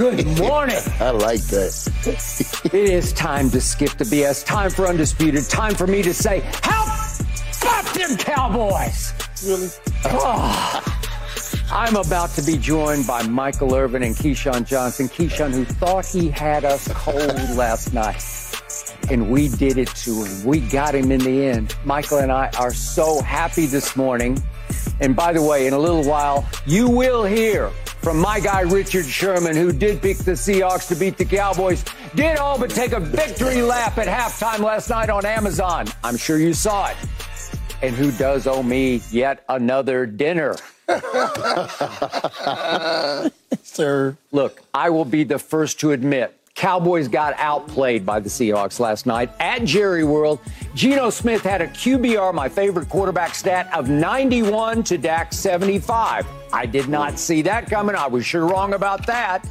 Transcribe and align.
Good 0.00 0.26
morning. 0.38 0.78
I 0.98 1.10
like 1.10 1.42
that. 1.48 2.62
it 2.64 2.74
is 2.74 3.12
time 3.12 3.50
to 3.50 3.60
skip 3.60 3.90
the 3.98 4.04
BS. 4.04 4.46
Time 4.46 4.70
for 4.70 4.86
undisputed. 4.86 5.44
Time 5.50 5.74
for 5.74 5.86
me 5.86 6.00
to 6.00 6.14
say, 6.14 6.40
help! 6.62 6.88
Fuck 7.52 7.92
them 7.92 8.16
Cowboys! 8.16 9.12
Really? 9.44 9.68
Oh. 10.06 10.82
I'm 11.70 11.96
about 11.96 12.30
to 12.30 12.42
be 12.42 12.56
joined 12.56 13.06
by 13.06 13.24
Michael 13.24 13.74
Irvin 13.74 14.02
and 14.02 14.16
Keyshawn 14.16 14.64
Johnson. 14.64 15.06
Keyshawn, 15.06 15.52
who 15.52 15.66
thought 15.66 16.06
he 16.06 16.30
had 16.30 16.64
us 16.64 16.88
cold 16.94 17.34
last 17.50 17.92
night. 17.92 18.24
And 19.10 19.30
we 19.30 19.48
did 19.48 19.76
it 19.76 19.88
to 19.88 20.24
him. 20.24 20.44
We 20.46 20.60
got 20.60 20.94
him 20.94 21.12
in 21.12 21.20
the 21.20 21.44
end. 21.44 21.76
Michael 21.84 22.20
and 22.20 22.32
I 22.32 22.48
are 22.58 22.72
so 22.72 23.20
happy 23.20 23.66
this 23.66 23.96
morning. 23.96 24.42
And 25.00 25.14
by 25.14 25.34
the 25.34 25.42
way, 25.42 25.66
in 25.66 25.74
a 25.74 25.78
little 25.78 26.04
while, 26.04 26.48
you 26.64 26.88
will 26.88 27.24
hear 27.24 27.70
from 28.00 28.18
my 28.18 28.40
guy 28.40 28.62
Richard 28.62 29.04
Sherman, 29.06 29.54
who 29.56 29.72
did 29.72 30.02
pick 30.02 30.18
the 30.18 30.32
Seahawks 30.32 30.88
to 30.88 30.94
beat 30.94 31.16
the 31.16 31.24
Cowboys, 31.24 31.84
did 32.14 32.38
all 32.38 32.58
but 32.58 32.70
take 32.70 32.92
a 32.92 33.00
victory 33.00 33.62
lap 33.62 33.98
at 33.98 34.08
halftime 34.08 34.60
last 34.60 34.90
night 34.90 35.10
on 35.10 35.26
Amazon. 35.26 35.86
I'm 36.02 36.16
sure 36.16 36.38
you 36.38 36.54
saw 36.54 36.88
it. 36.88 36.96
And 37.82 37.94
who 37.94 38.10
does 38.12 38.46
owe 38.46 38.62
me 38.62 39.02
yet 39.10 39.44
another 39.48 40.06
dinner? 40.06 40.56
Sir. 43.62 44.16
Look, 44.32 44.60
I 44.74 44.90
will 44.90 45.04
be 45.04 45.24
the 45.24 45.38
first 45.38 45.80
to 45.80 45.92
admit 45.92 46.36
Cowboys 46.60 47.08
got 47.08 47.32
outplayed 47.38 48.04
by 48.04 48.20
the 48.20 48.28
Seahawks 48.28 48.78
last 48.78 49.06
night 49.06 49.30
at 49.40 49.64
Jerry 49.64 50.04
World. 50.04 50.40
Geno 50.74 51.08
Smith 51.08 51.40
had 51.40 51.62
a 51.62 51.66
QBR, 51.68 52.34
my 52.34 52.50
favorite 52.50 52.90
quarterback 52.90 53.34
stat, 53.34 53.72
of 53.72 53.88
91 53.88 54.82
to 54.82 54.98
Dak 54.98 55.32
75. 55.32 56.26
I 56.52 56.66
did 56.66 56.86
not 56.86 57.18
see 57.18 57.40
that 57.40 57.70
coming. 57.70 57.96
I 57.96 58.06
was 58.06 58.26
sure 58.26 58.46
wrong 58.46 58.74
about 58.74 59.06
that. 59.06 59.48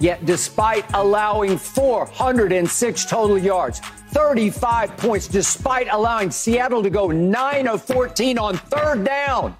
Yet, 0.00 0.26
despite 0.26 0.84
allowing 0.94 1.58
406 1.58 3.04
total 3.04 3.38
yards, 3.38 3.78
35 4.10 4.96
points, 4.96 5.28
despite 5.28 5.86
allowing 5.92 6.32
Seattle 6.32 6.82
to 6.82 6.90
go 6.90 7.06
9 7.06 7.68
of 7.68 7.84
14 7.84 8.36
on 8.36 8.56
third 8.56 9.04
down, 9.04 9.56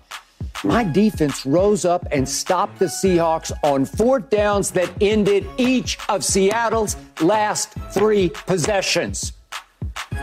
my 0.65 0.85
defense 0.85 1.47
rose 1.47 1.85
up 1.85 2.07
and 2.11 2.29
stopped 2.29 2.79
the 2.79 2.87
Seahawks 2.87 3.53
on 3.63 3.85
fourth 3.85 4.29
downs 4.31 4.71
that 4.73 4.91
ended 5.01 5.47
each 5.57 5.99
of 6.09 6.25
Seattle's 6.25 6.97
last 7.21 7.73
three 7.93 8.31
possessions. 8.47 9.33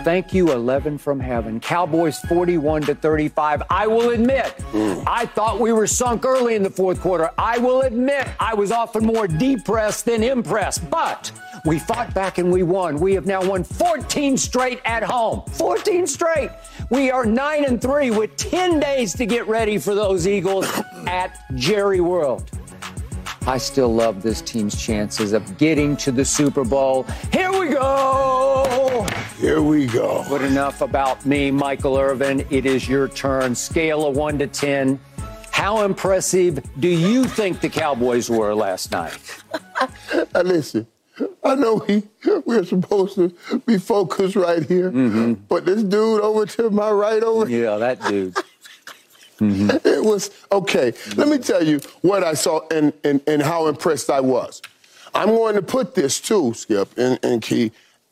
Thank 0.03 0.33
you, 0.33 0.51
11 0.51 0.97
from 0.97 1.19
heaven. 1.19 1.59
Cowboys 1.59 2.19
41 2.21 2.83
to 2.83 2.95
35. 2.95 3.63
I 3.69 3.87
will 3.87 4.09
admit, 4.11 4.55
mm. 4.71 5.03
I 5.07 5.25
thought 5.25 5.59
we 5.59 5.71
were 5.71 5.87
sunk 5.87 6.25
early 6.25 6.55
in 6.55 6.63
the 6.63 6.69
fourth 6.69 7.01
quarter. 7.01 7.31
I 7.37 7.57
will 7.57 7.81
admit 7.81 8.27
I 8.39 8.53
was 8.53 8.71
often 8.71 9.05
more 9.05 9.27
depressed 9.27 10.05
than 10.05 10.21
impressed, 10.21 10.89
but 10.89 11.31
we 11.65 11.79
fought 11.79 12.13
back 12.13 12.37
and 12.37 12.51
we 12.51 12.61
won. 12.61 12.99
We 12.99 13.13
have 13.15 13.25
now 13.25 13.43
won 13.43 13.63
14 13.63 14.37
straight 14.37 14.79
at 14.85 15.01
home. 15.01 15.43
14 15.53 16.05
straight. 16.05 16.51
We 16.91 17.09
are 17.09 17.25
9 17.25 17.65
and 17.65 17.81
3 17.81 18.11
with 18.11 18.37
10 18.37 18.79
days 18.79 19.13
to 19.15 19.25
get 19.25 19.47
ready 19.47 19.79
for 19.79 19.95
those 19.95 20.27
Eagles 20.27 20.67
at 21.07 21.39
Jerry 21.55 21.99
World. 21.99 22.51
I 23.47 23.57
still 23.57 23.93
love 23.93 24.21
this 24.21 24.41
team's 24.41 24.79
chances 24.79 25.33
of 25.33 25.57
getting 25.57 25.97
to 25.97 26.11
the 26.11 26.23
Super 26.23 26.63
Bowl. 26.63 27.03
Here 27.31 27.51
we 27.51 27.69
go. 27.69 29.07
Here 29.39 29.63
we 29.63 29.87
go. 29.87 30.25
But 30.29 30.43
enough 30.43 30.81
about 30.81 31.25
me, 31.25 31.49
Michael 31.49 31.97
Irvin. 31.97 32.45
It 32.51 32.67
is 32.67 32.87
your 32.87 33.07
turn. 33.07 33.55
Scale 33.55 34.05
of 34.05 34.15
1 34.15 34.37
to 34.39 34.47
10. 34.47 34.99
How 35.51 35.81
impressive 35.83 36.59
do 36.79 36.87
you 36.87 37.23
think 37.23 37.61
the 37.61 37.69
Cowboys 37.69 38.29
were 38.29 38.53
last 38.53 38.91
night? 38.91 39.17
listen, 40.35 40.85
I 41.43 41.55
know 41.55 41.85
we 41.87 42.03
we're 42.45 42.65
supposed 42.65 43.15
to 43.15 43.33
be 43.65 43.77
focused 43.77 44.35
right 44.35 44.63
here, 44.63 44.91
mm-hmm. 44.91 45.33
but 45.47 45.65
this 45.65 45.83
dude 45.83 46.21
over 46.21 46.45
to 46.45 46.69
my 46.69 46.91
right 46.91 47.23
over 47.23 47.49
Yeah, 47.49 47.77
that 47.77 48.01
dude. 48.03 48.35
Mm-hmm. 49.39 49.87
It 49.87 50.03
was 50.03 50.31
okay. 50.51 50.93
Let 51.15 51.27
me 51.27 51.37
tell 51.37 51.63
you 51.63 51.79
what 52.01 52.23
I 52.23 52.33
saw 52.33 52.61
and, 52.71 52.93
and, 53.03 53.21
and 53.27 53.41
how 53.41 53.67
impressed 53.67 54.09
I 54.09 54.21
was. 54.21 54.61
I'm 55.13 55.29
going 55.29 55.55
to 55.55 55.61
put 55.61 55.95
this 55.95 56.19
too, 56.19 56.53
Skip 56.53 56.97
and, 56.97 57.19
and 57.23 57.41
Key, 57.41 57.71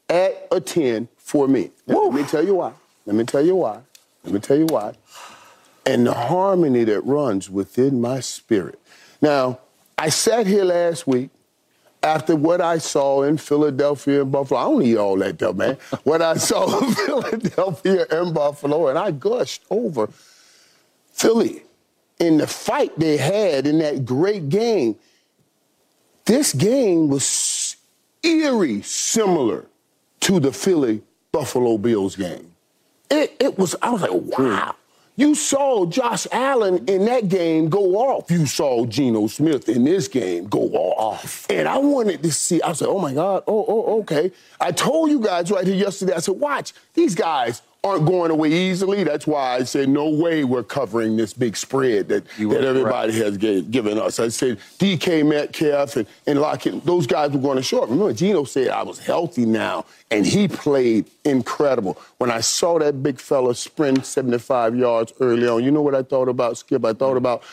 at 0.10 0.48
a 0.52 0.60
10 0.60 1.08
for 1.18 1.48
me. 1.48 1.72
let 1.88 2.14
me 2.14 2.24
tell 2.24 2.46
you 2.46 2.56
why. 2.56 2.74
Let 3.06 3.16
me 3.16 3.24
tell 3.24 3.46
you 3.46 3.56
why. 3.56 3.80
Let 4.24 4.34
me 4.34 4.40
tell 4.40 4.58
you 4.58 4.66
why. 4.66 4.94
And 5.86 6.08
the 6.08 6.14
harmony 6.14 6.84
that 6.86 7.02
runs 7.02 7.50
within 7.50 8.00
my 8.00 8.22
spirit. 8.22 8.80
Now, 9.22 9.60
I 9.98 10.10
sat 10.10 10.48
here 10.48 10.64
last 10.64 11.08
week 11.08 11.30
after 12.04 12.36
what 12.36 12.62
I 12.62 12.78
saw 12.78 13.24
in 13.24 13.38
Philadelphia 13.38 14.22
and 14.22 14.32
Buffalo. 14.32 14.60
I 14.60 14.64
don't 14.66 14.80
need 14.80 14.98
all 14.98 15.18
that 15.18 15.36
stuff, 15.36 15.56
man. 15.56 15.78
what 16.04 16.22
I 16.22 16.36
saw 16.36 16.80
in 16.80 16.94
Philadelphia 16.94 18.06
and 18.12 18.34
Buffalo, 18.34 18.88
and 18.88 19.00
I 19.00 19.12
gushed 19.12 19.64
over 19.70 20.10
Philly 21.14 21.64
in 22.20 22.38
the 22.38 22.48
fight 22.48 22.98
they 23.00 23.18
had 23.18 23.66
in 23.66 23.80
that 23.80 24.06
great 24.06 24.50
game. 24.50 24.96
This 26.26 26.54
game 26.54 27.10
was 27.10 27.76
eerie 28.22 28.82
similar 28.82 29.66
to 30.22 30.40
the 30.40 30.52
Philly 30.52 31.02
Buffalo 31.32 31.78
Bills 31.78 32.16
game. 32.16 32.52
It, 33.10 33.36
it 33.40 33.58
was, 33.58 33.76
I 33.82 33.90
was 33.90 34.02
like, 34.02 34.12
hmm. 34.12 34.30
wow. 34.30 34.76
You 35.16 35.36
saw 35.36 35.86
Josh 35.86 36.26
Allen 36.32 36.86
in 36.88 37.06
that 37.06 37.30
game 37.30 37.70
go 37.70 37.98
off. 37.98 38.32
You 38.32 38.48
saw 38.48 38.84
Geno 38.88 39.28
Smith 39.28 39.70
in 39.70 39.84
this 39.84 40.08
game 40.08 40.48
go 40.48 40.70
off. 40.72 41.46
And 41.52 41.68
I 41.68 41.78
wanted 41.78 42.24
to 42.24 42.32
see, 42.32 42.60
I 42.64 42.74
said, 42.74 42.88
oh 42.88 43.00
my 43.00 43.14
God, 43.14 43.44
oh, 43.46 43.66
oh, 43.68 44.00
okay. 44.00 44.32
I 44.60 44.72
told 44.72 45.12
you 45.12 45.20
guys 45.20 45.52
right 45.52 45.68
here 45.68 45.76
yesterday, 45.76 46.14
I 46.14 46.20
said, 46.20 46.40
watch, 46.40 46.74
these 46.96 47.14
guys 47.14 47.62
aren't 47.86 48.06
going 48.06 48.32
away 48.32 48.50
easily. 48.50 49.04
That's 49.04 49.28
why 49.28 49.56
I 49.56 49.64
said 49.64 49.90
no 49.90 50.10
way 50.10 50.46
we're 50.46 50.64
covering 50.64 51.18
this 51.18 51.34
big 51.34 51.58
spread 51.58 52.08
that, 52.08 52.26
that 52.38 52.64
everybody 52.64 53.12
has 53.20 53.38
gave, 53.38 53.72
given 53.72 54.00
us. 54.00 54.20
I 54.20 54.30
said 54.30 54.60
DK 54.80 55.28
Metcalf 55.28 55.98
and, 55.98 56.08
and 56.26 56.40
Lockett, 56.40 56.86
those 56.86 57.06
guys 57.06 57.32
were 57.32 57.40
going 57.40 57.58
to 57.58 57.64
show 57.64 57.84
up. 57.84 57.90
Remember, 57.90 58.14
Geno 58.14 58.46
said 58.46 58.70
I 58.70 58.84
was 58.84 59.00
healthy 59.00 59.46
now, 59.46 59.86
and 60.10 60.26
he 60.26 60.48
played 60.48 61.10
incredible. 61.26 62.00
When 62.20 62.32
I 62.32 62.40
saw 62.40 62.80
that 62.80 63.04
big 63.04 63.20
fella 63.20 63.54
sprint 63.54 64.06
75 64.06 64.78
yards 64.78 65.12
early 65.20 65.48
on, 65.48 65.62
you 65.64 65.72
know 65.72 65.82
what 65.82 65.96
I 65.96 66.04
thought 66.04 66.30
about, 66.30 66.58
Skip? 66.58 66.86
I 66.86 66.94
thought 66.94 67.18
about 67.18 67.44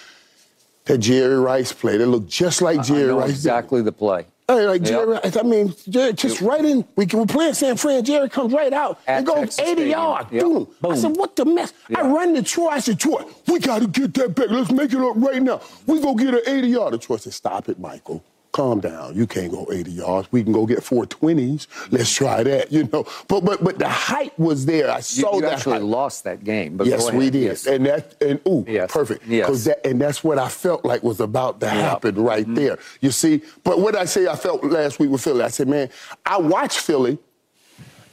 that 0.84 0.98
Jerry 0.98 1.40
Rice 1.40 1.72
play. 1.72 1.96
That 1.96 2.06
looked 2.06 2.28
just 2.28 2.62
like 2.62 2.84
Jerry 2.84 3.12
Rice. 3.12 3.30
Exactly 3.30 3.82
the 3.82 3.92
play. 3.92 4.26
Hey, 4.50 4.66
like 4.66 4.82
Jerry, 4.82 5.20
I 5.22 5.42
mean, 5.44 5.72
Jerry, 5.88 6.12
just 6.12 6.40
right 6.40 6.64
in. 6.64 6.84
We 6.96 7.06
can 7.06 7.24
play 7.28 7.52
San 7.52 7.76
Fran. 7.76 8.04
Jerry 8.04 8.28
comes 8.28 8.52
right 8.52 8.72
out 8.72 8.98
At 9.06 9.18
and 9.18 9.26
goes 9.26 9.56
Texas 9.56 9.60
80 9.60 9.82
yards. 9.84 10.32
Yep. 10.32 10.42
Boom. 10.42 10.68
I 10.90 10.96
said, 10.96 11.16
what 11.16 11.36
the 11.36 11.44
mess? 11.44 11.72
Yep. 11.88 11.98
I 12.00 12.02
run 12.08 12.34
to 12.34 12.42
Troy. 12.42 12.68
I 12.68 12.80
said, 12.80 12.98
Troy, 12.98 13.22
we 13.46 13.60
got 13.60 13.80
to 13.82 13.86
get 13.86 14.12
that 14.14 14.34
back. 14.34 14.50
Let's 14.50 14.72
make 14.72 14.92
it 14.92 14.98
up 14.98 15.14
right 15.16 15.40
now. 15.40 15.60
We 15.86 16.00
go 16.00 16.16
get 16.16 16.34
an 16.34 16.40
80 16.44 16.68
yard. 16.68 17.00
Troy 17.00 17.16
said, 17.18 17.32
stop 17.32 17.68
it, 17.68 17.78
Michael 17.78 18.24
calm 18.52 18.80
down. 18.80 19.14
You 19.14 19.26
can't 19.26 19.50
go 19.50 19.68
80 19.72 19.90
yards. 19.90 20.32
We 20.32 20.42
can 20.42 20.52
go 20.52 20.66
get 20.66 20.80
420s. 20.80 21.66
Let's 21.90 22.12
try 22.12 22.42
that, 22.42 22.72
you 22.72 22.88
know. 22.92 23.06
But 23.28 23.44
but 23.44 23.62
but 23.62 23.78
the 23.78 23.88
height 23.88 24.38
was 24.38 24.66
there. 24.66 24.90
I 24.90 25.00
saw 25.00 25.30
you, 25.30 25.36
you 25.36 25.42
that. 25.42 25.52
actually 25.54 25.74
height. 25.74 25.82
lost 25.82 26.24
that 26.24 26.44
game. 26.44 26.76
But 26.76 26.86
yes, 26.86 27.10
we 27.12 27.30
did. 27.30 27.42
Yes. 27.42 27.66
And 27.66 27.86
that 27.86 28.20
and 28.20 28.40
ooh, 28.46 28.64
yes. 28.66 28.90
perfect. 28.92 29.26
Yes. 29.26 29.64
That, 29.64 29.86
and 29.86 30.00
that's 30.00 30.24
what 30.24 30.38
I 30.38 30.48
felt 30.48 30.84
like 30.84 31.02
was 31.02 31.20
about 31.20 31.60
to 31.60 31.68
happen 31.68 32.16
right 32.16 32.44
mm-hmm. 32.44 32.54
there. 32.54 32.78
You 33.00 33.10
see. 33.10 33.42
But 33.64 33.80
what 33.80 33.96
I 33.96 34.04
say 34.04 34.26
I 34.26 34.36
felt 34.36 34.64
last 34.64 34.98
week 34.98 35.10
with 35.10 35.22
Philly, 35.22 35.42
I 35.42 35.48
said, 35.48 35.68
man, 35.68 35.88
I 36.26 36.38
watched 36.38 36.78
Philly 36.78 37.18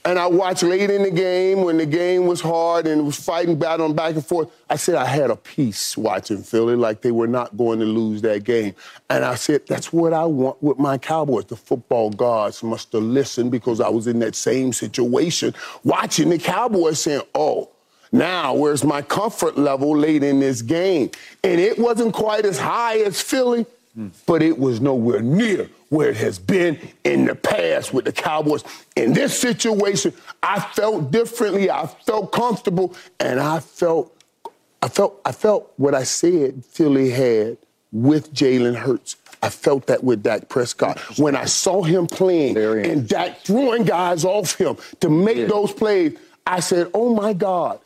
and 0.08 0.18
I 0.18 0.28
watched 0.28 0.64
late 0.64 0.90
in 0.90 1.04
the 1.04 1.12
game 1.12 1.64
when 1.64 1.76
the 1.76 1.86
game 1.86 2.28
was 2.28 2.40
hard 2.40 2.88
and 2.88 3.06
was 3.06 3.18
fighting, 3.20 3.60
battling 3.60 3.94
back 3.94 4.16
and 4.16 4.26
forth. 4.26 4.50
I 4.70 4.78
said 4.78 4.96
I 4.96 5.04
had 5.04 5.30
a 5.30 5.36
peace 5.36 5.98
watching 5.98 6.44
Philly, 6.44 6.78
like 6.78 7.02
they 7.02 7.12
were 7.12 7.28
not 7.28 7.58
going 7.58 7.80
to 7.80 7.86
lose 7.86 8.22
that 8.22 8.46
game. 8.46 8.74
And 9.10 9.26
I 9.26 9.36
said, 9.36 9.68
that's 9.68 9.92
what 9.92 10.14
I 10.14 10.24
want 10.24 10.64
with 10.64 10.80
my 10.80 10.98
Cowboys. 10.98 11.48
The 11.48 11.58
football 11.58 12.10
gods 12.10 12.64
must 12.64 12.94
have 12.94 13.04
listened 13.04 13.52
because 13.52 13.82
I 13.82 13.90
was 13.90 14.08
in 14.08 14.20
that 14.20 14.36
same 14.36 14.72
situation 14.72 15.54
watching 15.84 16.30
the 16.30 16.40
Cowboys 16.40 17.02
saying, 17.02 17.24
oh, 17.36 17.70
now, 18.14 18.54
where's 18.54 18.86
my 18.86 19.02
comfort 19.02 19.58
level 19.58 19.98
late 19.98 20.24
in 20.24 20.40
this 20.40 20.62
game? 20.62 21.12
And 21.44 21.60
it 21.60 21.78
wasn't 21.78 22.14
quite 22.14 22.46
as 22.46 22.58
high 22.58 23.00
as 23.00 23.22
Philly, 23.22 23.66
but 24.26 24.42
it 24.42 24.58
was 24.58 24.80
nowhere 24.80 25.22
near 25.22 25.70
where 25.90 26.10
it 26.10 26.18
has 26.18 26.38
been 26.38 26.80
in 27.04 27.26
the 27.26 27.36
past 27.36 27.94
with 27.94 28.06
the 28.06 28.12
Cowboys. 28.12 28.64
In 28.96 29.14
this 29.14 29.38
situation, 29.38 30.14
I 30.44 30.60
felt 30.60 31.12
differently. 31.12 31.72
I 31.72 31.88
felt 31.88 32.32
comfortable, 32.32 32.96
and 33.20 33.40
I 33.40 33.60
felt, 33.60 34.14
I 34.82 34.90
felt, 34.90 35.20
I 35.26 35.32
felt 35.32 35.72
what 35.78 35.96
I 35.96 36.04
said 36.04 36.64
Philly 36.66 37.10
had 37.10 37.58
with 37.92 38.34
Jalen 38.34 38.76
Hurts. 38.76 39.16
I 39.42 39.50
felt 39.50 39.88
that 39.88 40.04
with 40.04 40.24
Dak 40.24 40.50
Prescott. 40.50 41.00
When 41.18 41.36
I 41.36 41.46
saw 41.46 41.84
him 41.84 42.08
playing 42.08 42.58
and 42.58 43.08
Dak 43.08 43.42
throwing 43.42 43.84
guys 43.84 44.26
off 44.26 44.56
him 44.56 44.78
to 45.00 45.10
make 45.10 45.38
yeah. 45.38 45.46
those 45.46 45.72
plays, 45.72 46.18
I 46.46 46.60
said, 46.60 46.90
oh 46.94 47.14
my 47.14 47.34
God, 47.34 47.80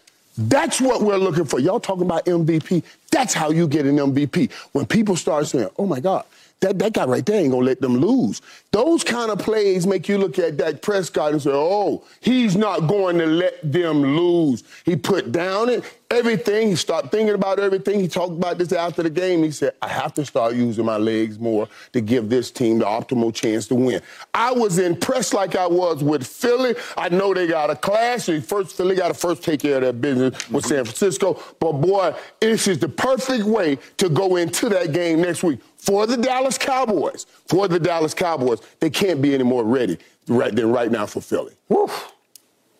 that's 0.49 0.81
what 0.81 1.01
we're 1.01 1.17
looking 1.17 1.45
for. 1.45 1.59
Y'all 1.59 1.79
talking 1.79 2.03
about 2.05 2.25
MVP. 2.25 2.83
That's 3.11 3.33
how 3.33 3.51
you 3.51 3.67
get 3.67 3.85
an 3.85 3.97
MVP. 3.97 4.51
When 4.71 4.85
people 4.85 5.15
start 5.15 5.47
saying, 5.47 5.69
oh 5.77 5.85
my 5.85 5.99
God, 5.99 6.25
that, 6.61 6.77
that 6.79 6.93
guy 6.93 7.05
right 7.05 7.25
there 7.25 7.39
ain't 7.39 7.51
gonna 7.51 7.65
let 7.65 7.81
them 7.81 7.97
lose. 7.97 8.41
Those 8.71 9.03
kind 9.03 9.31
of 9.31 9.39
plays 9.39 9.85
make 9.85 10.07
you 10.07 10.17
look 10.17 10.39
at 10.39 10.57
Dak 10.57 10.81
Prescott 10.81 11.33
and 11.33 11.41
say, 11.41 11.51
oh, 11.51 12.03
he's 12.21 12.55
not 12.55 12.87
going 12.87 13.17
to 13.17 13.25
let 13.25 13.59
them 13.69 14.01
lose. 14.01 14.63
He 14.85 14.95
put 14.95 15.31
down 15.31 15.67
it, 15.69 15.83
everything. 16.09 16.69
He 16.69 16.75
stopped 16.75 17.11
thinking 17.11 17.33
about 17.33 17.59
everything. 17.59 17.99
He 17.99 18.07
talked 18.07 18.31
about 18.31 18.59
this 18.59 18.71
after 18.71 19.03
the 19.03 19.09
game. 19.09 19.43
He 19.43 19.51
said, 19.51 19.73
I 19.81 19.87
have 19.87 20.13
to 20.13 20.25
start 20.25 20.55
using 20.55 20.85
my 20.85 20.97
legs 20.97 21.39
more 21.39 21.67
to 21.93 21.99
give 21.99 22.29
this 22.29 22.51
team 22.51 22.79
the 22.79 22.85
optimal 22.85 23.33
chance 23.33 23.67
to 23.67 23.75
win. 23.75 24.01
I 24.33 24.51
was 24.51 24.77
impressed 24.77 25.33
like 25.33 25.55
I 25.55 25.67
was 25.67 26.03
with 26.03 26.25
Philly. 26.25 26.75
I 26.95 27.09
know 27.09 27.33
they 27.33 27.47
got 27.47 27.71
a 27.71 27.75
clash. 27.75 28.27
First, 28.43 28.77
Philly 28.77 28.95
got 28.95 29.09
to 29.09 29.13
first 29.13 29.43
take 29.43 29.61
care 29.61 29.77
of 29.77 29.81
their 29.81 29.93
business 29.93 30.49
with 30.49 30.65
San 30.65 30.85
Francisco. 30.85 31.41
But 31.59 31.73
boy, 31.73 32.13
this 32.39 32.67
is 32.67 32.79
the 32.79 32.89
perfect 32.89 33.43
way 33.43 33.79
to 33.97 34.07
go 34.07 34.35
into 34.35 34.69
that 34.69 34.93
game 34.93 35.21
next 35.21 35.43
week 35.43 35.59
for 35.81 36.05
the 36.05 36.15
Dallas 36.15 36.59
Cowboys. 36.59 37.25
For 37.47 37.67
the 37.67 37.79
Dallas 37.79 38.13
Cowboys, 38.13 38.59
they 38.79 38.89
can't 38.89 39.19
be 39.21 39.33
any 39.33 39.43
more 39.43 39.63
ready 39.63 39.97
right 40.27 40.55
than 40.55 40.71
right 40.71 40.91
now 40.91 41.07
for 41.07 41.21
Philly. 41.21 41.53
Woof. 41.69 42.13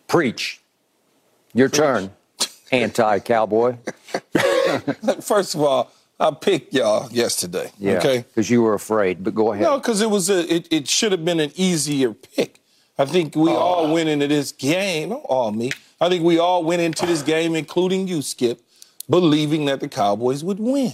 Preach. 0.07 0.62
Your 1.53 1.68
Preach. 1.68 1.80
turn, 1.80 2.12
anti-cowboy. 2.71 3.77
First 5.21 5.56
of 5.56 5.62
all, 5.62 5.92
I 6.19 6.30
picked 6.30 6.75
y'all 6.75 7.12
yesterday. 7.12 7.71
Yeah, 7.80 7.98
okay, 7.98 8.19
because 8.19 8.51
you 8.51 8.62
were 8.62 8.75
afraid. 8.75 9.24
But 9.24 9.33
go 9.33 9.51
ahead. 9.51 9.63
No, 9.63 9.80
because 9.80 10.01
it 10.01 10.09
was 10.09 10.30
a. 10.30 10.54
It, 10.54 10.68
it 10.71 10.88
should 10.88 11.12
have 11.12 11.25
been 11.25 11.39
an 11.39 11.51
easier 11.56 12.13
pick. 12.13 12.59
I 13.00 13.06
think 13.06 13.36
we 13.36 13.50
oh. 13.50 13.56
all 13.56 13.94
went 13.94 14.09
into 14.09 14.27
this 14.27 14.51
game. 14.51 15.12
All 15.12 15.51
me. 15.51 15.71
I 16.00 16.07
think 16.07 16.24
we 16.24 16.38
all 16.38 16.63
went 16.63 16.83
into 16.83 17.07
this 17.07 17.24
game, 17.24 17.56
including 17.56 18.07
you, 18.07 18.21
Skip, 18.21 18.62
believing 19.09 19.65
that 19.65 19.80
the 19.80 19.88
Cowboys 19.88 20.44
would 20.44 20.59
win. 20.59 20.94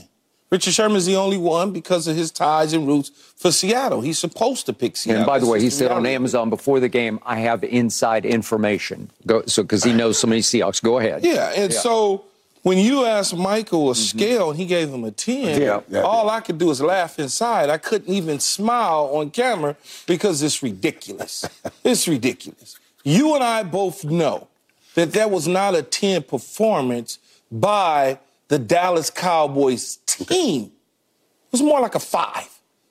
Richard 0.49 0.73
Sherman's 0.73 1.05
the 1.05 1.15
only 1.15 1.37
one 1.37 1.71
because 1.71 2.07
of 2.07 2.15
his 2.15 2.31
ties 2.31 2.71
and 2.71 2.87
roots 2.87 3.09
for 3.35 3.51
Seattle. 3.51 4.01
He's 4.01 4.17
supposed 4.17 4.65
to 4.67 4.73
pick 4.73 4.95
Seattle. 4.95 5.23
And 5.23 5.27
by 5.27 5.39
the 5.39 5.45
way, 5.45 5.59
he 5.59 5.69
said 5.69 5.91
on 5.91 6.05
Amazon 6.05 6.49
before 6.49 6.79
the 6.79 6.87
game, 6.87 7.19
I 7.25 7.39
have 7.39 7.63
inside 7.65 8.25
information. 8.25 9.09
Go, 9.25 9.43
so 9.45 9.61
because 9.61 9.83
he 9.83 9.91
knows 9.91 10.17
so 10.17 10.27
many 10.27 10.41
Seahawks. 10.41 10.81
Go 10.81 10.99
ahead. 10.99 11.25
Yeah, 11.25 11.51
and 11.55 11.73
yeah. 11.73 11.79
so 11.79 12.23
when 12.63 12.77
you 12.77 13.05
asked 13.05 13.35
Michael 13.35 13.89
a 13.89 13.93
mm-hmm. 13.93 14.17
scale 14.17 14.49
and 14.51 14.59
he 14.59 14.65
gave 14.65 14.89
him 14.89 15.03
a 15.03 15.11
10, 15.11 15.61
yeah, 15.61 15.81
yeah, 15.89 16.01
all 16.01 16.29
I 16.29 16.39
could 16.39 16.57
do 16.57 16.71
is 16.71 16.81
laugh 16.81 17.19
inside. 17.19 17.69
I 17.69 17.77
couldn't 17.77 18.13
even 18.13 18.39
smile 18.39 19.09
on 19.13 19.31
camera 19.31 19.75
because 20.05 20.41
it's 20.41 20.63
ridiculous. 20.63 21.45
it's 21.83 22.07
ridiculous. 22.07 22.79
You 23.03 23.35
and 23.35 23.43
I 23.43 23.63
both 23.63 24.05
know 24.05 24.47
that 24.95 25.11
that 25.13 25.29
was 25.29 25.47
not 25.47 25.75
a 25.75 25.83
10 25.83 26.23
performance 26.23 27.19
by 27.51 28.19
the 28.47 28.59
Dallas 28.59 29.09
Cowboys 29.09 29.97
team. 30.05 30.63
It 30.63 31.51
was 31.51 31.61
more 31.61 31.79
like 31.81 31.95
a 31.95 31.99
five, 31.99 32.49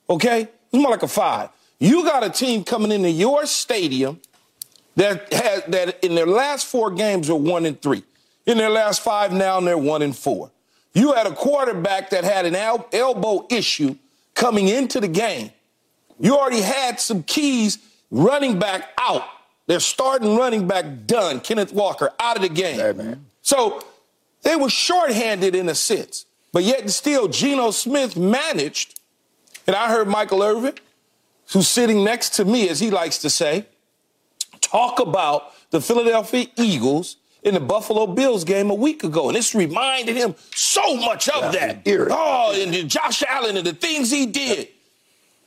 okay? 0.09 0.43
It 0.43 0.51
was 0.73 0.83
more 0.83 0.91
like 0.91 1.03
a 1.03 1.09
five. 1.09 1.51
You 1.79 2.05
got 2.05 2.25
a 2.25 2.31
team 2.31 2.65
coming 2.65 2.91
into 2.91 3.11
your 3.11 3.47
stadium 3.47 4.21
that 4.97 5.33
has 5.33 5.63
that 5.69 6.03
in 6.03 6.15
their 6.15 6.27
last 6.27 6.67
four 6.67 6.91
games 6.91 7.29
are 7.29 7.37
one 7.37 7.67
and 7.67 7.81
three. 7.81 8.03
In 8.47 8.59
their 8.59 8.71
last 8.71 9.03
five 9.03 9.33
now, 9.33 9.61
they're 9.61 9.77
one 9.77 10.03
and 10.03 10.17
four. 10.17 10.51
You 10.95 11.13
had 11.13 11.27
a 11.27 11.33
quarterback 11.33 12.11
that 12.11 12.25
had 12.25 12.47
an 12.47 12.55
el- 12.55 12.89
elbow 12.93 13.47
issue 13.51 13.97
coming 14.35 14.69
into 14.69 15.01
the 15.01 15.09
game. 15.09 15.51
You 16.19 16.37
already 16.37 16.63
had 16.63 16.99
some 16.99 17.23
keys 17.23 17.79
running 18.11 18.59
back 18.59 18.89
out. 18.99 19.25
They're 19.67 19.81
starting 19.81 20.37
running 20.37 20.67
back 20.67 21.07
done. 21.07 21.41
Kenneth 21.41 21.73
Walker 21.73 22.13
out 22.19 22.37
of 22.37 22.43
the 22.43 22.49
game. 22.49 22.97
Hey, 22.99 23.15
so 23.43 23.85
they 24.47 24.55
were 24.55 24.71
shorthanded 24.71 25.57
in 25.57 25.69
a 25.69 25.75
sense, 25.75 26.25
but 26.53 26.63
yet 26.63 26.89
still 26.91 27.27
Geno 27.27 27.73
Smith 27.73 28.17
managed. 28.17 29.01
And 29.67 29.75
I 29.75 29.89
heard 29.89 30.07
Michael 30.07 30.41
Irvin, 30.41 30.75
who's 31.53 31.67
sitting 31.67 32.05
next 32.05 32.37
to 32.37 32.45
me, 32.45 32.69
as 32.69 32.79
he 32.79 32.93
likes 32.93 33.19
to 33.19 33.29
say, 33.29 33.67
talk 34.61 35.01
about 35.01 35.53
the 35.71 35.81
Philadelphia 35.81 36.47
Eagles 36.57 37.17
in 37.43 37.55
the 37.55 37.61
Buffalo 37.61 38.07
Bills 38.07 38.45
game 38.45 38.71
a 38.71 38.75
week 38.75 39.03
ago. 39.03 39.31
And 39.31 39.37
this 39.37 39.53
reminded 39.53 40.17
him 40.17 40.37
so 40.55 40.97
much 40.97 41.29
of 41.29 41.53
yeah, 41.53 41.73
that. 41.83 42.09
Oh, 42.13 42.55
and 42.57 42.89
Josh 42.89 43.25
Allen 43.29 43.57
and 43.57 43.67
the 43.67 43.73
things 43.73 44.13
he 44.13 44.27
did. 44.27 44.69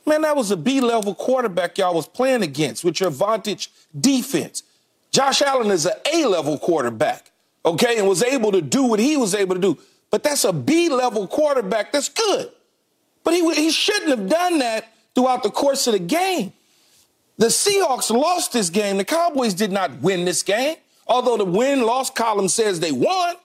Man, 0.04 0.20
that 0.22 0.36
was 0.36 0.50
a 0.50 0.58
B 0.58 0.82
level 0.82 1.14
quarterback 1.14 1.78
y'all 1.78 1.94
was 1.94 2.06
playing 2.06 2.42
against 2.42 2.84
with 2.84 3.00
your 3.00 3.10
vantage 3.10 3.70
defense. 3.98 4.62
Josh 5.10 5.40
Allen 5.40 5.70
is 5.70 5.86
an 5.86 5.94
A 6.12 6.26
level 6.26 6.58
quarterback 6.58 7.29
okay, 7.64 7.98
and 7.98 8.08
was 8.08 8.22
able 8.22 8.52
to 8.52 8.62
do 8.62 8.84
what 8.84 9.00
he 9.00 9.16
was 9.16 9.34
able 9.34 9.54
to 9.54 9.60
do. 9.60 9.78
But 10.10 10.22
that's 10.22 10.44
a 10.44 10.52
B 10.52 10.88
level 10.88 11.26
quarterback 11.26 11.92
that's 11.92 12.08
good. 12.08 12.50
But 13.22 13.34
he, 13.34 13.54
he 13.54 13.70
shouldn't 13.70 14.10
have 14.10 14.28
done 14.28 14.58
that 14.58 14.92
throughout 15.14 15.42
the 15.42 15.50
course 15.50 15.86
of 15.86 15.92
the 15.92 15.98
game. 15.98 16.52
The 17.38 17.46
Seahawks 17.46 18.10
lost 18.10 18.52
this 18.52 18.70
game. 18.70 18.98
The 18.98 19.04
Cowboys 19.04 19.54
did 19.54 19.72
not 19.72 20.00
win 20.00 20.24
this 20.24 20.42
game, 20.42 20.76
although 21.06 21.36
the 21.36 21.44
win 21.44 21.82
loss 21.82 22.10
column 22.10 22.48
says 22.48 22.80
they 22.80 22.92
won. 22.92 23.36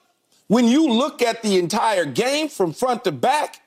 When 0.48 0.66
you 0.66 0.88
look 0.88 1.22
at 1.22 1.42
the 1.42 1.58
entire 1.58 2.04
game 2.04 2.48
from 2.48 2.72
front 2.72 3.04
to 3.04 3.12
back, 3.12 3.60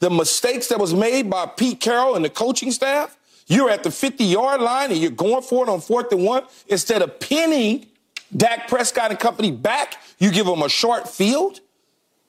the 0.00 0.10
mistakes 0.10 0.68
that 0.68 0.78
was 0.78 0.92
made 0.92 1.30
by 1.30 1.46
Pete 1.46 1.80
Carroll 1.80 2.16
and 2.16 2.24
the 2.24 2.30
coaching 2.30 2.72
staff, 2.72 3.16
you're 3.46 3.70
at 3.70 3.82
the 3.82 3.90
50 3.90 4.24
yard 4.24 4.60
line 4.60 4.90
and 4.90 4.98
you're 5.00 5.10
going 5.10 5.42
for 5.42 5.64
it 5.64 5.70
on 5.70 5.80
fourth 5.80 6.10
and 6.12 6.24
one 6.24 6.44
instead 6.66 7.02
of 7.02 7.20
pinning 7.20 7.86
Dak 8.36 8.68
Prescott 8.68 9.10
and 9.10 9.18
company 9.18 9.50
back, 9.50 9.96
you 10.18 10.30
give 10.30 10.46
them 10.46 10.62
a 10.62 10.68
short 10.68 11.08
field. 11.08 11.60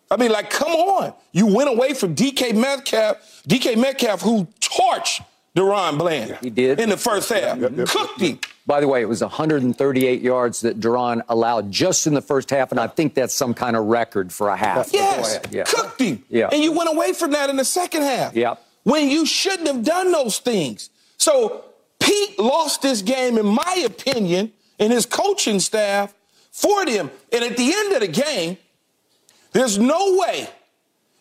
I 0.09 0.17
mean, 0.17 0.31
like, 0.31 0.49
come 0.49 0.71
on. 0.71 1.13
You 1.31 1.47
went 1.47 1.69
away 1.69 1.93
from 1.93 2.15
DK 2.15 2.55
Metcalf, 2.55 3.43
DK 3.47 3.77
Metcalf, 3.77 4.21
who 4.21 4.47
torched 4.59 5.23
DaRon 5.55 5.97
Bland. 5.97 6.37
He 6.41 6.49
did. 6.49 6.79
In 6.79 6.89
the 6.89 6.97
first 6.97 7.29
half. 7.29 7.57
Yep, 7.57 7.71
yep, 7.75 7.87
Cooked 7.87 8.21
him. 8.21 8.39
By 8.67 8.81
the 8.81 8.87
way, 8.87 9.01
it 9.01 9.09
was 9.09 9.21
138 9.21 10.21
yards 10.21 10.61
that 10.61 10.79
DaRon 10.79 11.21
allowed 11.29 11.71
just 11.71 12.07
in 12.07 12.13
the 12.13 12.21
first 12.21 12.49
half, 12.49 12.71
and 12.71 12.79
I 12.79 12.87
think 12.87 13.13
that's 13.13 13.33
some 13.33 13.53
kind 13.53 13.75
of 13.75 13.85
record 13.85 14.33
for 14.33 14.49
a 14.49 14.57
half. 14.57 14.91
Yes. 14.91 15.39
Yeah. 15.51 15.63
Cooked 15.63 16.01
him. 16.01 16.23
Yeah. 16.29 16.49
And 16.51 16.63
you 16.63 16.71
went 16.71 16.89
away 16.89 17.13
from 17.13 17.31
that 17.31 17.49
in 17.49 17.57
the 17.57 17.65
second 17.65 18.03
half. 18.03 18.35
Yeah. 18.35 18.55
When 18.83 19.09
you 19.09 19.25
shouldn't 19.25 19.67
have 19.67 19.83
done 19.83 20.11
those 20.11 20.39
things. 20.39 20.89
So 21.17 21.65
Pete 21.99 22.37
lost 22.37 22.81
this 22.81 23.01
game, 23.01 23.37
in 23.37 23.45
my 23.45 23.83
opinion, 23.85 24.51
and 24.79 24.91
his 24.91 25.05
coaching 25.05 25.59
staff 25.59 26.13
for 26.51 26.85
them. 26.85 27.11
And 27.31 27.43
at 27.43 27.57
the 27.57 27.73
end 27.73 27.93
of 27.93 28.01
the 28.01 28.07
game, 28.07 28.57
there's 29.51 29.77
no 29.77 30.17
way 30.17 30.49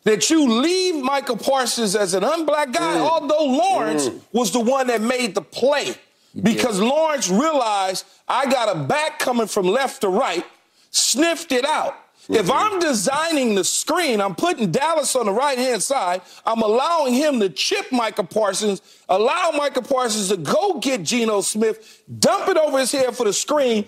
that 0.04 0.28
you 0.28 0.48
leave 0.60 1.02
Micah 1.02 1.36
Parsons 1.36 1.96
as 1.96 2.14
an 2.14 2.22
unblack 2.22 2.72
guy, 2.72 2.96
mm. 2.96 3.00
although 3.00 3.44
Lawrence 3.44 4.08
mm. 4.08 4.20
was 4.32 4.52
the 4.52 4.60
one 4.60 4.86
that 4.88 5.00
made 5.00 5.34
the 5.34 5.42
play. 5.42 5.94
Because 6.40 6.80
Lawrence 6.80 7.28
realized 7.28 8.04
I 8.28 8.46
got 8.46 8.74
a 8.74 8.78
back 8.78 9.18
coming 9.18 9.46
from 9.46 9.66
left 9.66 10.00
to 10.00 10.08
right, 10.08 10.44
sniffed 10.90 11.52
it 11.52 11.64
out. 11.64 11.96
Mm-hmm. 12.24 12.34
If 12.34 12.50
I'm 12.50 12.80
designing 12.80 13.54
the 13.54 13.64
screen, 13.64 14.20
I'm 14.20 14.34
putting 14.34 14.70
Dallas 14.70 15.14
on 15.14 15.26
the 15.26 15.32
right 15.32 15.58
hand 15.58 15.82
side. 15.82 16.22
I'm 16.46 16.62
allowing 16.62 17.12
him 17.12 17.40
to 17.40 17.50
chip 17.50 17.92
Micah 17.92 18.24
Parsons, 18.24 18.80
allow 19.08 19.50
Micah 19.54 19.82
Parsons 19.82 20.28
to 20.28 20.38
go 20.38 20.78
get 20.78 21.02
Geno 21.02 21.42
Smith, 21.42 22.02
dump 22.18 22.48
it 22.48 22.56
over 22.56 22.78
his 22.78 22.92
head 22.92 23.14
for 23.14 23.24
the 23.24 23.32
screen, 23.32 23.84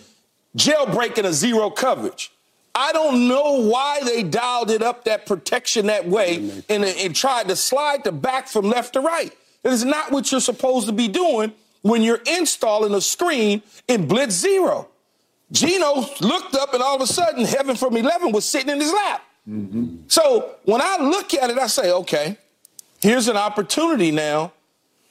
jailbreaking 0.57 1.25
a 1.25 1.33
zero 1.33 1.71
coverage. 1.71 2.31
I 2.75 2.93
don't 2.93 3.27
know 3.27 3.63
why 3.63 4.03
they 4.05 4.23
dialed 4.23 4.71
it 4.71 4.83
up 4.83 5.05
that 5.05 5.25
protection 5.25 5.87
that 5.87 6.07
way 6.07 6.63
and, 6.69 6.85
and 6.85 7.17
tried 7.17 7.49
to 7.49 7.57
slide 7.57 8.05
the 8.05 8.13
back 8.13 8.49
from 8.49 8.69
left 8.69 8.93
to 8.93 9.01
right. 9.01 9.33
That 9.63 9.73
is 9.73 9.85
not 9.85 10.13
what 10.13 10.31
you're 10.31 10.43
supposed 10.43 10.87
to 10.87 10.93
be 10.93 11.09
doing 11.09 11.55
when 11.81 12.03
you're 12.03 12.21
installing 12.27 12.93
a 12.93 13.01
screen 13.01 13.63
in 13.89 14.07
blitz 14.07 14.35
zero. 14.35 14.89
Geno 15.53 16.07
looked 16.21 16.55
up 16.55 16.75
and 16.75 16.83
all 16.83 16.97
of 16.97 17.03
a 17.03 17.07
sudden, 17.07 17.45
heaven 17.45 17.77
from 17.77 17.97
11 17.97 18.33
was 18.33 18.45
sitting 18.45 18.71
in 18.71 18.81
his 18.81 18.93
lap. 18.93 19.23
Mm-hmm. 19.49 19.97
So 20.09 20.57
when 20.65 20.81
I 20.81 20.99
look 21.01 21.35
at 21.35 21.51
it, 21.51 21.59
I 21.59 21.69
say, 21.69 21.93
okay, 21.93 22.37
here's 23.01 23.29
an 23.29 23.37
opportunity 23.37 24.11
now 24.11 24.53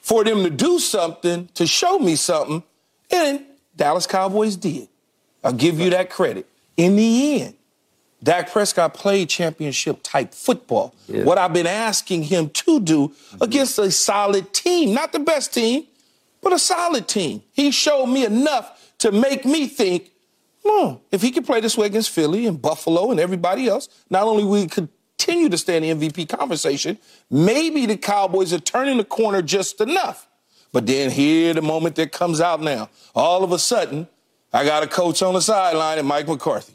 for 0.00 0.24
them 0.24 0.44
to 0.44 0.50
do 0.50 0.78
something, 0.78 1.48
to 1.54 1.66
show 1.66 1.98
me 1.98 2.16
something. 2.16 2.62
And 3.10 3.44
Dallas 3.74 4.06
Cowboys 4.06 4.56
did. 4.56 4.88
I'll 5.42 5.52
give 5.52 5.80
you 5.80 5.90
that 5.90 6.10
credit. 6.10 6.46
In 6.76 6.96
the 6.96 7.42
end, 7.42 7.54
Dak 8.22 8.50
Prescott 8.50 8.94
played 8.94 9.28
championship 9.28 10.00
type 10.02 10.34
football. 10.34 10.94
Yeah. 11.06 11.24
What 11.24 11.38
I've 11.38 11.52
been 11.52 11.66
asking 11.66 12.24
him 12.24 12.50
to 12.50 12.80
do 12.80 13.08
mm-hmm. 13.08 13.42
against 13.42 13.78
a 13.78 13.90
solid 13.90 14.52
team, 14.52 14.92
not 14.92 15.12
the 15.12 15.20
best 15.20 15.54
team, 15.54 15.86
but 16.42 16.52
a 16.52 16.58
solid 16.58 17.08
team. 17.08 17.42
He 17.52 17.70
showed 17.70 18.06
me 18.06 18.24
enough 18.24 18.94
to 18.98 19.12
make 19.12 19.44
me 19.44 19.66
think 19.66 20.10
no, 20.66 21.02
if 21.10 21.22
he 21.22 21.30
could 21.30 21.46
play 21.46 21.60
this 21.60 21.76
way 21.76 21.86
against 21.86 22.10
Philly 22.10 22.46
and 22.46 22.60
Buffalo 22.60 23.10
and 23.10 23.20
everybody 23.20 23.68
else, 23.68 23.88
not 24.10 24.24
only 24.24 24.60
he 24.60 24.66
continue 24.66 25.48
to 25.48 25.58
stay 25.58 25.76
in 25.76 25.98
the 25.98 26.08
MVP 26.08 26.28
conversation, 26.28 26.98
maybe 27.30 27.86
the 27.86 27.96
Cowboys 27.96 28.52
are 28.52 28.60
turning 28.60 28.98
the 28.98 29.04
corner 29.04 29.42
just 29.42 29.80
enough. 29.80 30.28
But 30.72 30.86
then 30.86 31.10
here, 31.10 31.54
the 31.54 31.62
moment 31.62 31.96
that 31.96 32.12
comes 32.12 32.40
out 32.40 32.60
now, 32.60 32.90
all 33.14 33.42
of 33.42 33.52
a 33.52 33.58
sudden, 33.58 34.08
I 34.52 34.64
got 34.64 34.82
a 34.82 34.86
coach 34.86 35.22
on 35.22 35.34
the 35.34 35.40
sideline 35.40 35.98
and 35.98 36.06
Mike 36.06 36.28
McCarthy. 36.28 36.74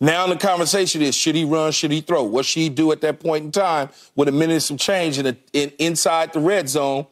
Now 0.00 0.26
the 0.26 0.36
conversation 0.36 1.00
is: 1.02 1.14
Should 1.14 1.34
he 1.34 1.44
run? 1.44 1.70
Should 1.72 1.92
he 1.92 2.00
throw? 2.00 2.24
What 2.24 2.44
should 2.44 2.60
he 2.60 2.68
do 2.68 2.90
at 2.92 3.00
that 3.02 3.20
point 3.20 3.44
in 3.44 3.52
time 3.52 3.90
with 4.16 4.28
a 4.28 4.32
minute 4.32 4.60
some 4.62 4.76
change 4.76 5.18
in, 5.18 5.26
a, 5.26 5.36
in 5.52 5.72
inside 5.78 6.32
the 6.32 6.40
red 6.40 6.68
zone 6.68 7.06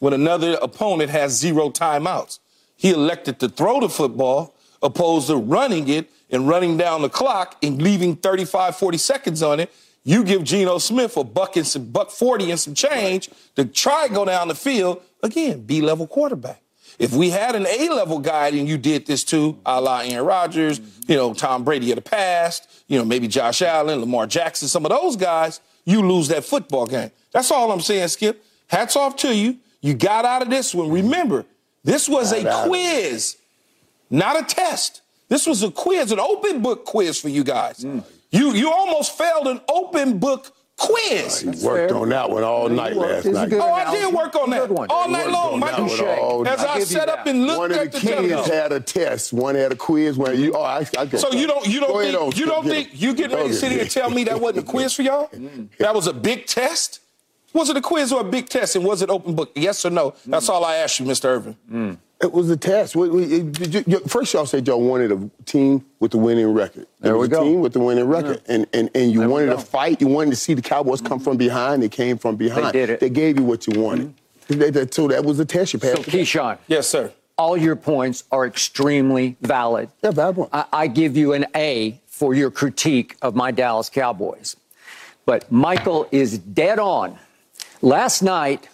when 0.00 0.12
another 0.12 0.58
opponent 0.60 1.10
has 1.10 1.32
zero 1.32 1.70
timeouts? 1.70 2.40
He 2.76 2.90
elected 2.90 3.38
to 3.40 3.48
throw 3.48 3.80
the 3.80 3.88
football 3.88 4.53
opposed 4.84 5.26
to 5.26 5.36
running 5.36 5.88
it 5.88 6.08
and 6.30 6.46
running 6.46 6.76
down 6.76 7.02
the 7.02 7.08
clock 7.08 7.56
and 7.62 7.82
leaving 7.82 8.14
35, 8.14 8.76
40 8.76 8.98
seconds 8.98 9.42
on 9.42 9.58
it. 9.58 9.72
You 10.04 10.22
give 10.22 10.44
Geno 10.44 10.78
Smith 10.78 11.16
a 11.16 11.24
buck 11.24 11.56
and 11.56 11.66
some 11.66 11.86
buck 11.86 12.10
40 12.10 12.50
and 12.50 12.60
some 12.60 12.74
change 12.74 13.30
to 13.56 13.64
try 13.64 14.06
go 14.08 14.24
down 14.24 14.48
the 14.48 14.54
field. 14.54 15.02
Again, 15.22 15.62
B 15.62 15.80
level 15.80 16.06
quarterback. 16.06 16.60
If 16.98 17.12
we 17.12 17.30
had 17.30 17.56
an 17.56 17.66
A 17.66 17.88
level 17.88 18.18
guy 18.18 18.48
and 18.48 18.68
you 18.68 18.78
did 18.78 19.06
this 19.06 19.24
too, 19.24 19.58
a 19.66 19.80
la 19.80 20.00
Aaron 20.00 20.26
Rodgers, 20.26 20.80
you 21.08 21.16
know, 21.16 21.34
Tom 21.34 21.64
Brady 21.64 21.90
of 21.90 21.96
the 21.96 22.02
past, 22.02 22.68
you 22.86 22.98
know, 22.98 23.04
maybe 23.04 23.26
Josh 23.26 23.62
Allen, 23.62 23.98
Lamar 24.00 24.26
Jackson, 24.26 24.68
some 24.68 24.84
of 24.84 24.90
those 24.90 25.16
guys, 25.16 25.60
you 25.84 26.06
lose 26.06 26.28
that 26.28 26.44
football 26.44 26.86
game. 26.86 27.10
That's 27.32 27.50
all 27.50 27.72
I'm 27.72 27.80
saying, 27.80 28.08
Skip. 28.08 28.44
Hats 28.68 28.96
off 28.96 29.16
to 29.16 29.34
you. 29.34 29.58
You 29.80 29.94
got 29.94 30.24
out 30.24 30.42
of 30.42 30.50
this 30.50 30.74
one. 30.74 30.90
Remember, 30.90 31.44
this 31.82 32.08
was 32.08 32.32
a 32.32 32.66
quiz, 32.66 33.36
not 34.14 34.40
a 34.40 34.44
test. 34.44 35.02
This 35.28 35.46
was 35.46 35.62
a 35.62 35.70
quiz, 35.70 36.12
an 36.12 36.20
open 36.20 36.62
book 36.62 36.84
quiz 36.84 37.20
for 37.20 37.28
you 37.28 37.44
guys. 37.44 37.78
Mm. 37.78 38.04
You 38.30 38.52
you 38.52 38.70
almost 38.70 39.16
failed 39.16 39.46
an 39.46 39.60
open 39.68 40.18
book 40.18 40.52
quiz. 40.76 41.40
He 41.40 41.46
worked 41.66 41.90
fair. 41.90 41.94
on 41.94 42.08
that 42.10 42.30
one 42.30 42.44
all 42.44 42.68
night 42.68 42.96
last 42.96 43.26
night. 43.26 43.52
Oh, 43.52 43.72
I 43.72 43.90
did 43.92 44.12
work 44.12 44.34
on 44.34 44.50
that 44.50 44.70
one 44.70 44.88
all 44.90 45.08
night 45.08 45.28
long. 45.28 45.58
Michael 45.58 45.88
Shea. 45.88 46.42
As 46.46 46.60
I 46.60 46.80
set 46.80 47.08
up 47.08 47.26
and 47.26 47.46
looked 47.46 47.58
one 47.58 47.72
at 47.72 47.92
the, 47.92 47.98
the 47.98 48.06
kids 48.06 48.48
had 48.48 48.72
a 48.72 48.80
test. 48.80 49.32
One 49.32 49.54
had 49.54 49.72
a 49.72 49.76
quiz. 49.76 50.16
Where 50.16 50.34
you, 50.34 50.52
oh, 50.54 50.62
I, 50.62 50.86
I 50.98 51.08
so 51.08 51.32
you 51.32 51.46
don't 51.46 51.66
you 51.66 51.80
don't 51.80 52.00
think 52.00 52.20
on, 52.20 52.32
you 52.32 52.46
don't 52.46 52.64
think 52.64 52.90
you 52.92 53.14
get 53.14 53.30
ready 53.30 53.48
to 53.48 53.54
sit 53.54 53.72
here 53.72 53.82
and 53.82 53.90
tell 53.90 54.10
me 54.10 54.24
that 54.24 54.40
wasn't 54.40 54.66
a 54.66 54.70
quiz 54.70 54.94
for 54.94 55.02
y'all? 55.08 55.30
That 55.78 55.94
was 55.94 56.06
a 56.06 56.12
big 56.12 56.46
test. 56.46 57.00
Was 57.52 57.70
it 57.70 57.76
a 57.76 57.80
quiz 57.80 58.12
or 58.12 58.20
a 58.20 58.24
big 58.24 58.48
test? 58.48 58.74
And 58.74 58.84
was 58.84 59.00
it 59.00 59.10
open 59.10 59.34
book? 59.34 59.52
Yes 59.54 59.84
or 59.84 59.90
no? 59.90 60.14
That's 60.26 60.48
all 60.48 60.64
I 60.64 60.76
asked 60.76 60.98
you, 60.98 61.06
Mr. 61.06 61.26
Irvin. 61.26 61.98
It 62.22 62.32
was 62.32 62.48
a 62.48 62.56
test. 62.56 62.96
We, 62.96 63.08
we, 63.08 63.24
you, 63.26 63.98
first, 64.06 64.32
y'all 64.32 64.46
said 64.46 64.66
y'all 64.66 64.80
wanted 64.80 65.12
a 65.12 65.28
team 65.44 65.84
with 66.00 66.12
the 66.12 66.18
winning 66.18 66.46
record. 66.46 66.86
There 67.00 67.18
we 67.18 67.26
a 67.26 67.28
go. 67.28 67.44
Team 67.44 67.60
with 67.60 67.72
the 67.72 67.80
winning 67.80 68.06
record, 68.06 68.40
yeah. 68.46 68.54
and 68.54 68.66
and 68.72 68.90
and 68.94 69.12
you 69.12 69.20
there 69.20 69.28
wanted 69.28 69.46
to 69.46 69.58
fight. 69.58 70.00
You 70.00 70.06
wanted 70.06 70.30
to 70.30 70.36
see 70.36 70.54
the 70.54 70.62
Cowboys 70.62 71.00
come 71.00 71.18
from 71.18 71.36
behind. 71.36 71.82
They 71.82 71.88
came 71.88 72.16
from 72.16 72.36
behind. 72.36 72.68
They 72.68 72.72
did 72.72 72.90
it. 72.90 73.00
They 73.00 73.10
gave 73.10 73.38
you 73.38 73.44
what 73.44 73.66
you 73.66 73.80
wanted. 73.80 74.14
Mm-hmm. 74.48 74.58
They, 74.58 74.70
they, 74.70 74.86
so 74.90 75.08
that 75.08 75.24
was 75.24 75.38
a 75.40 75.44
test 75.44 75.72
you 75.72 75.78
passed. 75.78 75.96
So, 75.96 76.02
Keyshawn. 76.02 76.58
Yes, 76.68 76.86
sir. 76.86 77.12
All 77.36 77.56
your 77.56 77.76
points 77.76 78.24
are 78.30 78.46
extremely 78.46 79.36
valid. 79.42 79.90
Yeah, 80.02 80.12
valid 80.12 80.36
point. 80.36 80.50
I, 80.52 80.66
I 80.72 80.86
give 80.86 81.16
you 81.16 81.32
an 81.32 81.46
A 81.54 82.00
for 82.06 82.34
your 82.34 82.50
critique 82.50 83.16
of 83.22 83.34
my 83.34 83.50
Dallas 83.50 83.90
Cowboys, 83.90 84.56
but 85.26 85.50
Michael 85.50 86.08
is 86.12 86.38
dead 86.38 86.78
on. 86.78 87.18
Last 87.82 88.22
night 88.22 88.68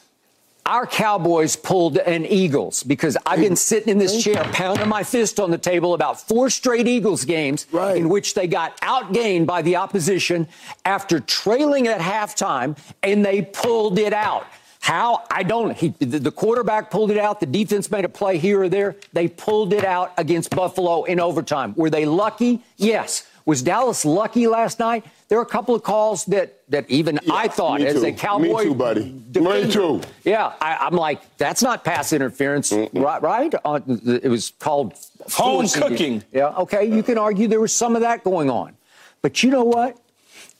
our 0.70 0.86
Cowboys 0.86 1.56
pulled 1.56 1.96
an 1.96 2.24
Eagles 2.24 2.84
because 2.84 3.16
I've 3.26 3.40
been 3.40 3.56
sitting 3.56 3.88
in 3.88 3.98
this 3.98 4.22
chair 4.22 4.44
pounding 4.52 4.88
my 4.88 5.02
fist 5.02 5.40
on 5.40 5.50
the 5.50 5.58
table 5.58 5.94
about 5.94 6.20
four 6.20 6.48
straight 6.48 6.86
Eagles 6.86 7.24
games 7.24 7.66
right. 7.72 7.96
in 7.96 8.08
which 8.08 8.34
they 8.34 8.46
got 8.46 8.80
outgained 8.80 9.46
by 9.46 9.62
the 9.62 9.74
opposition 9.74 10.46
after 10.84 11.18
trailing 11.18 11.88
at 11.88 12.00
halftime 12.00 12.78
and 13.02 13.26
they 13.26 13.42
pulled 13.42 13.98
it 13.98 14.12
out. 14.12 14.46
How? 14.78 15.24
I 15.28 15.42
don't. 15.42 15.76
He, 15.76 15.88
the 15.88 16.30
quarterback 16.30 16.88
pulled 16.88 17.10
it 17.10 17.18
out. 17.18 17.40
The 17.40 17.46
defense 17.46 17.90
made 17.90 18.04
a 18.04 18.08
play 18.08 18.38
here 18.38 18.62
or 18.62 18.68
there. 18.68 18.94
They 19.12 19.26
pulled 19.26 19.72
it 19.72 19.84
out 19.84 20.12
against 20.18 20.54
Buffalo 20.54 21.02
in 21.02 21.18
overtime. 21.18 21.74
Were 21.76 21.90
they 21.90 22.06
lucky? 22.06 22.62
Yes. 22.76 23.26
Was 23.44 23.60
Dallas 23.60 24.04
lucky 24.04 24.46
last 24.46 24.78
night? 24.78 25.04
There 25.30 25.38
are 25.38 25.42
a 25.42 25.46
couple 25.46 25.76
of 25.76 25.84
calls 25.84 26.24
that 26.26 26.68
that 26.70 26.90
even 26.90 27.20
yeah, 27.22 27.32
I 27.32 27.46
thought 27.46 27.80
as 27.82 28.02
a 28.02 28.10
Cowboy. 28.10 28.58
Me 28.58 28.64
too, 28.64 28.74
buddy. 28.74 29.22
Defender, 29.30 29.66
me 29.66 29.72
too. 29.72 30.00
Yeah, 30.24 30.52
I, 30.60 30.88
am 30.88 30.94
like, 30.94 31.36
that's 31.36 31.62
not 31.62 31.84
pass 31.84 32.12
interference, 32.12 32.72
Mm-mm. 32.72 33.00
right? 33.00 33.22
Right? 33.22 33.54
Uh, 33.64 33.78
it 33.86 34.28
was 34.28 34.52
called 34.58 34.94
home 35.32 35.68
cooking. 35.68 36.24
Yeah. 36.32 36.48
Okay. 36.48 36.84
You 36.84 37.04
can 37.04 37.16
argue 37.16 37.46
there 37.46 37.60
was 37.60 37.72
some 37.72 37.94
of 37.94 38.02
that 38.02 38.24
going 38.24 38.50
on, 38.50 38.76
but 39.22 39.44
you 39.44 39.50
know 39.50 39.62
what? 39.62 39.96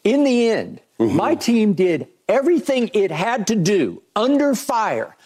In 0.05 0.23
the 0.23 0.49
end, 0.51 0.81
mm-hmm. 1.01 1.17
my 1.17 1.35
team 1.35 1.73
did 1.73 2.07
everything 2.29 2.93
it 2.95 3.11
had 3.11 3.49
to 3.49 3.57
do 3.57 4.01
under 4.15 4.55
fire, 4.55 5.17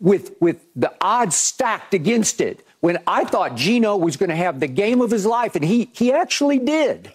with 0.00 0.34
with 0.40 0.64
the 0.76 0.90
odds 1.02 1.36
stacked 1.36 1.92
against 1.92 2.40
it. 2.40 2.66
When 2.80 2.96
I 3.06 3.24
thought 3.24 3.54
Geno 3.54 3.98
was 3.98 4.16
going 4.16 4.30
to 4.30 4.36
have 4.36 4.60
the 4.60 4.66
game 4.66 5.02
of 5.02 5.10
his 5.10 5.26
life, 5.26 5.56
and 5.56 5.64
he 5.64 5.90
he 5.92 6.10
actually 6.10 6.58
did, 6.58 7.12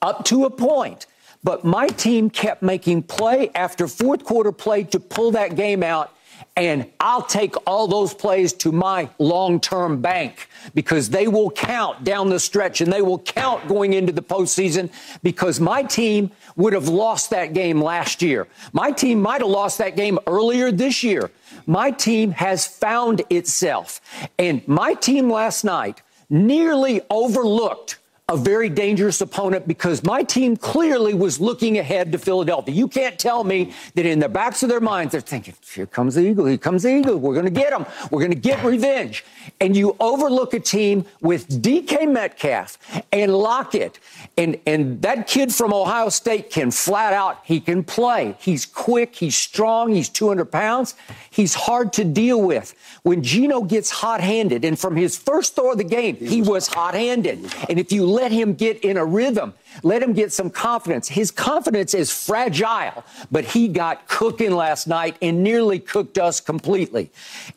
up 0.00 0.24
to 0.26 0.44
a 0.44 0.50
point. 0.50 1.06
But 1.44 1.64
my 1.64 1.88
team 1.88 2.30
kept 2.30 2.62
making 2.62 3.04
play 3.04 3.50
after 3.54 3.88
fourth 3.88 4.24
quarter 4.24 4.52
play 4.52 4.84
to 4.84 5.00
pull 5.00 5.32
that 5.32 5.56
game 5.56 5.82
out. 5.82 6.14
And 6.56 6.90
I'll 7.00 7.22
take 7.22 7.54
all 7.66 7.86
those 7.86 8.12
plays 8.12 8.52
to 8.54 8.72
my 8.72 9.08
long 9.18 9.58
term 9.58 10.02
bank 10.02 10.48
because 10.74 11.08
they 11.08 11.26
will 11.26 11.50
count 11.50 12.04
down 12.04 12.28
the 12.28 12.38
stretch 12.38 12.80
and 12.80 12.92
they 12.92 13.00
will 13.00 13.20
count 13.20 13.66
going 13.68 13.94
into 13.94 14.12
the 14.12 14.22
postseason 14.22 14.90
because 15.22 15.60
my 15.60 15.82
team 15.82 16.30
would 16.56 16.74
have 16.74 16.88
lost 16.88 17.30
that 17.30 17.54
game 17.54 17.80
last 17.80 18.20
year. 18.20 18.48
My 18.72 18.90
team 18.90 19.22
might 19.22 19.40
have 19.40 19.50
lost 19.50 19.78
that 19.78 19.96
game 19.96 20.18
earlier 20.26 20.70
this 20.70 21.02
year. 21.02 21.30
My 21.66 21.90
team 21.90 22.32
has 22.32 22.66
found 22.66 23.22
itself. 23.30 24.00
And 24.38 24.66
my 24.68 24.94
team 24.94 25.30
last 25.30 25.64
night 25.64 26.02
nearly 26.28 27.00
overlooked 27.08 27.98
a 28.32 28.36
very 28.36 28.70
dangerous 28.70 29.20
opponent 29.20 29.68
because 29.68 30.02
my 30.02 30.22
team 30.22 30.56
clearly 30.56 31.12
was 31.12 31.38
looking 31.38 31.78
ahead 31.78 32.10
to 32.12 32.18
Philadelphia. 32.18 32.74
You 32.74 32.88
can't 32.88 33.18
tell 33.18 33.44
me 33.44 33.74
that 33.94 34.06
in 34.06 34.20
the 34.20 34.28
backs 34.28 34.62
of 34.62 34.70
their 34.70 34.80
minds 34.80 35.12
they're 35.12 35.20
thinking, 35.20 35.54
here 35.70 35.84
comes 35.84 36.14
the 36.14 36.22
Eagle, 36.22 36.46
here 36.46 36.56
comes 36.56 36.84
the 36.84 36.96
Eagle, 36.96 37.18
we're 37.18 37.34
going 37.34 37.44
to 37.44 37.50
get 37.50 37.70
them. 37.70 37.84
we're 38.10 38.20
going 38.20 38.32
to 38.32 38.36
get 38.36 38.64
revenge. 38.64 39.24
And 39.60 39.76
you 39.76 39.96
overlook 40.00 40.54
a 40.54 40.60
team 40.60 41.04
with 41.20 41.62
DK 41.62 42.10
Metcalf 42.10 42.78
and 43.12 43.34
Lockett, 43.34 43.98
and, 44.38 44.58
and 44.66 45.02
that 45.02 45.26
kid 45.26 45.54
from 45.54 45.74
Ohio 45.74 46.08
State 46.08 46.48
can 46.50 46.70
flat 46.70 47.12
out, 47.12 47.40
he 47.44 47.60
can 47.60 47.84
play. 47.84 48.34
He's 48.38 48.64
quick, 48.64 49.14
he's 49.14 49.36
strong, 49.36 49.92
he's 49.92 50.08
200 50.08 50.46
pounds, 50.46 50.94
he's 51.28 51.54
hard 51.54 51.92
to 51.94 52.04
deal 52.04 52.40
with. 52.40 52.74
When 53.02 53.22
Geno 53.22 53.62
gets 53.62 53.90
hot 53.90 54.20
handed, 54.20 54.64
and 54.64 54.78
from 54.78 54.96
his 54.96 55.18
first 55.18 55.54
throw 55.54 55.72
of 55.72 55.78
the 55.78 55.84
game, 55.84 56.16
he 56.16 56.40
was 56.40 56.68
hot 56.68 56.94
handed. 56.94 57.52
And 57.68 57.78
if 57.78 57.92
you 57.92 58.06
let 58.06 58.21
him 58.30 58.54
get 58.54 58.84
in 58.84 58.96
a 58.96 59.04
rhythm. 59.04 59.54
Let 59.82 60.02
him 60.02 60.12
get 60.12 60.32
some 60.32 60.50
confidence. 60.50 61.08
His 61.08 61.30
confidence 61.30 61.94
is 61.94 62.12
fragile, 62.12 63.04
but 63.30 63.44
he 63.46 63.66
got 63.66 64.06
cooking 64.06 64.52
last 64.52 64.86
night 64.86 65.16
and 65.20 65.42
nearly 65.42 65.78
cooked 65.80 66.18
us 66.18 66.40
completely. 66.40 67.10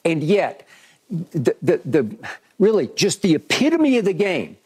And 0.04 0.24
yet, 0.24 0.68
the, 1.10 1.56
the, 1.62 1.82
the 1.86 2.16
really 2.58 2.90
just 2.96 3.22
the 3.22 3.36
epitome 3.36 3.98
of 3.98 4.06
the 4.06 4.14
game 4.14 4.58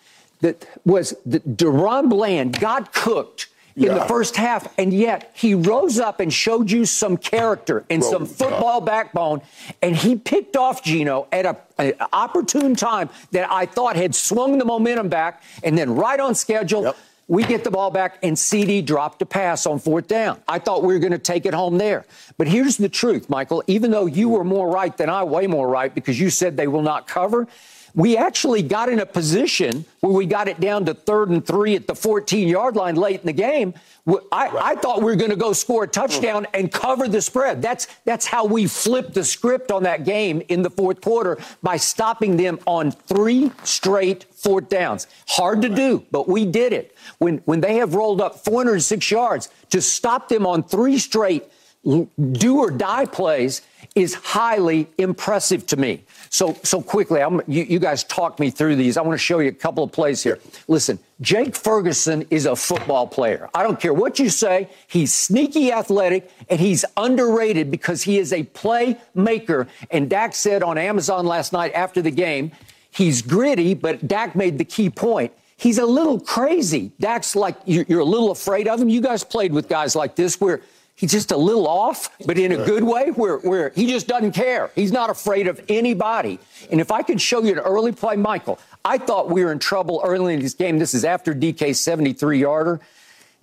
that 0.41 0.65
was 0.85 1.15
that 1.25 1.57
DaRon 1.57 2.09
Bland 2.09 2.59
got 2.59 2.93
cooked 2.93 3.47
in 3.87 3.93
the 3.95 4.05
first 4.05 4.35
half, 4.35 4.73
and 4.77 4.93
yet 4.93 5.31
he 5.33 5.55
rose 5.55 5.99
up 5.99 6.19
and 6.19 6.33
showed 6.33 6.69
you 6.69 6.85
some 6.85 7.17
character 7.17 7.85
and 7.89 8.01
Bro, 8.01 8.11
some 8.11 8.25
football 8.25 8.81
backbone, 8.81 9.41
and 9.81 9.95
he 9.95 10.15
picked 10.15 10.55
off 10.55 10.83
Geno 10.83 11.27
at 11.31 11.45
a, 11.45 11.57
an 11.77 11.93
opportune 12.11 12.75
time 12.75 13.09
that 13.31 13.49
I 13.51 13.65
thought 13.65 13.95
had 13.95 14.13
swung 14.13 14.57
the 14.57 14.65
momentum 14.65 15.09
back, 15.09 15.43
and 15.63 15.77
then 15.77 15.95
right 15.95 16.19
on 16.19 16.35
schedule. 16.35 16.83
Yep. 16.83 16.97
We 17.27 17.43
get 17.43 17.63
the 17.63 17.69
ball 17.69 17.91
back, 17.91 18.17
and 18.23 18.35
CeeDee 18.35 18.83
dropped 18.83 19.21
a 19.21 19.25
pass 19.25 19.67
on 19.67 19.77
fourth 19.77 20.07
down. 20.07 20.41
I 20.47 20.57
thought 20.57 20.81
we 20.81 20.95
were 20.95 20.99
going 20.99 21.11
to 21.11 21.19
take 21.19 21.45
it 21.45 21.53
home 21.53 21.77
there. 21.77 22.05
But 22.39 22.47
here's 22.47 22.77
the 22.77 22.89
truth, 22.89 23.29
Michael. 23.29 23.63
Even 23.67 23.91
though 23.91 24.07
you 24.07 24.29
were 24.29 24.43
more 24.43 24.67
right 24.67 24.97
than 24.97 25.11
I, 25.11 25.23
way 25.23 25.45
more 25.45 25.69
right, 25.69 25.93
because 25.93 26.19
you 26.19 26.31
said 26.31 26.57
they 26.57 26.67
will 26.67 26.81
not 26.81 27.07
cover, 27.07 27.47
we 27.95 28.17
actually 28.17 28.61
got 28.61 28.89
in 28.89 28.99
a 28.99 29.05
position 29.05 29.85
where 30.01 30.11
we 30.11 30.25
got 30.25 30.47
it 30.47 30.59
down 30.59 30.85
to 30.85 30.93
third 30.93 31.29
and 31.29 31.45
three 31.45 31.75
at 31.75 31.87
the 31.87 31.95
14 31.95 32.47
yard 32.47 32.75
line 32.75 32.95
late 32.95 33.19
in 33.19 33.25
the 33.25 33.33
game. 33.33 33.73
I, 34.07 34.13
right. 34.13 34.53
I 34.55 34.75
thought 34.75 34.99
we 34.99 35.05
were 35.05 35.15
going 35.15 35.29
to 35.29 35.35
go 35.35 35.53
score 35.53 35.83
a 35.83 35.87
touchdown 35.87 36.45
mm. 36.45 36.59
and 36.59 36.71
cover 36.71 37.07
the 37.07 37.21
spread. 37.21 37.61
That's 37.61 37.87
that's 38.05 38.25
how 38.25 38.45
we 38.45 38.67
flipped 38.67 39.13
the 39.13 39.23
script 39.23 39.71
on 39.71 39.83
that 39.83 40.05
game 40.05 40.41
in 40.47 40.61
the 40.61 40.69
fourth 40.69 41.01
quarter 41.01 41.37
by 41.61 41.77
stopping 41.77 42.37
them 42.37 42.59
on 42.65 42.91
three 42.91 43.51
straight 43.63 44.25
fourth 44.33 44.69
downs. 44.69 45.07
Hard 45.27 45.61
to 45.61 45.69
do, 45.69 46.05
but 46.11 46.27
we 46.27 46.45
did 46.45 46.73
it. 46.73 46.95
When 47.19 47.37
when 47.39 47.61
they 47.61 47.75
have 47.75 47.93
rolled 47.93 48.21
up 48.21 48.43
406 48.43 49.11
yards 49.11 49.49
to 49.69 49.81
stop 49.81 50.29
them 50.29 50.45
on 50.45 50.63
three 50.63 50.97
straight 50.97 51.43
do 51.83 52.57
or 52.57 52.71
die 52.71 53.05
plays 53.05 53.61
is 53.95 54.13
highly 54.13 54.87
impressive 54.97 55.65
to 55.67 55.77
me. 55.77 56.03
So, 56.29 56.57
so 56.61 56.81
quickly, 56.81 57.21
I'm, 57.21 57.41
you, 57.47 57.63
you 57.63 57.79
guys 57.79 58.03
talk 58.03 58.39
me 58.39 58.51
through 58.51 58.75
these. 58.75 58.97
I 58.97 59.01
want 59.01 59.13
to 59.13 59.23
show 59.23 59.39
you 59.39 59.49
a 59.49 59.53
couple 59.53 59.83
of 59.83 59.91
plays 59.91 60.21
here. 60.21 60.39
Listen, 60.67 60.99
Jake 61.21 61.55
Ferguson 61.55 62.25
is 62.29 62.45
a 62.45 62.55
football 62.55 63.07
player. 63.07 63.49
I 63.53 63.63
don't 63.63 63.79
care 63.79 63.93
what 63.93 64.19
you 64.19 64.29
say. 64.29 64.69
He's 64.87 65.13
sneaky 65.13 65.71
athletic 65.71 66.29
and 66.49 66.59
he's 66.59 66.85
underrated 66.97 67.71
because 67.71 68.03
he 68.03 68.19
is 68.19 68.33
a 68.33 68.43
playmaker. 68.43 69.67
And 69.89 70.09
Dak 70.09 70.35
said 70.35 70.61
on 70.61 70.77
Amazon 70.77 71.25
last 71.25 71.53
night 71.53 71.71
after 71.73 72.01
the 72.01 72.11
game, 72.11 72.51
he's 72.91 73.21
gritty, 73.21 73.73
but 73.73 74.07
Dak 74.07 74.35
made 74.35 74.57
the 74.57 74.65
key 74.65 74.89
point. 74.89 75.31
he's 75.59 75.77
a 75.77 75.85
little 75.85 76.19
crazy. 76.19 76.91
Dak's 76.99 77.35
like, 77.35 77.55
you're 77.65 77.99
a 77.99 78.05
little 78.05 78.31
afraid 78.31 78.67
of 78.67 78.81
him. 78.81 78.87
You 78.87 79.01
guys 79.01 79.23
played 79.23 79.51
with 79.51 79.67
guys 79.67 79.95
like 79.95 80.15
this 80.15 80.39
where 80.39 80.61
he's 80.99 81.11
just 81.11 81.31
a 81.31 81.37
little 81.37 81.65
off, 81.65 82.09
but 82.25 82.37
in 82.37 82.51
a 82.51 82.57
good 82.57 82.83
way, 82.83 83.09
where, 83.11 83.37
where 83.37 83.69
he 83.69 83.87
just 83.87 84.07
doesn't 84.07 84.33
care. 84.33 84.69
He's 84.75 84.91
not 84.91 85.09
afraid 85.09 85.47
of 85.47 85.63
anybody. 85.69 86.39
And 86.69 86.81
if 86.81 86.91
I 86.91 87.03
could 87.03 87.21
show 87.21 87.41
you 87.41 87.53
an 87.53 87.59
early 87.59 87.93
play, 87.93 88.17
Michael, 88.17 88.59
I 88.83 88.97
thought 88.97 89.29
we 89.29 89.43
were 89.45 89.51
in 89.53 89.59
trouble 89.59 90.01
early 90.03 90.33
in 90.33 90.41
this 90.41 90.53
game. 90.53 90.77
This 90.77 90.93
is 90.93 91.05
after 91.05 91.33
DK's 91.33 91.79
73 91.79 92.39
yarder. 92.39 92.81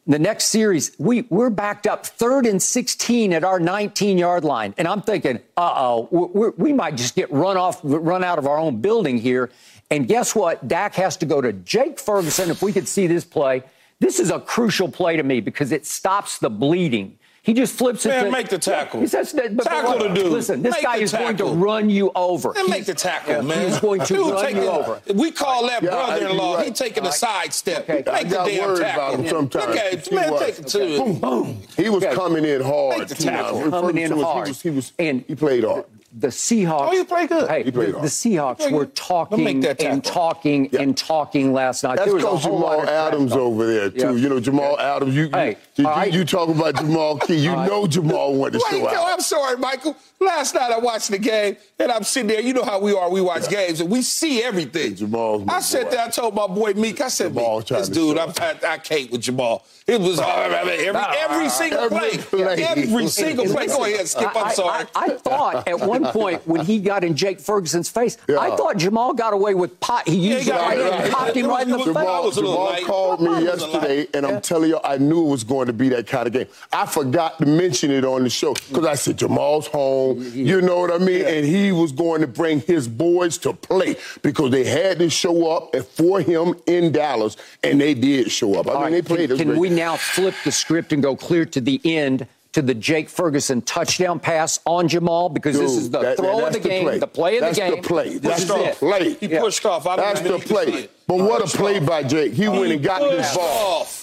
The 0.07 0.19
next 0.19 0.45
series, 0.47 0.93
we, 0.99 1.23
we're 1.31 1.51
backed 1.51 1.87
up 1.87 2.07
third 2.07 2.47
and 2.47 2.63
16 2.63 3.33
at 3.33 3.43
our 3.43 3.59
19 3.59 4.19
yard 4.19 4.45
line. 4.45 4.75
And 4.77 4.87
I'm 4.87 5.03
thinking, 5.03 5.41
uh 5.57 5.73
oh, 5.77 6.55
we 6.57 6.73
might 6.73 6.97
just 6.97 7.17
get 7.17 7.33
run 7.33 7.57
off, 7.57 7.81
run 7.83 8.23
out 8.23 8.39
of 8.39 8.47
our 8.47 8.59
own 8.59 8.81
building 8.83 9.19
here. 9.19 9.51
And 9.91 10.07
guess 10.07 10.35
what? 10.35 10.69
Dak 10.69 10.95
has 10.95 11.17
to 11.19 11.27
go 11.27 11.41
to 11.41 11.53
Jake 11.53 11.99
Ferguson. 11.99 12.51
If 12.51 12.63
we 12.63 12.73
could 12.73 12.87
see 12.87 13.07
this 13.07 13.25
play, 13.25 13.63
this 13.99 14.21
is 14.21 14.31
a 14.31 14.39
crucial 14.39 14.89
play 14.89 15.17
to 15.17 15.23
me 15.23 15.41
because 15.41 15.73
it 15.73 15.87
stops 15.87 16.39
the 16.39 16.51
bleeding. 16.51 17.19
He 17.47 17.55
just 17.55 17.79
flips 17.79 18.05
Man, 18.05 18.19
it. 18.19 18.23
Man, 18.25 18.33
make 18.33 18.49
the 18.49 18.59
tackle. 18.59 19.01
He 19.01 19.07
says, 19.07 19.33
but 19.33 19.63
tackle 19.63 20.01
the 20.01 20.09
dude. 20.09 20.33
Listen, 20.33 20.63
this 20.63 20.75
make 20.75 20.83
guy 20.83 20.97
is 20.97 21.13
tackle. 21.13 21.27
going 21.27 21.37
to 21.37 21.65
run 21.65 21.89
you 21.89 22.11
over. 22.17 22.53
Man, 22.53 22.69
make 22.69 22.87
the 22.87 22.95
tackle, 22.95 23.41
man. 23.45 23.71
He's 23.71 23.79
going 23.79 24.01
to 24.01 24.15
dude, 24.15 24.33
run 24.33 24.57
you 24.57 24.69
over. 24.69 25.01
We 25.15 25.31
call 25.31 25.69
that 25.69 25.81
yeah, 25.81 25.91
brother-in-law. 25.91 26.57
Right. 26.57 26.67
He 26.67 26.73
taking 26.73 27.05
a 27.05 27.07
right. 27.07 27.15
sidestep. 27.15 27.89
Okay. 27.89 28.03
Make 28.05 28.31
the 28.31 28.45
damn 28.45 28.77
tackle. 28.77 29.23
Look 29.23 29.55
at 29.55 30.13
man, 30.13 30.39
take 30.41 30.59
it 30.59 30.67
to 30.67 30.83
okay. 30.83 30.99
boom, 30.99 31.21
boom. 31.21 31.63
He 31.77 31.89
was 31.89 32.03
okay. 32.03 32.17
coming 32.17 32.45
in 32.45 32.63
hard. 32.63 32.99
Make 32.99 33.09
the 33.09 33.15
tackle. 33.15 33.71
Coming 33.71 33.99
in 33.99 34.11
hard. 34.11 34.49
He, 34.49 34.51
was, 34.51 34.63
he, 34.63 34.71
was, 34.71 34.93
and 34.99 35.25
he 35.29 35.37
played 35.37 35.63
hard 35.63 35.85
the 36.19 36.29
Seahawks. 36.29 36.89
Oh, 36.89 36.93
you 36.93 37.05
played 37.05 37.29
good. 37.29 37.49
Hey, 37.49 37.63
the, 37.63 37.71
the, 37.71 38.09
Seahawks 38.09 38.71
were 38.73 38.87
talking 38.87 39.65
and 39.67 40.03
talking 40.03 40.71
yeah. 40.73 40.81
and 40.81 40.97
talking 40.97 41.53
last 41.53 41.85
night. 41.85 41.97
That's 41.97 42.13
because 42.13 42.43
Jamal 42.43 42.89
Adams 42.89 43.33
over 43.33 43.67
there 43.67 43.91
too. 43.91 43.99
Yeah. 43.99 44.11
You 44.13 44.29
know 44.31 44.41
Jamal 44.41 44.77
yeah. 44.79 44.97
Adams. 44.97 45.15
You 45.15 45.29
hey, 45.31 45.59
you, 45.75 45.85
you, 45.85 45.91
right. 45.91 46.13
you, 46.13 46.25
talk 46.25 46.49
about 46.49 46.77
Jamal 46.77 47.19
Key. 47.19 47.37
You 47.37 47.53
right. 47.53 47.69
know 47.69 47.87
Jamal 47.87 48.35
went 48.35 48.55
to 48.55 48.61
show 48.61 48.89
out. 48.89 49.13
I'm 49.13 49.21
sorry, 49.21 49.59
Michael. 49.59 49.95
Last 50.19 50.55
night 50.55 50.73
I 50.73 50.79
watched 50.79 51.11
the 51.11 51.19
game 51.19 51.59
and 51.79 51.93
I'm 51.93 52.03
sitting 52.03 52.29
there. 52.29 52.41
You 52.41 52.55
know 52.55 52.65
how 52.65 52.81
we 52.81 52.95
are. 52.95 53.11
We 53.11 53.21
watch 53.21 53.51
games 53.51 53.83
and 53.83 53.91
we 53.91 54.01
see 54.01 54.43
everything. 54.43 54.95
Jamal. 54.95 55.45
I 55.51 55.61
sat 55.61 55.91
there. 55.91 56.01
I 56.01 56.09
told 56.09 56.35
my 56.35 56.47
boy 56.47 56.73
Meek. 56.73 57.03
I 57.03 57.09
said, 57.09 57.35
Meek, 57.35 57.67
this 57.67 57.91
dude, 57.91 58.17
I'm, 58.17 58.33
I, 58.41 58.57
I 58.67 58.79
can't 58.79 59.11
with 59.11 59.21
Jamal. 59.21 59.67
It 59.87 60.01
was 60.01 60.19
every, 60.21 60.89
every 60.89 61.49
single 61.51 61.81
every 61.81 61.99
play. 61.99 62.19
play. 62.19 62.65
Every 62.65 63.07
single 63.09 63.45
play. 63.45 63.67
Go 63.67 63.85
ahead, 63.85 64.09
Skip. 64.09 64.35
I'm 64.35 64.55
sorry. 64.55 64.87
I, 64.95 65.01
I, 65.01 65.05
I 65.05 65.17
thought 65.19 65.69
at 65.69 65.81
one 65.81 66.06
point 66.13 66.47
when 66.47 66.65
he 66.65 66.79
got 66.79 67.05
in 67.05 67.17
Jake 67.17 67.41
Ferguson's 67.41 67.89
face, 67.89 68.17
yeah. 68.29 68.39
I 68.39 68.57
thought 68.57 68.77
Jamal 68.77 69.15
got 69.15 69.33
away 69.33 69.55
with 69.55 69.79
pot. 69.81 70.09
He 70.09 70.17
used 70.17 70.47
yeah, 70.47 70.73
he 70.73 70.81
it 70.81 70.83
right, 70.83 71.01
right. 71.03 71.13
popped 71.13 71.37
him 71.37 71.47
right 71.47 71.67
in 71.67 71.73
the 71.73 71.85
Jamal, 71.85 72.25
face. 72.25 72.37
Jamal 72.37 72.77
called 72.85 73.21
me 73.21 73.45
yesterday, 73.45 74.07
and 74.15 74.27
I'm 74.27 74.41
telling 74.41 74.71
you, 74.71 74.79
I 74.83 74.99
knew 74.99 75.27
it 75.27 75.31
was 75.31 75.45
going 75.45 75.67
to 75.67 75.73
be 75.73 75.89
that 75.91 76.07
kind 76.07 76.27
of 76.27 76.33
game. 76.33 76.47
I 76.73 76.87
forgot 76.87 77.39
to 77.39 77.47
mention 77.47 77.91
it 77.91 78.05
on 78.05 78.23
the 78.23 78.31
show 78.31 78.55
because 78.55 78.87
I 78.87 78.95
said 78.95 79.19
Jamal's 79.19 79.67
home. 79.67 80.23
You 80.33 80.61
know 80.61 80.81
what 80.81 80.93
I 80.93 80.99
mean? 80.99 81.25
And 81.25 81.47
he 81.47 81.73
was 81.73 81.93
going 81.93 82.21
to 82.21 82.27
bring 82.27 82.61
his 82.61 82.89
boys 82.89 83.39
to 83.39 83.53
play 83.53 83.97
because 84.23 84.51
they 84.51 84.65
had 84.65 84.99
to 84.99 85.11
show 85.11 85.51
up 85.51 85.77
for 85.77 86.21
him 86.21 86.55
in 86.67 86.93
Dallas, 86.93 87.37
and 87.63 87.81
they 87.81 87.95
did 87.95 88.31
show 88.31 88.59
up. 88.59 88.67
I 88.69 88.73
mean, 88.73 88.83
right. 88.83 88.91
they 88.93 89.03
played. 89.03 89.31
Can, 89.31 89.39
can 89.39 89.59
we 89.59 89.71
now 89.71 89.97
flip 89.97 90.35
the 90.45 90.53
script 90.53 90.93
and 90.93 91.03
go 91.03 91.17
clear 91.17 91.45
to 91.47 91.61
the 91.61 91.81
end? 91.85 92.27
To 92.57 92.63
the 92.63 92.73
Jake 92.73 93.11
Ferguson 93.11 93.61
touchdown 93.61 94.19
pass 94.19 94.61
on 94.65 94.89
Jamal 94.89 95.29
because 95.29 95.57
Dude, 95.57 95.65
this 95.67 95.77
is 95.77 95.91
the 95.91 96.01
that, 96.01 96.17
throw 96.17 96.39
that, 96.39 96.47
of 96.47 96.53
the 96.55 96.67
game, 96.67 96.85
play. 96.85 96.99
the 96.99 97.07
play 97.07 97.37
of 97.37 97.43
that's 97.43 97.59
the 97.59 97.65
game. 97.65 97.71
That's 97.75 97.83
The 97.83 97.87
play. 97.87 98.19
That's 98.19 98.45
the 98.47 98.65
it. 98.65 98.75
play. 98.77 99.13
He 99.13 99.27
yeah. 99.27 99.41
pushed 99.41 99.67
off. 99.67 99.87
I 99.87 99.97
that's 99.97 100.23
the 100.23 100.39
play. 100.39 100.89
But 101.07 101.17
what 101.17 101.43
a 101.43 101.55
play 101.55 101.79
off. 101.79 101.87
by 101.87 102.03
Jake. 102.03 102.33
He, 102.33 102.45
he 102.45 102.49
went 102.49 102.73
and 102.73 102.83
got 102.83 103.11
this 103.11 103.37
ball. 103.37 103.83
Off. 103.83 104.03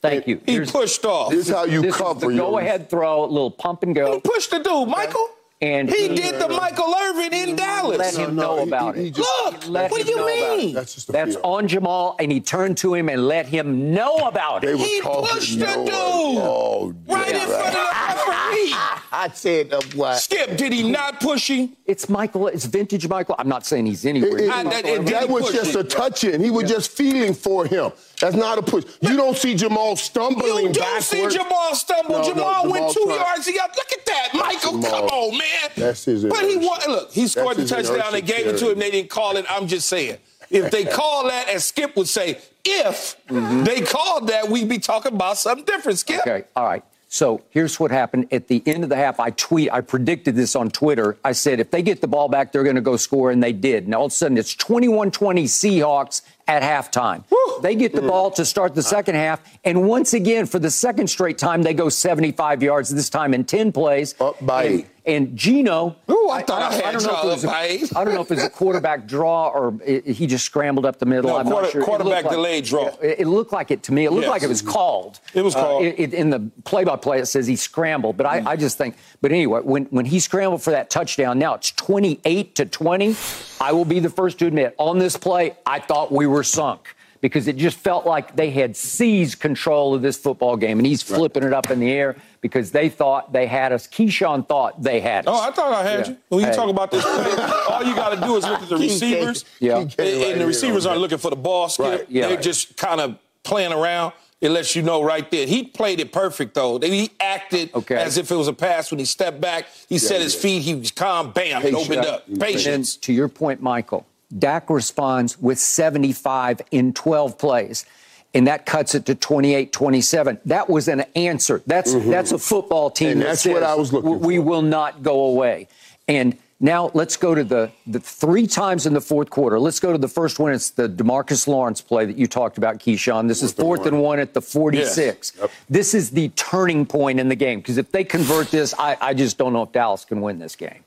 Thank 0.00 0.26
you. 0.26 0.40
He 0.44 0.54
Here's, 0.54 0.72
pushed 0.72 1.04
off. 1.04 1.30
This 1.30 1.48
is 1.48 1.54
how 1.54 1.62
you 1.62 1.80
this 1.80 1.96
cover. 1.96 2.28
Is 2.28 2.36
the 2.36 2.42
go-ahead 2.42 2.90
throw, 2.90 3.24
a 3.24 3.26
little 3.26 3.52
pump 3.52 3.84
and 3.84 3.94
go. 3.94 4.14
He 4.14 4.20
pushed 4.20 4.50
the 4.50 4.58
dude, 4.58 4.88
Michael. 4.88 5.28
And 5.62 5.88
he, 5.88 6.08
he 6.08 6.16
did 6.16 6.40
the 6.40 6.48
Michael 6.48 6.92
Irvin 6.92 7.32
in 7.32 7.54
Dallas. 7.54 7.96
Let 7.96 8.16
him 8.16 8.34
no, 8.34 8.42
know 8.42 8.56
he, 8.56 8.62
about 8.68 8.96
he, 8.96 9.06
it. 9.06 9.14
Just, 9.14 9.68
Look, 9.68 9.92
what 9.92 10.04
do 10.04 10.10
you 10.10 10.26
mean? 10.26 10.74
That's 10.74 10.94
just 10.94 11.12
That's 11.12 11.36
on 11.36 11.68
Jamal, 11.68 12.16
and 12.18 12.32
he 12.32 12.40
turned 12.40 12.78
to 12.78 12.94
him 12.94 13.08
and 13.08 13.28
let 13.28 13.46
him 13.46 13.94
know 13.94 14.16
about 14.16 14.64
it. 14.64 14.76
He 14.76 15.00
pushed 15.00 15.60
the 15.60 15.66
dude 15.66 15.90
oh, 15.92 16.92
right 17.06 17.28
in 17.28 17.40
front 17.46 17.66
of 17.68 17.72
the 17.74 17.78
referee. 18.08 18.74
I 19.12 19.30
said, 19.32 19.72
uh, 19.72 19.80
what? 19.94 20.16
Skip, 20.16 20.56
did 20.56 20.72
he 20.72 20.90
not 20.90 21.20
push 21.20 21.48
him? 21.48 21.76
It's 21.86 22.08
Michael. 22.08 22.48
It's 22.48 22.64
vintage 22.64 23.06
Michael. 23.06 23.36
I'm 23.38 23.48
not 23.48 23.64
saying 23.64 23.86
he's 23.86 24.04
anywhere. 24.04 24.38
It, 24.38 24.44
it, 24.46 24.50
I, 24.50 24.64
that, 24.64 24.84
it, 24.84 25.06
that 25.06 25.28
was 25.28 25.52
just 25.52 25.76
him? 25.76 25.82
a 25.82 25.84
touch 25.84 26.24
in. 26.24 26.42
He 26.42 26.50
was 26.50 26.64
yeah. 26.64 26.76
just 26.76 26.90
feeling 26.90 27.34
for 27.34 27.66
him. 27.66 27.92
That's 28.22 28.36
not 28.36 28.56
a 28.56 28.62
push. 28.62 28.84
You 29.00 29.16
don't 29.16 29.36
see 29.36 29.56
Jamal 29.56 29.96
stumbling 29.96 30.66
You 30.66 30.72
do 30.72 30.78
backwards. 30.80 31.06
see 31.08 31.28
Jamal 31.28 31.74
stumble. 31.74 32.18
No, 32.20 32.24
Jamal, 32.24 32.64
no, 32.64 32.70
went 32.70 32.92
two 32.92 33.04
tried. 33.04 33.16
yards. 33.16 33.46
He 33.46 33.52
got, 33.52 33.76
look 33.76 33.92
at 33.92 34.06
that, 34.06 34.28
Michael. 34.32 34.80
Jamal. 34.80 34.90
Come 35.00 35.04
on, 35.08 35.30
man. 35.38 35.70
That's 35.76 36.04
his 36.04 36.24
But 36.24 36.48
he 36.48 36.56
won. 36.56 36.78
Look, 36.88 37.10
he 37.12 37.26
scored 37.26 37.56
That's 37.56 37.68
the 37.70 37.82
touchdown. 37.82 38.12
They 38.12 38.18
inertia 38.20 38.32
gave 38.36 38.46
it 38.46 38.58
to 38.60 38.70
him. 38.70 38.78
They 38.78 38.90
didn't 38.92 39.10
call 39.10 39.36
it. 39.36 39.44
I'm 39.50 39.66
just 39.66 39.88
saying. 39.88 40.18
If 40.50 40.70
they 40.70 40.84
call 41.00 41.26
that, 41.26 41.48
as 41.48 41.64
Skip 41.64 41.96
would 41.96 42.06
say, 42.08 42.38
if 42.64 43.16
Mm-hmm. 43.28 43.64
they 43.64 43.80
called 43.80 44.28
that, 44.28 44.48
we'd 44.48 44.68
be 44.68 44.78
talking 44.78 45.14
about 45.14 45.36
something 45.36 45.64
different, 45.64 45.98
Skip. 45.98 46.20
Okay, 46.20 46.44
all 46.54 46.64
right. 46.64 46.84
So 47.08 47.42
here's 47.50 47.78
what 47.80 47.90
happened 47.90 48.28
at 48.32 48.46
the 48.48 48.62
end 48.66 48.84
of 48.84 48.88
the 48.88 48.96
half. 48.96 49.18
I 49.20 49.30
tweet, 49.30 49.70
I 49.72 49.80
predicted 49.82 50.34
this 50.36 50.54
on 50.56 50.70
Twitter. 50.70 51.18
I 51.24 51.32
said 51.32 51.60
if 51.60 51.70
they 51.70 51.82
get 51.82 52.00
the 52.00 52.06
ball 52.08 52.28
back, 52.28 52.52
they're 52.52 52.62
going 52.62 52.76
to 52.76 52.80
go 52.82 52.96
score, 52.96 53.30
and 53.32 53.42
they 53.42 53.52
did. 53.52 53.84
And 53.84 53.94
all 53.94 54.06
of 54.06 54.12
a 54.12 54.14
sudden, 54.14 54.38
it's 54.38 54.54
21-20 54.54 55.44
Seahawks 55.44 56.22
at 56.52 56.62
halftime. 56.62 57.24
Woo. 57.30 57.60
They 57.62 57.74
get 57.74 57.94
the 57.94 58.02
ball 58.02 58.30
to 58.32 58.44
start 58.44 58.74
the 58.74 58.82
second 58.82 59.14
half, 59.14 59.40
and 59.64 59.88
once 59.88 60.12
again, 60.14 60.46
for 60.46 60.58
the 60.58 60.70
second 60.70 61.08
straight 61.08 61.38
time, 61.38 61.62
they 61.62 61.74
go 61.74 61.88
75 61.88 62.62
yards. 62.62 62.90
This 62.90 63.08
time 63.10 63.34
in 63.34 63.44
10 63.44 63.72
plays. 63.72 64.14
Up 64.20 64.36
by 64.44 64.64
eight. 64.64 64.86
And 65.04 65.36
Geno. 65.36 65.96
Ooh, 66.08 66.28
I 66.30 66.42
thought 66.42 66.62
I, 66.62 66.80
I, 66.80 66.88
I 66.90 66.92
don't 66.92 67.02
know 67.02 67.18
if 67.18 67.24
it 67.24 67.26
was 67.26 67.44
a- 67.44 67.48
up 67.48 67.52
by 67.54 67.62
eight. 67.64 67.96
I 67.96 68.04
don't 68.04 68.14
know 68.14 68.20
if 68.20 68.30
it 68.30 68.34
was 68.36 68.44
a 68.44 68.50
quarterback 68.50 69.06
draw 69.08 69.48
or 69.48 69.76
it, 69.84 70.06
he 70.06 70.28
just 70.28 70.44
scrambled 70.44 70.86
up 70.86 71.00
the 71.00 71.06
middle. 71.06 71.30
No, 71.30 71.38
I'm 71.38 71.46
quarter- 71.46 71.62
not 71.62 71.72
sure. 71.72 71.82
Quarterback 71.82 72.24
like- 72.24 72.32
delayed 72.32 72.64
draw. 72.66 72.86
It, 73.02 73.20
it 73.20 73.26
looked 73.26 73.52
like 73.52 73.72
it 73.72 73.82
to 73.84 73.92
me. 73.92 74.04
It 74.04 74.12
looked 74.12 74.22
Yes. 74.26 74.30
like 74.30 74.42
it 74.44 74.48
was 74.48 74.62
called. 74.62 75.18
It 75.34 75.42
was 75.42 75.56
Uh, 75.56 75.60
called. 75.60 75.84
it- 75.84 75.98
it- 75.98 76.14
in 76.14 76.30
the 76.30 76.38
play-by-play, 76.64 77.18
it 77.18 77.26
says 77.26 77.48
he 77.48 77.56
scrambled, 77.56 78.16
but 78.16 78.26
I, 78.26 78.42
I 78.46 78.54
just 78.56 78.78
think. 78.78 78.94
But 79.20 79.32
anyway, 79.32 79.60
when 79.64 79.86
when 79.86 80.04
he 80.04 80.20
scrambled 80.20 80.62
for 80.62 80.70
that 80.70 80.88
touchdown, 80.88 81.36
now 81.36 81.54
it's 81.54 81.72
28 81.72 82.54
to 82.54 82.64
20. 82.66 83.16
I 83.60 83.72
will 83.72 83.84
be 83.84 83.98
the 83.98 84.10
first 84.10 84.38
to 84.38 84.46
admit 84.46 84.74
on 84.78 85.00
this 85.00 85.16
play, 85.16 85.56
I 85.66 85.80
thought 85.80 86.12
we 86.12 86.28
were 86.28 86.44
sunk 86.44 86.94
because 87.20 87.46
it 87.48 87.56
just 87.56 87.76
felt 87.78 88.04
like 88.06 88.34
they 88.36 88.50
had 88.50 88.76
seized 88.76 89.38
control 89.40 89.94
of 89.94 90.02
this 90.02 90.16
football 90.16 90.56
game, 90.56 90.78
and 90.78 90.86
he's 90.86 91.02
flipping 91.02 91.42
it 91.44 91.52
up 91.52 91.70
in 91.70 91.78
the 91.80 91.90
air 91.90 92.16
because 92.42 92.72
they 92.72 92.90
thought 92.90 93.32
they 93.32 93.46
had 93.46 93.72
us. 93.72 93.86
Keyshawn 93.86 94.46
thought 94.46 94.82
they 94.82 95.00
had 95.00 95.26
oh, 95.26 95.32
us. 95.32 95.40
Oh, 95.40 95.48
I 95.48 95.52
thought 95.52 95.72
I 95.72 95.82
had 95.88 96.00
Yeah. 96.00 96.12
you. 96.12 96.18
When 96.28 96.40
you 96.40 96.46
Hey. 96.48 96.54
talk 96.56 96.68
about 96.68 96.90
this 96.90 97.02
play, 97.04 97.44
all 97.70 97.84
you 97.84 97.94
got 97.94 98.10
to 98.10 98.20
do 98.20 98.36
is 98.36 98.44
look 98.44 98.60
at 98.60 98.68
the 98.68 98.76
receivers. 98.76 99.44
Yeah. 99.60 99.78
And, 99.78 99.98
and 99.98 100.40
the 100.40 100.46
receivers 100.46 100.84
aren't 100.84 101.00
looking 101.00 101.18
for 101.18 101.30
the 101.30 101.36
ball, 101.36 101.68
Skip. 101.70 101.86
Right. 101.86 102.04
Yeah. 102.10 102.26
They're 102.26 102.34
Right. 102.36 102.42
just 102.44 102.76
kind 102.76 103.00
of 103.00 103.16
playing 103.44 103.72
around. 103.72 104.12
It 104.40 104.50
lets 104.50 104.74
you 104.74 104.82
know 104.82 105.04
right 105.04 105.30
there. 105.30 105.46
He 105.46 105.62
played 105.62 106.00
it 106.00 106.10
perfect, 106.12 106.54
though. 106.54 106.80
He 106.80 107.10
acted 107.20 107.70
Okay. 107.76 107.94
as 107.94 108.18
if 108.18 108.28
it 108.28 108.34
was 108.34 108.48
a 108.48 108.52
pass 108.52 108.90
when 108.90 108.98
he 108.98 109.04
stepped 109.04 109.40
back. 109.40 109.66
He 109.88 109.98
set 109.98 110.20
his 110.20 110.34
yeah. 110.34 110.40
feet. 110.40 110.62
He 110.62 110.74
was 110.74 110.90
calm. 110.90 111.30
Bam. 111.30 111.62
It 111.64 111.72
opened 111.74 112.04
up. 112.04 112.24
Patience. 112.40 112.96
To 112.96 113.12
your 113.12 113.28
point, 113.28 113.62
Michael, 113.62 114.04
Dak 114.36 114.68
responds 114.68 115.40
with 115.40 115.60
75 115.60 116.60
in 116.72 116.92
12 116.92 117.38
plays. 117.38 117.86
And 118.34 118.46
that 118.46 118.64
cuts 118.64 118.94
it 118.94 119.04
to 119.06 119.14
28 119.14 119.72
27. 119.72 120.40
That 120.46 120.70
was 120.70 120.88
an 120.88 121.04
answer. 121.14 121.62
That's 121.66 121.92
that's 121.92 122.32
a 122.32 122.38
football 122.38 122.90
team. 122.90 123.08
Mm-hmm. 123.08 123.12
And 123.12 123.22
that 123.22 123.26
that's 123.28 123.46
what 123.46 123.62
I 123.62 123.74
was 123.74 123.92
looking 123.92 124.10
for. 124.10 124.18
We 124.18 124.36
for. 124.36 124.42
will 124.42 124.62
not 124.62 125.02
go 125.02 125.26
away. 125.26 125.68
And 126.08 126.36
now 126.62 126.92
let's 126.94 127.16
go 127.16 127.34
to 127.34 127.42
the, 127.42 127.72
the 127.88 127.98
three 127.98 128.46
times 128.46 128.86
in 128.86 128.94
the 128.94 129.00
fourth 129.00 129.30
quarter. 129.30 129.58
Let's 129.58 129.80
go 129.80 129.90
to 129.90 129.98
the 129.98 130.08
first 130.08 130.38
one. 130.38 130.52
It's 130.52 130.70
the 130.70 130.88
DeMarcus 130.88 131.48
Lawrence 131.48 131.80
play 131.80 132.06
that 132.06 132.16
you 132.16 132.28
talked 132.28 132.56
about, 132.56 132.78
Keyshawn. 132.78 133.26
This 133.26 133.42
is 133.42 133.52
Fourth 133.52 133.80
and 133.80 133.80
fourth 133.80 133.86
and 133.88 134.00
one 134.00 134.20
at 134.20 134.32
the 134.32 134.40
46. 134.40 134.96
Yes. 134.96 135.32
Yep. 135.40 135.50
This 135.68 135.92
is 135.92 136.10
the 136.10 136.28
turning 136.30 136.86
point 136.86 137.18
in 137.18 137.28
the 137.28 137.34
game 137.34 137.58
because 137.58 137.78
if 137.78 137.90
they 137.90 138.04
convert 138.04 138.52
this, 138.52 138.74
I, 138.78 138.96
I 139.00 139.12
just 139.12 139.38
don't 139.38 139.52
know 139.52 139.64
if 139.64 139.72
Dallas 139.72 140.04
can 140.04 140.20
win 140.20 140.38
this 140.38 140.54
game. 140.54 140.84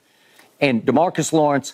And 0.62 0.81
DeMarcus 0.86 1.34
Lawrence 1.34 1.73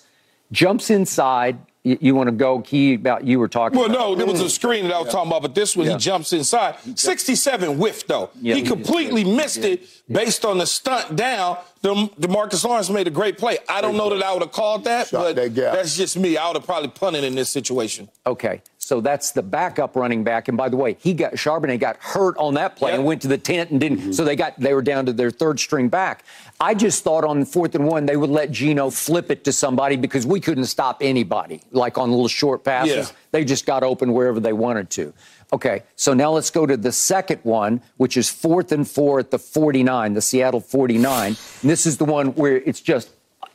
jumps 0.51 0.89
inside. 0.89 1.60
You, 1.84 1.98
you 2.00 2.15
want 2.15 2.28
to 2.28 2.32
go, 2.32 2.60
Key, 2.60 2.94
about 2.94 3.26
you 3.26 3.39
were 3.39 3.48
talking 3.48 3.78
Well, 3.80 3.88
about. 3.89 3.98
no, 4.00 4.15
there 4.15 4.28
was 4.28 4.39
a 4.39 4.50
screen 4.50 4.84
that 4.88 4.94
I 4.94 5.00
was 5.02 5.12
talking 5.12 5.32
about, 5.32 5.41
but 5.41 5.56
this 5.56 5.76
one 5.76 5.88
Yeah. 5.88 5.94
he 5.94 5.98
jumps 5.98 6.32
inside. 6.32 6.76
67 6.96 7.80
whiff, 7.80 8.06
though. 8.06 8.30
Yeah, 8.39 8.54
he 8.56 8.62
he 8.62 8.67
completely 8.67 9.24
just- 9.24 9.36
missed 9.36 9.58
it 9.65 9.88
based 10.12 10.46
on 10.46 10.60
the 10.60 10.67
stunt 10.67 11.15
down. 11.15 11.58
The, 11.82 11.96
DeMarcus 12.20 12.63
Lawrence 12.63 12.89
made 12.91 13.08
a 13.08 13.12
great 13.12 13.39
play. 13.39 13.58
I 13.67 13.82
don't 13.82 13.98
know 13.98 14.10
that 14.12 14.24
I 14.24 14.32
would 14.32 14.44
have 14.44 14.52
called 14.52 14.84
that, 14.84 15.08
Shot 15.08 15.24
but 15.24 15.36
that 15.38 15.56
gap. 15.56 15.74
that's 15.74 15.98
just 15.98 16.15
me. 16.17 16.38
I 16.38 16.46
would 16.48 16.56
have 16.58 16.65
probably 16.65 16.89
punted 16.89 17.24
in 17.24 17.34
this 17.34 17.50
situation. 17.50 18.10
Okay. 18.28 18.62
So 18.84 19.00
that's 19.00 19.32
the 19.32 19.44
backup 19.44 19.96
running 19.96 20.24
back. 20.24 20.48
And 20.48 20.58
by 20.58 20.67
the 20.67 20.76
way, 20.76 20.98
he 21.00 21.13
got 21.13 21.34
Charbonnet 21.34 21.80
got 21.80 21.98
hurt 21.98 22.36
on 22.38 22.56
that 22.56 22.76
play 22.76 22.89
yep. 22.89 22.98
and 22.98 23.08
went 23.08 23.22
to 23.22 23.28
the 23.28 23.38
tent 23.38 23.70
and 23.70 23.80
didn't. 23.80 24.00
Mm-hmm. 24.00 24.12
So 24.12 24.26
they 24.26 24.36
got 24.36 24.60
they 24.60 24.74
were 24.74 24.82
down 24.82 25.06
to 25.06 25.13
their 25.13 25.30
third 25.30 25.60
string 25.60 25.88
back. 25.88 26.26
I 26.60 26.74
just 26.74 27.04
thought 27.04 27.24
on 27.24 27.46
fourth 27.46 27.76
and 27.76 27.86
one 27.86 28.08
they 28.08 28.17
would 28.17 28.32
let 28.32 28.50
Geno 28.50 28.89
flip 28.89 29.30
it 29.30 29.44
to 29.44 29.54
somebody 29.54 29.98
because 29.98 30.26
we 30.26 30.39
couldn't 30.39 30.65
stop 30.65 30.98
anybody. 31.00 31.62
Like 31.72 32.00
on 32.00 32.10
little 32.10 32.28
short 32.28 32.63
passes, 32.63 33.10
yeah. 33.10 33.15
they 33.30 33.46
just 33.46 33.67
got 33.67 33.84
open 33.84 34.13
wherever 34.13 34.39
they 34.39 34.54
wanted 34.54 34.89
to. 34.91 35.13
Okay, 35.54 35.84
so 35.96 36.13
now 36.13 36.32
let's 36.32 36.50
go 36.50 36.65
to 36.65 36.76
the 36.76 36.91
second 36.91 37.41
one, 37.44 37.82
which 37.98 38.17
is 38.17 38.30
fourth 38.30 38.72
and 38.72 38.88
four 38.88 39.20
at 39.20 39.32
the 39.32 39.38
49, 39.39 40.13
the 40.13 40.22
Seattle 40.22 40.62
49. 40.62 41.28
And 41.28 41.38
this 41.62 41.86
is 41.86 41.98
the 41.98 42.06
one 42.06 42.34
where 42.36 42.58
it's 42.58 42.82
just 42.82 43.10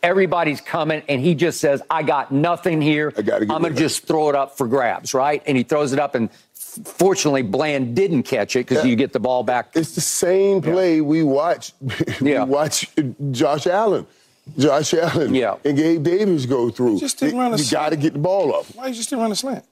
everybody's 0.07 0.61
coming, 0.61 1.03
and 1.09 1.21
he 1.21 1.35
just 1.35 1.61
says, 1.61 1.83
I 1.91 2.05
got 2.05 2.31
nothing 2.31 2.81
here. 2.81 3.13
I 3.17 3.23
gotta 3.23 3.47
I'm 3.51 3.61
going 3.61 3.75
to 3.75 3.79
just 3.79 4.07
throw 4.07 4.29
it 4.29 4.37
up 4.37 4.57
for 4.57 4.69
grabs, 4.69 5.13
right? 5.15 5.43
And 5.47 5.57
he 5.57 5.65
throws 5.65 5.93
it 5.93 5.99
up, 5.99 6.15
and 6.15 6.31
fortunately, 6.85 7.43
Bland 7.43 7.97
didn't 7.97 8.23
catch 8.23 8.55
it 8.55 8.61
because 8.69 8.85
yeah. 8.85 8.91
you 8.91 8.97
get 8.97 9.13
the 9.13 9.21
ball 9.21 9.43
back. 9.43 9.71
It's 9.75 9.97
the 9.97 10.01
same 10.01 10.63
play 10.63 10.97
yeah. 10.97 11.03
we 11.03 11.25
watch. 11.25 11.73
we 12.21 12.33
yeah. 12.33 12.45
watch 12.45 12.89
Josh 13.33 13.67
Allen. 13.67 14.07
Josh 14.57 14.95
Allen 14.95 15.35
yeah. 15.35 15.57
and 15.65 15.77
Gabe 15.77 16.05
Davis 16.05 16.47
go 16.47 16.71
through. 16.71 17.01
Just 17.01 17.19
didn't 17.19 17.41
run 17.41 17.53
a 17.53 17.57
You 17.57 17.69
got 17.69 17.89
to 17.89 17.97
get 17.97 18.13
the 18.13 18.21
ball 18.21 18.55
up. 18.55 18.67
Why 18.77 18.87
you 18.87 18.95
just 18.95 19.11
didn't 19.11 19.23
run 19.23 19.33
a 19.33 19.37
slant? 19.37 19.65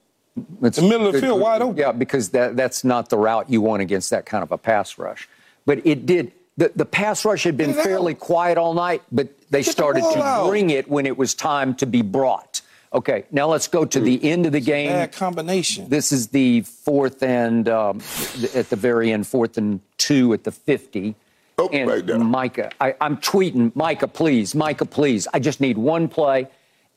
It's 0.61 0.75
the 0.75 0.83
middle 0.83 1.07
of 1.07 1.13
the 1.13 1.21
field, 1.21 1.39
wide 1.39 1.61
open. 1.61 1.77
Yeah, 1.77 1.93
because 1.93 2.31
that, 2.31 2.57
that's 2.57 2.83
not 2.83 3.09
the 3.09 3.17
route 3.17 3.49
you 3.49 3.61
want 3.61 3.81
against 3.81 4.09
that 4.09 4.25
kind 4.25 4.43
of 4.43 4.51
a 4.51 4.57
pass 4.57 4.97
rush. 4.97 5.29
But 5.65 5.87
it 5.87 6.05
did– 6.05 6.33
the, 6.57 6.71
the 6.75 6.85
pass 6.85 7.25
rush 7.25 7.43
had 7.43 7.57
been 7.57 7.73
fairly 7.73 8.13
quiet 8.13 8.57
all 8.57 8.73
night, 8.73 9.01
but 9.11 9.29
they 9.49 9.61
Get 9.63 9.71
started 9.71 10.03
the 10.03 10.11
to 10.11 10.23
out. 10.23 10.47
bring 10.47 10.69
it 10.69 10.89
when 10.89 11.05
it 11.05 11.17
was 11.17 11.33
time 11.33 11.75
to 11.75 11.85
be 11.85 12.01
brought. 12.01 12.61
Okay, 12.93 13.25
now 13.29 13.47
let's 13.47 13.67
go 13.67 13.83
to 13.83 13.99
the 13.99 14.23
end 14.23 14.45
of 14.45 14.53
the 14.53 14.61
game. 14.61 14.89
Bad 14.89 15.11
combination. 15.11 15.89
This 15.89 16.13
is 16.13 16.29
the 16.29 16.61
fourth 16.61 17.21
and 17.21 17.67
um, 17.67 17.97
at 18.53 18.69
the 18.69 18.77
very 18.77 19.11
end, 19.11 19.27
fourth 19.27 19.57
and 19.57 19.81
two 19.97 20.31
at 20.33 20.45
the 20.45 20.51
50. 20.51 21.13
Oh, 21.57 21.67
and 21.69 21.89
right 21.89 22.05
there. 22.05 22.19
Micah, 22.19 22.71
I, 22.79 22.95
am 23.01 23.17
tweeting, 23.17 23.75
Micah, 23.75 24.07
please, 24.07 24.55
Micah, 24.55 24.85
please. 24.85 25.27
I 25.33 25.39
just 25.39 25.59
need 25.59 25.77
one 25.77 26.07
play. 26.07 26.47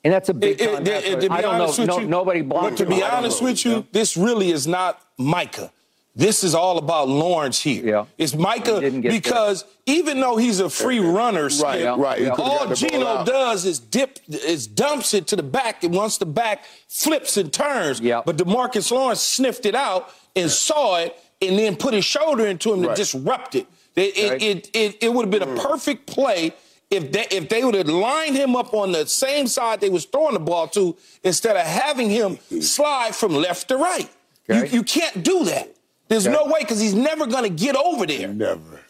And 0.05 0.13
that's 0.15 0.29
a 0.29 0.35
big 0.35 0.61
it, 0.61 0.87
it, 0.87 1.25
it, 1.25 1.31
I 1.31 1.41
don't 1.41 1.59
know. 1.59 1.85
No, 1.85 1.99
you, 1.99 2.07
nobody 2.07 2.43
blocked 2.43 2.79
But 2.79 2.85
to 2.85 2.87
be 2.87 3.03
honest 3.03 3.43
with 3.43 3.65
you, 3.65 3.85
this 3.91 4.17
really 4.17 4.51
is 4.51 4.67
not 4.69 5.03
Micah. 5.17 5.73
This 6.15 6.43
is 6.43 6.55
all 6.55 6.79
about 6.79 7.09
Lawrence 7.09 7.61
here. 7.61 7.87
Yeah. 7.87 8.05
It's 8.17 8.35
Micah 8.35 8.81
because 8.81 9.65
even 9.87 10.21
though 10.21 10.37
he's 10.37 10.59
a 10.59 10.69
free 10.69 10.99
runner, 10.99 11.45
right, 11.45 11.53
Skip, 11.53 11.97
right, 11.97 12.21
yeah. 12.21 12.31
all 12.31 12.75
Geno 12.75 13.25
does 13.25 13.65
is 13.65 13.79
dip, 13.79 14.19
is 14.29 14.67
dumps 14.67 15.15
it 15.15 15.29
to 15.29 15.37
the 15.37 15.45
back, 15.45 15.85
and 15.85 15.95
once 15.95 16.19
the 16.19 16.27
back 16.27 16.65
flips 16.89 17.37
and 17.37 17.53
turns. 17.53 18.01
Yeah. 18.01 18.23
But 18.27 18.37
DeMarcus 18.37 18.91
Lawrence 18.91 19.21
sniffed 19.21 19.65
it 19.65 19.77
out 19.77 20.11
and 20.35 20.51
saw 20.51 20.99
it, 20.99 21.17
and 21.41 21.57
then 21.57 21.77
put 21.77 21.95
his 21.95 22.05
shoulder 22.05 22.47
into 22.47 22.73
him 22.73 22.83
right. 22.83 22.97
to 22.97 23.01
disrupt 23.01 23.55
it. 23.55 23.67
It, 23.95 24.17
it, 24.17 24.43
it, 24.43 24.71
it, 24.75 25.03
it 25.03 25.13
would 25.13 25.23
have 25.23 25.31
been 25.31 25.43
a 25.43 25.61
mm. 25.61 25.63
perfect 25.63 26.07
play 26.07 26.53
if 26.91 27.13
they 27.13 27.27
if 27.31 27.49
they 27.49 27.65
would 27.65 27.75
have 27.75 27.89
lined 27.89 28.37
him 28.37 28.57
up 28.57 28.73
on 28.73 28.93
the 28.93 29.07
same 29.07 29.47
side 29.47 29.81
they 29.81 29.91
was 29.91 30.05
throwing 30.05 30.35
the 30.35 30.41
ball 30.41 30.69
to 30.69 30.97
instead 31.23 31.57
of 31.57 31.67
having 31.67 32.09
him 32.09 32.39
slide 32.61 33.15
from 33.15 33.35
left 33.35 33.69
to 33.69 33.77
right. 33.77 34.09
Okay. 34.49 34.67
You, 34.69 34.79
you 34.79 34.83
can't 34.83 35.23
do 35.23 35.45
that. 35.45 35.75
There's 36.09 36.27
okay. 36.27 36.35
no 36.35 36.47
way 36.47 36.61
because 36.61 36.81
he's 36.81 36.95
never 36.95 37.27
going 37.27 37.45
to 37.45 37.51
get 37.65 37.77
over 37.77 38.07
there. 38.07 38.29
Never. 38.29 38.81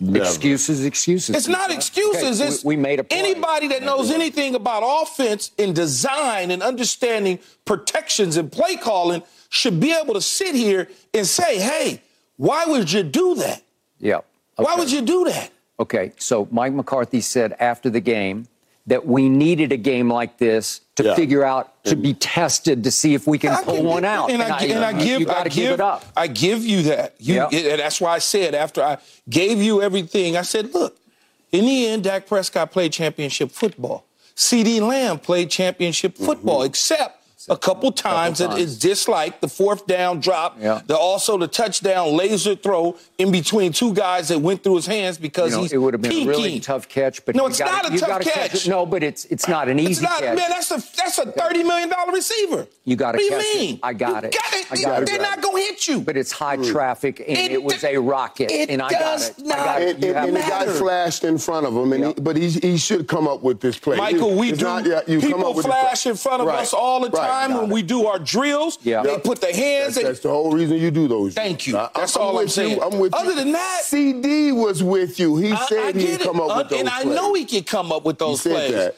Never. 0.00 0.24
Excuses, 0.24 0.84
excuses. 0.84 1.36
It's 1.36 1.46
not 1.46 1.70
excuses. 1.70 2.40
Okay. 2.40 2.48
It's 2.48 2.64
we, 2.64 2.74
we, 2.74 2.82
made 2.82 2.98
a 2.98 3.04
play. 3.04 3.18
anybody 3.18 3.68
that 3.68 3.84
knows 3.84 4.10
anything 4.10 4.56
about 4.56 4.82
offense 4.84 5.52
and 5.58 5.76
design 5.76 6.50
and 6.50 6.60
understanding 6.60 7.38
protections 7.64 8.36
and 8.36 8.50
play 8.50 8.74
calling 8.74 9.22
should 9.48 9.78
be 9.78 9.92
able 9.92 10.14
to 10.14 10.20
sit 10.20 10.56
here 10.56 10.88
and 11.14 11.24
say, 11.24 11.60
"Hey, 11.60 12.02
why 12.36 12.64
would 12.64 12.90
you 12.90 13.04
do 13.04 13.36
that? 13.36 13.62
Yeah. 14.00 14.16
Okay. 14.16 14.24
Why 14.56 14.74
would 14.74 14.90
you 14.90 15.02
do 15.02 15.24
that?" 15.26 15.52
Okay. 15.78 16.12
So 16.18 16.48
Mike 16.50 16.72
McCarthy 16.72 17.20
said 17.20 17.54
after 17.60 17.88
the 17.88 18.00
game 18.00 18.48
that 18.86 19.06
we 19.06 19.28
needed 19.28 19.72
a 19.72 19.76
game 19.76 20.10
like 20.10 20.38
this 20.38 20.80
to 20.96 21.04
yeah. 21.04 21.14
figure 21.14 21.44
out 21.44 21.84
to 21.84 21.96
be 21.96 22.14
tested 22.14 22.84
to 22.84 22.90
see 22.90 23.14
if 23.14 23.26
we 23.26 23.38
can 23.38 23.52
I 23.52 23.62
pull 23.62 23.82
one 23.82 24.04
out. 24.04 24.30
And, 24.30 24.42
and, 24.42 24.52
I, 24.52 24.58
and 24.64 24.84
I, 24.84 24.92
give, 24.92 25.28
I 25.28 25.44
give, 25.44 25.52
give, 25.52 25.72
it 25.72 25.80
up. 25.80 26.04
I 26.16 26.26
give 26.26 26.64
you 26.64 26.82
that. 26.82 27.14
You, 27.18 27.34
yep. 27.34 27.52
and 27.52 27.80
that's 27.80 28.00
why 28.00 28.14
I 28.14 28.18
said 28.18 28.54
after 28.54 28.82
I 28.82 28.98
gave 29.28 29.62
you 29.62 29.82
everything, 29.82 30.36
I 30.36 30.42
said, 30.42 30.74
look, 30.74 30.98
in 31.52 31.64
the 31.64 31.86
end, 31.86 32.04
Dak 32.04 32.26
Prescott 32.26 32.72
played 32.72 32.92
championship 32.92 33.50
football. 33.52 34.04
CeeDee 34.34 34.80
Lamb 34.80 35.18
played 35.18 35.50
championship 35.50 36.16
football, 36.16 36.60
mm-hmm. 36.60 36.70
except 36.70 37.21
a 37.48 37.56
couple 37.56 37.90
times, 37.92 38.38
couple 38.38 38.56
times. 38.56 38.84
it 38.84 38.90
is 38.90 39.08
like 39.08 39.40
the 39.40 39.48
fourth 39.48 39.86
down 39.86 40.20
drop. 40.20 40.56
Yeah. 40.60 40.80
The 40.86 40.96
also 40.96 41.36
the 41.36 41.48
touchdown 41.48 42.16
laser 42.16 42.54
throw 42.54 42.96
in 43.18 43.32
between 43.32 43.72
two 43.72 43.92
guys 43.94 44.28
that 44.28 44.38
went 44.38 44.62
through 44.62 44.76
his 44.76 44.86
hands 44.86 45.18
because 45.18 45.50
you 45.50 45.56
know, 45.56 45.62
he's 45.62 45.72
it 45.72 45.78
would 45.78 45.94
have 45.94 46.02
been 46.02 46.10
peaking. 46.10 46.28
a 46.28 46.30
really 46.30 46.60
tough 46.60 46.88
catch. 46.88 47.24
But 47.24 47.34
no, 47.34 47.46
it's 47.46 47.58
gotta, 47.58 47.90
not 47.90 47.94
a 47.94 47.98
tough 47.98 48.22
catch. 48.22 48.50
catch 48.52 48.68
no, 48.68 48.86
but 48.86 49.02
it's 49.02 49.24
it's 49.26 49.48
not 49.48 49.68
an 49.68 49.78
easy 49.78 50.04
not, 50.04 50.20
catch. 50.20 50.36
Man, 50.36 50.50
that's 50.50 50.70
a 50.70 50.96
that's 50.96 51.18
a 51.18 51.32
thirty 51.32 51.62
million 51.62 51.88
dollar 51.88 52.12
receiver. 52.12 52.66
You 52.84 52.96
got 52.96 53.12
to. 53.12 53.18
What 53.18 53.30
do 53.30 53.38
mean? 53.38 53.74
It. 53.76 53.80
I 53.82 53.92
got 53.92 54.22
you 54.22 54.28
it. 54.28 54.34
Got 54.34 54.54
it. 54.54 54.66
I 54.70 54.82
got 54.82 55.06
They're 55.06 55.16
it. 55.16 55.22
not 55.22 55.40
gonna 55.40 55.58
hit 55.58 55.88
you. 55.88 56.00
But 56.00 56.16
it's 56.16 56.32
high 56.32 56.56
traffic, 56.56 57.20
and 57.20 57.38
it, 57.38 57.52
it 57.52 57.62
was 57.62 57.82
a 57.84 57.96
rocket, 57.96 58.50
and 58.52 58.80
I 58.80 58.90
got 58.90 59.22
it. 59.22 59.34
Not 59.38 59.58
I 59.58 59.64
got 59.64 59.82
it. 59.82 59.96
And, 59.96 60.04
and, 60.04 60.16
and 60.28 60.36
the 60.36 60.40
guy 60.40 60.66
flashed 60.66 61.24
in 61.24 61.38
front 61.38 61.66
of 61.66 61.74
him, 61.74 61.92
and 61.92 62.04
yep. 62.04 62.14
he, 62.16 62.20
but 62.20 62.36
he, 62.36 62.50
he 62.50 62.76
should 62.76 63.08
come 63.08 63.26
up 63.26 63.42
with 63.42 63.60
this 63.60 63.78
play. 63.78 63.96
Michael, 63.96 64.36
we 64.36 64.52
do. 64.52 64.64
Not, 64.64 64.86
yeah, 64.86 65.00
people 65.02 65.54
flash 65.60 66.06
in 66.06 66.16
front 66.16 66.42
of 66.42 66.48
us 66.48 66.72
all 66.72 67.00
the 67.00 67.10
time 67.10 67.31
when 67.48 67.70
we 67.70 67.82
do 67.82 68.06
our 68.06 68.18
drills. 68.18 68.78
Yeah. 68.82 69.02
They 69.02 69.18
put 69.18 69.40
their 69.40 69.54
hands. 69.54 69.94
That's, 69.94 70.06
that's 70.06 70.20
the 70.20 70.30
whole 70.30 70.52
reason 70.52 70.76
you 70.76 70.90
do 70.90 71.08
those. 71.08 71.34
Thank 71.34 71.66
you. 71.66 71.72
That's 71.72 72.16
I'm 72.16 72.22
all 72.22 72.38
I'm 72.38 72.48
saying. 72.48 72.76
You. 72.76 72.82
I'm 72.82 72.98
with 72.98 73.14
Other 73.14 73.30
you. 73.30 73.36
than 73.36 73.52
that, 73.52 73.82
CeeDee 73.84 74.54
was 74.54 74.82
with 74.82 75.18
you. 75.18 75.36
He 75.36 75.52
I, 75.52 75.66
said 75.66 75.96
he'd 75.96 76.20
come 76.20 76.40
up 76.40 76.56
with 76.56 76.68
those 76.68 76.68
plays. 76.68 76.80
And 76.80 76.88
plays. 76.88 77.06
I 77.06 77.14
know 77.14 77.34
he 77.34 77.44
could 77.44 77.66
come 77.66 77.92
up 77.92 78.04
with 78.04 78.18
those 78.18 78.42
he 78.44 78.50
plays. 78.50 78.72
That. 78.72 78.96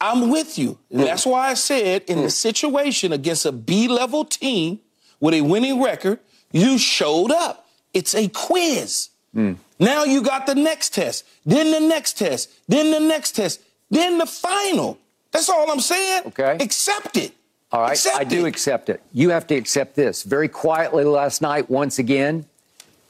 I'm 0.00 0.30
with 0.30 0.58
you. 0.58 0.78
Mm. 0.92 1.04
That's 1.04 1.24
why 1.24 1.50
I 1.50 1.54
said 1.54 2.02
in 2.08 2.18
mm. 2.18 2.22
the 2.22 2.30
situation 2.30 3.12
against 3.12 3.46
a 3.46 3.52
B-level 3.52 4.26
team 4.26 4.80
with 5.20 5.34
a 5.34 5.40
winning 5.40 5.82
record, 5.82 6.18
you 6.52 6.78
showed 6.78 7.30
up. 7.30 7.66
It's 7.92 8.14
a 8.14 8.28
quiz. 8.28 9.10
Mm. 9.34 9.56
Now 9.78 10.04
you 10.04 10.22
got 10.22 10.46
the 10.46 10.54
next 10.54 10.94
test, 10.94 11.24
then 11.44 11.70
the 11.70 11.80
next 11.80 12.18
test, 12.18 12.50
then 12.68 12.90
the 12.90 13.00
next 13.00 13.32
test, 13.32 13.60
then 13.90 14.18
the 14.18 14.26
final. 14.26 14.98
That's 15.32 15.48
all 15.48 15.70
I'm 15.70 15.80
saying. 15.80 16.22
Okay. 16.26 16.56
Accept 16.60 17.16
it. 17.16 17.32
All 17.74 17.80
right, 17.80 17.90
accept 17.90 18.16
I 18.16 18.22
do 18.22 18.46
it. 18.46 18.48
accept 18.50 18.88
it. 18.88 19.02
You 19.12 19.30
have 19.30 19.48
to 19.48 19.56
accept 19.56 19.96
this. 19.96 20.22
Very 20.22 20.48
quietly 20.48 21.02
last 21.02 21.42
night, 21.42 21.68
once 21.68 21.98
again, 21.98 22.46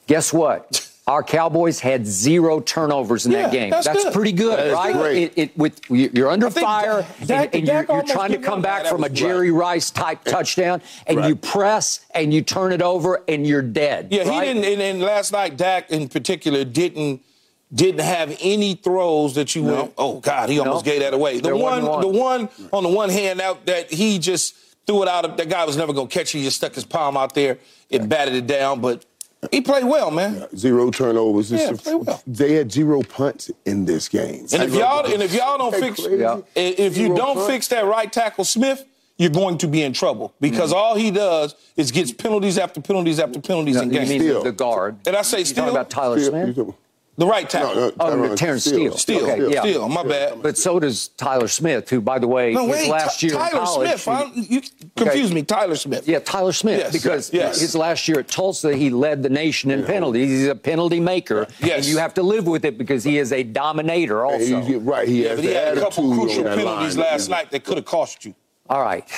guess 0.06 0.32
what? 0.32 0.90
Our 1.06 1.22
Cowboys 1.22 1.80
had 1.80 2.06
zero 2.06 2.60
turnovers 2.60 3.26
in 3.26 3.32
yeah, 3.32 3.42
that 3.42 3.52
game. 3.52 3.68
That's, 3.68 3.86
that's 3.86 4.04
good. 4.04 4.14
pretty 4.14 4.32
good, 4.32 4.72
right? 4.72 5.14
It, 5.14 5.32
it, 5.36 5.58
with 5.58 5.78
you're 5.90 6.30
under 6.30 6.48
fire, 6.48 7.06
Dak, 7.26 7.54
and, 7.54 7.56
and 7.56 7.68
you're, 7.68 7.96
you're 7.96 8.06
trying 8.06 8.32
to 8.32 8.38
come 8.38 8.62
back 8.62 8.86
from 8.86 9.04
a 9.04 9.10
Jerry 9.10 9.50
right. 9.50 9.74
Rice 9.74 9.90
type 9.90 10.24
touchdown, 10.24 10.80
and 11.06 11.18
right. 11.18 11.28
you 11.28 11.36
press 11.36 12.06
and 12.14 12.32
you 12.32 12.40
turn 12.40 12.72
it 12.72 12.80
over, 12.80 13.22
and 13.28 13.46
you're 13.46 13.60
dead. 13.60 14.08
Yeah, 14.10 14.26
right? 14.26 14.46
he 14.46 14.54
didn't. 14.54 14.64
And, 14.64 14.80
and 14.80 15.00
last 15.02 15.30
night, 15.30 15.58
Dak 15.58 15.90
in 15.90 16.08
particular 16.08 16.64
didn't 16.64 17.20
didn't 17.74 18.02
have 18.02 18.36
any 18.40 18.74
throws 18.74 19.34
that 19.34 19.54
you 19.54 19.62
no. 19.62 19.74
went, 19.74 19.94
oh 19.98 20.20
God, 20.20 20.48
he 20.48 20.58
almost 20.58 20.86
no. 20.86 20.92
gave 20.92 21.00
that 21.00 21.12
away. 21.12 21.40
The 21.40 21.56
one, 21.56 21.84
one, 21.84 22.00
the 22.00 22.08
one 22.08 22.48
on 22.72 22.82
the 22.82 22.88
one 22.88 23.10
hand 23.10 23.40
out 23.40 23.66
that 23.66 23.90
he 23.90 24.18
just 24.18 24.54
threw 24.86 25.02
it 25.02 25.08
out. 25.08 25.24
Of 25.24 25.36
that 25.36 25.48
guy 25.48 25.64
was 25.64 25.76
never 25.76 25.92
going 25.92 26.08
to 26.08 26.14
catch 26.14 26.34
it. 26.34 26.38
He 26.38 26.44
just 26.44 26.58
stuck 26.58 26.74
his 26.74 26.84
palm 26.84 27.16
out 27.16 27.34
there 27.34 27.58
and 27.90 28.08
batted 28.08 28.34
it 28.34 28.46
down. 28.46 28.80
But 28.80 29.04
he 29.50 29.60
played 29.60 29.84
well, 29.84 30.10
man. 30.10 30.34
Yeah, 30.34 30.46
zero 30.56 30.90
turnovers. 30.90 31.50
Yeah, 31.50 31.72
played 31.76 32.06
well. 32.06 32.22
They 32.26 32.54
had 32.54 32.70
zero 32.70 33.02
punts 33.02 33.50
in 33.64 33.84
this 33.84 34.08
game. 34.08 34.46
And 34.52 34.62
if 34.62 34.74
y'all 34.74 35.04
and 35.12 35.22
if 35.22 35.34
y'all 35.34 35.58
don't 35.58 35.74
fix 35.74 36.06
yeah. 36.08 36.40
if 36.54 36.96
you 36.96 37.14
don't 37.14 37.36
punt. 37.36 37.50
fix 37.50 37.68
that 37.68 37.84
right 37.86 38.10
tackle 38.10 38.44
Smith, 38.44 38.84
you're 39.16 39.30
going 39.30 39.58
to 39.58 39.68
be 39.68 39.82
in 39.82 39.92
trouble 39.92 40.34
because 40.40 40.70
mm-hmm. 40.70 40.78
all 40.78 40.94
he 40.94 41.10
does 41.10 41.54
is 41.76 41.90
gets 41.90 42.12
penalties 42.12 42.58
after 42.58 42.80
penalties 42.80 43.18
after 43.18 43.40
penalties 43.40 43.76
no, 43.76 43.82
in 43.82 43.88
games. 43.90 44.44
The 44.44 44.52
guard. 44.52 44.96
And 45.06 45.16
I 45.16 45.22
say 45.22 45.42
still 45.44 45.68
about 45.68 45.90
Tyler 45.90 46.20
Smith. 46.20 46.74
The 47.16 47.26
right 47.26 47.48
tackle. 47.48 47.74
No, 47.74 48.16
no, 48.16 48.32
oh, 48.32 48.34
Terence 48.34 48.64
Steele. 48.64 48.96
Steele. 48.96 49.30
Okay, 49.30 49.52
Yeah. 49.52 49.60
Steele. 49.60 49.88
My 49.88 50.02
bad. 50.02 50.42
But 50.42 50.58
so 50.58 50.80
does 50.80 51.08
Tyler 51.08 51.46
Smith, 51.46 51.88
who, 51.88 52.00
by 52.00 52.18
the 52.18 52.26
way, 52.26 52.52
no, 52.52 52.64
wait, 52.64 52.88
last 52.88 53.22
year 53.22 53.32
Tyler 53.32 53.46
in 53.46 53.64
college. 53.64 54.00
Smith. 54.00 54.34
He, 54.34 54.54
you 54.54 54.62
confuse 54.96 55.26
okay. 55.26 55.34
me. 55.34 55.42
Tyler 55.42 55.76
Smith. 55.76 56.08
Yeah, 56.08 56.18
Tyler 56.18 56.52
Smith. 56.52 56.78
Yes. 56.78 56.92
Because 56.92 57.32
yes. 57.32 57.60
his 57.60 57.76
last 57.76 58.08
year 58.08 58.18
at 58.18 58.26
Tulsa, 58.26 58.74
he 58.74 58.90
led 58.90 59.22
the 59.22 59.28
nation 59.28 59.70
in 59.70 59.80
yeah. 59.80 59.86
penalties. 59.86 60.28
He's 60.28 60.48
a 60.48 60.56
penalty 60.56 60.98
maker. 60.98 61.46
Yes. 61.60 61.78
And 61.78 61.86
you 61.86 61.98
have 61.98 62.14
to 62.14 62.22
live 62.22 62.48
with 62.48 62.64
it 62.64 62.78
because 62.78 63.04
he 63.04 63.18
is 63.18 63.32
a 63.32 63.44
dominator 63.44 64.24
also. 64.24 64.60
He, 64.62 64.74
right. 64.74 65.06
He, 65.06 65.24
yeah, 65.24 65.36
but 65.36 65.44
he 65.44 65.52
had 65.52 65.78
a 65.78 65.80
couple 65.80 66.12
crucial 66.14 66.42
penalties 66.42 66.96
line, 66.96 67.06
last 67.06 67.28
night 67.28 67.50
that 67.52 67.62
could 67.64 67.76
have 67.76 67.86
cost 67.86 68.24
you. 68.24 68.34
All 68.68 68.82
right. 68.82 69.08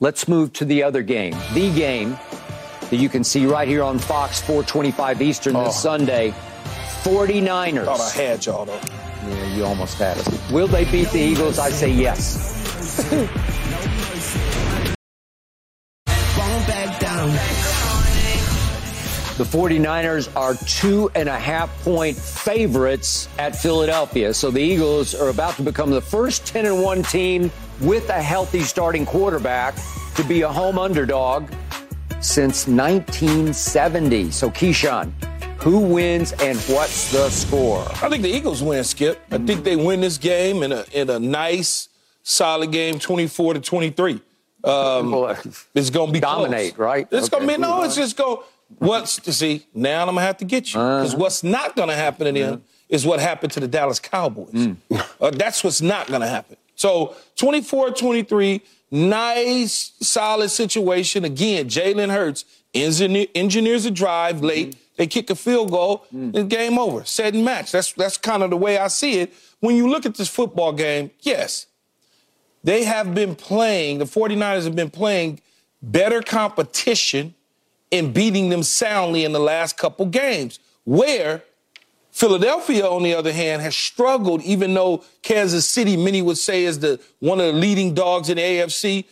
Let's 0.00 0.26
move 0.26 0.54
to 0.54 0.64
the 0.64 0.82
other 0.82 1.02
game. 1.02 1.36
The 1.52 1.70
game 1.74 2.18
that 2.88 2.96
you 2.96 3.10
can 3.10 3.24
see 3.24 3.44
right 3.44 3.68
here 3.68 3.82
on 3.82 3.98
Fox 3.98 4.40
425 4.40 5.20
Eastern 5.20 5.56
oh. 5.56 5.64
this 5.64 5.80
Sunday. 5.80 6.34
49ers. 7.02 7.84
Thought 7.84 8.00
I 8.00 8.10
had 8.10 8.46
y'all, 8.46 8.64
though. 8.64 8.80
Yeah, 9.28 9.56
you 9.56 9.64
almost 9.64 9.98
had 9.98 10.18
us. 10.18 10.50
Will 10.50 10.68
they 10.68 10.84
beat 10.84 11.10
the 11.10 11.20
Eagles? 11.20 11.58
I 11.58 11.70
say 11.70 11.90
yes. 11.90 12.48
The 19.38 19.44
49ers 19.44 20.34
are 20.36 20.54
two 20.66 21.10
and 21.14 21.28
a 21.28 21.38
half 21.38 21.68
point 21.82 22.16
favorites 22.16 23.28
at 23.38 23.56
Philadelphia. 23.56 24.32
So 24.34 24.50
the 24.50 24.60
Eagles 24.60 25.14
are 25.14 25.30
about 25.30 25.56
to 25.56 25.62
become 25.62 25.90
the 25.90 26.00
first 26.00 26.46
10 26.46 26.66
and 26.66 26.82
1 26.82 27.02
team 27.04 27.50
with 27.80 28.08
a 28.10 28.22
healthy 28.22 28.60
starting 28.60 29.06
quarterback 29.06 29.74
to 30.16 30.24
be 30.24 30.42
a 30.42 30.48
home 30.48 30.78
underdog 30.78 31.48
since 32.20 32.68
1970. 32.68 34.30
So, 34.30 34.50
Keyshawn, 34.50 35.12
who 35.62 35.78
wins 35.78 36.32
and 36.32 36.58
what's 36.62 37.12
the 37.12 37.30
score? 37.30 37.82
I 38.02 38.08
think 38.08 38.22
the 38.22 38.30
Eagles 38.30 38.62
win, 38.62 38.82
Skip. 38.82 39.20
I 39.30 39.38
think 39.38 39.62
they 39.62 39.76
win 39.76 40.00
this 40.00 40.18
game 40.18 40.62
in 40.62 40.72
a 40.72 40.84
in 40.92 41.08
a 41.08 41.18
nice, 41.18 41.88
solid 42.22 42.72
game, 42.72 42.98
24 42.98 43.54
to 43.54 43.60
23. 43.60 44.20
Um, 44.64 45.36
it's 45.74 45.90
going 45.90 46.08
to 46.08 46.12
be 46.12 46.20
dominate, 46.20 46.74
close. 46.74 46.84
right? 46.84 47.08
It's 47.10 47.26
okay. 47.26 47.38
going 47.38 47.48
to 47.48 47.54
be 47.56 47.60
no. 47.60 47.82
It's 47.82 47.94
just 47.94 48.16
go. 48.16 48.44
What's 48.78 49.16
to 49.16 49.32
see 49.32 49.66
now? 49.74 50.00
I'm 50.02 50.14
gonna 50.14 50.22
have 50.22 50.38
to 50.38 50.46
get 50.46 50.72
you 50.72 50.80
because 50.80 51.12
uh-huh. 51.12 51.22
what's 51.22 51.44
not 51.44 51.76
gonna 51.76 51.94
happen 51.94 52.26
in 52.26 52.34
the 52.34 52.42
end 52.42 52.62
is 52.88 53.04
what 53.04 53.20
happened 53.20 53.52
to 53.52 53.60
the 53.60 53.68
Dallas 53.68 53.98
Cowboys. 53.98 54.52
Mm. 54.52 54.76
uh, 55.20 55.30
that's 55.30 55.62
what's 55.62 55.82
not 55.82 56.06
gonna 56.06 56.26
happen. 56.26 56.56
So 56.74 57.14
24-23, 57.36 58.62
nice, 58.90 59.92
solid 60.00 60.48
situation. 60.48 61.26
Again, 61.26 61.68
Jalen 61.68 62.10
Hurts 62.10 62.46
engineer, 62.72 63.26
engineers 63.34 63.84
a 63.84 63.90
drive 63.90 64.42
late. 64.42 64.70
Mm. 64.70 64.78
They 64.96 65.06
kick 65.06 65.30
a 65.30 65.34
field 65.34 65.70
goal, 65.70 66.06
mm. 66.14 66.34
and 66.36 66.50
game 66.50 66.78
over. 66.78 67.04
Set 67.04 67.34
and 67.34 67.44
match. 67.44 67.72
That's 67.72 67.92
that's 67.92 68.18
kind 68.18 68.42
of 68.42 68.50
the 68.50 68.56
way 68.56 68.78
I 68.78 68.88
see 68.88 69.20
it. 69.20 69.32
When 69.60 69.76
you 69.76 69.88
look 69.88 70.04
at 70.04 70.16
this 70.16 70.28
football 70.28 70.72
game, 70.72 71.10
yes, 71.20 71.66
they 72.62 72.84
have 72.84 73.14
been 73.14 73.34
playing. 73.34 73.98
The 73.98 74.04
49ers 74.04 74.64
have 74.64 74.76
been 74.76 74.90
playing 74.90 75.40
better 75.80 76.20
competition 76.20 77.34
and 77.90 78.12
beating 78.12 78.48
them 78.48 78.62
soundly 78.62 79.24
in 79.24 79.32
the 79.32 79.40
last 79.40 79.76
couple 79.76 80.06
games. 80.06 80.58
Where 80.84 81.42
Philadelphia, 82.10 82.86
on 82.86 83.02
the 83.02 83.14
other 83.14 83.32
hand, 83.32 83.62
has 83.62 83.74
struggled, 83.74 84.42
even 84.42 84.74
though 84.74 85.04
Kansas 85.22 85.68
City, 85.68 85.96
many 85.96 86.22
would 86.22 86.38
say, 86.38 86.64
is 86.64 86.80
the 86.80 87.00
one 87.20 87.40
of 87.40 87.46
the 87.46 87.52
leading 87.52 87.94
dogs 87.94 88.28
in 88.28 88.36
the 88.36 88.42
AFC. 88.42 89.04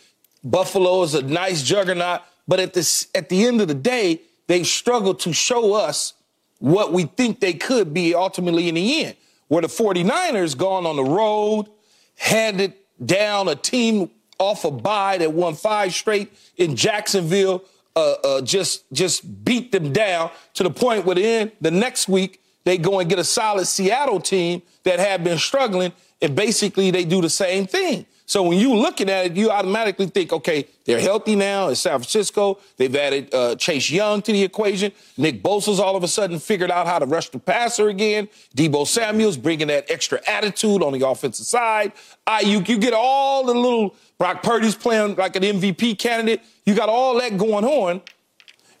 Buffalo 0.43 1.03
is 1.03 1.13
a 1.15 1.21
nice 1.21 1.63
juggernaut, 1.63 2.21
but 2.47 2.59
at 2.59 2.73
the 2.73 3.07
at 3.15 3.29
the 3.29 3.45
end 3.45 3.61
of 3.61 3.67
the 3.67 3.73
day, 3.73 4.21
they 4.47 4.63
struggled 4.63 5.19
to 5.21 5.33
show 5.33 5.73
us 5.73 6.13
what 6.59 6.93
we 6.93 7.03
think 7.03 7.39
they 7.39 7.53
could 7.53 7.93
be 7.93 8.13
ultimately 8.13 8.69
in 8.69 8.75
the 8.75 9.05
end. 9.05 9.15
Where 9.47 9.61
the 9.61 9.67
49ers 9.67 10.57
gone 10.57 10.85
on 10.85 10.95
the 10.95 11.03
road, 11.03 11.67
handed 12.15 12.73
down 13.03 13.47
a 13.47 13.55
team 13.55 14.09
off 14.39 14.63
a 14.63 14.71
bye 14.71 15.17
that 15.17 15.33
won 15.33 15.55
five 15.55 15.93
straight 15.93 16.31
in 16.57 16.75
Jacksonville, 16.75 17.63
uh, 17.95 18.15
uh, 18.23 18.41
just 18.41 18.91
just 18.93 19.43
beat 19.43 19.71
them 19.71 19.91
down 19.91 20.31
to 20.53 20.63
the 20.63 20.69
point 20.69 21.05
where 21.05 21.15
then 21.15 21.51
the 21.59 21.71
next 21.71 22.07
week 22.07 22.41
they 22.63 22.77
go 22.77 22.99
and 22.99 23.09
get 23.09 23.19
a 23.19 23.23
solid 23.23 23.65
Seattle 23.65 24.19
team 24.19 24.61
that 24.83 24.99
had 24.99 25.23
been 25.23 25.37
struggling, 25.37 25.91
and 26.21 26.35
basically 26.35 26.91
they 26.91 27.03
do 27.03 27.21
the 27.21 27.29
same 27.29 27.67
thing. 27.67 28.05
So 28.31 28.43
when 28.43 28.57
you 28.57 28.73
looking 28.75 29.09
at 29.09 29.25
it, 29.25 29.35
you 29.35 29.51
automatically 29.51 30.05
think, 30.05 30.31
okay, 30.31 30.65
they're 30.85 31.01
healthy 31.01 31.35
now 31.35 31.67
in 31.67 31.75
San 31.75 31.99
Francisco. 31.99 32.59
They've 32.77 32.95
added 32.95 33.33
uh, 33.33 33.57
Chase 33.57 33.91
Young 33.91 34.21
to 34.21 34.31
the 34.31 34.41
equation. 34.41 34.93
Nick 35.17 35.43
Bosa's 35.43 35.81
all 35.81 35.97
of 35.97 36.03
a 36.05 36.07
sudden 36.07 36.39
figured 36.39 36.71
out 36.71 36.87
how 36.87 36.97
to 36.97 37.05
rush 37.05 37.27
the 37.27 37.39
passer 37.39 37.89
again. 37.89 38.29
Deebo 38.55 38.87
Samuel's 38.87 39.35
bringing 39.35 39.67
that 39.67 39.91
extra 39.91 40.21
attitude 40.29 40.81
on 40.81 40.97
the 40.97 41.05
offensive 41.05 41.45
side. 41.45 41.91
you 42.41 42.63
you 42.65 42.77
get 42.77 42.93
all 42.93 43.43
the 43.43 43.53
little 43.53 43.95
Brock 44.17 44.43
Purdy's 44.43 44.75
playing 44.75 45.15
like 45.15 45.35
an 45.35 45.43
MVP 45.43 45.99
candidate. 45.99 46.41
You 46.65 46.73
got 46.73 46.87
all 46.87 47.19
that 47.19 47.37
going 47.37 47.65
on. 47.65 48.01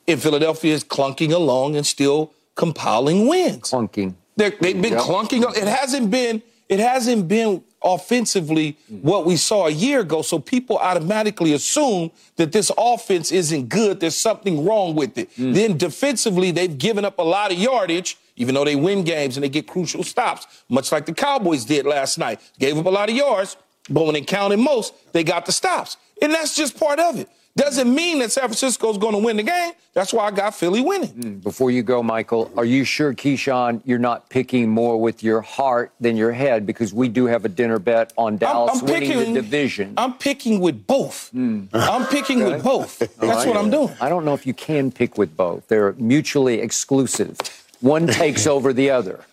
And 0.07 0.21
Philadelphia 0.21 0.73
is 0.73 0.85
clunking 0.85 1.33
along 1.33 1.75
and 1.75 1.85
still 1.85 2.31
compiling 2.55 3.27
wins. 3.27 3.69
Clunking. 3.69 4.15
they 4.37 4.45
have 4.45 4.61
been 4.61 4.93
yep. 4.93 5.01
clunking. 5.01 5.43
It 5.57 5.67
hasn't 5.67 6.09
been. 6.09 6.41
It 6.69 6.79
hasn't 6.79 7.27
been 7.27 7.65
offensively 7.83 8.77
what 8.89 9.25
we 9.25 9.35
saw 9.35 9.67
a 9.67 9.71
year 9.71 10.01
ago. 10.01 10.21
So 10.21 10.39
people 10.39 10.77
automatically 10.77 11.53
assume 11.53 12.11
that 12.35 12.51
this 12.51 12.71
offense 12.77 13.31
isn't 13.31 13.69
good. 13.69 13.99
There's 13.99 14.15
something 14.15 14.65
wrong 14.65 14.95
with 14.95 15.17
it. 15.17 15.31
Mm. 15.35 15.53
Then 15.53 15.77
defensively, 15.77 16.51
they've 16.51 16.77
given 16.77 17.05
up 17.05 17.17
a 17.19 17.23
lot 17.23 17.51
of 17.51 17.57
yardage, 17.57 18.17
even 18.35 18.55
though 18.55 18.65
they 18.65 18.75
win 18.75 19.03
games 19.03 19.37
and 19.37 19.43
they 19.43 19.49
get 19.49 19.67
crucial 19.67 20.03
stops, 20.03 20.63
much 20.69 20.91
like 20.91 21.05
the 21.05 21.13
Cowboys 21.13 21.65
did 21.65 21.85
last 21.85 22.17
night. 22.17 22.39
Gave 22.59 22.77
up 22.77 22.85
a 22.85 22.89
lot 22.89 23.09
of 23.09 23.15
yards, 23.15 23.57
but 23.89 24.05
when 24.05 24.15
it 24.15 24.27
counted 24.27 24.57
most, 24.57 24.93
they 25.13 25.23
got 25.23 25.45
the 25.45 25.51
stops. 25.51 25.97
And 26.21 26.33
that's 26.33 26.55
just 26.55 26.79
part 26.79 26.99
of 26.99 27.19
it. 27.19 27.29
Doesn't 27.55 27.93
mean 27.93 28.19
that 28.19 28.31
San 28.31 28.43
Francisco 28.43 28.89
is 28.89 28.97
going 28.97 29.13
to 29.13 29.19
win 29.19 29.35
the 29.37 29.43
game. 29.43 29.73
That's 29.93 30.13
why 30.13 30.25
I 30.25 30.31
got 30.31 30.55
Philly 30.55 30.79
winning. 30.79 31.09
Mm, 31.09 31.43
before 31.43 31.69
you 31.69 31.83
go, 31.83 32.01
Michael, 32.01 32.49
are 32.55 32.63
you 32.63 32.85
sure, 32.85 33.13
Keyshawn, 33.13 33.81
you're 33.83 33.99
not 33.99 34.29
picking 34.29 34.69
more 34.69 34.99
with 34.99 35.21
your 35.21 35.41
heart 35.41 35.91
than 35.99 36.15
your 36.15 36.31
head? 36.31 36.65
Because 36.65 36.93
we 36.93 37.09
do 37.09 37.25
have 37.25 37.43
a 37.43 37.49
dinner 37.49 37.77
bet 37.77 38.13
on 38.17 38.37
Dallas 38.37 38.81
I'm, 38.81 38.87
I'm 38.87 38.93
winning 38.93 39.09
picking, 39.11 39.33
the 39.33 39.41
division. 39.41 39.93
I'm 39.97 40.13
picking 40.13 40.61
with 40.61 40.87
both. 40.87 41.29
Mm. 41.35 41.67
I'm 41.73 42.05
picking 42.07 42.41
okay. 42.41 42.53
with 42.53 42.63
both. 42.63 42.99
That's 42.99 43.19
right. 43.19 43.47
what 43.47 43.57
I'm 43.57 43.69
doing. 43.69 43.93
I 43.99 44.07
don't 44.07 44.23
know 44.23 44.33
if 44.33 44.47
you 44.47 44.53
can 44.53 44.89
pick 44.89 45.17
with 45.17 45.35
both. 45.35 45.67
They're 45.67 45.93
mutually 45.93 46.61
exclusive. 46.61 47.37
One 47.81 48.07
takes 48.07 48.47
over 48.55 48.71
the 48.71 48.91
other 48.91 49.25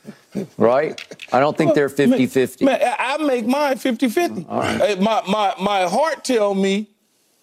right? 0.56 1.02
I 1.32 1.40
don't 1.40 1.56
think 1.56 1.74
they're 1.74 1.88
50 1.88 2.26
50. 2.26 2.64
Man, 2.64 2.78
I 2.98 3.16
make 3.18 3.46
mine 3.46 3.78
50 3.78 4.08
50. 4.08 4.46
Right. 4.48 5.00
My, 5.00 5.22
my, 5.26 5.54
my 5.60 5.88
heart 5.88 6.24
tell 6.24 6.54
me 6.54 6.88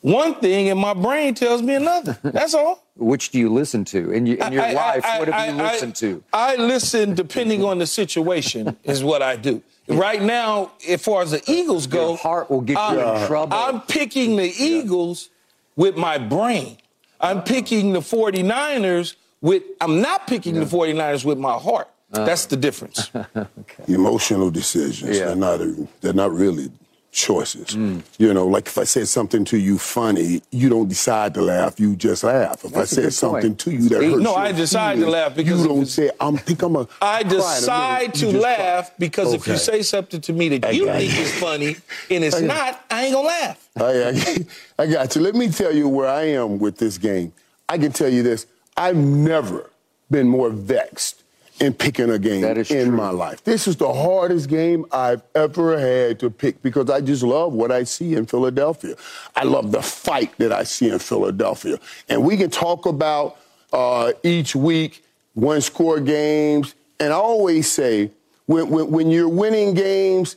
one 0.05 0.35
thing 0.35 0.69
and 0.69 0.79
my 0.79 0.93
brain 0.93 1.33
tells 1.33 1.63
me 1.63 1.73
another. 1.73 2.17
That's 2.21 2.53
all. 2.53 2.83
Which 2.95 3.31
do 3.31 3.39
you 3.39 3.49
listen 3.49 3.83
to 3.85 4.11
in 4.11 4.27
your, 4.27 4.37
in 4.45 4.53
your 4.53 4.61
I, 4.61 4.71
life? 4.73 5.05
I, 5.05 5.15
I, 5.15 5.19
what 5.19 5.27
have 5.27 5.55
you 5.55 5.63
listened 5.63 5.95
to? 5.95 6.23
I 6.31 6.55
listen 6.57 7.15
depending 7.15 7.63
on 7.63 7.79
the 7.79 7.87
situation, 7.87 8.77
is 8.83 9.03
what 9.03 9.21
I 9.21 9.35
do. 9.35 9.63
Right 9.87 10.21
now, 10.21 10.71
as 10.87 11.01
far 11.03 11.23
as 11.23 11.31
the 11.31 11.43
Eagles 11.47 11.87
go, 11.87 12.09
your 12.09 12.17
heart 12.17 12.49
will 12.49 12.61
get 12.61 12.77
you 12.91 12.99
in 12.99 13.27
trouble. 13.27 13.57
I'm 13.57 13.81
picking 13.81 14.35
the 14.35 14.53
Eagles 14.57 15.29
with 15.75 15.97
my 15.97 16.17
brain. 16.17 16.77
I'm 17.19 17.41
picking 17.41 17.93
the 17.93 17.99
49ers 17.99 19.15
with, 19.41 19.63
I'm 19.81 20.01
not 20.01 20.27
picking 20.27 20.55
yeah. 20.55 20.63
the 20.63 20.77
49ers 20.77 21.25
with 21.25 21.39
my 21.39 21.53
heart. 21.53 21.89
Uh, 22.13 22.25
That's 22.25 22.45
the 22.45 22.57
difference. 22.57 23.09
okay. 23.35 23.83
Emotional 23.87 24.51
decisions. 24.51 25.17
Yeah. 25.17 25.25
They're 25.25 25.35
not. 25.35 25.61
They're 26.01 26.13
not 26.13 26.31
really 26.31 26.69
choices. 27.15 27.69
Mm. 27.69 28.03
You 28.17 28.33
know, 28.33 28.45
like 28.45 28.67
if 28.67 28.77
I 28.77 28.83
said 28.83 29.07
something 29.07 29.45
to 29.45 29.57
you 29.57 29.79
funny, 29.79 30.41
you 30.51 30.69
don't 30.69 30.87
decide 30.87 31.33
to 31.35 31.41
laugh, 31.41 31.79
you 31.79 31.95
just 31.95 32.23
laugh. 32.23 32.63
If 32.63 32.73
That's 32.73 32.91
I 32.91 33.01
said 33.01 33.13
something 33.13 33.51
point. 33.51 33.59
to 33.61 33.71
you 33.71 33.89
that 33.89 34.03
hurts 34.03 34.21
No, 34.21 34.35
I 34.35 34.51
decide 34.51 34.99
to 34.99 35.09
laugh 35.09 35.35
because 35.35 35.61
you 35.61 35.67
don't 35.67 35.85
say 35.85 36.11
I'm 36.19 36.37
think 36.37 36.61
I'm 36.61 36.75
a 36.75 36.87
I 37.01 37.23
decide 37.23 38.13
to 38.15 38.31
laugh 38.31 38.89
cry. 38.89 38.95
because 38.99 39.29
okay. 39.29 39.37
if 39.37 39.47
you 39.47 39.57
say 39.57 39.81
something 39.81 40.21
to 40.21 40.33
me 40.33 40.57
that 40.57 40.75
you 40.75 40.85
think 40.85 41.17
is 41.17 41.33
funny 41.39 41.77
and 42.11 42.23
it's 42.23 42.41
not, 42.41 42.83
I 42.91 43.05
ain't 43.05 43.13
gonna 43.13 43.27
laugh. 43.27 43.69
I, 43.77 44.09
I, 44.09 44.37
I 44.83 44.87
got 44.87 45.15
you. 45.15 45.21
Let 45.21 45.35
me 45.35 45.49
tell 45.49 45.73
you 45.73 45.87
where 45.87 46.07
I 46.07 46.23
am 46.23 46.59
with 46.59 46.77
this 46.77 46.97
game. 46.97 47.33
I 47.67 47.77
can 47.77 47.91
tell 47.91 48.09
you 48.09 48.23
this. 48.23 48.45
I've 48.77 48.97
never 48.97 49.71
been 50.11 50.27
more 50.27 50.49
vexed 50.49 51.23
in 51.59 51.73
picking 51.73 52.09
a 52.09 52.19
game 52.19 52.43
in 52.43 52.65
true. 52.65 52.91
my 52.91 53.09
life. 53.09 53.43
This 53.43 53.67
is 53.67 53.77
the 53.77 53.91
hardest 53.91 54.49
game 54.49 54.85
I've 54.91 55.21
ever 55.33 55.79
had 55.79 56.19
to 56.19 56.29
pick 56.29 56.61
because 56.61 56.89
I 56.89 57.01
just 57.01 57.23
love 57.23 57.53
what 57.53 57.71
I 57.71 57.83
see 57.83 58.15
in 58.15 58.25
Philadelphia. 58.25 58.95
I 59.35 59.43
love 59.43 59.71
the 59.71 59.81
fight 59.81 60.37
that 60.37 60.51
I 60.51 60.63
see 60.63 60.89
in 60.89 60.99
Philadelphia. 60.99 61.79
And 62.09 62.23
we 62.23 62.35
can 62.35 62.49
talk 62.49 62.85
about 62.85 63.37
uh, 63.71 64.11
each 64.23 64.55
week 64.55 65.03
one 65.33 65.61
score 65.61 65.99
games. 65.99 66.75
And 66.99 67.13
I 67.13 67.17
always 67.17 67.71
say, 67.71 68.11
when, 68.47 68.69
when, 68.69 68.91
when 68.91 69.11
you're 69.11 69.29
winning 69.29 69.73
games, 69.73 70.35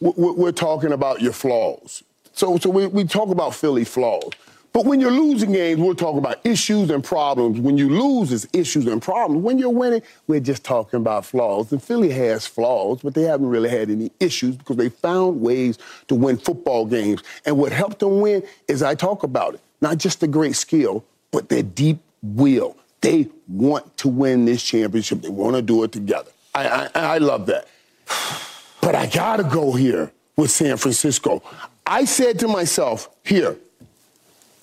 we're 0.00 0.52
talking 0.52 0.92
about 0.92 1.22
your 1.22 1.32
flaws. 1.32 2.02
So, 2.32 2.58
so 2.58 2.68
we, 2.68 2.86
we 2.86 3.04
talk 3.04 3.30
about 3.30 3.54
Philly 3.54 3.84
flaws. 3.84 4.32
But 4.76 4.84
when 4.84 5.00
you're 5.00 5.10
losing 5.10 5.52
games, 5.52 5.80
we're 5.80 5.94
talking 5.94 6.18
about 6.18 6.44
issues 6.44 6.90
and 6.90 7.02
problems. 7.02 7.58
When 7.58 7.78
you 7.78 7.88
lose, 7.88 8.30
it's 8.30 8.46
issues 8.52 8.86
and 8.86 9.00
problems. 9.00 9.42
When 9.42 9.58
you're 9.58 9.70
winning, 9.70 10.02
we're 10.26 10.40
just 10.40 10.64
talking 10.64 10.98
about 10.98 11.24
flaws. 11.24 11.72
And 11.72 11.82
Philly 11.82 12.10
has 12.10 12.46
flaws, 12.46 13.00
but 13.02 13.14
they 13.14 13.22
haven't 13.22 13.46
really 13.46 13.70
had 13.70 13.88
any 13.88 14.12
issues 14.20 14.54
because 14.54 14.76
they 14.76 14.90
found 14.90 15.40
ways 15.40 15.78
to 16.08 16.14
win 16.14 16.36
football 16.36 16.84
games. 16.84 17.22
And 17.46 17.56
what 17.56 17.72
helped 17.72 18.00
them 18.00 18.20
win 18.20 18.42
is 18.68 18.82
I 18.82 18.94
talk 18.94 19.22
about 19.22 19.54
it. 19.54 19.60
Not 19.80 19.96
just 19.96 20.20
the 20.20 20.28
great 20.28 20.56
skill, 20.56 21.06
but 21.30 21.48
their 21.48 21.62
deep 21.62 22.00
will. 22.22 22.76
They 23.00 23.30
want 23.48 23.96
to 23.96 24.08
win 24.08 24.44
this 24.44 24.62
championship. 24.62 25.22
They 25.22 25.30
want 25.30 25.56
to 25.56 25.62
do 25.62 25.84
it 25.84 25.92
together. 25.92 26.32
I, 26.54 26.90
I, 26.94 27.14
I 27.14 27.16
love 27.16 27.46
that. 27.46 27.66
But 28.82 28.94
I 28.94 29.06
got 29.06 29.38
to 29.38 29.42
go 29.42 29.72
here 29.72 30.12
with 30.36 30.50
San 30.50 30.76
Francisco. 30.76 31.42
I 31.86 32.04
said 32.04 32.38
to 32.40 32.46
myself, 32.46 33.08
here, 33.24 33.56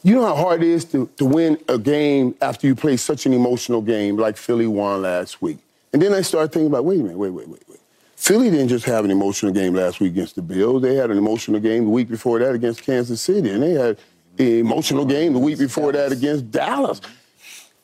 you 0.03 0.15
know 0.15 0.25
how 0.25 0.35
hard 0.35 0.61
it 0.61 0.67
is 0.67 0.85
to, 0.85 1.09
to 1.17 1.25
win 1.25 1.57
a 1.69 1.77
game 1.77 2.35
after 2.41 2.67
you 2.67 2.75
play 2.75 2.97
such 2.97 3.25
an 3.25 3.33
emotional 3.33 3.81
game 3.81 4.17
like 4.17 4.35
Philly 4.37 4.67
won 4.67 5.01
last 5.01 5.41
week. 5.41 5.59
And 5.93 6.01
then 6.01 6.13
I 6.13 6.21
started 6.21 6.51
thinking 6.51 6.67
about, 6.67 6.85
wait 6.85 6.99
a 6.99 7.03
minute, 7.03 7.17
wait, 7.17 7.29
wait, 7.29 7.47
wait, 7.47 7.63
wait. 7.69 7.79
Philly 8.15 8.49
didn't 8.49 8.69
just 8.69 8.85
have 8.85 9.05
an 9.05 9.11
emotional 9.11 9.51
game 9.51 9.73
last 9.73 9.99
week 9.99 10.13
against 10.13 10.35
the 10.35 10.41
Bills. 10.41 10.81
They 10.81 10.95
had 10.95 11.11
an 11.11 11.17
emotional 11.17 11.59
game 11.59 11.85
the 11.85 11.89
week 11.89 12.09
before 12.09 12.39
that 12.39 12.53
against 12.53 12.83
Kansas 12.83 13.21
City. 13.21 13.49
And 13.49 13.61
they 13.61 13.71
had 13.71 13.97
an 14.39 14.45
emotional 14.59 15.05
game 15.05 15.33
the 15.33 15.39
week 15.39 15.57
before 15.57 15.91
that 15.91 16.11
against 16.11 16.51
Dallas. 16.51 17.01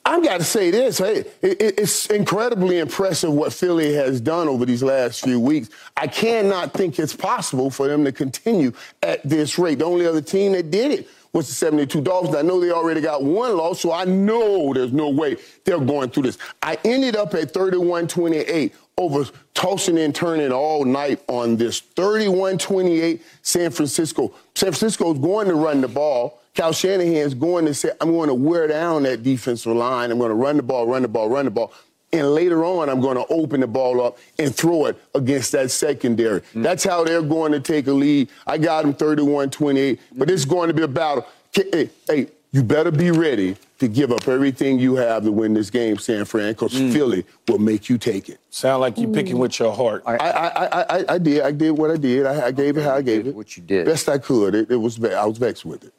I've 0.04 0.24
got 0.24 0.38
to 0.38 0.44
say 0.44 0.70
this. 0.70 0.98
Hey, 0.98 1.24
it's 1.42 2.06
incredibly 2.06 2.78
impressive 2.78 3.32
what 3.32 3.52
Philly 3.52 3.92
has 3.94 4.20
done 4.20 4.48
over 4.48 4.64
these 4.64 4.82
last 4.82 5.22
few 5.22 5.38
weeks. 5.38 5.68
I 5.96 6.06
cannot 6.06 6.72
think 6.72 6.98
it's 6.98 7.14
possible 7.14 7.70
for 7.70 7.86
them 7.86 8.04
to 8.04 8.12
continue 8.12 8.72
at 9.02 9.22
this 9.22 9.58
rate. 9.58 9.78
The 9.78 9.84
only 9.84 10.06
other 10.06 10.22
team 10.22 10.52
that 10.52 10.70
did 10.70 10.90
it 10.90 11.08
was 11.32 11.46
the 11.48 11.54
72 11.54 12.00
Dolphins. 12.00 12.34
I 12.34 12.42
know 12.42 12.60
they 12.60 12.70
already 12.70 13.00
got 13.00 13.22
one 13.22 13.56
loss, 13.56 13.80
so 13.80 13.92
I 13.92 14.04
know 14.04 14.72
there's 14.72 14.92
no 14.92 15.08
way 15.08 15.36
they're 15.64 15.78
going 15.78 16.10
through 16.10 16.24
this. 16.24 16.38
I 16.62 16.78
ended 16.84 17.16
up 17.16 17.34
at 17.34 17.52
31 17.52 18.08
28 18.08 18.74
over 18.98 19.24
tossing 19.54 19.98
and 19.98 20.14
turning 20.14 20.52
all 20.52 20.84
night 20.84 21.22
on 21.28 21.56
this 21.56 21.80
31 21.80 22.58
28 22.58 23.22
San 23.42 23.70
Francisco. 23.70 24.32
San 24.54 24.72
Francisco's 24.72 25.18
going 25.18 25.48
to 25.48 25.54
run 25.54 25.80
the 25.80 25.88
ball. 25.88 26.40
Kyle 26.54 26.72
Shanahan's 26.72 27.34
going 27.34 27.64
to 27.66 27.74
say, 27.74 27.90
I'm 28.00 28.10
going 28.10 28.28
to 28.28 28.34
wear 28.34 28.66
down 28.66 29.04
that 29.04 29.22
defensive 29.22 29.74
line. 29.74 30.10
I'm 30.10 30.18
going 30.18 30.30
to 30.30 30.34
run 30.34 30.56
the 30.56 30.62
ball, 30.62 30.86
run 30.86 31.02
the 31.02 31.08
ball, 31.08 31.28
run 31.28 31.44
the 31.44 31.50
ball. 31.50 31.72
And 32.12 32.34
later 32.34 32.64
on, 32.64 32.88
I'm 32.88 33.00
going 33.00 33.16
to 33.16 33.26
open 33.32 33.60
the 33.60 33.68
ball 33.68 34.00
up 34.00 34.18
and 34.38 34.54
throw 34.54 34.86
it 34.86 35.00
against 35.14 35.52
that 35.52 35.70
secondary. 35.70 36.40
Mm. 36.40 36.62
That's 36.64 36.82
how 36.82 37.04
they're 37.04 37.22
going 37.22 37.52
to 37.52 37.60
take 37.60 37.86
a 37.86 37.92
lead. 37.92 38.28
I 38.46 38.58
got 38.58 38.82
them 38.82 38.94
31 38.94 39.50
28, 39.50 40.00
but 40.16 40.28
it's 40.28 40.44
going 40.44 40.68
to 40.68 40.74
be 40.74 40.82
a 40.82 40.88
battle. 40.88 41.26
Hey, 41.52 41.88
hey, 42.08 42.26
you 42.50 42.64
better 42.64 42.90
be 42.90 43.12
ready 43.12 43.56
to 43.78 43.86
give 43.86 44.10
up 44.10 44.26
everything 44.26 44.78
you 44.78 44.96
have 44.96 45.22
to 45.22 45.30
win 45.30 45.54
this 45.54 45.70
game, 45.70 45.98
San 45.98 46.24
Fran, 46.24 46.52
because 46.52 46.72
mm. 46.72 46.92
Philly 46.92 47.24
will 47.46 47.58
make 47.58 47.88
you 47.88 47.96
take 47.96 48.28
it. 48.28 48.40
Sound 48.50 48.80
like 48.80 48.98
you're 48.98 49.12
picking 49.12 49.38
with 49.38 49.58
your 49.60 49.72
heart. 49.72 50.02
I, 50.04 50.16
I, 50.16 50.66
I, 50.98 51.04
I, 51.14 51.18
did. 51.18 51.42
I 51.42 51.52
did 51.52 51.70
what 51.70 51.92
I 51.92 51.96
did. 51.96 52.26
I, 52.26 52.46
I 52.46 52.50
gave 52.50 52.76
it 52.76 52.82
how 52.82 52.96
I 52.96 53.02
gave 53.02 53.28
it. 53.28 53.36
What 53.36 53.56
you 53.56 53.62
did. 53.62 53.86
Best 53.86 54.08
I 54.08 54.18
could. 54.18 54.56
It, 54.56 54.70
it 54.70 54.76
was. 54.76 55.02
I 55.04 55.24
was 55.24 55.38
vexed 55.38 55.64
with 55.64 55.84
it. 55.84 55.94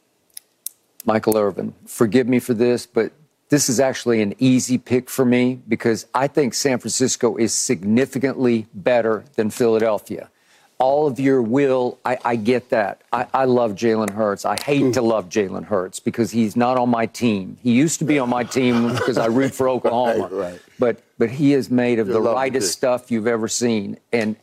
Michael 1.06 1.38
Irvin, 1.38 1.74
forgive 1.86 2.28
me 2.28 2.39
for 2.39 2.54
this, 2.54 2.86
but 2.86 3.12
this 3.51 3.67
is 3.67 3.81
actually 3.81 4.21
an 4.21 4.33
easy 4.39 4.77
pick 4.77 5.09
for 5.09 5.25
me 5.25 5.59
because 5.67 6.07
I 6.15 6.27
think 6.27 6.53
San 6.53 6.79
Francisco 6.79 7.35
is 7.35 7.53
significantly 7.53 8.65
better 8.73 9.25
than 9.35 9.49
Philadelphia. 9.49 10.29
All 10.77 11.05
of 11.05 11.19
your 11.19 11.41
will, 11.41 11.99
I, 12.05 12.17
I 12.23 12.35
get 12.37 12.69
that. 12.69 13.01
I, 13.11 13.27
I 13.33 13.43
love 13.43 13.73
Jalen 13.73 14.11
Hurts. 14.11 14.45
I 14.45 14.55
hate 14.57 14.93
to 14.93 15.01
love 15.01 15.27
Jalen 15.27 15.65
Hurts 15.65 15.99
because 15.99 16.31
he's 16.31 16.55
not 16.55 16.77
on 16.77 16.89
my 16.89 17.07
team. 17.07 17.57
He 17.61 17.73
used 17.73 17.99
to 17.99 18.05
be 18.05 18.19
on 18.19 18.29
my 18.29 18.45
team 18.45 18.87
because 18.93 19.17
I 19.17 19.25
root 19.25 19.53
for 19.53 19.67
Oklahoma. 19.67 20.29
right, 20.31 20.31
right. 20.31 20.61
But 20.79 21.03
but 21.17 21.29
he 21.29 21.53
is 21.53 21.69
made 21.69 21.99
of 21.99 22.07
You're 22.07 22.23
the 22.23 22.33
rightest 22.33 22.71
stuff 22.71 23.11
you've 23.11 23.27
ever 23.27 23.49
seen, 23.49 23.97
and 24.13 24.37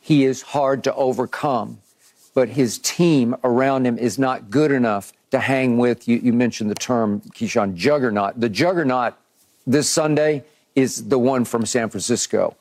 he 0.00 0.24
is 0.24 0.40
hard 0.40 0.82
to 0.84 0.94
overcome. 0.94 1.78
But 2.32 2.48
his 2.48 2.78
team 2.78 3.36
around 3.44 3.86
him 3.86 3.98
is 3.98 4.18
not 4.18 4.50
good 4.50 4.72
enough 4.72 5.12
to 5.34 5.40
hang 5.40 5.78
with. 5.78 6.08
You, 6.08 6.18
you 6.18 6.32
mentioned 6.32 6.70
the 6.70 6.76
term, 6.76 7.20
Keyshawn, 7.34 7.74
juggernaut. 7.74 8.40
The 8.40 8.48
juggernaut 8.48 9.14
this 9.66 9.88
Sunday 9.88 10.44
is 10.74 11.08
the 11.08 11.18
one 11.18 11.44
from 11.44 11.66
San 11.66 11.90
Francisco. 11.90 12.56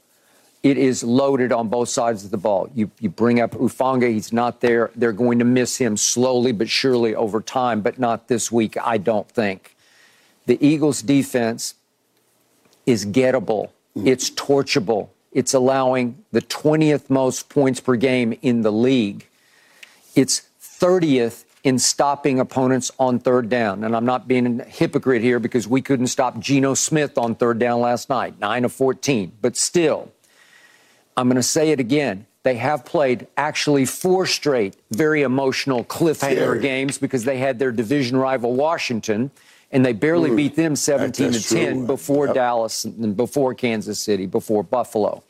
It 0.63 0.77
is 0.77 1.03
loaded 1.03 1.51
on 1.51 1.67
both 1.67 1.89
sides 1.89 2.23
of 2.25 2.31
the 2.31 2.37
ball. 2.37 2.69
You, 2.73 2.89
you 2.99 3.09
bring 3.09 3.41
up 3.41 3.51
Hufanga, 3.51 4.09
he's 4.09 4.31
not 4.33 4.61
there. 4.61 4.91
They're 4.95 5.11
going 5.11 5.39
to 5.39 5.45
miss 5.45 5.77
him 5.77 5.97
slowly 5.97 6.51
but 6.51 6.69
surely 6.69 7.13
over 7.13 7.41
time, 7.41 7.81
but 7.81 7.99
not 7.99 8.27
this 8.27 8.51
week, 8.51 8.77
I 8.81 8.97
don't 8.97 9.29
think. 9.29 9.75
The 10.45 10.57
Eagles' 10.65 11.01
defense 11.01 11.75
is 12.85 13.05
gettable, 13.05 13.69
mm. 13.95 14.07
it's 14.07 14.29
torchable, 14.29 15.09
it's 15.31 15.53
allowing 15.53 16.23
the 16.31 16.41
20th 16.41 17.09
most 17.09 17.49
points 17.49 17.79
per 17.79 17.95
game 17.95 18.37
in 18.41 18.61
the 18.61 18.71
league. 18.71 19.27
It's 20.15 20.43
30th 20.61 21.42
in 21.63 21.79
stopping 21.79 22.39
opponents 22.39 22.91
on 22.99 23.19
third 23.19 23.49
down. 23.49 23.83
And 23.83 23.95
I'm 23.95 24.05
not 24.05 24.27
being 24.27 24.59
a 24.59 24.65
hypocrite 24.65 25.21
here 25.21 25.39
because 25.39 25.67
we 25.67 25.81
couldn't 25.81 26.07
stop 26.07 26.39
Geno 26.39 26.73
Smith 26.73 27.17
on 27.17 27.35
third 27.35 27.57
down 27.57 27.79
last 27.79 28.09
night, 28.09 28.39
9 28.39 28.65
of 28.65 28.73
14. 28.73 29.31
But 29.41 29.55
still, 29.55 30.11
I'm 31.15 31.27
going 31.27 31.37
to 31.37 31.43
say 31.43 31.71
it 31.71 31.79
again. 31.79 32.25
They 32.43 32.55
have 32.55 32.83
played 32.83 33.27
actually 33.37 33.85
four 33.85 34.25
straight 34.25 34.75
very 34.91 35.21
emotional 35.21 35.85
cliffhanger 35.85 36.61
games 36.61 36.97
because 36.97 37.23
they 37.23 37.37
had 37.37 37.57
their 37.57 37.71
division 37.71 38.17
rival 38.17 38.53
Washington 38.53 39.31
and 39.71 39.85
they 39.85 39.93
barely 39.93 40.29
mm. 40.29 40.35
beat 40.35 40.55
them 40.57 40.75
17 40.75 41.31
to 41.31 41.41
10 41.41 41.73
true. 41.73 41.87
before 41.87 42.25
yep. 42.27 42.35
Dallas 42.35 42.83
and 42.83 43.15
before 43.15 43.55
Kansas 43.55 43.99
City, 43.99 44.25
before 44.25 44.61
Buffalo. 44.61 45.23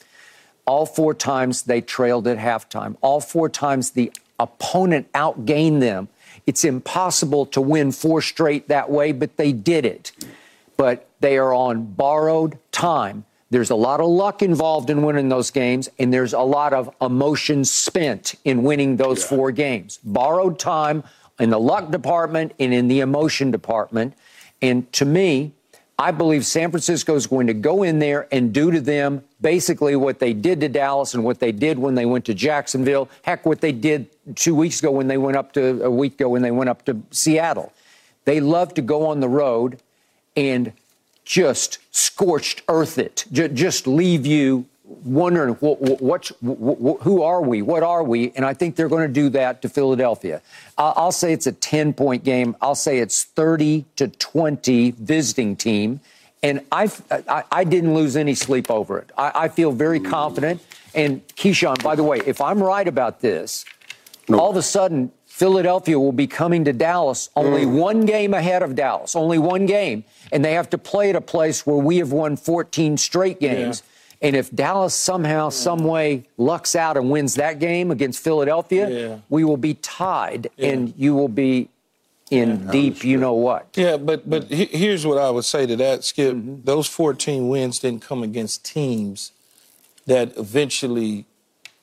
All 0.66 0.88
four 0.88 1.14
times 1.14 1.64
they 1.64 1.82
trailed 1.82 2.28
at 2.28 2.40
halftime. 2.40 2.98
All 3.02 3.22
four 3.22 3.48
times 3.48 3.92
the 3.92 4.12
opponent 4.40 5.12
outgained 5.14 5.80
them 5.80 6.10
it's 6.46 6.66
impossible 6.66 7.46
to 7.48 7.62
win 7.62 7.92
four 7.92 8.22
straight 8.22 8.68
that 8.68 8.90
way, 8.90 9.12
but 9.12 9.38
they 9.38 9.52
did 9.52 9.86
it. 9.86 10.12
But 10.78 11.08
they 11.20 11.38
are 11.38 11.54
on 11.54 11.86
borrowed 11.86 12.58
time. 12.72 13.26
There's 13.50 13.70
a 13.70 13.76
lot 13.76 14.00
of 14.00 14.08
luck 14.08 14.42
involved 14.42 14.90
in 14.90 15.04
winning 15.04 15.30
those 15.30 15.52
games, 15.52 15.88
and 16.00 16.12
there's 16.12 16.34
a 16.34 16.40
lot 16.40 16.74
of 16.74 16.94
emotion 17.00 17.64
spent 17.66 18.36
in 18.44 18.64
winning 18.64 18.98
those 18.98 19.22
yeah. 19.22 19.28
four 19.28 19.52
games. 19.52 20.00
Borrowed 20.04 20.58
time 20.58 21.04
in 21.40 21.52
the 21.52 21.60
luck 21.60 21.92
department 21.92 22.54
and 22.60 22.74
in 22.74 22.88
the 22.88 23.00
emotion 23.00 23.52
department. 23.52 24.16
And 24.62 24.92
to 24.94 25.06
me, 25.06 25.54
I 25.98 26.12
believe 26.12 26.46
San 26.46 26.72
Francisco 26.72 27.16
is 27.16 27.28
going 27.28 27.48
to 27.48 27.54
go 27.54 27.84
in 27.84 28.00
there 28.00 28.28
and 28.32 28.52
do 28.52 28.72
to 28.72 28.82
them 28.82 29.24
basically 29.42 29.96
what 29.96 30.20
they 30.20 30.34
did 30.34 30.60
to 30.62 30.70
Dallas 30.70 31.14
and 31.14 31.24
what 31.24 31.40
they 31.40 31.52
did 31.52 31.78
when 31.78 31.96
they 31.96 32.06
went 32.06 32.26
to 32.26 32.34
Jacksonville. 32.34 33.10
Heck, 33.22 33.46
what 33.46 33.62
they 33.62 33.72
did 33.72 34.08
two 34.36 34.56
weeks 34.56 34.80
ago 34.80 34.92
when 34.92 35.08
they 35.08 35.18
went 35.18 35.38
up 35.38 35.54
to 35.54 35.84
a 35.84 35.92
week 35.92 36.16
ago 36.16 36.30
when 36.30 36.42
they 36.42 36.52
went 36.52 36.70
up 36.70 36.84
to 36.86 37.00
Seattle. 37.12 37.72
They 38.26 38.40
love 38.40 38.74
to 38.76 38.82
go 38.82 39.08
on 39.08 39.20
the 39.20 39.30
road 39.30 39.80
and 40.36 40.74
just 41.26 41.78
scorched 41.92 42.64
earth 42.68 42.98
it, 42.98 43.26
just 43.32 43.88
leave 43.88 44.26
you 44.26 44.66
wondering 44.84 45.54
what, 45.56 45.80
what, 46.02 46.28
what, 46.42 47.02
who 47.02 47.22
are 47.22 47.42
we? 47.42 47.62
What 47.62 47.84
are 47.84 48.04
we? 48.04 48.32
And 48.36 48.46
I 48.46 48.54
think 48.54 48.76
they're 48.76 48.90
going 48.90 49.08
to 49.08 49.14
do 49.14 49.30
that 49.30 49.62
to 49.62 49.70
Philadelphia. 49.70 50.42
I'll 50.78 51.12
say 51.12 51.34
it's 51.34 51.48
a 51.48 51.52
10 51.52 51.94
point 51.94 52.24
game. 52.24 52.56
I'll 52.62 52.76
say 52.76 53.00
it's 53.00 53.24
30 53.24 53.86
to 53.96 54.08
20 54.08 54.92
visiting 54.92 55.56
team. 55.56 56.02
And 56.42 56.62
I, 56.74 56.90
I 57.52 57.64
didn't 57.64 57.94
lose 57.94 58.18
any 58.18 58.36
sleep 58.36 58.70
over 58.70 59.00
it. 59.00 59.12
I, 59.18 59.32
I 59.34 59.48
feel 59.48 59.72
very 59.72 60.02
confident. 60.02 60.62
And 60.94 61.26
Keyshawn, 61.30 61.82
by 61.82 61.96
the 61.96 62.04
way, 62.04 62.20
if 62.26 62.42
I'm 62.42 62.62
right 62.62 62.88
about 62.88 63.22
this, 63.22 63.64
all 64.30 64.50
of 64.52 64.58
a 64.58 64.62
sudden 64.62 65.12
Philadelphia 65.26 65.98
will 65.98 66.12
be 66.12 66.28
coming 66.28 66.66
to 66.66 66.74
Dallas 66.74 67.30
only 67.36 67.66
mm. 67.66 67.80
one 67.80 68.06
game 68.06 68.34
ahead 68.34 68.62
of 68.62 68.76
Dallas, 68.76 69.16
only 69.16 69.40
one 69.40 69.66
game. 69.66 70.04
And 70.32 70.44
they 70.44 70.54
have 70.54 70.70
to 70.72 70.78
play 70.78 71.10
at 71.10 71.16
a 71.16 71.22
place 71.22 71.66
where 71.66 71.78
we 71.78 71.98
have 71.98 72.12
won 72.12 72.36
14 72.36 72.98
straight 72.98 73.40
games. 73.40 73.82
Yeah. 73.84 73.93
And 74.24 74.38
if 74.38 74.50
Dallas 74.56 74.96
somehow, 74.96 75.50
some 75.50 75.84
way 75.84 76.24
lucks 76.38 76.78
out 76.78 76.96
and 76.96 77.12
wins 77.12 77.36
that 77.36 77.60
game 77.60 77.92
against 77.92 78.24
Philadelphia, 78.24 78.90
yeah. 78.90 79.18
we 79.30 79.44
will 79.44 79.58
be 79.58 79.74
tied, 79.76 80.50
yeah. 80.56 80.70
and 80.70 80.94
you 80.98 81.14
will 81.14 81.28
be 81.28 81.68
in 82.32 82.50
yeah, 82.66 82.72
deep, 82.72 83.04
you 83.04 83.18
know 83.18 83.34
what. 83.34 83.68
Yeah, 83.76 83.98
but 83.98 84.28
but 84.30 84.46
here's 84.46 85.06
what 85.06 85.18
I 85.18 85.30
would 85.30 85.44
say 85.44 85.66
to 85.66 85.76
that, 85.76 86.06
Skip. 86.06 86.36
Mm-hmm. 86.36 86.64
Those 86.64 86.88
14 86.88 87.50
wins 87.50 87.80
didn't 87.80 88.02
come 88.02 88.24
against 88.24 88.64
teams 88.64 89.34
that 90.06 90.38
eventually 90.38 91.26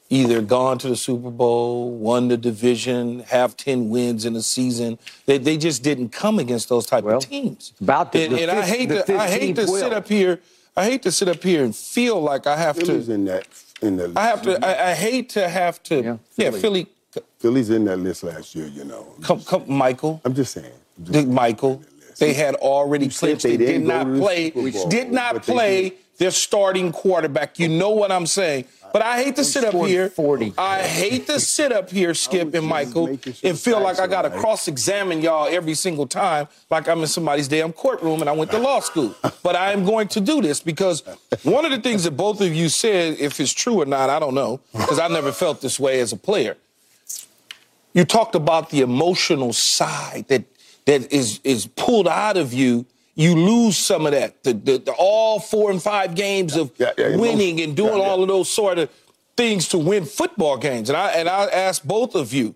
either 0.09 0.41
gone 0.41 0.79
to 0.79 0.89
the 0.89 0.97
Super 0.97 1.31
Bowl, 1.31 1.91
won 1.91 2.29
the 2.29 2.37
division, 2.37 3.21
have 3.21 3.57
10 3.57 3.91
wins 3.91 4.25
in 4.25 4.35
a 4.35 4.43
season. 4.43 4.99
They, 5.27 5.39
they 5.39 5.57
just 5.57 5.85
didn't 5.85 6.09
come 6.09 6.41
against 6.41 6.69
those 6.69 6.85
type 6.85 7.05
well, 7.05 7.19
of 7.19 7.29
teams. 7.29 7.73
About 7.81 8.11
the, 8.11 8.25
and, 8.25 8.35
the 8.35 8.43
and 8.43 8.51
I 8.51 8.63
hate 8.63 8.89
to 8.89 9.17
I 9.17 9.29
hate 9.29 9.55
to 9.57 9.67
will. 9.67 9.77
sit 9.77 9.93
up 9.93 10.09
here 10.09 10.41
I 10.77 10.85
hate 10.85 11.03
to 11.03 11.13
sit 11.13 11.29
up 11.29 11.43
here 11.43 11.65
and 11.65 11.75
feel 11.75 12.21
like 12.21 12.47
I 12.47 12.57
have 12.57 12.77
Philly's 12.77 13.07
to. 13.07 13.13
in 13.13 13.25
that. 13.27 13.47
In 13.83 13.97
the. 13.97 14.13
I 14.17 14.25
have 14.27 14.43
to. 14.43 14.65
I, 14.65 14.91
I 14.91 14.95
hate 14.95 15.31
to 15.31 15.49
have 15.49 15.83
to. 15.85 15.97
Yeah, 15.97 16.17
Philly. 16.17 16.19
Yeah, 16.37 16.51
Philly. 16.51 16.87
Philly's 17.39 17.71
in 17.71 17.85
that 17.87 17.99
list 17.99 18.23
last 18.23 18.55
year. 18.55 18.67
You 18.67 18.85
know. 18.85 19.15
Come, 19.23 19.43
come, 19.43 19.65
Michael. 19.67 20.21
I'm 20.25 20.35
just 20.35 20.53
saying. 20.53 20.73
I'm 20.99 21.13
just 21.13 21.27
Michael. 21.29 21.83
They 22.19 22.35
had 22.35 22.55
already 22.57 23.09
clinched. 23.09 23.43
They, 23.43 23.57
they 23.57 23.73
did 23.73 23.83
not 23.83 24.07
play. 24.07 24.51
Did 24.51 25.11
not 25.11 25.43
play 25.43 25.95
their 26.19 26.31
starting 26.31 26.93
quarterback. 26.93 27.59
You 27.59 27.69
know 27.69 27.91
what 27.91 28.13
I'm 28.13 28.27
saying. 28.27 28.67
But 28.93 29.03
I 29.03 29.23
hate 29.23 29.37
to 29.37 29.45
sit 29.45 29.65
up 29.65 29.75
here. 29.75 30.11
40. 30.11 30.55
I 30.59 30.83
hate 30.83 31.27
to 31.27 31.39
sit 31.39 31.73
up 31.73 31.91
here, 31.91 32.15
Skip 32.15 32.55
and 32.55 32.67
Michael, 32.67 33.09
and 33.43 33.59
feel 33.59 33.81
like 33.81 33.99
I 33.99 34.07
got 34.07 34.23
to 34.23 34.31
cross 34.31 34.69
examine 34.69 35.21
y'all 35.23 35.49
every 35.49 35.75
single 35.75 36.07
time, 36.07 36.49
like 36.71 36.89
I'm 36.89 37.01
in 37.01 37.07
somebody's 37.07 37.49
damn 37.49 37.73
courtroom 37.73 38.21
and 38.21 38.29
I 38.29 38.33
went 38.33 38.51
to 38.53 38.59
law 38.59 38.81
school. 38.81 39.15
But 39.43 39.57
I 39.57 39.73
am 39.73 39.85
going 39.85 40.09
to 40.09 40.21
do 40.21 40.43
this 40.43 40.61
because 40.61 41.03
one 41.43 41.65
of 41.65 41.71
the 41.71 41.81
things 41.81 42.05
that 42.05 42.13
both 42.13 42.41
of 42.41 42.55
you 42.55 42.69
said, 42.69 43.19
if 43.19 43.41
it's 43.41 43.53
true 43.53 43.81
or 43.81 43.87
not, 43.87 44.11
I 44.11 44.19
don't 44.19 44.35
know, 44.35 44.61
because 44.73 44.99
I 44.99 45.09
never 45.09 45.33
felt 45.33 45.61
this 45.61 45.79
way 45.79 46.01
as 46.01 46.13
a 46.13 46.17
player. 46.17 46.57
You 47.93 48.05
talked 48.05 48.35
about 48.35 48.71
the 48.71 48.81
emotional 48.81 49.53
side 49.53 50.27
that 50.29 50.45
that 50.87 51.13
is 51.13 51.41
is 51.45 51.67
pulled 51.67 52.09
out 52.09 52.37
of 52.37 52.53
you 52.53 52.87
you 53.15 53.35
lose 53.35 53.77
some 53.77 54.07
of 54.07 54.13
that. 54.13 54.43
The, 54.43 54.53
the, 54.53 54.79
the 54.79 54.93
all 54.93 55.41
four 55.41 55.71
and 55.71 55.83
five 55.83 56.15
games 56.15 56.57
of 56.57 56.73
yeah, 56.79 56.93
yeah, 56.97 57.17
winning 57.17 57.61
and 57.61 57.77
doing 57.77 58.01
all 58.01 58.23
of 58.23 58.29
those 58.29 58.49
sort 58.49 58.79
of 58.79 58.91
things 59.37 59.69
to 59.69 59.79
win 59.79 60.05
football 60.05 60.57
games. 60.57 60.89
And 60.89 60.97
I 60.97 61.11
and 61.11 61.29
I 61.29 61.47
ask 61.47 61.83
both 61.83 62.15
of 62.15 62.33
you. 62.33 62.55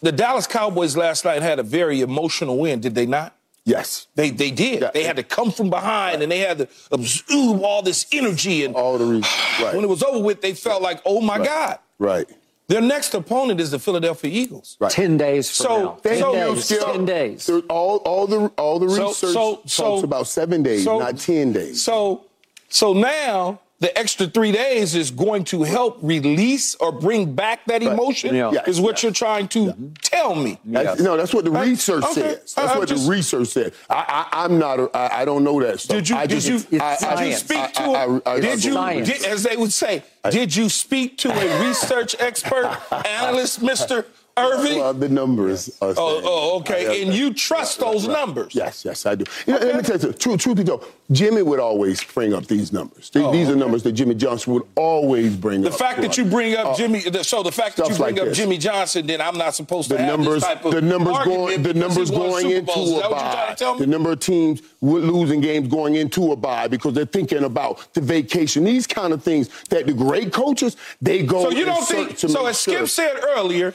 The 0.00 0.12
Dallas 0.12 0.46
Cowboys 0.46 0.96
last 0.96 1.24
night 1.24 1.42
had 1.42 1.58
a 1.58 1.62
very 1.62 2.00
emotional 2.00 2.58
win, 2.58 2.80
did 2.80 2.94
they 2.94 3.06
not? 3.06 3.36
Yes. 3.64 4.08
They 4.16 4.30
they 4.30 4.50
did. 4.50 4.82
Yeah. 4.82 4.90
They 4.92 5.04
had 5.04 5.16
to 5.16 5.22
come 5.22 5.52
from 5.52 5.70
behind 5.70 6.14
right. 6.14 6.22
and 6.22 6.32
they 6.32 6.38
had 6.38 6.58
to 6.58 6.68
absorb 6.90 7.62
all 7.62 7.82
this 7.82 8.06
energy 8.12 8.64
and 8.64 8.74
all 8.74 8.98
the 8.98 9.04
reasons. 9.04 9.28
Right. 9.62 9.76
When 9.76 9.84
it 9.84 9.88
was 9.88 10.02
over 10.02 10.18
with, 10.18 10.40
they 10.40 10.54
felt 10.54 10.82
like, 10.82 11.00
oh 11.04 11.20
my 11.20 11.36
right. 11.36 11.46
God. 11.46 11.78
Right. 11.98 12.26
Their 12.68 12.80
next 12.80 13.12
opponent 13.14 13.60
is 13.60 13.70
the 13.70 13.78
Philadelphia 13.78 14.30
Eagles. 14.30 14.76
Right. 14.80 14.90
Ten 14.90 15.16
days 15.16 15.54
from 15.54 15.64
so, 15.66 15.82
now. 15.82 15.98
Ten 16.02 16.18
so, 16.18 16.32
days. 16.32 16.64
So, 16.64 16.92
ten 16.92 17.04
days. 17.04 17.50
All, 17.68 17.96
all 17.98 18.26
the 18.26 18.46
all 18.56 18.78
the 18.78 18.86
research 18.86 19.32
so, 19.32 19.62
talks 19.66 20.02
about 20.02 20.26
seven 20.26 20.62
days, 20.62 20.84
not 20.86 21.18
ten 21.18 21.52
days. 21.52 21.82
So 21.82 22.24
so 22.68 22.92
now 22.92 23.60
the 23.82 23.98
extra 23.98 24.28
three 24.28 24.52
days 24.52 24.94
is 24.94 25.10
going 25.10 25.42
to 25.42 25.64
help 25.64 25.98
release 26.02 26.76
or 26.76 26.92
bring 26.92 27.34
back 27.34 27.64
that 27.66 27.82
emotion 27.82 28.32
yeah. 28.32 28.52
is 28.64 28.80
what 28.80 29.02
yeah. 29.02 29.08
you're 29.08 29.12
trying 29.12 29.48
to 29.48 29.64
yeah. 29.64 29.72
tell 30.02 30.36
me. 30.36 30.56
That's, 30.64 31.00
no, 31.00 31.16
that's 31.16 31.34
what 31.34 31.44
the 31.44 31.50
research 31.50 32.04
okay. 32.04 32.12
says. 32.14 32.54
That's 32.54 32.58
I, 32.58 32.78
what 32.78 32.88
just, 32.88 33.06
the 33.06 33.10
research 33.10 33.48
said. 33.48 33.74
I, 33.90 34.28
am 34.32 34.60
not. 34.60 34.78
A, 34.78 34.96
I, 34.96 35.22
I 35.22 35.24
don't 35.24 35.42
know 35.42 35.60
that 35.60 35.80
stuff. 35.80 35.96
Did 35.96 36.08
you? 36.08 36.16
I 36.16 36.26
did 36.26 36.40
just, 36.42 36.70
you? 36.70 36.80
I, 36.80 37.16
did 37.16 37.26
you 37.26 37.34
speak 37.34 37.72
to? 37.72 38.22
A, 38.24 38.40
did 38.40 38.64
you? 38.64 38.74
Did, 39.04 39.24
as 39.24 39.42
they 39.42 39.56
would 39.56 39.72
say, 39.72 40.04
did 40.30 40.54
you 40.54 40.68
speak 40.68 41.18
to 41.18 41.32
a 41.32 41.66
research 41.66 42.14
expert, 42.20 42.78
analyst, 43.04 43.62
Mister? 43.62 44.06
Irvin? 44.36 44.78
Well, 44.78 44.94
the 44.94 45.08
numbers 45.08 45.76
are. 45.82 45.90
Oh, 45.90 46.20
oh 46.24 46.58
okay. 46.60 47.02
and 47.02 47.12
you 47.12 47.34
trust 47.34 47.80
those 47.80 48.06
right. 48.06 48.14
numbers? 48.14 48.54
Yes, 48.54 48.84
yes, 48.84 49.04
I 49.04 49.14
do. 49.14 49.24
You 49.46 49.52
know, 49.52 49.58
okay. 49.58 49.66
Let 49.66 49.76
me 49.76 49.82
tell 49.82 49.98
you, 49.98 50.12
truth, 50.14 50.40
truth 50.40 50.56
be 50.56 50.64
told, 50.64 50.86
Jimmy 51.10 51.42
would 51.42 51.60
always 51.60 52.02
bring 52.02 52.32
up 52.32 52.46
these 52.46 52.72
numbers. 52.72 53.10
These, 53.10 53.22
oh, 53.22 53.32
these 53.32 53.48
okay. 53.48 53.54
are 53.54 53.58
numbers 53.58 53.82
that 53.82 53.92
Jimmy 53.92 54.14
Johnson 54.14 54.54
would 54.54 54.62
always 54.74 55.36
bring 55.36 55.60
the 55.60 55.68
up. 55.68 55.72
The 55.72 55.78
fact 55.78 56.00
that 56.00 56.16
you 56.16 56.24
bring 56.24 56.56
up 56.56 56.66
uh, 56.66 56.76
Jimmy, 56.76 57.00
so 57.22 57.42
the 57.42 57.52
fact 57.52 57.76
that 57.76 57.90
you 57.90 57.96
bring 57.96 58.14
like 58.14 58.22
up 58.22 58.28
this. 58.28 58.38
Jimmy 58.38 58.56
Johnson, 58.56 59.06
then 59.06 59.20
I'm 59.20 59.36
not 59.36 59.54
supposed 59.54 59.90
to 59.90 59.96
the 59.96 60.02
have 60.02 60.18
numbers, 60.18 60.40
this 60.40 60.44
type 60.44 60.64
of 60.64 60.72
the 60.72 60.80
numbers 60.80 61.18
going, 61.24 61.62
the 61.62 61.74
numbers 61.74 62.10
going 62.10 62.50
into 62.50 63.00
a 63.04 63.10
bye. 63.10 63.54
The 63.58 63.86
number 63.86 64.12
of 64.12 64.20
teams 64.20 64.62
losing 64.80 65.42
games 65.42 65.68
going 65.68 65.96
into 65.96 66.32
a 66.32 66.36
bye 66.36 66.68
because 66.68 66.94
they're 66.94 67.04
thinking 67.04 67.44
about 67.44 67.92
the 67.92 68.00
vacation. 68.00 68.64
These 68.64 68.86
kind 68.86 69.12
of 69.12 69.22
things 69.22 69.50
that 69.68 69.86
the 69.86 69.92
great 69.92 70.32
coaches 70.32 70.76
they 71.02 71.22
go. 71.22 71.44
So 71.44 71.50
you 71.50 71.66
don't 71.66 71.86
think? 71.86 72.18
So 72.18 72.46
as 72.46 72.58
Skip 72.58 72.88
said 72.88 73.20
earlier 73.36 73.74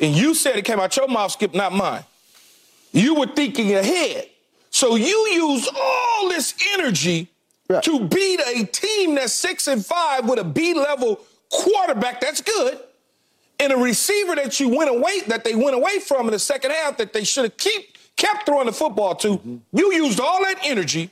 and 0.00 0.14
you 0.14 0.34
said 0.34 0.56
it 0.56 0.64
came 0.64 0.80
out 0.80 0.96
your 0.96 1.08
mouth, 1.08 1.32
Skip, 1.32 1.54
not 1.54 1.72
mine. 1.72 2.04
You 2.92 3.14
were 3.14 3.26
thinking 3.26 3.74
ahead. 3.74 4.28
So 4.70 4.96
you 4.96 5.28
use 5.32 5.68
all 5.76 6.28
this 6.28 6.54
energy 6.74 7.28
right. 7.68 7.82
to 7.82 8.06
beat 8.06 8.40
a 8.40 8.64
team 8.64 9.14
that's 9.14 9.32
six 9.32 9.66
and 9.66 9.84
five 9.84 10.28
with 10.28 10.38
a 10.38 10.44
B 10.44 10.74
level 10.74 11.20
quarterback. 11.50 12.20
That's 12.20 12.40
good. 12.40 12.78
And 13.60 13.72
a 13.72 13.76
receiver 13.76 14.36
that 14.36 14.60
you 14.60 14.68
went 14.68 14.90
away, 14.90 15.20
that 15.26 15.42
they 15.44 15.54
went 15.54 15.74
away 15.74 15.98
from 15.98 16.26
in 16.26 16.32
the 16.32 16.38
second 16.38 16.70
half, 16.70 16.96
that 16.98 17.12
they 17.12 17.24
should 17.24 17.44
have 17.44 17.56
keep 17.56 17.96
kept 18.16 18.46
throwing 18.46 18.66
the 18.66 18.72
football 18.72 19.14
to. 19.16 19.28
Mm-hmm. 19.28 19.56
You 19.72 19.92
used 19.92 20.20
all 20.20 20.42
that 20.42 20.58
energy 20.64 21.10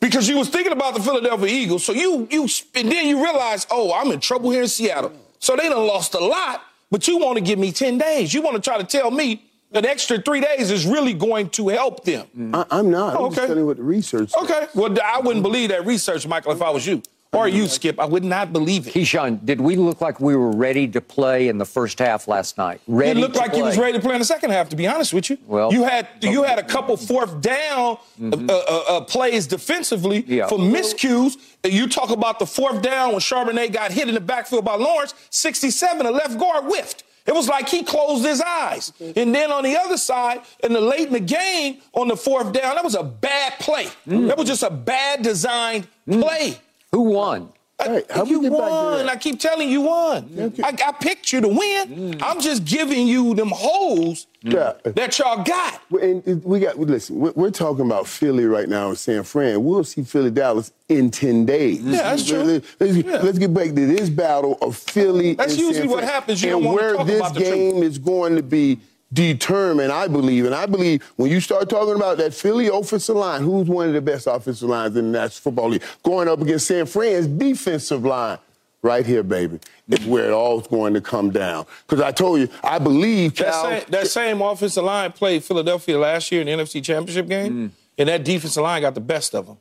because 0.00 0.28
you 0.28 0.38
was 0.38 0.48
thinking 0.48 0.72
about 0.72 0.94
the 0.94 1.02
Philadelphia 1.02 1.48
Eagles. 1.48 1.84
So 1.84 1.92
you 1.92 2.26
you 2.30 2.48
and 2.74 2.90
then 2.90 3.06
you 3.06 3.22
realize, 3.22 3.66
oh, 3.70 3.92
I'm 3.92 4.12
in 4.12 4.20
trouble 4.20 4.50
here 4.50 4.62
in 4.62 4.68
Seattle. 4.68 5.12
So 5.38 5.56
they 5.56 5.68
done 5.68 5.86
lost 5.86 6.14
a 6.14 6.20
lot. 6.20 6.62
But 6.90 7.08
you 7.08 7.18
want 7.18 7.36
to 7.36 7.42
give 7.42 7.58
me 7.58 7.72
10 7.72 7.98
days. 7.98 8.32
You 8.32 8.42
want 8.42 8.56
to 8.56 8.62
try 8.62 8.78
to 8.78 8.84
tell 8.84 9.10
me 9.10 9.44
an 9.72 9.84
extra 9.84 10.20
three 10.20 10.40
days 10.40 10.70
is 10.70 10.86
really 10.86 11.12
going 11.12 11.50
to 11.50 11.68
help 11.68 12.04
them. 12.04 12.26
I, 12.54 12.78
am 12.78 12.90
not. 12.90 13.16
I'm 13.16 13.22
okay. 13.24 13.34
just 13.34 13.46
telling 13.48 13.58
you 13.58 13.66
what 13.66 13.76
the 13.76 13.82
research 13.82 14.30
says. 14.30 14.44
Okay. 14.44 14.66
Well, 14.74 14.96
I 15.04 15.20
wouldn't 15.20 15.42
believe 15.42 15.70
that 15.70 15.84
research, 15.84 16.26
Michael, 16.26 16.52
if 16.52 16.62
I 16.62 16.70
was 16.70 16.86
you. 16.86 17.02
Or 17.36 17.48
you, 17.48 17.68
Skip. 17.68 18.00
I 18.00 18.04
would 18.04 18.24
not 18.24 18.52
believe 18.52 18.86
it. 18.88 18.94
Keyshawn, 18.94 19.44
did 19.44 19.60
we 19.60 19.76
look 19.76 20.00
like 20.00 20.20
we 20.20 20.34
were 20.36 20.50
ready 20.50 20.88
to 20.88 21.00
play 21.00 21.48
in 21.48 21.58
the 21.58 21.64
first 21.64 21.98
half 21.98 22.28
last 22.28 22.58
night? 22.58 22.80
Ready? 22.86 23.18
It 23.18 23.22
looked 23.22 23.36
like 23.36 23.50
play. 23.50 23.58
you 23.58 23.64
was 23.64 23.78
ready 23.78 23.92
to 23.94 24.00
play 24.00 24.14
in 24.14 24.18
the 24.18 24.24
second 24.24 24.50
half. 24.50 24.68
To 24.70 24.76
be 24.76 24.86
honest 24.86 25.12
with 25.12 25.30
you, 25.30 25.38
well, 25.46 25.72
you 25.72 25.84
had 25.84 26.08
you 26.20 26.42
had 26.42 26.58
a 26.58 26.62
couple 26.62 26.96
fourth 26.96 27.40
down 27.40 27.98
mm-hmm. 28.20 28.48
uh, 28.48 28.52
uh, 28.52 28.84
uh, 28.88 29.00
plays 29.02 29.46
defensively 29.46 30.24
yeah. 30.26 30.46
for 30.46 30.58
miscues. 30.58 31.36
You 31.64 31.88
talk 31.88 32.10
about 32.10 32.38
the 32.38 32.46
fourth 32.46 32.82
down 32.82 33.10
when 33.10 33.20
Charbonnet 33.20 33.72
got 33.72 33.92
hit 33.92 34.08
in 34.08 34.14
the 34.14 34.20
backfield 34.20 34.64
by 34.64 34.76
Lawrence. 34.76 35.14
67, 35.30 36.06
a 36.06 36.10
left 36.10 36.38
guard 36.38 36.64
whiffed. 36.64 37.04
It 37.26 37.34
was 37.34 37.48
like 37.48 37.68
he 37.68 37.82
closed 37.82 38.24
his 38.24 38.40
eyes. 38.40 38.92
And 39.00 39.34
then 39.34 39.50
on 39.50 39.64
the 39.64 39.76
other 39.76 39.96
side, 39.96 40.42
in 40.62 40.72
the 40.72 40.80
late 40.80 41.08
in 41.08 41.12
the 41.12 41.20
game, 41.20 41.78
on 41.92 42.08
the 42.08 42.16
fourth 42.16 42.52
down, 42.52 42.76
that 42.76 42.84
was 42.84 42.94
a 42.94 43.02
bad 43.02 43.54
play. 43.58 43.88
Mm. 44.06 44.28
That 44.28 44.38
was 44.38 44.46
just 44.46 44.62
a 44.62 44.70
bad 44.70 45.22
designed 45.22 45.88
mm. 46.08 46.22
play. 46.22 46.58
Who 46.96 47.02
won? 47.02 47.52
Hey, 47.78 48.04
how 48.08 48.24
you 48.24 48.40
won. 48.50 49.06
I 49.06 49.16
keep 49.16 49.38
telling 49.38 49.68
you, 49.68 49.82
won. 49.82 50.30
Okay. 50.34 50.62
I, 50.62 50.68
I, 50.68 50.92
picked 50.92 51.30
you 51.30 51.42
to 51.42 51.48
win. 51.48 51.88
Mm. 51.88 52.22
I'm 52.22 52.40
just 52.40 52.64
giving 52.64 53.06
you 53.06 53.34
them 53.34 53.50
holes 53.50 54.26
yeah. 54.40 54.72
that 54.82 55.18
y'all 55.18 55.44
got. 55.44 55.82
And 55.90 56.42
we 56.42 56.58
got. 56.58 56.78
Listen, 56.78 57.20
we're 57.20 57.50
talking 57.50 57.84
about 57.84 58.06
Philly 58.06 58.46
right 58.46 58.66
now 58.66 58.88
in 58.88 58.96
San 58.96 59.24
Fran. 59.24 59.62
We'll 59.62 59.84
see 59.84 60.04
Philly 60.04 60.30
Dallas 60.30 60.72
in 60.88 61.10
ten 61.10 61.44
days. 61.44 61.82
Yeah, 61.82 62.00
that's 62.00 62.26
true. 62.26 62.62
Let's, 62.80 62.96
yeah. 62.96 63.18
let's 63.18 63.38
get 63.38 63.52
back 63.52 63.66
to 63.66 63.86
this 63.86 64.08
battle 64.08 64.56
of 64.62 64.74
Philly. 64.74 65.34
That's 65.34 65.58
usually 65.58 65.88
what 65.88 66.02
happens. 66.02 66.42
You 66.42 66.56
and 66.56 66.64
where 66.64 67.04
this 67.04 67.30
game 67.32 67.82
is 67.82 67.98
going 67.98 68.36
to 68.36 68.42
be 68.42 68.80
determined, 69.12 69.92
I 69.92 70.08
believe. 70.08 70.44
And 70.44 70.54
I 70.54 70.66
believe 70.66 71.02
when 71.16 71.30
you 71.30 71.40
start 71.40 71.68
talking 71.68 71.94
about 71.94 72.18
that 72.18 72.34
Philly 72.34 72.68
offensive 72.68 73.16
line, 73.16 73.42
who's 73.42 73.68
one 73.68 73.88
of 73.88 73.94
the 73.94 74.00
best 74.00 74.26
offensive 74.26 74.68
lines 74.68 74.96
in 74.96 75.12
the 75.12 75.18
National 75.18 75.42
Football 75.42 75.68
League, 75.70 75.82
going 76.02 76.28
up 76.28 76.40
against 76.40 76.66
San 76.66 76.86
Fran's 76.86 77.26
defensive 77.26 78.04
line. 78.04 78.38
Right 78.82 79.04
here, 79.04 79.24
baby, 79.24 79.58
is 79.88 80.06
where 80.06 80.26
it 80.26 80.32
all's 80.32 80.68
going 80.68 80.94
to 80.94 81.00
come 81.00 81.30
down. 81.30 81.66
Because 81.88 82.00
I 82.00 82.12
told 82.12 82.38
you, 82.38 82.48
I 82.62 82.78
believe 82.78 83.34
Cal, 83.34 83.64
that, 83.64 83.82
same, 83.82 83.90
that 83.90 84.06
same 84.06 84.42
offensive 84.42 84.84
line 84.84 85.10
played 85.10 85.42
Philadelphia 85.42 85.98
last 85.98 86.30
year 86.30 86.42
in 86.42 86.46
the 86.46 86.52
NFC 86.52 86.84
Championship 86.84 87.26
game, 87.26 87.52
mm. 87.52 87.70
and 87.98 88.08
that 88.08 88.22
defensive 88.22 88.62
line 88.62 88.82
got 88.82 88.94
the 88.94 89.00
best 89.00 89.34
of 89.34 89.46
them. 89.46 89.58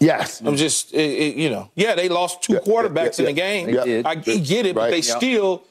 Yes. 0.00 0.40
I'm 0.40 0.56
just, 0.56 0.92
it, 0.92 0.98
it, 0.98 1.36
you 1.36 1.50
know, 1.50 1.70
yeah, 1.76 1.94
they 1.94 2.08
lost 2.08 2.42
two 2.42 2.54
yeah, 2.54 2.60
quarterbacks 2.60 3.18
yeah, 3.18 3.24
yeah, 3.24 3.52
in 3.52 3.66
the 3.66 3.72
game. 3.72 4.06
I 4.06 4.14
get 4.16 4.66
it, 4.66 4.74
right. 4.74 4.74
but 4.74 4.90
they 4.90 5.02
still 5.02 5.62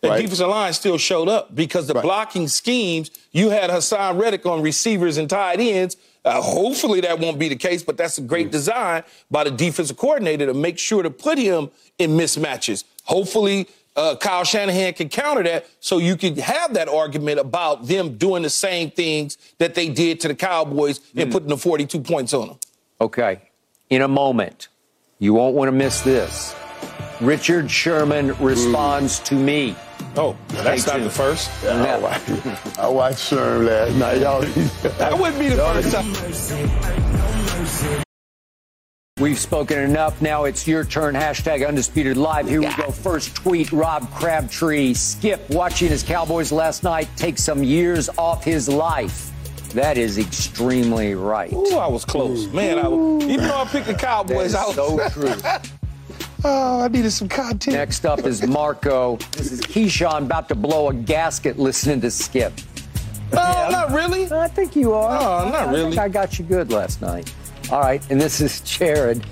the 0.00 0.08
right. 0.08 0.22
defensive 0.22 0.48
line 0.48 0.72
still 0.72 0.98
showed 0.98 1.28
up 1.28 1.54
because 1.54 1.86
the 1.86 1.94
right. 1.94 2.02
blocking 2.02 2.48
schemes, 2.48 3.10
you 3.32 3.50
had 3.50 3.70
Haason 3.70 4.20
Reddick 4.20 4.46
on 4.46 4.62
receivers 4.62 5.18
and 5.18 5.28
tight 5.28 5.60
ends. 5.60 5.96
Uh, 6.24 6.40
hopefully 6.40 7.00
that 7.00 7.18
won't 7.18 7.38
be 7.38 7.48
the 7.48 7.56
case, 7.56 7.82
but 7.82 7.96
that's 7.96 8.18
a 8.18 8.22
great 8.22 8.48
mm. 8.48 8.50
design 8.50 9.02
by 9.30 9.44
the 9.44 9.50
defensive 9.50 9.96
coordinator 9.96 10.46
to 10.46 10.54
make 10.54 10.78
sure 10.78 11.02
to 11.02 11.10
put 11.10 11.38
him 11.38 11.70
in 11.98 12.10
mismatches. 12.10 12.84
Hopefully 13.04 13.68
uh, 13.96 14.16
Kyle 14.16 14.44
Shanahan 14.44 14.94
can 14.94 15.08
counter 15.08 15.42
that 15.42 15.66
so 15.80 15.98
you 15.98 16.16
could 16.16 16.38
have 16.38 16.74
that 16.74 16.88
argument 16.88 17.38
about 17.38 17.86
them 17.86 18.16
doing 18.16 18.42
the 18.42 18.50
same 18.50 18.90
things 18.90 19.36
that 19.58 19.74
they 19.74 19.88
did 19.88 20.20
to 20.20 20.28
the 20.28 20.34
Cowboys 20.34 20.98
mm. 20.98 21.22
and 21.22 21.32
putting 21.32 21.48
the 21.48 21.56
42 21.56 22.00
points 22.00 22.32
on 22.32 22.48
them. 22.48 22.58
Okay. 23.00 23.40
In 23.88 24.02
a 24.02 24.08
moment, 24.08 24.68
you 25.18 25.34
won't 25.34 25.54
want 25.54 25.68
to 25.68 25.72
miss 25.72 26.00
this. 26.02 26.54
Richard 27.20 27.70
Sherman 27.70 28.34
responds 28.38 29.20
mm. 29.20 29.24
to 29.24 29.34
me. 29.34 29.76
Oh, 30.16 30.36
that's 30.48 30.86
not 30.86 31.00
the 31.00 31.10
first. 31.10 31.50
Yeah, 31.62 31.82
I, 31.82 31.98
watched, 31.98 32.30
I 32.78 32.88
watched 32.88 33.30
Sherm 33.30 33.66
last 33.66 33.96
night. 33.96 34.20
Y'all, 34.20 34.40
that 34.98 35.18
wouldn't 35.18 35.38
be 35.38 35.48
the 35.48 35.56
first 35.56 35.92
time. 35.92 38.04
We've 39.20 39.38
spoken 39.38 39.78
enough. 39.78 40.20
Now 40.22 40.44
it's 40.44 40.66
your 40.66 40.84
turn. 40.84 41.14
Hashtag 41.14 41.66
undisputed 41.66 42.16
live. 42.16 42.48
Here 42.48 42.60
we 42.60 42.74
go. 42.74 42.90
First 42.90 43.36
tweet 43.36 43.70
Rob 43.70 44.10
Crabtree. 44.14 44.94
Skip 44.94 45.48
watching 45.50 45.88
his 45.88 46.02
Cowboys 46.02 46.50
last 46.50 46.82
night 46.82 47.08
take 47.16 47.38
some 47.38 47.62
years 47.62 48.08
off 48.16 48.42
his 48.42 48.68
life. 48.68 49.30
That 49.74 49.98
is 49.98 50.18
extremely 50.18 51.14
right. 51.14 51.52
Ooh, 51.52 51.76
I 51.76 51.86
was 51.86 52.04
close. 52.04 52.48
Man, 52.48 52.78
I, 52.78 52.86
even 53.26 53.46
though 53.46 53.60
I 53.60 53.66
picked 53.66 53.86
the 53.86 53.94
Cowboys, 53.94 54.54
I 54.54 54.66
was 54.66 54.74
so 54.74 55.08
true. 55.10 55.34
Oh, 56.44 56.82
I 56.82 56.88
needed 56.88 57.10
some 57.10 57.28
content. 57.28 57.76
Next 57.76 58.06
up 58.06 58.20
is 58.20 58.46
Marco. 58.46 59.16
This 59.32 59.52
is 59.52 59.60
Keyshawn 59.60 60.22
about 60.22 60.48
to 60.48 60.54
blow 60.54 60.88
a 60.88 60.94
gasket 60.94 61.58
listening 61.58 62.00
to 62.00 62.10
Skip. 62.10 62.52
Oh, 63.32 63.36
yeah. 63.36 63.68
not 63.70 63.90
really. 63.92 64.30
I 64.32 64.48
think 64.48 64.74
you 64.74 64.92
are. 64.92 65.18
Oh, 65.18 65.50
not 65.50 65.68
I 65.68 65.72
really. 65.72 65.98
I 65.98 66.08
got 66.08 66.38
you 66.38 66.44
good 66.44 66.72
last 66.72 67.02
night. 67.02 67.32
All 67.70 67.80
right, 67.80 68.02
and 68.10 68.20
this 68.20 68.40
is 68.40 68.60
Jared. 68.62 69.24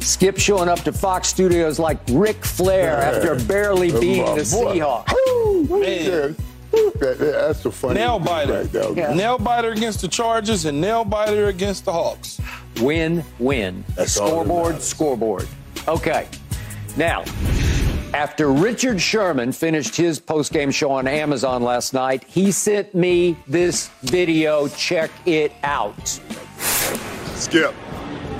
Skip 0.00 0.38
showing 0.38 0.68
up 0.68 0.80
to 0.80 0.92
Fox 0.92 1.28
Studios 1.28 1.78
like 1.78 1.98
Ric 2.10 2.44
Flair 2.44 2.98
yeah. 2.98 3.10
after 3.10 3.44
barely 3.46 3.90
oh, 3.90 4.00
beating 4.00 4.34
the 4.36 4.42
Seahawks. 4.42 5.68
Man. 5.68 6.36
That, 7.00 7.18
that's 7.18 7.64
a 7.64 7.72
funny 7.72 7.94
nail 7.94 8.18
biter. 8.18 8.68
Right 8.72 8.96
yeah. 8.96 9.14
Nail 9.14 9.38
biter 9.38 9.70
against 9.70 10.02
the 10.02 10.08
Chargers 10.08 10.66
and 10.66 10.80
nail 10.80 11.04
biter 11.04 11.46
against 11.46 11.86
the 11.86 11.92
Hawks. 11.92 12.40
Win, 12.80 13.24
win. 13.38 13.84
That's 13.96 14.12
scoreboard, 14.12 14.82
scoreboard. 14.82 15.48
Okay. 15.88 16.26
Now, 16.96 17.24
after 18.14 18.50
Richard 18.50 19.00
Sherman 19.00 19.52
finished 19.52 19.94
his 19.94 20.18
post-game 20.18 20.70
show 20.70 20.90
on 20.90 21.06
Amazon 21.06 21.62
last 21.62 21.92
night, 21.92 22.24
he 22.24 22.50
sent 22.50 22.94
me 22.94 23.36
this 23.46 23.88
video. 24.02 24.68
Check 24.68 25.10
it 25.26 25.52
out. 25.62 26.08
Skip, 27.34 27.74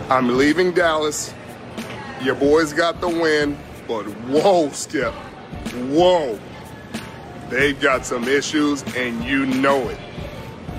I'm 0.08 0.36
leaving 0.36 0.72
Dallas. 0.72 1.34
Your 2.22 2.34
boys 2.34 2.72
got 2.72 3.00
the 3.00 3.08
win, 3.08 3.58
but 3.86 4.04
whoa, 4.28 4.70
Skip. 4.70 5.12
Whoa. 5.92 6.40
They've 7.50 7.78
got 7.78 8.04
some 8.04 8.24
issues, 8.24 8.82
and 8.96 9.22
you 9.22 9.46
know 9.46 9.88
it. 9.88 9.98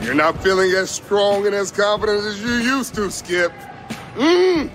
You're 0.01 0.15
not 0.15 0.41
feeling 0.43 0.71
as 0.71 0.89
strong 0.89 1.45
and 1.45 1.55
as 1.55 1.71
confident 1.71 2.25
as 2.25 2.41
you 2.41 2.55
used 2.55 2.95
to, 2.95 3.09
Skip. 3.09 3.53
Mmm. 4.15 4.69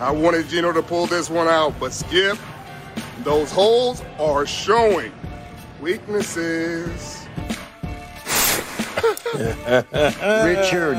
I 0.00 0.10
wanted 0.10 0.48
Geno 0.48 0.72
to 0.72 0.82
pull 0.82 1.06
this 1.06 1.30
one 1.30 1.46
out, 1.46 1.78
but 1.78 1.92
Skip, 1.92 2.36
those 3.22 3.52
holes 3.52 4.02
are 4.18 4.44
showing. 4.44 5.12
Weaknesses. 5.80 7.26
Richard, 9.34 10.98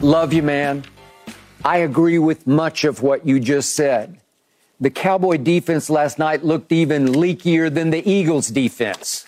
love 0.00 0.32
you, 0.32 0.42
man. 0.42 0.84
I 1.64 1.78
agree 1.78 2.18
with 2.18 2.46
much 2.46 2.84
of 2.84 3.02
what 3.02 3.26
you 3.26 3.38
just 3.38 3.74
said. 3.74 4.18
The 4.80 4.90
Cowboy 4.90 5.36
defense 5.36 5.88
last 5.88 6.18
night 6.18 6.44
looked 6.44 6.72
even 6.72 7.06
leakier 7.06 7.72
than 7.72 7.90
the 7.90 8.08
Eagles 8.08 8.48
defense. 8.48 9.26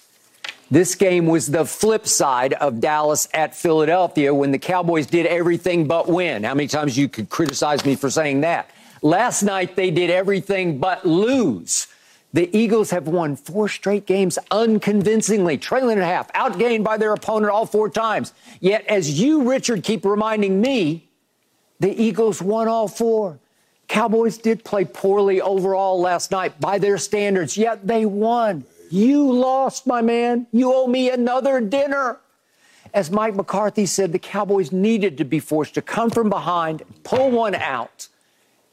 This 0.71 0.95
game 0.95 1.27
was 1.27 1.47
the 1.47 1.65
flip 1.65 2.07
side 2.07 2.55
of 2.55 2.81
Dallas 2.81 3.29
at 3.35 3.55
Philadelphia 3.55 4.33
when 4.35 4.51
the 4.51 4.59
Cowboys 4.59 5.07
did 5.07 5.27
everything 5.27 5.87
but 5.87 6.09
win. 6.09 6.45
How 6.45 6.55
many 6.55 6.69
times 6.69 6.97
you 6.97 7.09
could 7.09 7.29
criticize 7.29 7.85
me 7.85 7.97
for 7.97 8.09
saying 8.09 8.41
that? 8.41 8.71
Last 9.03 9.43
night 9.43 9.77
they 9.77 9.91
did 9.91 10.09
everything 10.11 10.79
but 10.79 11.05
lose. 11.05 11.87
The 12.33 12.51
Eagles 12.57 12.91
have 12.91 13.07
won 13.07 13.37
four 13.37 13.69
straight 13.69 14.07
games 14.07 14.39
unconvincingly, 14.51 15.59
trailing 15.59 15.99
a 15.99 16.05
half, 16.05 16.33
outgained 16.33 16.83
by 16.83 16.97
their 16.97 17.13
opponent 17.13 17.53
all 17.53 17.67
four 17.67 17.89
times. 17.89 18.33
Yet, 18.61 18.85
as 18.87 19.21
you, 19.21 19.49
Richard, 19.49 19.85
keep 19.85 20.05
reminding 20.05 20.61
me, 20.61 21.09
the 21.79 21.95
Eagles 22.03 22.43
won 22.43 22.67
all 22.67 22.89
four. 22.89 23.39
Cowboys 23.87 24.39
did 24.39 24.65
play 24.65 24.85
poorly 24.85 25.41
overall 25.41 26.01
last 26.01 26.33
night 26.33 26.59
by 26.59 26.79
their 26.79 26.99
standards, 26.99 27.57
yet 27.57 27.87
they 27.87 28.05
won. 28.07 28.65
You 28.91 29.33
lost, 29.33 29.87
my 29.87 30.03
man. 30.03 30.47
You 30.53 30.73
owe 30.73 30.87
me 30.87 31.11
another 31.11 31.61
dinner. 31.61 32.21
As 32.93 33.11
Mike 33.11 33.35
McCarthy 33.35 33.87
said, 33.87 34.13
the 34.13 34.19
Cowboys 34.19 34.71
needed 34.71 35.19
to 35.19 35.25
be 35.25 35.41
forced 35.41 35.75
to 35.75 35.83
come 35.83 36.11
from 36.11 36.31
behind, 36.31 36.83
pull 37.03 37.31
one 37.31 37.55
out, 37.57 38.09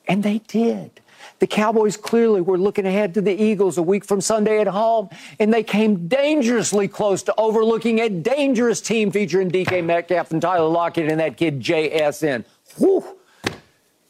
and 0.07 0.21
they 0.21 0.39
did. 0.47 1.01
The 1.39 1.47
Cowboys 1.47 1.97
clearly 1.97 2.39
were 2.39 2.57
looking 2.57 2.85
ahead 2.85 3.15
to 3.15 3.21
the 3.21 3.33
Eagles 3.33 3.79
a 3.79 3.81
week 3.81 4.05
from 4.05 4.21
Sunday 4.21 4.59
at 4.59 4.67
home, 4.67 5.09
and 5.39 5.51
they 5.51 5.63
came 5.63 6.07
dangerously 6.07 6.87
close 6.87 7.23
to 7.23 7.33
overlooking 7.35 7.99
a 7.99 8.09
dangerous 8.09 8.79
team 8.79 9.09
featuring 9.11 9.49
DK 9.49 9.83
Metcalf 9.83 10.31
and 10.31 10.41
Tyler 10.41 10.67
Lockett 10.67 11.09
and 11.09 11.19
that 11.19 11.37
kid 11.37 11.59
JSN. 11.59 12.45
Whew. 12.77 13.17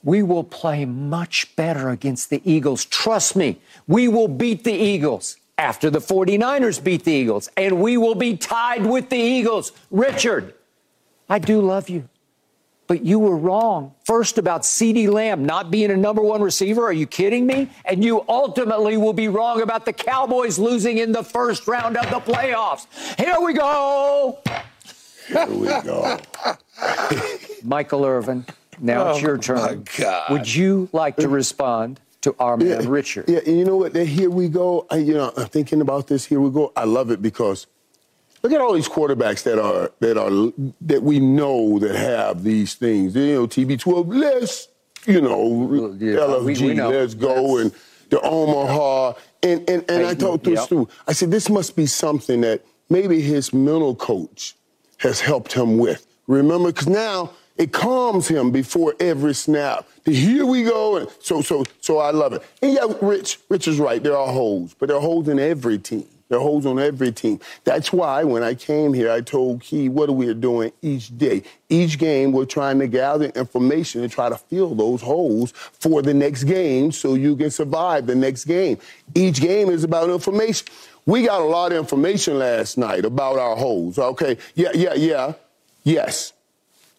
We 0.03 0.23
will 0.23 0.43
play 0.43 0.83
much 0.83 1.55
better 1.55 1.89
against 1.89 2.29
the 2.31 2.41
Eagles. 2.43 2.83
Trust 2.85 3.35
me, 3.35 3.61
we 3.87 4.07
will 4.07 4.27
beat 4.27 4.63
the 4.63 4.73
Eagles 4.73 5.37
after 5.57 5.89
the 5.89 5.99
49ers 5.99 6.83
beat 6.83 7.03
the 7.03 7.11
Eagles, 7.11 7.49
and 7.55 7.79
we 7.81 7.97
will 7.97 8.15
be 8.15 8.35
tied 8.35 8.85
with 8.85 9.09
the 9.09 9.17
Eagles. 9.17 9.71
Richard, 9.91 10.53
I 11.29 11.39
do 11.39 11.61
love 11.61 11.89
you. 11.89 12.09
But 12.87 13.05
you 13.05 13.19
were 13.19 13.37
wrong. 13.37 13.93
First, 14.03 14.37
about 14.37 14.63
CeeDee 14.63 15.09
Lamb 15.09 15.45
not 15.45 15.71
being 15.71 15.91
a 15.91 15.95
number 15.95 16.21
one 16.21 16.41
receiver. 16.41 16.83
Are 16.83 16.91
you 16.91 17.07
kidding 17.07 17.45
me? 17.45 17.69
And 17.85 18.03
you 18.03 18.25
ultimately 18.27 18.97
will 18.97 19.13
be 19.13 19.29
wrong 19.29 19.61
about 19.61 19.85
the 19.85 19.93
Cowboys 19.93 20.59
losing 20.59 20.97
in 20.97 21.13
the 21.13 21.23
first 21.23 21.69
round 21.69 21.95
of 21.95 22.09
the 22.09 22.19
playoffs. 22.19 22.87
Here 23.17 23.39
we 23.39 23.53
go. 23.53 24.39
Here 25.27 25.47
we 25.47 25.67
go. 25.67 26.19
Michael 27.63 28.03
Irvin, 28.03 28.45
now 28.81 29.05
oh, 29.05 29.11
it's 29.11 29.21
your 29.21 29.37
turn. 29.37 29.85
Would 30.29 30.53
you 30.53 30.89
like 30.91 31.15
to 31.17 31.29
respond 31.29 32.01
to 32.21 32.35
our 32.39 32.57
man 32.57 32.83
yeah, 32.83 32.89
Richard? 32.89 33.25
Yeah, 33.27 33.39
you 33.45 33.65
know 33.65 33.77
what? 33.77 33.95
Here 33.95 34.29
we 34.29 34.47
go. 34.47 34.85
I, 34.89 34.97
you 34.97 35.13
know, 35.13 35.33
I'm 35.35 35.47
thinking 35.47 35.81
about 35.81 36.07
this. 36.07 36.25
Here 36.25 36.39
we 36.39 36.49
go. 36.51 36.71
I 36.75 36.85
love 36.85 37.11
it 37.11 37.21
because 37.21 37.67
Look 38.43 38.53
at 38.53 38.61
all 38.61 38.73
these 38.73 38.89
quarterbacks 38.89 39.43
that 39.43 39.59
are 39.59 39.91
that 39.99 40.17
are 40.17 40.51
that 40.81 41.03
we 41.03 41.19
know 41.19 41.77
that 41.79 41.95
have 41.95 42.43
these 42.43 42.73
things. 42.73 43.15
You 43.15 43.33
know, 43.33 43.47
TB12, 43.47 44.05
let's 44.07 44.67
you 45.05 45.21
know, 45.21 45.95
yeah, 45.99 46.15
LFG, 46.15 46.39
uh, 46.39 46.43
we, 46.43 46.67
we 46.67 46.73
know. 46.73 46.89
let's 46.89 47.13
go, 47.13 47.57
and 47.57 47.71
the 48.09 48.19
Omaha, 48.21 49.13
and 49.43 49.69
and, 49.69 49.85
and 49.89 50.05
I 50.05 50.15
talked 50.15 50.45
this 50.45 50.59
yep. 50.59 50.69
through. 50.69 50.89
I 51.07 51.13
said 51.13 51.29
this 51.29 51.49
must 51.49 51.75
be 51.75 51.85
something 51.85 52.41
that 52.41 52.65
maybe 52.89 53.21
his 53.21 53.53
mental 53.53 53.95
coach 53.95 54.55
has 54.97 55.21
helped 55.21 55.53
him 55.53 55.77
with. 55.77 56.07
Remember, 56.25 56.71
because 56.71 56.87
now 56.87 57.31
it 57.57 57.71
calms 57.71 58.27
him 58.27 58.51
before 58.51 58.95
every 58.99 59.33
snap. 59.33 59.87
Here 60.05 60.45
we 60.45 60.63
go, 60.63 60.97
and 60.97 61.07
so 61.19 61.41
so 61.41 61.63
so 61.79 61.99
I 61.99 62.11
love 62.11 62.33
it. 62.33 62.43
And 62.61 62.73
yeah, 62.73 62.87
Rich, 63.01 63.39
Rich 63.49 63.67
is 63.67 63.79
right. 63.79 64.01
There 64.01 64.17
are 64.17 64.31
holes, 64.31 64.75
but 64.77 64.87
there 64.87 64.97
are 64.97 65.01
holes 65.01 65.27
in 65.27 65.39
every 65.39 65.77
team. 65.77 66.07
There 66.31 66.39
are 66.39 66.43
holes 66.43 66.65
on 66.65 66.79
every 66.79 67.11
team. 67.11 67.41
That's 67.65 67.91
why 67.91 68.23
when 68.23 68.41
I 68.41 68.55
came 68.55 68.93
here, 68.93 69.11
I 69.11 69.19
told 69.19 69.59
Key 69.59 69.89
what 69.89 70.07
are 70.07 70.13
we 70.13 70.33
doing 70.33 70.71
each 70.81 71.17
day. 71.17 71.43
Each 71.67 71.97
game, 71.97 72.31
we're 72.31 72.45
trying 72.45 72.79
to 72.79 72.87
gather 72.87 73.25
information 73.25 74.01
and 74.01 74.09
try 74.09 74.29
to 74.29 74.37
fill 74.37 74.73
those 74.73 75.01
holes 75.01 75.51
for 75.51 76.01
the 76.01 76.13
next 76.13 76.45
game 76.45 76.93
so 76.93 77.15
you 77.15 77.35
can 77.35 77.51
survive 77.51 78.07
the 78.07 78.15
next 78.15 78.45
game. 78.45 78.77
Each 79.13 79.41
game 79.41 79.69
is 79.69 79.83
about 79.83 80.09
information. 80.09 80.67
We 81.05 81.25
got 81.25 81.41
a 81.41 81.45
lot 81.45 81.73
of 81.73 81.77
information 81.77 82.39
last 82.39 82.77
night 82.77 83.03
about 83.03 83.37
our 83.37 83.57
holes. 83.57 83.99
Okay, 83.99 84.37
yeah, 84.55 84.71
yeah, 84.73 84.93
yeah. 84.93 85.33
Yes, 85.83 86.31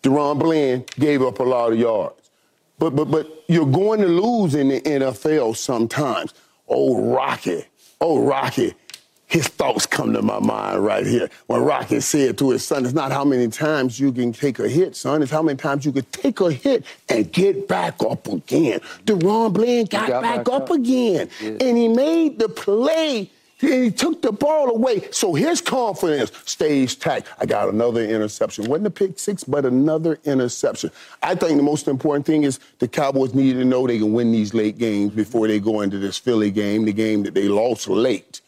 DaRon 0.02 0.38
Bland 0.38 0.86
gave 0.98 1.22
up 1.22 1.38
a 1.38 1.44
lot 1.44 1.72
of 1.72 1.78
yards. 1.78 2.30
But, 2.78 2.96
but, 2.96 3.10
but 3.10 3.44
you're 3.48 3.66
going 3.66 4.00
to 4.00 4.08
lose 4.08 4.54
in 4.54 4.68
the 4.68 4.80
NFL 4.80 5.56
sometimes. 5.56 6.34
Oh, 6.68 7.12
Rocky. 7.14 7.64
Oh, 8.00 8.24
Rocky 8.24 8.74
his 9.32 9.48
thoughts 9.48 9.86
come 9.86 10.12
to 10.12 10.20
my 10.20 10.38
mind 10.38 10.84
right 10.84 11.06
here. 11.06 11.30
When 11.46 11.62
Rocky 11.62 12.00
said 12.00 12.36
to 12.36 12.50
his 12.50 12.66
son, 12.66 12.84
it's 12.84 12.92
not 12.92 13.12
how 13.12 13.24
many 13.24 13.48
times 13.48 13.98
you 13.98 14.12
can 14.12 14.30
take 14.30 14.58
a 14.58 14.68
hit, 14.68 14.94
son, 14.94 15.22
it's 15.22 15.30
how 15.30 15.40
many 15.40 15.56
times 15.56 15.86
you 15.86 15.92
can 15.92 16.04
take 16.12 16.38
a 16.40 16.52
hit 16.52 16.84
and 17.08 17.32
get 17.32 17.66
back 17.66 18.02
up 18.02 18.28
again. 18.28 18.80
DaRon 19.06 19.54
Bland 19.54 19.88
got, 19.88 20.08
got 20.08 20.22
back, 20.22 20.44
back, 20.44 20.54
up, 20.54 20.64
up. 20.64 20.70
again. 20.70 21.30
Yeah. 21.40 21.56
And 21.62 21.78
he 21.78 21.88
made 21.88 22.38
the 22.38 22.50
play. 22.50 23.30
He 23.62 23.92
took 23.92 24.22
the 24.22 24.32
ball 24.32 24.70
away. 24.70 25.08
So 25.12 25.34
his 25.34 25.60
confidence 25.60 26.32
stays 26.46 26.96
tight. 26.96 27.26
I 27.38 27.46
got 27.46 27.68
another 27.68 28.04
interception. 28.04 28.64
Wasn't 28.64 28.88
a 28.88 28.90
pick 28.90 29.20
six, 29.20 29.44
but 29.44 29.64
another 29.64 30.18
interception. 30.24 30.90
I 31.22 31.36
think 31.36 31.58
the 31.58 31.62
most 31.62 31.86
important 31.86 32.26
thing 32.26 32.42
is 32.42 32.58
the 32.80 32.88
Cowboys 32.88 33.34
need 33.34 33.52
to 33.52 33.64
know 33.64 33.86
they 33.86 33.98
can 33.98 34.12
win 34.12 34.32
these 34.32 34.52
late 34.52 34.78
games 34.78 35.12
before 35.12 35.46
they 35.46 35.60
go 35.60 35.82
into 35.82 36.00
this 36.00 36.18
Philly 36.18 36.50
game, 36.50 36.84
the 36.84 36.92
game 36.92 37.22
that 37.22 37.34
they 37.34 37.46
lost 37.46 37.86
late. 37.86 38.40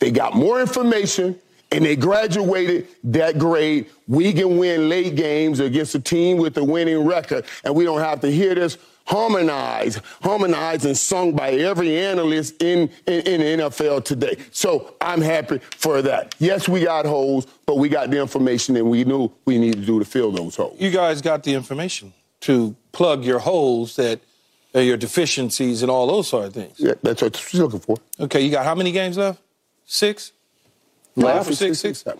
They 0.00 0.10
got 0.10 0.34
more 0.34 0.60
information 0.60 1.38
and 1.70 1.84
they 1.84 1.94
graduated 1.94 2.88
that 3.04 3.38
grade. 3.38 3.86
We 4.08 4.32
can 4.32 4.58
win 4.58 4.88
late 4.88 5.14
games 5.14 5.60
against 5.60 5.94
a 5.94 6.00
team 6.00 6.38
with 6.38 6.56
a 6.56 6.64
winning 6.64 7.06
record, 7.06 7.44
and 7.62 7.74
we 7.76 7.84
don't 7.84 8.00
have 8.00 8.20
to 8.22 8.30
hear 8.30 8.54
this 8.56 8.76
harmonized, 9.08 10.00
harmonized 10.22 10.84
and 10.84 10.96
sung 10.96 11.32
by 11.32 11.50
every 11.52 11.98
analyst 11.98 12.62
in, 12.62 12.90
in, 13.06 13.20
in, 13.26 13.40
the 13.58 13.64
NFL 13.64 14.04
today. 14.04 14.36
So 14.50 14.94
I'm 15.00 15.22
happy 15.22 15.58
for 15.58 16.02
that. 16.02 16.34
Yes, 16.38 16.68
we 16.68 16.84
got 16.84 17.06
holes, 17.06 17.46
but 17.64 17.78
we 17.78 17.88
got 17.88 18.10
the 18.10 18.20
information 18.20 18.76
and 18.76 18.90
we 18.90 19.04
knew 19.04 19.32
we 19.46 19.58
needed 19.58 19.80
to 19.80 19.86
do 19.86 19.98
to 19.98 20.04
fill 20.04 20.30
those 20.30 20.56
holes. 20.56 20.78
You 20.78 20.90
guys 20.90 21.22
got 21.22 21.42
the 21.42 21.54
information 21.54 22.12
to 22.40 22.76
plug 22.92 23.24
your 23.24 23.38
holes 23.38 23.96
that 23.96 24.20
uh, 24.74 24.80
your 24.80 24.98
deficiencies 24.98 25.82
and 25.82 25.90
all 25.90 26.06
those 26.06 26.28
sort 26.28 26.44
of 26.44 26.52
things. 26.52 26.78
Yeah, 26.78 26.94
that's 27.02 27.22
what 27.22 27.34
she's 27.36 27.60
looking 27.60 27.80
for. 27.80 27.96
Okay, 28.20 28.42
you 28.42 28.50
got 28.50 28.66
how 28.66 28.74
many 28.74 28.92
games 28.92 29.16
left? 29.16 29.40
Six? 29.86 30.32
Left? 31.16 31.38
Five 31.38 31.52
or 31.52 31.56
six? 31.56 31.78
Six? 31.78 31.98
six? 32.00 32.18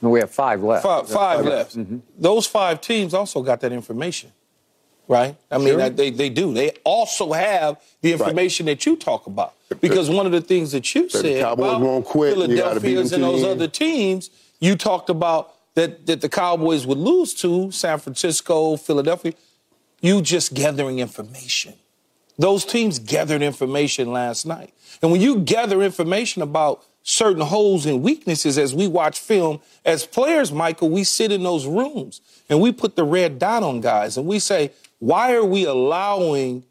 We 0.00 0.20
have 0.20 0.30
five 0.30 0.62
left. 0.62 0.84
Five, 0.84 1.06
five, 1.08 1.14
five 1.14 1.44
left. 1.44 1.76
Mm-hmm. 1.76 1.98
Those 2.18 2.46
five 2.46 2.80
teams 2.80 3.14
also 3.14 3.42
got 3.42 3.60
that 3.60 3.72
information, 3.72 4.32
right? 5.08 5.36
I 5.50 5.58
mean, 5.58 5.68
sure. 5.68 5.82
Uh, 5.82 5.88
they, 5.88 6.10
they 6.10 6.28
do. 6.28 6.52
They 6.54 6.72
also 6.84 7.32
have 7.32 7.80
the 8.00 8.12
information 8.12 8.66
right. 8.66 8.78
that 8.78 8.86
you 8.86 8.96
talk 8.96 9.26
about. 9.26 9.54
Because 9.80 10.08
one 10.08 10.26
of 10.26 10.32
the 10.32 10.40
things 10.40 10.72
that 10.72 10.94
you 10.94 11.08
said 11.08 11.42
about 11.42 11.80
won't 11.80 12.04
quit, 12.04 12.34
Philadelphia's 12.34 13.12
and 13.12 13.22
those 13.22 13.44
other 13.44 13.68
teams, 13.68 14.30
you 14.60 14.76
talked 14.76 15.10
about 15.10 15.54
that, 15.74 16.06
that 16.06 16.20
the 16.20 16.28
Cowboys 16.28 16.86
would 16.86 16.98
lose 16.98 17.34
to 17.34 17.70
San 17.70 17.98
Francisco, 17.98 18.76
Philadelphia. 18.76 19.34
You 20.00 20.22
just 20.22 20.54
gathering 20.54 20.98
information. 21.00 21.74
Those 22.38 22.64
teams 22.64 22.98
gathered 22.98 23.42
information 23.42 24.12
last 24.12 24.46
night. 24.46 24.72
And 25.02 25.10
when 25.10 25.20
you 25.20 25.40
gather 25.40 25.82
information 25.82 26.42
about 26.42 26.84
certain 27.04 27.42
holes 27.42 27.84
and 27.84 28.02
weaknesses 28.02 28.58
as 28.58 28.74
we 28.74 28.88
watch 28.88 29.20
film. 29.20 29.60
As 29.84 30.06
players, 30.06 30.50
Michael, 30.50 30.88
we 30.88 31.04
sit 31.04 31.30
in 31.30 31.42
those 31.42 31.66
rooms 31.66 32.22
and 32.48 32.60
we 32.60 32.72
put 32.72 32.96
the 32.96 33.04
red 33.04 33.38
dot 33.38 33.62
on 33.62 33.80
guys 33.80 34.16
and 34.16 34.26
we 34.26 34.38
say, 34.38 34.72
why 35.04 35.34
are 35.34 35.44
we 35.44 35.66
allowing 35.66 36.64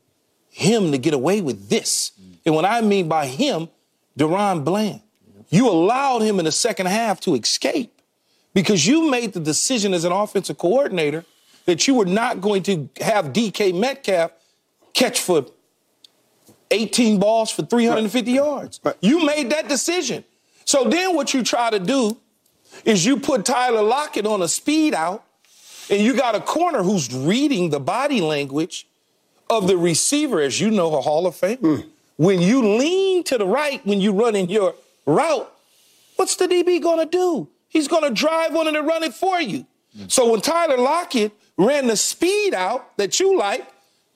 him 0.49 0.91
to 0.91 0.97
get 0.97 1.13
away 1.13 1.39
with 1.39 1.69
this? 1.69 2.13
And 2.43 2.55
what 2.55 2.65
I 2.65 2.81
mean 2.81 3.07
by 3.07 3.27
him, 3.27 3.69
DaRon 4.17 4.65
Bland, 4.65 5.01
you 5.49 5.69
allowed 5.69 6.23
him 6.23 6.39
in 6.39 6.45
the 6.45 6.51
second 6.51 6.87
half 6.87 7.19
to 7.21 7.35
escape 7.35 8.01
because 8.55 8.87
you 8.87 9.11
made 9.11 9.33
the 9.33 9.39
decision 9.39 9.93
as 9.93 10.03
an 10.03 10.11
offensive 10.11 10.57
coordinator 10.57 11.25
that 11.65 11.87
you 11.87 11.93
were 11.93 12.07
not 12.07 12.41
going 12.41 12.63
to 12.63 12.89
have 13.01 13.33
DK 13.33 13.79
Metcalf 13.79 14.31
catch 14.95 15.21
for 15.21 15.45
18 16.71 17.19
balls 17.19 17.51
for 17.51 17.61
350 17.61 18.31
right. 18.31 18.35
yards. 18.35 18.79
Right. 18.83 18.95
You 18.99 19.23
made 19.23 19.51
that 19.51 19.67
decision. 19.67 20.23
So 20.65 20.85
then 20.85 21.15
what 21.15 21.35
you 21.35 21.43
try 21.43 21.69
to 21.69 21.77
do 21.77 22.17
is 22.83 23.05
you 23.05 23.19
put 23.19 23.45
Tyler 23.45 23.83
Lockett 23.83 24.25
on 24.25 24.41
a 24.41 24.47
speed 24.47 24.95
out, 24.95 25.23
and 25.89 26.01
you 26.01 26.15
got 26.15 26.35
a 26.35 26.39
corner 26.39 26.83
who's 26.83 27.13
reading 27.13 27.69
the 27.69 27.79
body 27.79 28.21
language 28.21 28.87
of 29.49 29.67
the 29.67 29.77
receiver, 29.77 30.39
as 30.41 30.59
you 30.59 30.71
know, 30.71 30.95
a 30.95 31.01
Hall 31.01 31.27
of 31.27 31.35
Fame. 31.35 31.57
Mm. 31.57 31.85
When 32.17 32.41
you 32.41 32.77
lean 32.77 33.23
to 33.25 33.37
the 33.37 33.45
right 33.45 33.85
when 33.85 33.99
you 33.99 34.13
run 34.13 34.35
in 34.35 34.49
your 34.49 34.75
route, 35.05 35.51
what's 36.15 36.35
the 36.35 36.47
DB 36.47 36.81
going 36.81 36.99
to 36.99 37.05
do? 37.05 37.49
He's 37.67 37.87
going 37.87 38.03
to 38.03 38.11
drive 38.11 38.55
on 38.55 38.67
it 38.67 38.75
and 38.75 38.87
run 38.87 39.03
it 39.03 39.13
for 39.13 39.41
you. 39.41 39.65
Mm. 39.97 40.11
So 40.11 40.31
when 40.31 40.41
Tyler 40.41 40.77
Lockett 40.77 41.31
ran 41.57 41.87
the 41.87 41.97
speed 41.97 42.53
out 42.53 42.95
that 42.97 43.19
you 43.19 43.37
like, 43.37 43.67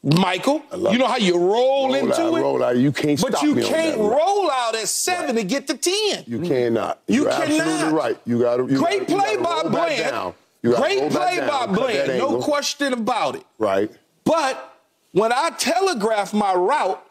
Michael, 0.03 0.63
you 0.72 0.97
know 0.97 1.07
how 1.07 1.18
you 1.18 1.38
roll, 1.38 1.88
roll 1.88 1.95
into 1.95 2.22
out, 2.22 2.34
it? 2.36 2.41
Roll 2.41 2.63
out. 2.63 2.78
You 2.78 2.91
can't 2.91 3.20
but 3.20 3.41
you 3.41 3.55
can't 3.55 3.97
roll 3.97 4.49
out 4.49 4.76
at 4.76 4.88
seven 4.88 5.36
right. 5.36 5.41
to 5.41 5.43
get 5.43 5.68
to 5.68 5.76
ten. 5.76 6.24
You 6.28 6.39
cannot. 6.41 7.01
You 7.07 7.24
You're 7.24 7.32
cannot. 7.32 7.49
Absolutely 7.49 7.97
right. 7.97 8.18
You 8.24 8.39
got 8.39 8.57
to. 8.57 8.68
Great 8.68 9.07
gotta, 9.07 9.22
play 9.22 9.38
by 9.38 9.63
Bland. 9.63 10.34
Great 10.64 11.12
play 11.12 11.39
by 11.39 11.68
Bland. 11.68 12.18
No 12.18 12.41
question 12.41 12.93
about 12.93 13.36
it. 13.36 13.45
Right. 13.58 13.91
But 14.24 14.82
when 15.12 15.32
I 15.32 15.51
telegraph 15.51 16.34
my 16.34 16.53
route, 16.53 17.03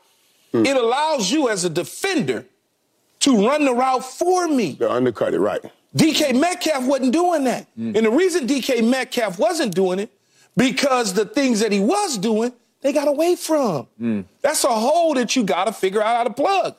mm. 0.53 0.67
it 0.67 0.77
allows 0.77 1.31
you 1.31 1.49
as 1.49 1.65
a 1.65 1.71
defender 1.71 2.45
to 3.21 3.47
run 3.47 3.65
the 3.65 3.73
route 3.73 4.05
for 4.05 4.49
me. 4.49 4.75
To 4.77 4.91
undercut 4.91 5.35
it, 5.35 5.41
right. 5.41 5.61
DK 5.97 6.39
Metcalf 6.39 6.87
wasn't 6.87 7.13
doing 7.13 7.45
that. 7.45 7.67
Mm. 7.79 7.97
And 7.97 8.07
the 8.07 8.11
reason 8.11 8.47
DK 8.47 8.87
Metcalf 8.87 9.39
wasn't 9.39 9.75
doing 9.75 9.99
it, 9.99 10.11
because 10.57 11.15
the 11.15 11.25
things 11.25 11.61
that 11.61 11.73
he 11.73 11.81
was 11.81 12.19
doing, 12.19 12.53
they 12.83 12.93
got 12.93 13.09
away 13.09 13.37
from. 13.37 13.87
Mm. 14.01 14.25
That's 14.43 14.65
a 14.65 14.69
hole 14.69 15.15
that 15.15 15.35
you 15.37 15.45
got 15.45 15.65
to 15.65 15.73
figure 15.73 16.03
out 16.03 16.17
how 16.17 16.25
to 16.25 16.33
plug. 16.33 16.77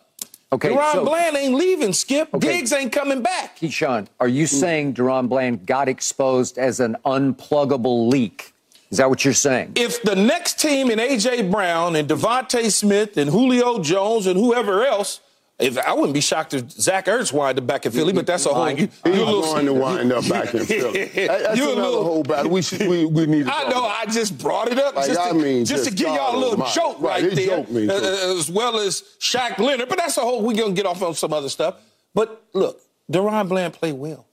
Okay, 0.53 0.69
DaRon 0.69 0.93
so, 0.93 1.05
Bland 1.05 1.35
ain't 1.35 1.55
leaving, 1.55 1.91
Skip. 1.91 2.33
Okay. 2.33 2.59
Diggs 2.59 2.71
ain't 2.71 2.93
coming 2.93 3.21
back. 3.21 3.59
Keyshawn, 3.59 4.07
are 4.19 4.29
you 4.29 4.47
saying 4.47 4.93
DaRon 4.93 5.27
Bland 5.27 5.65
got 5.65 5.89
exposed 5.89 6.57
as 6.57 6.79
an 6.79 6.95
unpluggable 7.05 8.09
leak? 8.09 8.53
Is 8.89 8.99
that 8.99 9.09
what 9.09 9.25
you're 9.25 9.33
saying? 9.33 9.73
If 9.75 10.01
the 10.03 10.15
next 10.15 10.59
team 10.59 10.89
in 10.89 10.99
A.J. 10.99 11.49
Brown 11.49 11.97
and 11.97 12.07
DeVonta 12.07 12.71
Smith 12.71 13.17
and 13.17 13.29
Julio 13.29 13.79
Jones 13.79 14.25
and 14.25 14.39
whoever 14.39 14.85
else 14.85 15.19
if, 15.59 15.75
I 15.79 15.93
wouldn't 15.93 16.13
be 16.13 16.21
shocked 16.21 16.53
if 16.53 16.69
Zach 16.69 17.07
Ertz 17.07 17.33
wind 17.33 17.57
up 17.57 17.65
back 17.65 17.87
in 17.87 17.91
Philly, 17.91 18.13
but 18.13 18.27
that's 18.27 18.45
a 18.45 18.53
whole. 18.53 18.69
You, 18.69 18.89
He's 19.03 19.15
going 19.15 19.65
to 19.65 19.73
wind 19.73 20.11
up 20.11 20.29
back 20.29 20.53
in 20.53 20.65
Philly. 20.65 21.05
That's 21.05 21.57
you're 21.57 21.73
another 21.73 21.81
little, 21.81 22.03
whole 22.03 22.23
battle. 22.23 22.51
We 22.51 22.61
should, 22.61 22.87
we, 22.87 23.05
we 23.05 23.25
need. 23.25 23.47
I 23.47 23.67
know. 23.69 23.83
I 23.83 24.05
just 24.05 24.37
brought 24.37 24.71
it 24.71 24.77
up 24.77 24.95
like, 24.95 25.07
just, 25.07 25.19
to, 25.19 25.29
I 25.29 25.33
mean, 25.33 25.65
just, 25.65 25.85
just 25.85 25.97
to 25.97 26.03
give 26.03 26.13
y'all 26.13 26.35
a 26.35 26.39
little 26.39 26.63
joke 26.67 27.01
right, 27.01 27.23
right 27.23 27.35
there, 27.35 27.63
joke 27.63 27.69
uh, 27.69 28.37
as 28.37 28.51
well 28.51 28.77
as 28.77 29.01
Shaq 29.19 29.57
Leonard. 29.57 29.89
But 29.89 29.97
that's 29.97 30.17
a 30.17 30.21
whole. 30.21 30.43
We're 30.43 30.55
gonna 30.55 30.73
get 30.73 30.85
off 30.85 31.01
on 31.01 31.15
some 31.15 31.33
other 31.33 31.49
stuff. 31.49 31.75
But 32.13 32.43
look, 32.53 32.79
DaRon 33.11 33.49
Bland 33.49 33.73
played 33.73 33.95
well, 33.95 34.27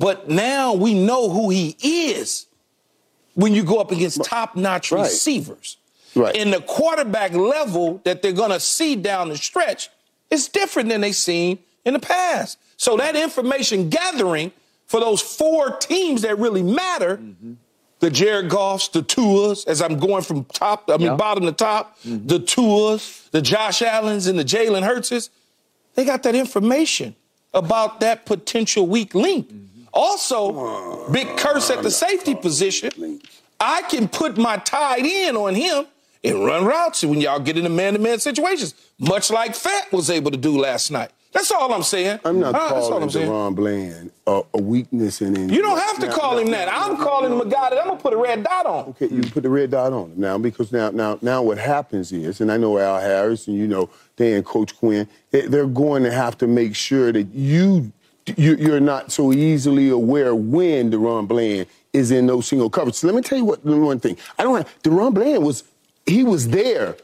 but 0.00 0.28
now 0.28 0.74
we 0.74 0.94
know 0.94 1.30
who 1.30 1.48
he 1.48 1.76
is 1.80 2.46
when 3.34 3.54
you 3.54 3.62
go 3.62 3.78
up 3.78 3.92
against 3.92 4.24
top-notch 4.24 4.90
right. 4.90 5.02
receivers. 5.02 5.76
Right. 6.16 6.34
In 6.34 6.50
the 6.50 6.60
quarterback 6.62 7.34
level 7.34 8.00
that 8.04 8.22
they're 8.22 8.32
gonna 8.32 8.58
see 8.58 8.96
down 8.96 9.28
the 9.28 9.36
stretch 9.36 9.90
it's 10.30 10.48
different 10.48 10.88
than 10.88 11.00
they've 11.00 11.14
seen 11.14 11.58
in 11.84 11.92
the 11.92 11.98
past. 11.98 12.58
So 12.76 12.96
that 12.96 13.16
information 13.16 13.88
gathering 13.88 14.52
for 14.86 15.00
those 15.00 15.20
four 15.20 15.76
teams 15.76 16.22
that 16.22 16.38
really 16.38 16.62
matter, 16.62 17.16
mm-hmm. 17.16 17.54
the 18.00 18.10
Jared 18.10 18.50
Goffs, 18.50 18.90
the 18.90 19.02
Tuas, 19.02 19.66
as 19.66 19.82
I'm 19.82 19.98
going 19.98 20.22
from 20.22 20.44
top, 20.44 20.88
I 20.88 20.96
mean 20.96 21.08
yeah. 21.08 21.16
bottom 21.16 21.44
to 21.44 21.52
top, 21.52 21.98
mm-hmm. 22.00 22.26
the 22.26 22.38
Tuas, 22.38 23.30
the 23.30 23.42
Josh 23.42 23.82
Allens, 23.82 24.26
and 24.26 24.38
the 24.38 24.44
Jalen 24.44 24.82
Hurtses, 24.82 25.30
they 25.94 26.04
got 26.04 26.22
that 26.24 26.34
information 26.34 27.16
about 27.54 28.00
that 28.00 28.26
potential 28.26 28.86
weak 28.86 29.14
link. 29.14 29.48
Mm-hmm. 29.48 29.84
Also, 29.92 31.10
big 31.10 31.36
curse 31.38 31.70
at 31.70 31.82
the 31.82 31.90
safety 31.90 32.34
position. 32.34 33.20
I 33.58 33.80
can 33.82 34.08
put 34.08 34.36
my 34.36 34.58
tight 34.58 35.04
end 35.04 35.38
on 35.38 35.54
him 35.54 35.86
and 36.24 36.44
run 36.44 36.64
routes 36.64 37.04
when 37.04 37.20
y'all 37.20 37.40
get 37.40 37.56
into 37.56 37.70
man-to-man 37.70 38.18
situations, 38.18 38.74
much 38.98 39.30
like 39.30 39.52
Fant 39.52 39.92
was 39.92 40.10
able 40.10 40.30
to 40.30 40.36
do 40.36 40.58
last 40.58 40.90
night. 40.90 41.10
That's 41.36 41.50
all 41.50 41.70
I'm 41.74 41.82
saying. 41.82 42.20
I'm 42.24 42.40
not 42.40 42.54
uh, 42.54 42.68
calling 42.68 43.02
I'm 43.02 43.08
DaRon 43.10 43.54
Bland 43.54 44.10
a, 44.26 44.40
a, 44.54 44.62
weakness 44.62 45.20
in 45.20 45.36
any. 45.36 45.54
You 45.54 45.60
don't 45.60 45.78
have 45.78 45.98
to 46.00 46.06
now, 46.06 46.14
call 46.14 46.32
now, 46.32 46.38
him 46.38 46.50
that. 46.52 46.72
I'm 46.72 46.96
calling 46.96 47.30
him 47.30 47.40
a 47.42 47.44
guy 47.44 47.68
that 47.68 47.78
I'm 47.78 47.88
gonna 47.88 48.00
put 48.00 48.14
a 48.14 48.16
red 48.16 48.42
dot 48.42 48.64
on. 48.64 48.84
Okay, 48.88 49.08
you 49.08 49.20
put 49.20 49.42
the 49.42 49.50
red 49.50 49.70
dot 49.70 49.92
on 49.92 50.12
him 50.12 50.20
now 50.20 50.38
because 50.38 50.72
now, 50.72 50.88
now, 50.90 51.18
now, 51.20 51.42
what 51.42 51.58
happens 51.58 52.10
is, 52.10 52.40
and 52.40 52.50
I 52.50 52.56
know 52.56 52.78
Al 52.78 53.00
Harris 53.00 53.48
and 53.48 53.56
you 53.56 53.66
know 53.66 53.90
Dan, 54.16 54.44
Coach 54.44 54.78
Quinn, 54.78 55.06
they're 55.30 55.66
going 55.66 56.04
to 56.04 56.10
have 56.10 56.38
to 56.38 56.46
make 56.46 56.74
sure 56.74 57.12
that 57.12 57.26
you 57.34 57.92
you're 58.36 58.80
not 58.80 59.12
so 59.12 59.32
easily 59.32 59.90
aware 59.90 60.34
when 60.34 60.90
DaRon 60.90 61.28
Bland 61.28 61.66
is 61.92 62.10
in 62.10 62.26
those 62.26 62.46
single 62.46 62.70
coverage. 62.70 62.96
So 62.96 63.06
let 63.06 63.14
me 63.14 63.22
tell 63.22 63.38
you 63.38 63.44
what 63.44 63.62
the 63.62 63.76
one 63.76 64.00
thing. 64.00 64.16
I 64.38 64.42
don't 64.42 64.56
have 64.56 64.82
DaRon 64.82 65.12
Bland 65.12 65.44
was 65.44 65.64
he 66.06 66.24
was 66.24 66.48
there. 66.48 66.96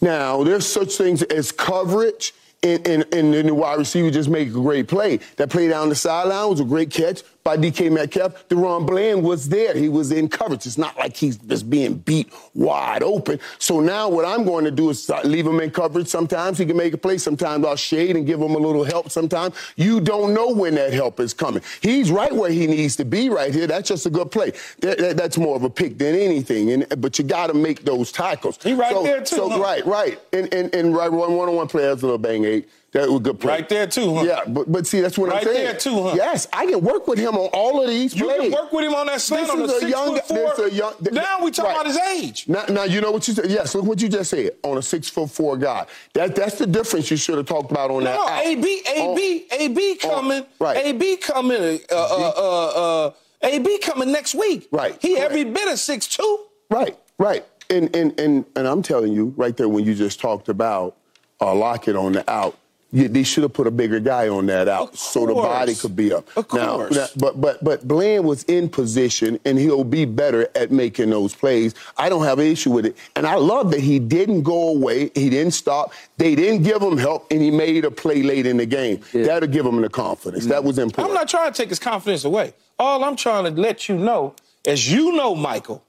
Now, 0.00 0.42
there's 0.44 0.66
such 0.66 0.96
things 0.96 1.22
as 1.22 1.52
coverage 1.52 2.34
and, 2.62 2.86
and, 2.86 3.14
and 3.14 3.48
the 3.48 3.54
wide 3.54 3.78
receiver 3.78 4.10
just 4.10 4.28
make 4.28 4.48
a 4.48 4.52
great 4.52 4.88
play. 4.88 5.20
That 5.36 5.50
play 5.50 5.68
down 5.68 5.88
the 5.88 5.94
sideline 5.94 6.50
was 6.50 6.60
a 6.60 6.64
great 6.64 6.90
catch 6.90 7.22
by 7.46 7.56
DK 7.56 7.92
Metcalf. 7.92 8.48
DaRon 8.48 8.84
Bland 8.84 9.22
was 9.22 9.48
there. 9.48 9.72
He 9.72 9.88
was 9.88 10.10
in 10.10 10.28
coverage. 10.28 10.66
It's 10.66 10.76
not 10.76 10.98
like 10.98 11.16
he's 11.16 11.36
just 11.36 11.70
being 11.70 11.94
beat 11.94 12.28
wide 12.54 13.04
open. 13.04 13.38
So 13.60 13.78
now 13.78 14.08
what 14.08 14.24
I'm 14.24 14.44
going 14.44 14.64
to 14.64 14.72
do 14.72 14.90
is 14.90 15.08
leave 15.22 15.46
him 15.46 15.60
in 15.60 15.70
coverage. 15.70 16.08
Sometimes 16.08 16.58
he 16.58 16.66
can 16.66 16.76
make 16.76 16.92
a 16.92 16.98
play. 16.98 17.18
Sometimes 17.18 17.64
I'll 17.64 17.76
shade 17.76 18.16
and 18.16 18.26
give 18.26 18.40
him 18.40 18.56
a 18.56 18.58
little 18.58 18.82
help. 18.82 19.12
Sometimes 19.12 19.54
you 19.76 20.00
don't 20.00 20.34
know 20.34 20.50
when 20.50 20.74
that 20.74 20.92
help 20.92 21.20
is 21.20 21.32
coming. 21.32 21.62
He's 21.82 22.10
right 22.10 22.34
where 22.34 22.50
he 22.50 22.66
needs 22.66 22.96
to 22.96 23.04
be 23.04 23.30
right 23.30 23.54
here. 23.54 23.68
That's 23.68 23.90
just 23.90 24.06
a 24.06 24.10
good 24.10 24.32
play. 24.32 24.50
That, 24.80 24.98
that, 24.98 25.16
that's 25.16 25.38
more 25.38 25.54
of 25.54 25.62
a 25.62 25.70
pick 25.70 25.98
than 25.98 26.16
anything. 26.16 26.72
And, 26.72 27.00
but 27.00 27.16
you 27.16 27.24
got 27.24 27.46
to 27.46 27.54
make 27.54 27.84
those 27.84 28.10
tackles. 28.10 28.58
He 28.60 28.72
right 28.72 28.92
so, 28.92 29.04
there 29.04 29.20
too. 29.20 29.36
So 29.36 29.50
huh? 29.50 29.60
right, 29.60 29.86
right. 29.86 30.20
And, 30.32 30.52
and, 30.52 30.74
and 30.74 30.96
right, 30.96 31.12
one-on-one 31.12 31.68
players, 31.68 32.02
a 32.02 32.06
little 32.06 32.18
bang 32.18 32.44
eight. 32.44 32.68
That 32.96 33.10
was 33.10 33.20
a 33.20 33.22
good 33.24 33.40
play. 33.40 33.52
Right 33.52 33.68
there 33.68 33.86
too, 33.86 34.14
huh? 34.14 34.22
Yeah, 34.22 34.40
but 34.46 34.72
but 34.72 34.86
see, 34.86 35.02
that's 35.02 35.18
what 35.18 35.28
right 35.28 35.38
I'm 35.38 35.44
saying. 35.44 35.66
Right 35.66 35.72
there 35.72 35.78
too, 35.78 36.02
huh? 36.02 36.14
Yes, 36.16 36.46
I 36.50 36.64
can 36.64 36.80
work 36.80 37.06
with 37.06 37.18
him 37.18 37.34
on 37.34 37.50
all 37.52 37.82
of 37.82 37.88
these 37.88 38.14
you 38.14 38.24
plays. 38.24 38.44
You 38.44 38.50
can 38.50 38.52
work 38.52 38.72
with 38.72 38.84
him 38.86 38.94
on 38.94 39.06
that 39.06 39.20
slant 39.20 39.50
on 39.50 39.58
the 39.58 39.68
six 39.68 39.90
young, 39.90 40.14
foot 40.20 40.56
four. 40.56 40.68
Young, 40.68 40.94
now 41.12 41.38
we 41.42 41.50
talk 41.50 41.66
right. 41.66 41.72
about 41.72 41.86
his 41.86 41.98
age. 41.98 42.48
Now, 42.48 42.64
now 42.70 42.84
you 42.84 43.02
know 43.02 43.10
what 43.10 43.28
you 43.28 43.34
said. 43.34 43.50
Yes, 43.50 43.74
look 43.74 43.84
what 43.84 44.00
you 44.00 44.08
just 44.08 44.30
said 44.30 44.52
on 44.62 44.78
a 44.78 44.82
six 44.82 45.10
foot 45.10 45.30
four 45.30 45.58
guy. 45.58 45.84
That 46.14 46.34
that's 46.34 46.56
the 46.56 46.66
difference 46.66 47.10
you 47.10 47.18
should 47.18 47.36
have 47.36 47.46
talked 47.46 47.70
about 47.70 47.90
on 47.90 48.04
no, 48.04 48.10
that. 48.10 48.44
No, 48.44 48.50
AB 48.50 48.82
AB 48.94 49.46
on, 49.52 49.60
AB 49.60 49.96
coming. 49.96 50.40
On, 50.40 50.46
right. 50.58 50.76
AB 50.78 51.16
coming. 51.18 51.80
Uh, 51.90 51.94
uh, 51.94 52.32
uh, 52.36 53.06
uh, 53.06 53.10
AB 53.42 53.78
coming 53.80 54.10
next 54.10 54.34
week. 54.34 54.68
Right. 54.72 54.96
He 55.02 55.18
every 55.18 55.44
bit 55.44 55.70
of 55.70 55.78
six 55.78 56.06
two. 56.06 56.46
Right. 56.70 56.98
Right. 57.18 57.44
And 57.68 57.94
and 57.94 58.18
and 58.18 58.46
and 58.56 58.66
I'm 58.66 58.82
telling 58.82 59.12
you 59.12 59.34
right 59.36 59.54
there 59.54 59.68
when 59.68 59.84
you 59.84 59.94
just 59.94 60.18
talked 60.18 60.48
about 60.48 60.96
uh, 61.42 61.54
Lockett 61.54 61.96
on 61.96 62.12
the 62.12 62.30
out 62.30 62.56
you, 62.96 63.08
they 63.08 63.22
should 63.22 63.42
have 63.42 63.52
put 63.52 63.66
a 63.66 63.70
bigger 63.70 64.00
guy 64.00 64.28
on 64.28 64.46
that 64.46 64.68
out 64.68 64.96
so 64.96 65.26
the 65.26 65.34
body 65.34 65.74
could 65.74 65.94
be 65.94 66.14
up. 66.14 66.26
Of 66.34 66.50
now, 66.54 66.76
course. 66.76 66.94
Now, 66.94 67.06
but 67.18 67.38
but 67.38 67.62
but 67.62 67.86
Bland 67.86 68.24
was 68.24 68.42
in 68.44 68.70
position 68.70 69.38
and 69.44 69.58
he'll 69.58 69.84
be 69.84 70.06
better 70.06 70.48
at 70.54 70.70
making 70.70 71.10
those 71.10 71.34
plays. 71.34 71.74
I 71.98 72.08
don't 72.08 72.24
have 72.24 72.38
an 72.38 72.46
issue 72.46 72.70
with 72.70 72.86
it. 72.86 72.96
And 73.14 73.26
I 73.26 73.34
love 73.34 73.70
that 73.72 73.80
he 73.80 73.98
didn't 73.98 74.42
go 74.42 74.68
away. 74.68 75.10
He 75.14 75.28
didn't 75.28 75.52
stop. 75.52 75.92
They 76.16 76.34
didn't 76.34 76.62
give 76.62 76.80
him 76.80 76.96
help 76.96 77.30
and 77.30 77.42
he 77.42 77.50
made 77.50 77.84
a 77.84 77.90
play 77.90 78.22
late 78.22 78.46
in 78.46 78.56
the 78.56 78.66
game. 78.66 79.00
Yeah. 79.12 79.24
That'll 79.24 79.48
give 79.50 79.66
him 79.66 79.82
the 79.82 79.90
confidence. 79.90 80.44
Mm-hmm. 80.44 80.52
That 80.52 80.64
was 80.64 80.78
important. 80.78 81.10
I'm 81.10 81.14
not 81.14 81.28
trying 81.28 81.52
to 81.52 81.56
take 81.56 81.68
his 81.68 81.78
confidence 81.78 82.24
away. 82.24 82.54
All 82.78 83.04
I'm 83.04 83.16
trying 83.16 83.44
to 83.44 83.60
let 83.60 83.90
you 83.90 83.98
know, 83.98 84.34
as 84.66 84.90
you 84.90 85.12
know, 85.12 85.34
Michael, 85.34 85.84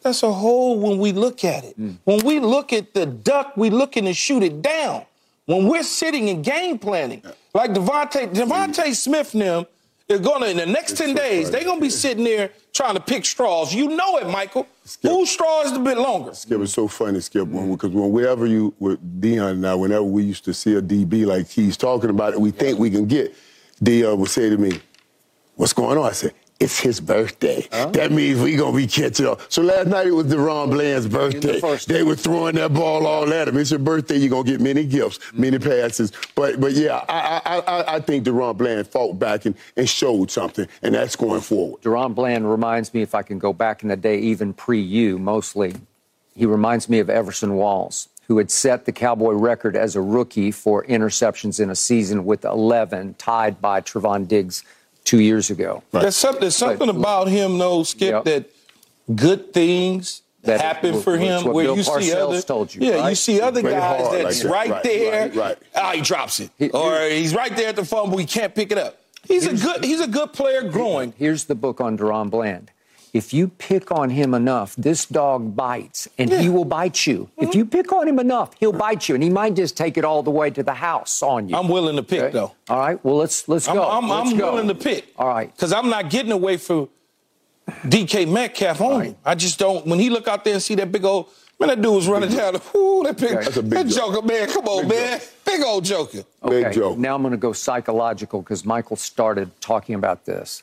that's 0.00 0.22
a 0.22 0.32
hole 0.32 0.80
when 0.80 0.98
we 0.98 1.12
look 1.12 1.44
at 1.44 1.64
it. 1.64 1.78
Mm. 1.78 1.98
When 2.04 2.24
we 2.24 2.40
look 2.40 2.72
at 2.72 2.94
the 2.94 3.04
duck, 3.04 3.58
we 3.58 3.68
looking 3.68 4.06
to 4.06 4.14
shoot 4.14 4.42
it 4.42 4.62
down. 4.62 5.04
When 5.50 5.66
we're 5.66 5.82
sitting 5.82 6.28
in 6.28 6.42
game 6.42 6.78
planning, 6.78 7.24
like 7.54 7.72
DeVonta, 7.72 8.32
DeVonta 8.32 8.94
Smith 8.94 9.32
and 9.32 9.42
them 9.42 9.66
is 10.06 10.20
gonna 10.20 10.46
in 10.46 10.56
the 10.56 10.64
next 10.66 10.92
it's 10.92 11.00
10 11.00 11.08
so 11.08 11.14
days, 11.14 11.50
they're 11.50 11.64
gonna 11.64 11.80
be 11.80 11.90
sitting 11.90 12.22
there 12.22 12.50
trying 12.72 12.94
to 12.94 13.00
pick 13.00 13.24
straws. 13.24 13.74
You 13.74 13.88
know 13.88 14.18
it, 14.18 14.28
Michael. 14.28 14.68
Skip. 14.84 15.10
Whose 15.10 15.28
straw 15.28 15.62
is 15.62 15.72
a 15.72 15.80
bit 15.80 15.98
longer? 15.98 16.34
Skip, 16.34 16.60
it's 16.60 16.72
so 16.72 16.86
funny, 16.86 17.18
Skip, 17.18 17.50
because 17.50 17.90
when, 17.90 18.12
whenever 18.12 18.46
you 18.46 18.72
with 18.78 19.20
Deion 19.20 19.58
now, 19.58 19.76
whenever 19.76 20.04
we 20.04 20.22
used 20.22 20.44
to 20.44 20.54
see 20.54 20.76
a 20.76 20.82
DB 20.82 21.26
like 21.26 21.48
he's 21.48 21.76
talking 21.76 22.10
about 22.10 22.32
it, 22.32 22.40
we 22.40 22.52
think 22.52 22.78
we 22.78 22.88
can 22.88 23.06
get, 23.06 23.34
Deion 23.82 24.18
would 24.18 24.30
say 24.30 24.50
to 24.50 24.56
me, 24.56 24.80
What's 25.60 25.74
going 25.74 25.98
on? 25.98 26.06
I 26.06 26.12
said, 26.12 26.32
it's 26.60 26.78
his 26.78 27.00
birthday. 27.00 27.66
Huh? 27.72 27.86
That 27.86 28.12
means 28.12 28.38
we 28.38 28.54
gonna 28.54 28.76
be 28.76 28.86
catching 28.86 29.26
up. 29.26 29.40
So 29.50 29.62
last 29.62 29.88
night 29.88 30.06
it 30.06 30.12
was 30.12 30.26
DaRon 30.26 30.70
Bland's 30.70 31.08
birthday. 31.08 31.58
The 31.58 31.84
they 31.88 32.02
were 32.02 32.14
throwing 32.14 32.56
that 32.56 32.74
ball 32.74 33.06
all 33.06 33.32
at 33.32 33.48
him. 33.48 33.56
It's 33.56 33.70
your 33.70 33.80
birthday. 33.80 34.16
You're 34.16 34.28
gonna 34.28 34.44
get 34.44 34.60
many 34.60 34.84
gifts, 34.84 35.18
mm-hmm. 35.18 35.40
many 35.40 35.58
passes. 35.58 36.12
But 36.34 36.60
but 36.60 36.72
yeah, 36.72 37.02
I 37.08 37.40
I, 37.44 37.58
I, 37.58 37.94
I 37.96 38.00
think 38.00 38.26
DaRon 38.26 38.58
Bland 38.58 38.86
fought 38.86 39.18
back 39.18 39.46
and, 39.46 39.54
and 39.76 39.88
showed 39.88 40.30
something, 40.30 40.68
and 40.82 40.94
that's 40.94 41.16
going 41.16 41.40
forward. 41.40 41.80
DaRon 41.80 42.14
Bland 42.14 42.48
reminds 42.48 42.92
me, 42.92 43.00
if 43.00 43.14
I 43.14 43.22
can 43.22 43.38
go 43.38 43.54
back 43.54 43.82
in 43.82 43.88
the 43.88 43.96
day, 43.96 44.18
even 44.18 44.52
pre 44.52 44.80
you 44.80 45.18
mostly, 45.18 45.74
he 46.36 46.44
reminds 46.44 46.90
me 46.90 46.98
of 46.98 47.08
Everson 47.08 47.54
Walls 47.54 48.08
who 48.28 48.38
had 48.38 48.48
set 48.48 48.84
the 48.84 48.92
Cowboy 48.92 49.32
record 49.32 49.74
as 49.74 49.96
a 49.96 50.00
rookie 50.00 50.52
for 50.52 50.84
interceptions 50.84 51.58
in 51.58 51.68
a 51.68 51.74
season 51.74 52.24
with 52.24 52.44
11, 52.44 53.14
tied 53.14 53.60
by 53.60 53.80
Trevon 53.80 54.28
Diggs 54.28 54.62
two 55.04 55.20
years 55.20 55.50
ago. 55.50 55.82
Right. 55.92 56.02
There's, 56.02 56.16
some, 56.16 56.36
there's 56.40 56.56
something 56.56 56.86
but, 56.86 56.96
about 56.96 57.28
him, 57.28 57.58
though, 57.58 57.82
Skip, 57.82 58.10
yep. 58.10 58.24
that 58.24 58.50
good 59.14 59.52
things 59.52 60.22
that 60.42 60.60
happen 60.60 61.00
for 61.02 61.18
him 61.18 61.44
where 61.44 61.66
Bill 61.66 61.76
you 61.76 61.82
Parcells 61.82 62.02
see 62.02 62.14
other 62.14 62.42
told 62.42 62.74
you, 62.74 62.86
yeah 62.86 63.00
right? 63.00 63.08
you 63.10 63.14
see 63.14 63.40
other 63.40 63.62
guys 63.62 64.10
that's 64.10 64.44
like 64.44 64.52
right, 64.52 64.70
right, 64.70 64.82
there 64.82 65.28
right, 65.28 65.36
right. 65.36 65.58
oh 65.74 65.90
he 65.90 66.00
drops 66.00 66.40
it 66.40 66.50
he, 66.58 66.70
or 66.70 67.00
he's 67.08 67.34
right 67.34 67.54
there 67.56 67.68
at 67.68 67.76
the 67.76 67.84
fumble 67.84 68.16
he 68.16 68.24
can't 68.24 68.54
pick 68.54 68.72
it 68.72 68.78
up 68.78 68.98
he's 69.24 69.46
a 69.46 69.54
good 69.54 69.84
he's 69.84 70.00
a 70.00 70.08
good 70.08 70.32
player 70.32 70.62
growing 70.62 71.12
here's 71.18 71.44
the 71.44 71.54
book 71.54 71.80
on 71.80 71.98
DaRon 71.98 72.30
Bland 72.30 72.70
if 73.12 73.32
you 73.32 73.48
pick 73.48 73.90
on 73.90 74.10
him 74.10 74.34
enough, 74.34 74.76
this 74.76 75.06
dog 75.06 75.56
bites 75.56 76.08
and 76.18 76.30
yeah. 76.30 76.40
he 76.40 76.48
will 76.48 76.64
bite 76.64 77.06
you. 77.06 77.28
Mm-hmm. 77.32 77.44
If 77.44 77.54
you 77.54 77.64
pick 77.64 77.92
on 77.92 78.08
him 78.08 78.18
enough, 78.18 78.54
he'll 78.58 78.72
bite 78.72 79.08
you 79.08 79.14
and 79.14 79.24
he 79.24 79.30
might 79.30 79.56
just 79.56 79.76
take 79.76 79.96
it 79.96 80.04
all 80.04 80.22
the 80.22 80.30
way 80.30 80.50
to 80.50 80.62
the 80.62 80.74
house 80.74 81.22
on 81.22 81.48
you. 81.48 81.56
I'm 81.56 81.68
willing 81.68 81.96
to 81.96 82.02
pick 82.02 82.22
okay? 82.22 82.32
though. 82.32 82.52
All 82.68 82.78
right. 82.78 83.04
Well, 83.04 83.16
let's 83.16 83.48
let's 83.48 83.66
go. 83.66 83.82
I'm, 83.82 84.04
I'm, 84.04 84.10
let's 84.10 84.30
I'm 84.32 84.38
go. 84.38 84.52
willing 84.52 84.68
to 84.68 84.74
pick. 84.74 85.12
All 85.16 85.28
right. 85.28 85.52
Because 85.54 85.72
I'm 85.72 85.88
not 85.90 86.10
getting 86.10 86.32
away 86.32 86.56
from 86.56 86.88
DK 87.68 88.30
Metcalf 88.30 88.80
on 88.80 88.98
right. 88.98 89.16
I 89.24 89.34
just 89.34 89.58
don't. 89.58 89.86
When 89.86 89.98
he 89.98 90.10
look 90.10 90.28
out 90.28 90.44
there 90.44 90.54
and 90.54 90.62
see 90.62 90.74
that 90.76 90.90
big 90.90 91.04
old 91.04 91.28
man, 91.58 91.68
that 91.68 91.82
dude 91.82 91.94
was 91.94 92.08
running 92.08 92.30
down. 92.30 92.54
The, 92.54 92.78
ooh, 92.78 93.02
that 93.04 93.18
big, 93.18 93.32
That's 93.32 93.56
a 93.56 93.62
big 93.62 93.72
that 93.72 93.86
joke. 93.86 94.14
Joker, 94.14 94.26
man. 94.26 94.48
Come 94.48 94.66
on, 94.66 94.88
big 94.88 94.98
man. 94.98 95.18
Joke. 95.18 95.28
Big 95.44 95.60
old 95.62 95.84
Joker. 95.84 96.22
Okay. 96.42 96.62
Big 96.64 96.72
joke. 96.72 96.98
Now 96.98 97.14
I'm 97.14 97.22
going 97.22 97.32
to 97.32 97.38
go 97.38 97.52
psychological 97.52 98.42
because 98.42 98.64
Michael 98.64 98.96
started 98.96 99.50
talking 99.60 99.94
about 99.94 100.24
this. 100.24 100.62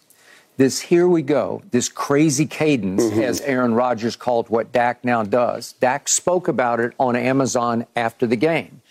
This 0.57 0.79
here 0.79 1.07
we 1.07 1.21
go, 1.21 1.61
this 1.69 1.87
crazy 1.87 2.47
cadence, 2.47 3.03
mm-hmm. 3.03 3.21
as 3.21 3.41
Aaron 3.41 3.75
Rodgers 3.75 4.15
called 4.15 4.49
what 4.49 4.71
Dak 4.71 5.05
now 5.05 5.23
does. 5.23 5.73
Dak 5.73 6.09
spoke 6.09 6.47
about 6.47 6.79
it 6.79 6.93
on 6.99 7.15
Amazon 7.15 7.85
after 7.95 8.25
the 8.25 8.35
game. 8.35 8.81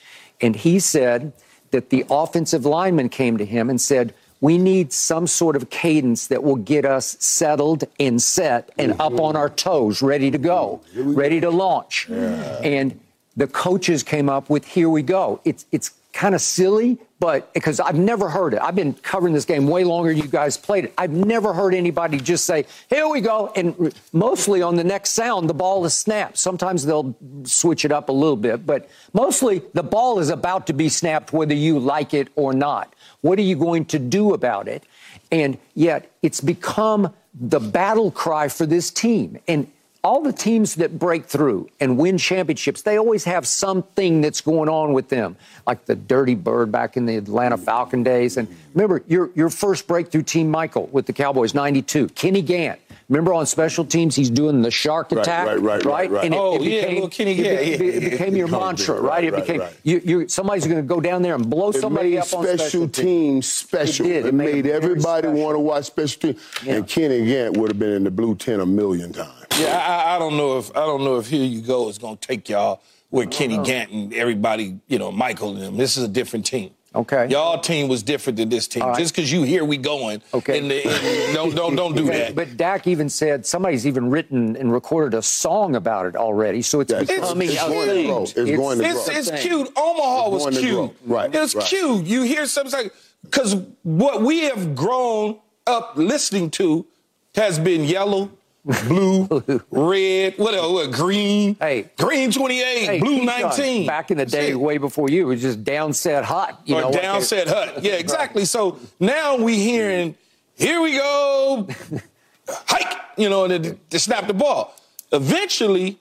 And 0.41 0.55
he 0.55 0.79
said 0.79 1.33
that 1.73 1.91
the 1.91 2.05
offensive 2.09 2.65
lineman 2.65 3.09
came 3.09 3.37
to 3.39 3.45
him 3.45 3.69
and 3.69 3.81
said, 3.81 4.15
we 4.41 4.59
need 4.59 4.93
some 4.93 5.27
sort 5.27 5.57
of 5.57 5.71
cadence 5.71 6.29
that 6.29 6.43
will 6.43 6.57
get 6.57 6.85
us 6.85 7.17
settled 7.19 7.85
and 7.99 8.23
set 8.23 8.71
and 8.79 8.93
mm-hmm. 8.93 9.01
up 9.01 9.19
on 9.19 9.35
our 9.35 9.51
toes, 9.51 10.03
ready 10.03 10.31
to 10.31 10.39
go, 10.39 10.81
ready 10.95 11.41
to 11.41 11.51
launch. 11.51 12.07
Yeah. 12.09 12.61
And 12.63 13.01
the 13.37 13.47
coaches 13.47 14.03
came 14.03 14.29
up 14.29 14.49
with 14.49 14.65
here 14.65 14.89
we 14.89 15.03
go. 15.03 15.41
It's 15.45 15.67
it's 15.73 15.91
kind 16.17 16.35
of 16.35 16.41
silly, 16.41 16.99
but 17.21 17.53
because 17.53 17.79
I've 17.79 17.99
never 17.99 18.29
heard 18.31 18.55
it. 18.55 18.61
I've 18.63 18.75
been 18.75 18.95
covering 18.95 19.35
this 19.35 19.45
game 19.45 19.67
way 19.69 19.85
longer 19.85 20.11
you 20.11 20.27
guys 20.27 20.57
played 20.57 20.87
it. 20.87 20.95
I've 20.97 21.11
never 21.11 21.53
heard 21.53 21.75
anybody 21.75 22.19
just 22.19 22.47
say, 22.47 22.65
here 22.89 23.07
we 23.07 23.21
go. 23.21 23.53
And 23.55 23.95
mostly 24.13 24.63
on 24.63 24.77
the 24.77 24.85
next 24.85 25.11
sound, 25.11 25.49
the 25.49 25.55
ball 25.55 25.85
is 25.85 25.95
snapped. 25.95 26.39
Sometimes 26.39 26.87
they'll 26.87 27.15
switch 27.45 27.85
it 27.85 27.93
up 27.93 28.09
a 28.09 28.13
little 28.13 28.37
bit, 28.37 28.67
but 28.67 28.89
mostly 29.13 29.63
the 29.75 29.83
ball 29.83 30.19
is 30.19 30.31
about 30.31 30.67
to 30.69 30.73
be 30.73 30.89
snapped 30.89 31.35
whether 31.35 31.55
you 31.55 31.79
like 31.79 32.15
it 32.15 32.29
or 32.35 32.55
not. 32.55 32.95
What 33.21 33.39
are 33.39 33.43
you 33.43 33.57
going 33.57 33.85
to 33.87 33.99
do 33.99 34.33
about 34.33 34.69
it? 34.69 34.85
And 35.31 35.59
yet 35.75 36.11
it's 36.23 36.41
become 36.41 37.13
the 37.39 37.61
battle 37.61 38.11
cry 38.11 38.49
for 38.49 38.65
this 38.65 38.91
team. 38.91 39.39
And 39.47 39.71
all 40.07 40.23
the 40.23 40.33
teams 40.33 40.77
that 40.77 40.97
break 41.01 41.25
through 41.25 41.69
and 41.81 41.99
win 41.99 42.17
championships, 42.17 42.83
they 42.83 42.97
always 42.97 43.25
have 43.25 43.45
something 43.45 44.21
that's 44.21 44.41
going 44.41 44.69
on 44.69 44.93
with 44.93 45.09
them, 45.09 45.37
like 45.67 45.85
the 45.87 45.97
Dirty 45.97 46.37
Bird 46.37 46.71
back 46.71 46.97
in 46.97 47.07
the 47.07 47.17
Atlanta 47.17 47.59
Falcon 47.59 48.05
days. 48.05 48.37
And 48.37 48.47
remember, 48.73 49.03
your, 49.09 49.31
your 49.35 49.51
first 49.51 49.89
breakthrough 49.89 50.23
team, 50.23 50.49
Michael, 50.49 50.87
with 50.93 51.07
the 51.07 51.13
Cowboys, 51.13 51.55
92, 51.55 52.07
Kenny 52.11 52.41
Gant. 52.41 52.79
Remember 53.09 53.33
on 53.35 53.47
special 53.47 53.85
teams, 53.85 54.17
he's 54.17 54.31
doing 54.31 54.63
the 54.63 54.71
shark 54.71 55.13
attack, 55.13 55.47
right? 55.47 55.61
Right, 55.61 55.85
right, 55.85 56.11
right. 56.11 56.25
And 56.25 56.35
it, 56.35 56.41
oh, 56.41 56.57
it 56.57 56.59
became, 56.61 57.03
yeah, 57.03 57.09
Kenny, 57.09 57.33
yeah, 57.35 57.45
it, 57.45 57.81
yeah, 57.81 57.87
it, 57.87 58.03
it 58.03 58.11
became 58.11 58.35
your 58.35 58.49
mantra, 58.49 59.01
right? 59.01 59.23
It 59.23 59.35
became 59.35 59.63
you, 59.85 60.01
you, 60.05 60.29
somebody's 60.29 60.67
going 60.67 60.79
to 60.79 60.83
go 60.83 61.01
down 61.01 61.23
there 61.23 61.37
and 61.37 61.49
blow 61.49 61.71
somebody 61.71 62.19
up 62.19 62.33
on 62.35 62.45
special 62.45 62.89
teams 62.89 63.47
special. 63.47 64.07
It, 64.07 64.35
made, 64.35 64.65
made 64.65 64.67
everybody 64.67 65.29
want 65.29 65.55
to 65.55 65.61
watch 65.61 65.85
special 65.85 66.21
teams. 66.21 66.43
And 66.67 66.89
Kenny 66.89 67.25
Gant 67.25 67.57
would 67.57 67.71
have 67.71 67.79
been 67.79 67.93
in 67.93 68.03
the 68.03 68.11
blue 68.11 68.35
tent 68.35 68.61
a 68.61 68.67
million 68.67 69.13
times. 69.13 69.47
Yeah, 69.57 69.77
I, 69.79 70.17
I, 70.17 70.19
don't 70.19 70.37
know 70.37 70.59
if 70.59 70.71
I 70.77 70.81
don't 70.81 71.05
know 71.05 71.17
if 71.17 71.29
here 71.29 71.45
you 71.45 71.63
go 71.63 71.89
is 71.89 71.99
going 71.99 72.17
to 72.17 72.27
take 72.27 72.49
y'all 72.49 72.83
with 73.13 73.31
Kenny 73.31 73.59
Gant 73.63 73.93
and 73.93 74.13
everybody, 74.15 74.79
you 74.89 74.99
know, 74.99 75.13
Michael 75.13 75.51
and 75.51 75.63
them. 75.63 75.77
This 75.77 75.97
is 75.97 76.03
a 76.03 76.09
different 76.09 76.45
team. 76.45 76.73
Okay. 76.97 77.29
Y'all 77.29 77.61
team 77.61 77.89
was 77.89 78.03
different 78.03 78.39
than 78.39 78.49
this 78.49 78.67
team. 78.67 78.83
Right. 78.83 78.99
Just 78.99 79.15
because 79.15 79.31
you 79.31 79.43
here 79.43 79.65
we 79.65 79.77
going. 79.77 80.23
Okay. 80.33 80.59
And, 80.59 80.73
and 80.73 81.35
don't 81.35 81.55
don't 81.55 81.77
don't 81.77 81.95
do 81.95 82.05
that. 82.11 82.35
But 82.35 82.57
Dak 82.57 82.87
even 82.87 83.09
said 83.09 83.45
somebody's 83.45 83.87
even 83.87 84.11
written 84.11 84.57
and 84.57 84.73
recorded 84.73 85.17
a 85.17 85.23
song 85.23 85.77
about 85.77 86.07
it 86.07 86.17
already. 86.17 86.63
So 86.63 86.81
it's 86.81 86.93
becoming 86.93 87.49
it's, 87.49 87.57
it's 87.57 87.69
going 87.69 87.89
to 87.89 88.05
grow. 88.07 88.23
It's, 88.23 88.33
it's 88.37 88.51
going 88.57 88.79
to 88.79 88.85
grow. 88.85 88.93
It's, 88.93 89.31
it's 89.31 89.43
cute. 89.43 89.71
Omaha 89.77 90.35
it's 90.35 90.45
was 90.47 90.59
cute. 90.59 90.97
Right. 91.05 91.35
It's 91.35 91.55
right. 91.55 91.67
cute. 91.67 92.07
You 92.07 92.23
hear 92.23 92.47
something 92.47 92.73
like 92.73 92.95
because 93.23 93.57
what 93.83 94.23
we 94.23 94.45
have 94.45 94.75
grown 94.75 95.39
up 95.67 95.93
listening 95.97 96.51
to 96.53 96.87
has 97.35 97.59
been 97.59 97.85
yellow 97.85 98.31
blue, 98.89 99.29
red, 99.71 100.35
what 100.39 100.55
else? 100.55 100.73
What, 100.73 100.91
green? 100.91 101.57
Hey, 101.61 101.89
green 101.97 102.33
28, 102.33 102.65
hey, 102.85 102.99
blue 102.99 103.25
19. 103.25 103.87
Back 103.87 104.11
in 104.11 104.19
the 104.19 104.27
day, 104.27 104.57
way 104.57 104.79
before 104.79 105.09
you, 105.09 105.23
it 105.23 105.25
was 105.27 105.43
just 105.43 105.63
down 105.63 105.93
set 105.93 106.25
hut. 106.25 106.61
You 106.65 106.77
or 106.77 106.81
know, 106.81 106.91
down 106.91 107.23
set 107.23 107.47
hut. 107.47 107.85
Yeah, 107.85 107.93
exactly. 107.99 108.45
So 108.45 108.81
now 108.99 109.37
we 109.37 109.57
hearing, 109.61 110.17
here 110.57 110.81
we 110.81 110.97
go, 110.97 111.69
hike, 112.49 112.99
you 113.17 113.29
know, 113.29 113.47
to, 113.47 113.75
to 113.75 113.99
snap 114.01 114.27
the 114.27 114.35
ball. 114.35 114.75
Eventually, 115.13 116.01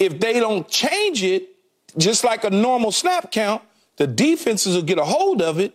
if 0.00 0.18
they 0.18 0.40
don't 0.40 0.68
change 0.68 1.22
it, 1.22 1.50
just 1.96 2.24
like 2.24 2.42
a 2.42 2.50
normal 2.50 2.90
snap 2.90 3.30
count, 3.30 3.62
the 3.96 4.08
defenses 4.08 4.74
will 4.74 4.82
get 4.82 4.98
a 4.98 5.04
hold 5.04 5.40
of 5.40 5.60
it 5.60 5.74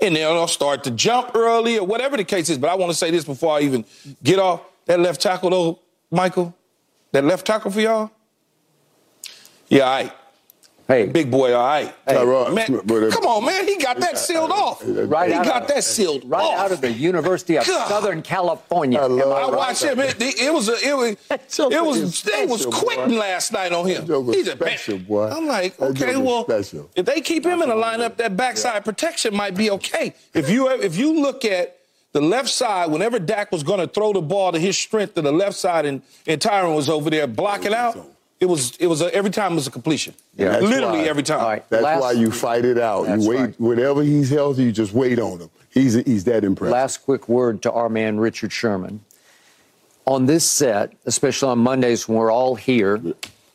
and 0.00 0.16
they'll 0.16 0.46
start 0.48 0.84
to 0.84 0.90
jump 0.90 1.34
early 1.34 1.78
or 1.78 1.86
whatever 1.86 2.16
the 2.16 2.24
case 2.24 2.48
is. 2.48 2.58
But 2.58 2.70
I 2.70 2.74
want 2.74 2.90
to 2.90 2.98
say 2.98 3.10
this 3.10 3.24
before 3.24 3.56
I 3.56 3.60
even 3.60 3.84
get 4.22 4.38
off. 4.38 4.62
That 4.88 5.00
left 5.00 5.20
tackle, 5.20 5.50
though, 5.50 5.78
Michael, 6.10 6.54
that 7.12 7.22
left 7.22 7.46
tackle 7.46 7.70
for 7.70 7.80
y'all, 7.80 8.10
yeah, 9.68 9.82
all 9.82 9.90
right. 9.90 10.12
Hey, 10.86 11.04
big 11.04 11.30
boy, 11.30 11.54
all 11.54 11.66
right. 11.66 11.94
Hey, 12.06 12.24
man, 12.24 13.10
come 13.10 13.26
on, 13.26 13.44
man. 13.44 13.68
He 13.68 13.76
got 13.76 14.00
that 14.00 14.16
sealed 14.16 14.50
off. 14.50 14.82
Right, 14.82 15.28
he 15.30 15.34
got 15.34 15.62
of, 15.64 15.68
that 15.68 15.84
sealed 15.84 16.22
right 16.24 16.42
off. 16.42 16.58
out 16.58 16.72
of 16.72 16.80
the 16.80 16.90
University 16.90 17.58
of 17.58 17.66
God. 17.66 17.88
Southern 17.88 18.22
California. 18.22 18.98
I, 18.98 19.04
I 19.04 19.50
watched 19.50 19.84
him. 19.84 20.00
It, 20.00 20.16
it, 20.18 20.50
was 20.50 20.70
a, 20.70 20.76
it 20.82 20.96
was 20.96 21.16
it 21.30 21.84
was 21.84 22.22
they 22.22 22.46
was 22.46 22.64
quitting 22.64 23.10
boy. 23.10 23.18
last 23.18 23.52
night 23.52 23.72
on 23.72 23.86
him. 23.86 24.06
He's 24.32 24.48
a 24.48 24.52
special 24.52 24.98
boy. 24.98 25.28
I'm 25.28 25.46
like, 25.46 25.78
okay, 25.78 26.16
well, 26.16 26.44
special. 26.44 26.88
if 26.96 27.04
they 27.04 27.20
keep 27.20 27.44
him 27.44 27.60
in 27.60 27.68
the 27.68 27.74
lineup, 27.74 28.16
that 28.16 28.38
backside 28.38 28.76
yeah. 28.76 28.80
protection 28.80 29.36
might 29.36 29.54
be 29.54 29.70
okay. 29.72 30.14
If 30.32 30.48
you 30.48 30.70
if 30.70 30.96
you 30.96 31.20
look 31.20 31.44
at 31.44 31.77
the 32.12 32.20
left 32.20 32.48
side, 32.48 32.90
whenever 32.90 33.18
Dak 33.18 33.52
was 33.52 33.62
going 33.62 33.80
to 33.80 33.86
throw 33.86 34.12
the 34.12 34.22
ball 34.22 34.52
to 34.52 34.58
his 34.58 34.78
strength 34.78 35.14
to 35.14 35.22
the 35.22 35.32
left 35.32 35.56
side 35.56 35.84
and, 35.86 36.02
and 36.26 36.40
Tyron 36.40 36.74
was 36.74 36.88
over 36.88 37.10
there 37.10 37.26
blocking 37.26 37.74
out, 37.74 37.98
it 38.40 38.46
was 38.46 38.76
it 38.76 38.86
was 38.86 39.02
a, 39.02 39.12
every 39.14 39.30
time 39.30 39.52
it 39.52 39.56
was 39.56 39.66
a 39.66 39.70
completion. 39.70 40.14
Yeah, 40.36 40.58
literally 40.60 41.00
why, 41.00 41.06
every 41.06 41.22
time. 41.22 41.40
Right, 41.40 41.68
that's 41.68 41.82
last, 41.82 42.00
why 42.00 42.12
you 42.12 42.30
fight 42.30 42.64
it 42.64 42.78
out. 42.78 43.08
You 43.20 43.28
wait 43.28 43.40
right. 43.40 43.60
whenever 43.60 44.02
he's 44.02 44.30
healthy, 44.30 44.64
you 44.64 44.72
just 44.72 44.92
wait 44.92 45.18
on 45.18 45.40
him. 45.40 45.50
He's 45.70 45.94
he's 45.94 46.24
that 46.24 46.44
impressive. 46.44 46.72
Last 46.72 46.98
quick 46.98 47.28
word 47.28 47.62
to 47.62 47.72
our 47.72 47.88
man 47.88 48.18
Richard 48.18 48.52
Sherman. 48.52 49.00
On 50.06 50.26
this 50.26 50.48
set, 50.48 50.92
especially 51.04 51.50
on 51.50 51.58
Mondays 51.58 52.08
when 52.08 52.16
we're 52.16 52.32
all 52.32 52.54
here, 52.54 53.00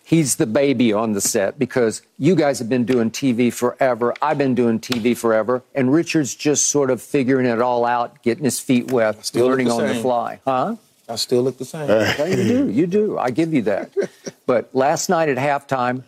he's 0.03 0.35
the 0.35 0.45
baby 0.45 0.93
on 0.93 1.13
the 1.13 1.21
set 1.21 1.57
because 1.57 2.01
you 2.17 2.35
guys 2.35 2.59
have 2.59 2.69
been 2.69 2.85
doing 2.85 3.09
TV 3.09 3.51
forever. 3.51 4.13
I've 4.21 4.37
been 4.37 4.55
doing 4.55 4.79
TV 4.79 5.15
forever. 5.15 5.63
And 5.73 5.91
Richard's 5.91 6.35
just 6.35 6.67
sort 6.67 6.89
of 6.91 7.01
figuring 7.01 7.45
it 7.45 7.61
all 7.61 7.85
out, 7.85 8.21
getting 8.21 8.43
his 8.43 8.59
feet 8.59 8.91
wet, 8.91 9.31
learning 9.33 9.67
the 9.67 9.73
on 9.73 9.87
the 9.87 9.95
fly. 9.95 10.39
Huh? 10.45 10.75
I 11.07 11.15
still 11.15 11.41
look 11.43 11.57
the 11.57 11.65
same. 11.65 11.89
you 12.29 12.43
do. 12.43 12.69
You 12.69 12.87
do. 12.87 13.17
I 13.17 13.31
give 13.31 13.53
you 13.53 13.61
that. 13.63 13.91
but 14.45 14.69
last 14.73 15.09
night 15.09 15.29
at 15.29 15.37
halftime, 15.37 16.03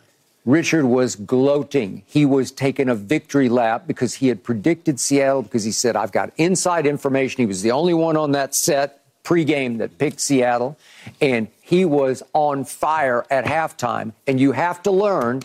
Richard 0.46 0.86
was 0.86 1.16
gloating. 1.16 2.04
He 2.06 2.26
was 2.26 2.52
taking 2.52 2.88
a 2.88 2.96
victory 2.96 3.50
lap 3.50 3.88
because 3.88 4.16
he 4.16 4.28
had 4.28 4.44
predicted 4.44 5.00
Seattle 5.00 5.42
because 5.42 5.64
he 5.64 5.72
said, 5.72 5.96
I've 5.96 6.12
got 6.12 6.32
inside 6.38 6.86
information. 6.86 7.42
He 7.42 7.46
was 7.48 7.64
the 7.64 7.72
only 7.72 7.94
one 7.94 8.16
on 8.16 8.32
that 8.34 8.54
set 8.54 9.05
pregame 9.26 9.80
that 9.80 9.98
picked 9.98 10.22
Seattle, 10.22 10.78
and 11.20 11.48
he 11.62 11.84
was 11.84 12.24
on 12.34 12.64
fire 12.64 13.26
at 13.30 13.46
halftime. 13.46 14.14
And 14.28 14.40
you 14.40 14.54
have 14.54 14.82
to 14.84 14.92
learn 14.92 15.42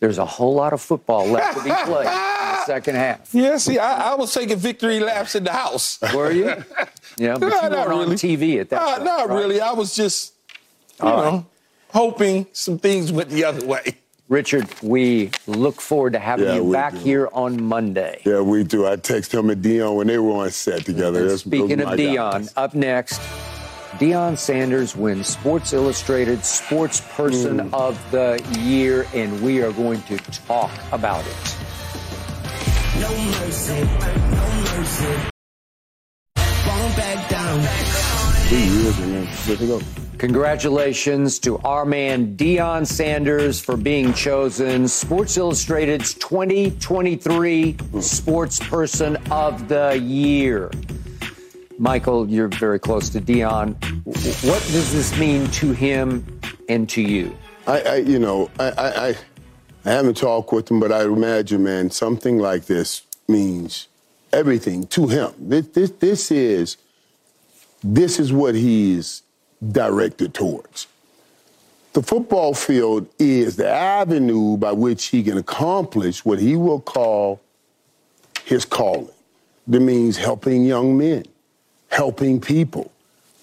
there's 0.00 0.18
a 0.18 0.26
whole 0.26 0.54
lot 0.54 0.74
of 0.74 0.82
football 0.82 1.26
left 1.26 1.56
to 1.56 1.64
be 1.64 1.70
played 1.84 2.06
in 2.06 2.12
the 2.12 2.64
second 2.66 2.96
half. 2.96 3.34
Yeah, 3.34 3.56
see, 3.56 3.78
I, 3.78 4.12
I 4.12 4.14
was 4.16 4.34
taking 4.34 4.58
victory 4.58 5.00
laps 5.00 5.34
in 5.34 5.44
the 5.44 5.52
house. 5.52 5.98
Were 6.14 6.30
you? 6.30 6.64
Yeah, 7.16 7.38
but 7.38 7.46
you 7.46 7.70
were 7.70 7.88
really. 7.90 8.06
on 8.06 8.12
TV 8.14 8.60
at 8.60 8.70
that 8.70 8.82
uh, 8.82 8.96
time. 8.96 9.04
Not 9.04 9.28
right? 9.28 9.38
really. 9.38 9.60
I 9.60 9.70
was 9.70 9.94
just, 9.94 10.34
you 11.00 11.08
All 11.08 11.16
know, 11.16 11.30
right. 11.30 11.44
hoping 11.90 12.48
some 12.52 12.76
things 12.76 13.12
went 13.12 13.28
the 13.28 13.44
other 13.44 13.64
way. 13.64 13.98
Richard, 14.28 14.66
we 14.82 15.30
look 15.46 15.80
forward 15.80 16.14
to 16.14 16.18
having 16.18 16.46
yeah, 16.46 16.54
you 16.56 16.72
back 16.72 16.92
do. 16.92 16.98
here 16.98 17.28
on 17.32 17.62
Monday. 17.62 18.22
Yeah, 18.24 18.40
we 18.40 18.64
do. 18.64 18.86
I 18.86 18.96
text 18.96 19.34
him 19.34 19.50
and 19.50 19.62
Deion 19.62 19.96
when 19.96 20.06
they 20.06 20.18
were 20.18 20.32
on 20.32 20.50
set 20.50 20.86
together. 20.86 21.36
speaking 21.36 21.80
of 21.80 21.88
Deion, 21.88 22.50
up 22.56 22.74
next, 22.74 23.20
Deion 23.98 24.38
Sanders 24.38 24.96
wins 24.96 25.28
Sports 25.28 25.72
Illustrated 25.72 26.44
Sports 26.44 27.02
Person 27.14 27.58
mm. 27.58 27.74
of 27.74 28.00
the 28.10 28.42
Year, 28.58 29.06
and 29.14 29.42
we 29.42 29.62
are 29.62 29.72
going 29.72 30.02
to 30.02 30.16
talk 30.46 30.72
about 30.90 31.24
it. 31.26 31.56
No 33.00 33.10
mercy, 33.40 33.84
no 33.84 34.64
mercy. 34.76 35.30
Two 38.54 38.60
years, 38.60 38.98
and 39.00 39.26
then 39.26 39.66
go. 39.66 39.80
Congratulations 40.18 41.40
to 41.40 41.58
our 41.64 41.84
man 41.84 42.36
Deion 42.36 42.86
Sanders 42.86 43.60
for 43.60 43.76
being 43.76 44.14
chosen 44.14 44.86
Sports 44.86 45.36
Illustrated's 45.36 46.14
2023 46.14 47.76
Sports 48.00 48.60
Person 48.60 49.16
of 49.32 49.66
the 49.66 49.98
Year. 49.98 50.70
Michael, 51.78 52.28
you're 52.28 52.46
very 52.46 52.78
close 52.78 53.08
to 53.08 53.20
Deion. 53.20 53.74
What 54.04 54.62
does 54.70 54.92
this 54.92 55.18
mean 55.18 55.48
to 55.48 55.72
him 55.72 56.24
and 56.68 56.88
to 56.90 57.02
you? 57.02 57.36
I, 57.66 57.80
I 57.80 57.96
you 57.96 58.20
know, 58.20 58.52
I, 58.60 58.70
I, 58.70 59.08
I 59.84 59.90
haven't 59.90 60.16
talked 60.16 60.52
with 60.52 60.70
him, 60.70 60.78
but 60.78 60.92
I 60.92 61.02
imagine, 61.02 61.64
man, 61.64 61.90
something 61.90 62.38
like 62.38 62.66
this 62.66 63.02
means 63.26 63.88
everything 64.32 64.86
to 64.86 65.08
him. 65.08 65.34
This, 65.40 65.66
this, 65.66 65.90
this 65.90 66.30
is, 66.30 66.76
this 67.84 68.18
is 68.18 68.32
what 68.32 68.54
he 68.54 68.94
is 68.94 69.22
directed 69.70 70.32
towards. 70.32 70.86
The 71.92 72.02
football 72.02 72.54
field 72.54 73.06
is 73.18 73.56
the 73.56 73.68
avenue 73.68 74.56
by 74.56 74.72
which 74.72 75.06
he 75.06 75.22
can 75.22 75.38
accomplish 75.38 76.24
what 76.24 76.40
he 76.40 76.56
will 76.56 76.80
call 76.80 77.40
his 78.44 78.64
calling. 78.64 79.10
That 79.68 79.80
means 79.80 80.16
helping 80.16 80.64
young 80.64 80.98
men, 80.98 81.24
helping 81.88 82.40
people. 82.40 82.90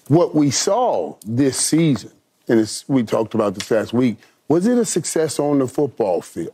What 0.08 0.34
we 0.34 0.50
saw 0.50 1.16
this 1.24 1.56
season, 1.56 2.10
and 2.48 2.82
we 2.88 3.04
talked 3.04 3.34
about 3.34 3.54
this 3.54 3.70
last 3.70 3.92
week, 3.92 4.18
was 4.48 4.66
it 4.66 4.76
a 4.76 4.84
success 4.84 5.38
on 5.38 5.60
the 5.60 5.68
football 5.68 6.20
field? 6.20 6.52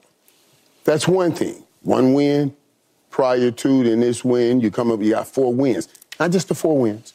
That's 0.84 1.08
one 1.08 1.32
thing. 1.32 1.64
One 1.82 2.12
win 2.12 2.54
prior 3.10 3.50
to, 3.50 3.84
then 3.84 4.00
this 4.00 4.24
win, 4.24 4.60
you 4.60 4.70
come 4.70 4.92
up, 4.92 5.00
you 5.00 5.10
got 5.10 5.26
four 5.26 5.52
wins. 5.52 5.88
Not 6.20 6.30
just 6.30 6.48
the 6.48 6.54
four 6.54 6.78
wins. 6.78 7.12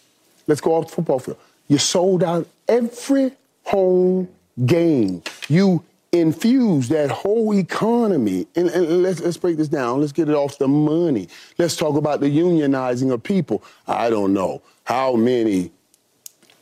Let's 0.47 0.61
go 0.61 0.75
off 0.75 0.87
the 0.87 0.95
football 0.95 1.19
field. 1.19 1.37
You 1.67 1.77
sold 1.77 2.23
out 2.23 2.47
every 2.67 3.31
home 3.63 4.27
game. 4.65 5.23
You 5.47 5.83
infuse 6.11 6.89
that 6.89 7.09
whole 7.09 7.53
economy. 7.53 8.47
And, 8.55 8.69
and, 8.69 9.03
let's, 9.03 9.19
let's 9.21 9.37
break 9.37 9.57
this 9.57 9.67
down. 9.67 9.99
Let's 9.99 10.11
get 10.11 10.29
it 10.29 10.35
off 10.35 10.57
the 10.57 10.67
money. 10.67 11.27
Let's 11.57 11.75
talk 11.75 11.95
about 11.95 12.19
the 12.19 12.27
unionizing 12.27 13.11
of 13.11 13.23
people. 13.23 13.63
I 13.87 14.09
don't 14.09 14.33
know 14.33 14.61
how 14.83 15.15
many 15.15 15.71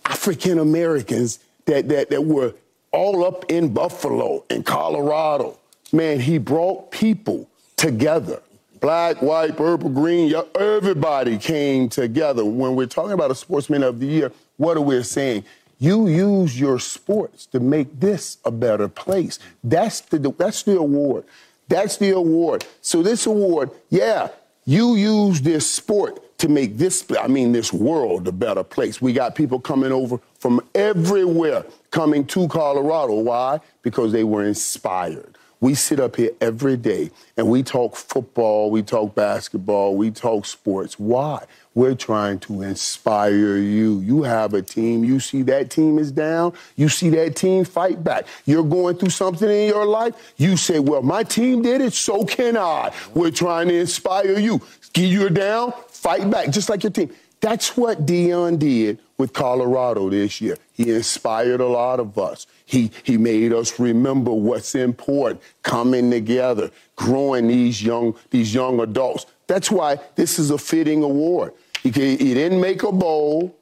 African 0.05 0.59
Americans 0.59 1.39
that, 1.65 1.89
that, 1.89 2.09
that 2.09 2.25
were 2.25 2.53
all 2.91 3.25
up 3.25 3.45
in 3.49 3.73
Buffalo 3.73 4.45
and 4.49 4.65
Colorado. 4.65 5.57
Man, 5.91 6.19
he 6.19 6.37
brought 6.37 6.91
people 6.91 7.49
together. 7.75 8.41
Black, 8.81 9.21
white, 9.21 9.55
purple, 9.55 9.89
green, 9.89 10.33
everybody 10.55 11.37
came 11.37 11.87
together. 11.87 12.43
When 12.43 12.75
we're 12.75 12.87
talking 12.87 13.11
about 13.11 13.29
a 13.29 13.35
sportsman 13.35 13.83
of 13.83 13.99
the 13.99 14.07
year, 14.07 14.31
what 14.57 14.75
are 14.75 14.81
we 14.81 15.03
saying? 15.03 15.45
You 15.77 16.07
use 16.07 16.59
your 16.59 16.79
sports 16.79 17.45
to 17.47 17.59
make 17.59 17.99
this 17.99 18.37
a 18.43 18.49
better 18.49 18.87
place. 18.87 19.37
That's 19.63 20.01
the 20.01 20.17
that's 20.35 20.63
the 20.63 20.77
award. 20.77 21.25
That's 21.67 21.97
the 21.97 22.09
award. 22.09 22.65
So 22.81 23.03
this 23.03 23.27
award, 23.27 23.69
yeah, 23.91 24.29
you 24.65 24.95
use 24.95 25.41
this 25.41 25.69
sport 25.69 26.37
to 26.39 26.49
make 26.49 26.77
this, 26.77 27.05
I 27.19 27.27
mean, 27.27 27.51
this 27.51 27.71
world 27.71 28.27
a 28.27 28.31
better 28.31 28.63
place. 28.63 28.99
We 28.99 29.13
got 29.13 29.35
people 29.35 29.59
coming 29.59 29.91
over 29.91 30.19
from 30.39 30.59
everywhere 30.73 31.65
coming 31.91 32.25
to 32.27 32.47
Colorado. 32.47 33.13
Why? 33.13 33.59
Because 33.83 34.11
they 34.11 34.23
were 34.23 34.43
inspired. 34.43 35.30
We 35.61 35.75
sit 35.75 35.99
up 35.99 36.15
here 36.15 36.31
every 36.41 36.75
day 36.75 37.11
and 37.37 37.47
we 37.47 37.61
talk 37.61 37.95
football, 37.95 38.71
we 38.71 38.81
talk 38.81 39.13
basketball, 39.13 39.95
we 39.95 40.09
talk 40.09 40.47
sports. 40.47 40.99
Why? 40.99 41.45
We're 41.75 41.93
trying 41.93 42.39
to 42.39 42.63
inspire 42.63 43.57
you. 43.57 43.99
You 43.99 44.23
have 44.23 44.55
a 44.55 44.63
team. 44.63 45.03
You 45.03 45.19
see 45.19 45.43
that 45.43 45.69
team 45.69 45.99
is 45.99 46.11
down. 46.11 46.53
You 46.75 46.89
see 46.89 47.09
that 47.11 47.35
team 47.35 47.63
fight 47.63 48.03
back. 48.03 48.25
You're 48.45 48.63
going 48.63 48.97
through 48.97 49.11
something 49.11 49.49
in 49.49 49.67
your 49.67 49.85
life. 49.85 50.33
You 50.35 50.57
say, 50.57 50.79
Well, 50.79 51.03
my 51.03 51.23
team 51.23 51.61
did 51.61 51.79
it, 51.79 51.93
so 51.93 52.25
can 52.25 52.57
I. 52.57 52.91
We're 53.13 53.31
trying 53.31 53.67
to 53.67 53.75
inspire 53.75 54.39
you. 54.39 54.61
You're 54.95 55.29
down, 55.29 55.73
fight 55.87 56.29
back, 56.29 56.49
just 56.49 56.69
like 56.69 56.83
your 56.83 56.91
team. 56.91 57.11
That's 57.39 57.77
what 57.77 58.05
Deion 58.05 58.59
did 58.59 58.99
with 59.17 59.33
Colorado 59.33 60.09
this 60.09 60.41
year. 60.41 60.57
He 60.73 60.91
inspired 60.91 61.61
a 61.61 61.67
lot 61.67 61.99
of 61.99 62.17
us. 62.17 62.47
He, 62.71 62.89
he 63.03 63.17
made 63.17 63.51
us 63.51 63.81
remember 63.81 64.31
what's 64.31 64.75
important, 64.75 65.41
coming 65.61 66.09
together, 66.09 66.71
growing 66.95 67.47
these 67.47 67.83
young, 67.83 68.15
these 68.29 68.53
young 68.53 68.79
adults. 68.79 69.25
That's 69.45 69.69
why 69.69 69.97
this 70.15 70.39
is 70.39 70.51
a 70.51 70.57
fitting 70.57 71.03
award. 71.03 71.51
He, 71.83 71.89
he 71.89 72.33
didn't 72.33 72.61
make 72.61 72.83
a 72.83 72.91
bowl, 72.93 73.53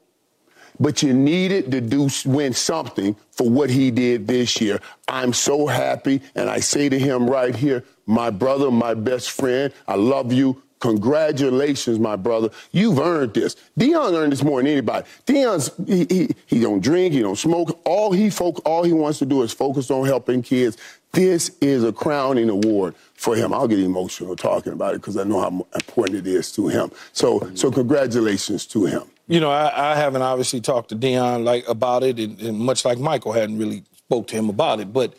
but 0.78 1.02
you 1.02 1.12
needed 1.12 1.72
to 1.72 1.80
do 1.80 2.08
win 2.24 2.52
something 2.52 3.16
for 3.32 3.50
what 3.50 3.68
he 3.68 3.90
did 3.90 4.28
this 4.28 4.60
year. 4.60 4.78
I'm 5.08 5.32
so 5.32 5.66
happy, 5.66 6.22
and 6.36 6.48
I 6.48 6.60
say 6.60 6.88
to 6.88 6.96
him 6.96 7.28
right 7.28 7.56
here, 7.56 7.82
my 8.06 8.30
brother, 8.30 8.70
my 8.70 8.94
best 8.94 9.32
friend, 9.32 9.72
I 9.88 9.96
love 9.96 10.32
you. 10.32 10.62
Congratulations, 10.80 11.98
my 11.98 12.16
brother. 12.16 12.48
You've 12.72 12.98
earned 12.98 13.34
this. 13.34 13.54
Deion 13.78 14.14
earned 14.14 14.32
this 14.32 14.42
more 14.42 14.60
than 14.60 14.66
anybody. 14.66 15.06
Deion's 15.26 15.70
he, 15.86 16.06
he, 16.06 16.34
he 16.46 16.60
don't 16.60 16.80
drink, 16.82 17.12
he 17.12 17.20
don't 17.20 17.36
smoke. 17.36 17.78
All 17.84 18.12
he 18.12 18.30
folk, 18.30 18.62
all 18.64 18.82
he 18.82 18.92
wants 18.92 19.18
to 19.20 19.26
do 19.26 19.42
is 19.42 19.52
focus 19.52 19.90
on 19.90 20.06
helping 20.06 20.42
kids. 20.42 20.78
This 21.12 21.50
is 21.60 21.84
a 21.84 21.92
crowning 21.92 22.48
award 22.48 22.94
for 23.14 23.36
him. 23.36 23.52
I'll 23.52 23.68
get 23.68 23.78
emotional 23.78 24.36
talking 24.36 24.72
about 24.72 24.94
it 24.94 25.02
because 25.02 25.16
I 25.16 25.24
know 25.24 25.40
how 25.40 25.66
important 25.74 26.18
it 26.18 26.26
is 26.26 26.50
to 26.52 26.68
him. 26.68 26.90
So, 27.12 27.50
so 27.54 27.70
congratulations 27.70 28.64
to 28.68 28.86
him. 28.86 29.02
You 29.26 29.40
know, 29.40 29.50
I, 29.50 29.92
I 29.92 29.96
haven't 29.96 30.22
obviously 30.22 30.60
talked 30.60 30.88
to 30.90 30.96
Deion 30.96 31.44
like 31.44 31.68
about 31.68 32.04
it, 32.04 32.18
and, 32.18 32.40
and 32.40 32.58
much 32.58 32.84
like 32.84 32.98
Michael 32.98 33.32
hadn't 33.32 33.58
really 33.58 33.84
spoke 33.96 34.28
to 34.28 34.36
him 34.36 34.48
about 34.48 34.80
it. 34.80 34.92
But 34.92 35.14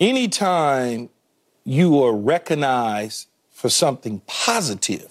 anytime 0.00 1.10
you 1.64 2.02
are 2.02 2.14
recognized 2.14 3.28
for 3.64 3.70
something 3.70 4.20
positive, 4.26 5.10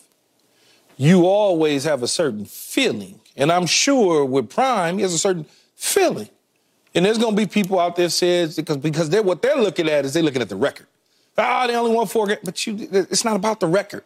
you 0.95 1.25
always 1.25 1.85
have 1.85 2.03
a 2.03 2.07
certain 2.07 2.45
feeling. 2.45 3.19
And 3.35 3.51
I'm 3.51 3.65
sure 3.65 4.23
with 4.25 4.47
Prime, 4.47 4.97
he 4.97 5.01
has 5.01 5.11
a 5.11 5.17
certain 5.17 5.47
feeling. 5.75 6.29
And 6.93 7.03
there's 7.03 7.17
to 7.17 7.31
be 7.31 7.47
people 7.47 7.79
out 7.79 7.95
there 7.95 8.09
says 8.09 8.55
because 8.55 8.77
because 8.77 9.09
they're 9.09 9.23
what 9.23 9.41
they're 9.41 9.55
looking 9.55 9.89
at 9.89 10.05
is 10.05 10.13
they're 10.13 10.21
looking 10.21 10.43
at 10.43 10.49
the 10.49 10.55
record. 10.55 10.85
Ah, 11.35 11.63
oh, 11.63 11.67
they 11.67 11.75
only 11.75 11.95
won 11.95 12.05
four 12.05 12.27
games, 12.27 12.41
but 12.43 12.67
you, 12.67 12.87
it's 12.91 13.25
not 13.25 13.35
about 13.35 13.59
the 13.59 13.65
record. 13.65 14.03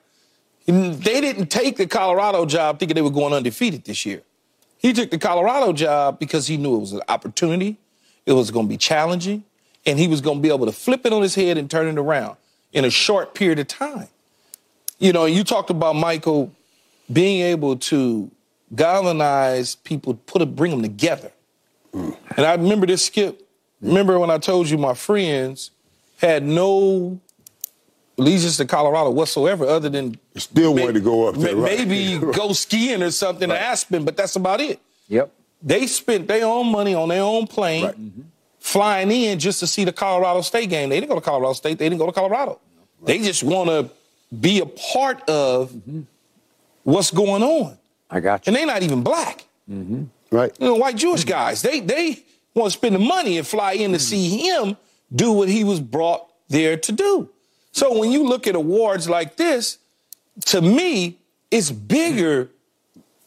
They 0.66 1.20
didn't 1.20 1.48
take 1.48 1.76
the 1.76 1.86
Colorado 1.86 2.46
job 2.46 2.80
thinking 2.80 2.96
they 2.96 3.02
were 3.02 3.10
going 3.10 3.34
undefeated 3.34 3.84
this 3.84 4.06
year. 4.06 4.22
He 4.78 4.94
took 4.94 5.12
the 5.12 5.18
Colorado 5.18 5.74
job 5.74 6.20
because 6.20 6.48
he 6.48 6.56
knew 6.56 6.78
it 6.78 6.80
was 6.80 6.94
an 6.94 7.02
opportunity, 7.10 7.76
it 8.26 8.32
was 8.32 8.50
to 8.50 8.64
be 8.64 8.78
challenging, 8.78 9.44
and 9.86 10.00
he 10.00 10.08
was 10.08 10.22
to 10.22 10.36
be 10.36 10.48
able 10.48 10.68
to 10.68 10.72
flip 10.72 11.06
it 11.06 11.12
on 11.12 11.22
his 11.22 11.36
head 11.36 11.58
and 11.58 11.70
turn 11.70 11.88
it 11.88 12.00
around 12.00 12.38
in 12.72 12.86
a 12.86 12.90
short 12.90 13.36
period 13.36 13.60
of 13.60 13.68
time 13.68 14.08
you 15.00 15.14
know, 15.14 15.26
you 15.26 15.44
talked 15.44 15.70
about 15.70 15.96
Michael 15.96 16.54
being 17.12 17.42
able 17.42 17.78
to 17.78 18.30
galvanize 18.76 19.76
people, 19.76 20.14
put 20.14 20.42
a, 20.42 20.46
bring 20.46 20.72
them 20.72 20.82
together. 20.82 21.32
Mm. 21.94 22.18
And 22.36 22.46
I 22.46 22.56
remember 22.56 22.86
this 22.86 23.06
skip. 23.06 23.48
Remember 23.82 24.20
when 24.20 24.30
I 24.30 24.38
told 24.38 24.70
you 24.70 24.78
my 24.78 24.94
friends 24.94 25.72
had 26.20 26.44
no 26.44 27.20
allegiance 28.18 28.58
to 28.58 28.66
Colorado 28.66 29.12
whatsoever, 29.12 29.66
other 29.66 29.90
than 29.90 30.18
still 30.36 30.74
wanted 30.74 30.94
to 30.94 31.00
go 31.00 31.28
up 31.28 31.36
there, 31.36 31.56
maybe 31.56 32.18
right. 32.18 32.36
go 32.36 32.54
skiing 32.54 33.04
or 33.04 33.12
something 33.12 33.50
right. 33.50 33.56
to 33.56 33.62
Aspen, 33.62 34.04
but 34.04 34.18
that's 34.18 34.36
about 34.36 34.60
it. 34.60 34.80
Yep. 35.08 35.32
They 35.62 35.88
spent 35.88 36.28
their 36.28 36.46
own 36.46 36.72
money 36.72 36.96
on 36.96 37.10
their 37.10 37.22
own 37.22 37.46
plane, 37.48 37.86
right. 37.86 38.00
mm-hmm. 38.00 38.22
flying 38.60 39.12
in 39.12 39.40
just 39.40 39.60
to 39.60 39.68
see 39.68 39.86
the 39.86 39.94
Colorado 39.94 40.42
State 40.42 40.70
game. 40.70 40.90
They 40.90 41.00
didn't 41.00 41.10
go 41.10 41.16
to 41.16 41.22
Colorado 41.22 41.54
State. 41.54 41.78
They 41.78 41.86
didn't 41.86 42.00
go 42.00 42.08
to 42.08 42.12
Colorado. 42.12 42.60
They 43.04 43.20
just 43.20 43.44
want 43.44 43.70
to 43.70 43.92
be 44.38 44.60
a 44.60 44.66
part 44.66 45.28
of 45.30 45.72
mm-hmm. 45.72 46.02
what's 46.84 47.12
going 47.12 47.44
on. 47.44 47.78
I 48.10 48.20
got 48.20 48.46
you. 48.46 48.50
And 48.50 48.56
they're 48.56 48.66
not 48.66 48.84
even 48.84 49.04
black. 49.04 49.46
Mm-hmm. 49.70 50.06
Right. 50.32 50.52
You 50.60 50.68
know, 50.68 50.76
white 50.76 50.96
Jewish 50.96 51.22
mm-hmm. 51.22 51.30
guys, 51.30 51.62
they 51.62 51.80
they 51.80 52.24
want 52.54 52.72
to 52.72 52.78
spend 52.78 52.96
the 52.96 53.00
money 53.00 53.38
and 53.38 53.46
fly 53.46 53.74
in 53.74 53.94
to 53.94 54.00
see 54.00 54.40
him 54.40 54.78
do 55.14 55.32
what 55.32 55.50
he 55.50 55.64
was 55.64 55.80
brought 55.80 56.28
there 56.50 56.76
to 56.78 56.92
do. 56.92 57.30
So 57.72 57.98
when 57.98 58.12
you 58.12 58.24
look 58.24 58.48
at 58.48 58.56
awards 58.56 59.08
like 59.08 59.38
this, 59.38 59.78
to 60.48 60.62
me, 60.62 61.20
it's 61.52 61.72
bigger 61.72 62.50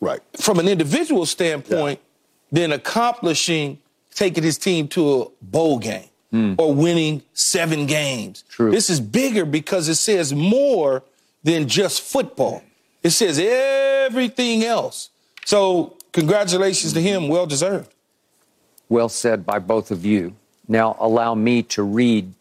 right. 0.01 0.21
from 0.39 0.59
an 0.59 0.69
individual 0.69 1.25
standpoint 1.27 2.01
yeah. 2.51 2.61
than 2.61 2.73
accomplishing 2.73 3.79
taking 4.13 4.43
his 4.43 4.59
team 4.59 4.89
to 4.89 5.23
a 5.23 5.27
bowl 5.41 5.79
game 5.79 6.10
mm. 6.33 6.55
or 6.59 6.75
winning 6.75 7.23
seven 7.33 7.87
games. 7.87 8.45
True. 8.49 8.71
This 8.71 8.91
is 8.91 9.01
bigger 9.01 9.45
because 9.45 9.89
it 9.89 9.97
says 9.97 10.33
more 10.33 11.03
than 11.43 11.69
just 11.69 12.03
football. 12.03 12.63
It 13.03 13.11
says 13.11 13.39
everything 13.39 14.65
else. 14.65 15.11
So, 15.45 15.97
congratulations 16.13 16.93
to 16.93 17.01
him. 17.01 17.29
Well 17.29 17.47
deserved. 17.47 17.93
Well 18.89 19.09
said 19.09 19.47
by 19.47 19.59
both 19.59 19.91
of 19.91 20.05
you. 20.05 20.35
Now, 20.69 20.97
allow 21.01 21.35
me 21.35 21.63
to 21.65 21.83
read 21.83 22.33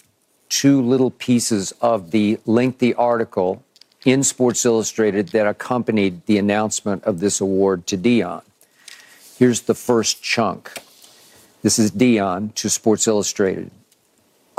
two 0.49 0.81
little 0.81 1.11
pieces 1.11 1.73
of 1.81 2.11
the 2.11 2.39
lengthy 2.45 2.93
article 2.93 3.63
in 4.05 4.23
Sports 4.23 4.65
Illustrated 4.65 5.29
that 5.29 5.47
accompanied 5.47 6.25
the 6.25 6.37
announcement 6.37 7.03
of 7.03 7.19
this 7.19 7.39
award 7.41 7.87
to 7.87 7.97
Deion. 7.97 8.41
Here's 9.37 9.61
the 9.61 9.75
first 9.75 10.21
chunk. 10.23 10.71
This 11.61 11.79
is 11.79 11.91
Deion 11.91 12.53
to 12.55 12.69
Sports 12.69 13.07
Illustrated. 13.07 13.71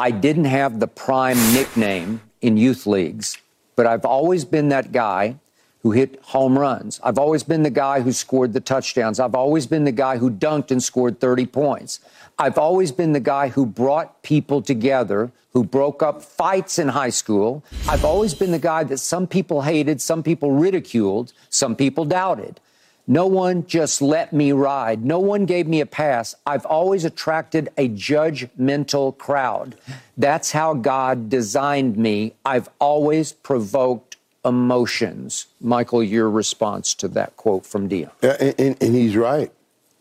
I 0.01 0.13
didn't 0.13 0.47
have 0.47 0.81
the 0.81 0.87
prime 0.87 1.37
nickname 1.53 2.23
in 2.41 2.57
youth 2.57 2.87
leagues, 2.87 3.37
but 3.77 3.87
I've 3.87 4.07
always 4.07 4.47
been 4.47 4.71
that 4.71 4.93
guy 4.93 5.37
who 5.83 5.91
hit 5.91 6.19
home 6.23 6.59
runs. 6.59 6.99
I've 7.05 7.19
always 7.19 7.43
been 7.43 7.65
the 7.65 7.69
guy 7.69 8.01
who 8.01 8.11
scored 8.11 8.55
the 8.55 8.61
touchdowns. 8.61 9.21
I've 9.21 9.35
always 9.35 9.67
been 9.67 9.85
the 9.85 9.93
guy 9.93 10.17
who 10.17 10.31
dunked 10.31 10.71
and 10.71 10.83
scored 10.83 11.21
30 11.21 11.45
points. 11.45 12.01
I've 12.39 12.57
always 12.57 12.93
been 12.93 13.13
the 13.13 13.21
guy 13.21 13.49
who 13.49 13.67
brought 13.67 14.23
people 14.23 14.63
together, 14.63 15.33
who 15.53 15.65
broke 15.65 16.03
up 16.03 16.23
fights 16.23 16.79
in 16.79 16.89
high 16.89 17.11
school. 17.11 17.63
I've 17.87 18.07
always 18.07 18.33
been 18.33 18.53
the 18.53 18.59
guy 18.59 18.85
that 18.85 18.99
some 18.99 19.27
people 19.27 19.61
hated, 19.61 20.01
some 20.01 20.23
people 20.23 20.53
ridiculed, 20.53 21.35
some 21.51 21.77
people 21.77 22.07
doubted. 22.07 22.59
No 23.07 23.27
one 23.27 23.67
just 23.67 24.01
let 24.01 24.33
me 24.33 24.53
ride. 24.53 25.05
No 25.05 25.19
one 25.19 25.45
gave 25.45 25.67
me 25.67 25.81
a 25.81 25.87
pass. 25.87 26.35
I've 26.47 26.67
always 26.67 27.05
attracted 27.05 27.71
a 27.77 27.89
judgmental 27.89 29.17
crowd. 29.17 29.77
That's 30.17 30.53
how 30.53 30.75
God 30.75 31.29
designed 31.29 31.97
me. 31.97 32.35
I've 32.45 32.69
always 32.79 33.33
provoked 33.33 34.17
emotions. 34.45 35.47
Michael, 35.61 36.03
your 36.03 36.31
response 36.31 36.95
to 36.95 37.09
that 37.09 37.37
quote 37.37 37.67
from 37.67 37.89
Deion. 37.89 38.11
And, 38.23 38.55
and, 38.59 38.83
and 38.83 38.95
he's 38.95 39.17
right. 39.17 39.51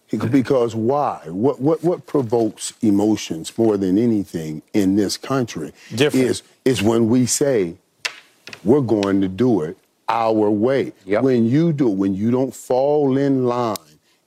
Because 0.09 0.73
why? 0.73 1.21
What, 1.27 1.61
what, 1.61 1.83
what 1.83 2.07
provokes 2.07 2.73
emotions 2.81 3.55
more 3.57 3.77
than 3.77 3.97
anything 3.97 4.63
in 4.73 4.95
this 4.95 5.17
country 5.17 5.71
Different. 5.93 6.25
is, 6.25 6.43
is 6.65 6.81
when 6.81 7.09
we 7.09 7.27
say, 7.27 7.75
we're 8.63 8.81
going 8.81 9.21
to 9.21 9.27
do 9.27 9.61
it 9.61 9.77
our 10.09 10.49
way. 10.49 10.93
Yep. 11.05 11.23
When 11.23 11.45
you 11.45 11.71
do, 11.71 11.87
when 11.87 12.15
you 12.15 12.31
don't 12.31 12.53
fall 12.53 13.17
in 13.17 13.45
line 13.45 13.77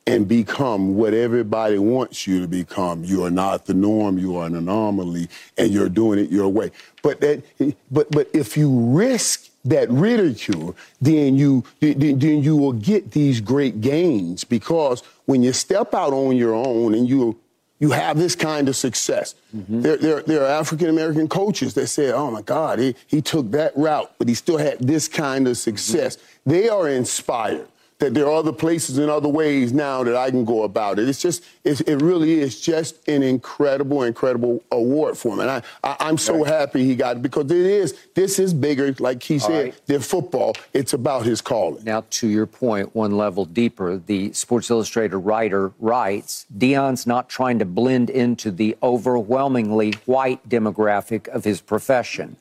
and 0.07 0.27
become 0.27 0.97
what 0.97 1.15
everybody 1.15 1.79
wants 1.79 2.27
you 2.27 2.41
to 2.41 2.49
become, 2.49 3.05
you 3.05 3.25
are 3.25 3.31
not 3.31 3.67
the 3.67 3.75
norm. 3.75 4.19
You 4.19 4.37
are 4.37 4.47
an 4.47 4.57
anomaly, 4.57 5.29
and 5.59 5.71
you're 5.71 5.89
doing 5.89 6.19
it 6.19 6.31
your 6.31 6.49
way. 6.49 6.71
But 7.03 7.21
that, 7.21 7.43
but 7.91 8.11
but 8.11 8.29
if 8.33 8.57
you 8.57 8.71
risk 8.71 9.51
that 9.65 9.91
ridicule, 9.91 10.77
then 11.01 11.37
you 11.37 11.65
then 11.81 12.19
then 12.19 12.43
you 12.43 12.57
will 12.57 12.73
get 12.73 13.13
these 13.13 13.41
great 13.41 13.81
gains 13.81 14.45
because 14.45 15.03
when 15.27 15.43
you 15.43 15.53
step 15.53 15.95
out 15.95 16.13
on 16.13 16.37
your 16.37 16.55
own 16.55 16.95
and 16.95 17.09
you 17.09 17.39
you 17.83 17.91
have 17.91 18.17
this 18.17 18.37
kind 18.37 18.69
of 18.69 18.77
success. 18.77 19.35
Mm-hmm. 19.55 19.83
There, 19.83 19.97
there, 19.97 20.23
there 20.23 20.43
are 20.45 20.47
African 20.47 20.89
American 20.89 21.27
coaches 21.27 21.75
that 21.75 21.89
say, 21.89 22.13
oh 22.13 22.31
my 22.31 22.41
God, 22.41 22.79
he, 22.79 22.95
he 23.09 23.21
took 23.21 23.51
that 23.51 23.77
route, 23.77 24.09
but 24.19 24.29
he 24.29 24.35
still 24.35 24.57
had 24.57 24.79
this 24.79 25.09
kind 25.09 25.49
of 25.49 25.55
mm-hmm. 25.55 25.77
success. 25.77 26.17
They 26.47 26.69
are 26.69 26.89
inspired 26.89 27.67
that 28.03 28.15
there 28.15 28.27
are 28.27 28.33
other 28.33 28.53
places 28.53 28.99
and 28.99 29.09
other 29.09 29.29
ways 29.29 29.73
now 29.73 30.03
that 30.03 30.17
I 30.17 30.29
can 30.31 30.45
go 30.45 30.65
about 30.65 30.99
it. 30.99 31.09
It's 31.09 31.23
just, 31.23 31.45
it's, 31.63 31.81
it 31.83 32.03
really 32.03 32.41
is 32.41 32.61
just 32.61 33.09
an 33.09 33.23
incredible, 33.23 34.03
incredible 34.03 34.61
award 34.73 35.17
for 35.17 35.35
him. 35.35 35.39
And 35.39 35.51
I, 35.51 35.63
I, 35.85 36.09
am 36.09 36.19
so 36.19 36.43
happy 36.43 36.85
he 36.85 36.97
got 36.97 37.19
it 37.19 37.23
because 37.23 37.45
it 37.45 37.53
is, 37.53 37.97
this 38.17 38.41
is 38.41 38.53
bigger, 38.53 38.93
like 38.99 39.23
he 39.23 39.39
said, 39.39 39.65
right. 39.67 39.87
than 39.87 40.01
football. 40.01 40.57
It's 40.73 40.95
about 40.95 41.25
his 41.25 41.41
calling. 41.41 41.85
Now, 41.85 42.03
to 42.11 42.27
your 42.27 42.47
point, 42.47 42.93
one 42.93 43.17
level 43.17 43.45
deeper, 43.45 43.99
the 43.99 44.33
Sports 44.33 44.69
Illustrated 44.69 45.19
writer 45.19 45.73
writes 45.79 46.45
Deion's 46.59 47.07
not 47.07 47.29
trying 47.29 47.61
to 47.61 47.65
blend 47.65 48.11
into 48.11 48.51
the 48.51 48.77
overwhelmingly 48.83 49.93
white 50.07 50.49
demographic 50.49 51.29
of 51.29 51.45
his 51.45 51.61
profession. 51.61 52.37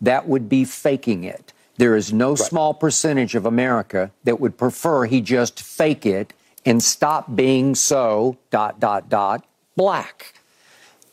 That 0.00 0.28
would 0.28 0.48
be 0.48 0.64
faking 0.64 1.24
it. 1.24 1.52
There 1.80 1.96
is 1.96 2.12
no 2.12 2.34
small 2.34 2.74
percentage 2.74 3.34
of 3.34 3.46
America 3.46 4.10
that 4.24 4.38
would 4.38 4.58
prefer 4.58 5.06
he 5.06 5.22
just 5.22 5.62
fake 5.62 6.04
it 6.04 6.34
and 6.66 6.82
stop 6.82 7.34
being 7.34 7.74
so 7.74 8.36
dot 8.50 8.78
dot 8.78 9.08
dot 9.08 9.46
black. 9.76 10.34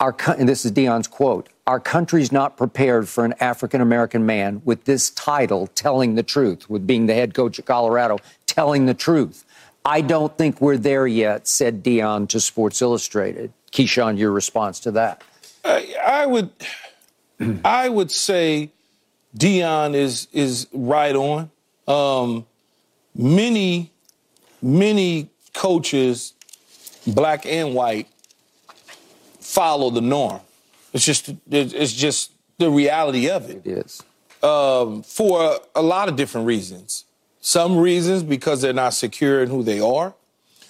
Our 0.02 0.14
and 0.38 0.50
this 0.50 0.66
is 0.66 0.74
Deion's 0.74 1.08
quote. 1.08 1.48
Our 1.68 1.80
country's 1.80 2.34
not 2.34 2.58
prepared 2.58 3.08
for 3.08 3.24
an 3.24 3.34
African 3.40 3.80
American 3.80 4.26
man 4.26 4.62
with 4.66 4.84
this 4.84 5.10
title 5.10 5.68
telling 5.68 6.16
the 6.16 6.24
truth, 6.24 6.70
with 6.70 6.86
being 6.86 7.06
the 7.06 7.14
head 7.14 7.34
coach 7.34 7.58
of 7.58 7.64
Colorado, 7.64 8.18
telling 8.46 8.88
the 8.88 8.94
truth. 8.94 9.46
I 9.86 10.02
don't 10.02 10.38
think 10.38 10.60
we're 10.60 10.76
there 10.76 11.08
yet, 11.08 11.48
said 11.48 11.82
Deion 11.82 12.28
to 12.28 12.42
Sports 12.42 12.82
Illustrated. 12.82 13.54
Keyshawn, 13.72 14.18
your 14.18 14.34
response 14.34 14.82
to 14.82 14.92
that? 14.92 15.24
I, 15.64 15.96
I 16.06 16.26
would, 16.26 16.50
I 17.64 17.88
would 17.88 18.12
say, 18.12 18.72
Deion 19.38 19.94
is 19.94 20.28
is 20.34 20.68
right 20.74 21.16
on. 21.16 21.52
Um, 21.88 22.46
many, 23.16 23.92
many 24.62 25.30
coaches, 25.54 26.34
black 27.06 27.46
and 27.46 27.74
white, 27.74 28.08
follow 29.40 29.90
the 29.90 30.02
norm. 30.02 30.42
It's 30.94 31.06
just 31.06 31.34
it's 31.50 31.94
just 31.94 32.32
the 32.58 32.70
reality 32.70 33.30
of 33.30 33.50
it. 33.50 33.62
It 33.66 33.68
is. 33.68 34.04
Um, 34.44 35.04
for 35.04 35.60
a 35.76 35.82
lot 35.82 36.10
of 36.10 36.16
different 36.16 36.48
reasons. 36.48 37.06
Some 37.42 37.78
reasons 37.78 38.24
because 38.24 38.62
they're 38.62 38.74
not 38.74 38.94
secure 38.94 39.42
in 39.42 39.50
who 39.50 39.64
they 39.64 39.80
are. 39.80 40.14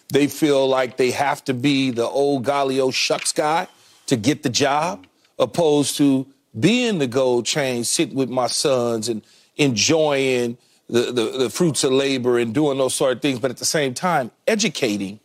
They 0.09 0.27
feel 0.27 0.67
like 0.67 0.97
they 0.97 1.11
have 1.11 1.43
to 1.45 1.53
be 1.53 1.91
the 1.91 2.05
old 2.05 2.43
golly 2.43 2.79
oh 2.79 2.91
shucks 2.91 3.33
guy 3.33 3.67
to 4.05 4.15
get 4.15 4.43
the 4.43 4.49
job, 4.49 5.05
opposed 5.37 5.97
to 5.97 6.27
being 6.59 6.99
the 6.99 7.07
gold 7.07 7.45
chain, 7.45 7.83
sitting 7.83 8.15
with 8.15 8.29
my 8.29 8.47
sons 8.47 9.09
and 9.09 9.21
enjoying 9.57 10.57
the, 10.89 11.11
the, 11.11 11.37
the 11.37 11.49
fruits 11.49 11.83
of 11.83 11.91
labor 11.91 12.37
and 12.37 12.53
doing 12.53 12.77
those 12.77 12.93
sort 12.93 13.13
of 13.13 13.21
things, 13.21 13.39
but 13.39 13.51
at 13.51 13.57
the 13.57 13.65
same 13.65 13.93
time, 13.93 14.31
educating 14.47 15.19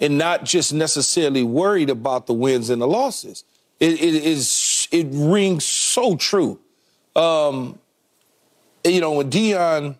and 0.00 0.18
not 0.18 0.44
just 0.44 0.72
necessarily 0.72 1.44
worried 1.44 1.88
about 1.88 2.26
the 2.26 2.34
wins 2.34 2.70
and 2.70 2.82
the 2.82 2.88
losses. 2.88 3.44
It, 3.78 3.94
it 3.94 4.14
is 4.14 4.88
it 4.90 5.06
rings 5.10 5.64
so 5.64 6.16
true. 6.16 6.58
Um, 7.14 7.78
you 8.84 9.00
know, 9.00 9.12
when 9.12 9.30
Deion 9.30 9.96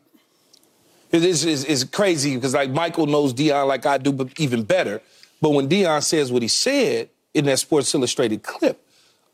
it 1.12 1.24
is 1.24 1.44
is, 1.44 1.64
is 1.64 1.84
crazy 1.84 2.34
because 2.34 2.54
like 2.54 2.70
Michael 2.70 3.06
knows 3.06 3.32
Deion 3.32 3.68
like 3.68 3.86
I 3.86 3.98
do, 3.98 4.12
but 4.12 4.38
even 4.40 4.64
better. 4.64 5.00
But 5.40 5.50
when 5.50 5.68
Deion 5.68 6.02
says 6.02 6.32
what 6.32 6.42
he 6.42 6.48
said 6.48 7.08
in 7.34 7.44
that 7.46 7.58
Sports 7.60 7.94
Illustrated 7.94 8.42
clip 8.42 8.84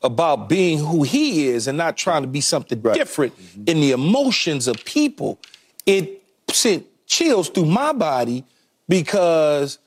about 0.03 0.49
being 0.49 0.79
who 0.79 1.03
he 1.03 1.49
is 1.49 1.67
and 1.67 1.77
not 1.77 1.97
trying 1.97 2.23
to 2.23 2.29
be 2.29 2.41
something 2.41 2.81
Right. 2.81 2.95
different 2.95 3.37
mm-hmm. 3.37 3.65
in 3.67 3.81
the 3.81 3.91
emotions 3.93 4.69
of 4.69 4.85
people, 4.85 5.39
it 5.87 6.23
sent 6.53 6.87
chills 7.07 7.49
through 7.49 7.67
my 7.67 7.93
body 7.93 8.45
because 8.89 9.79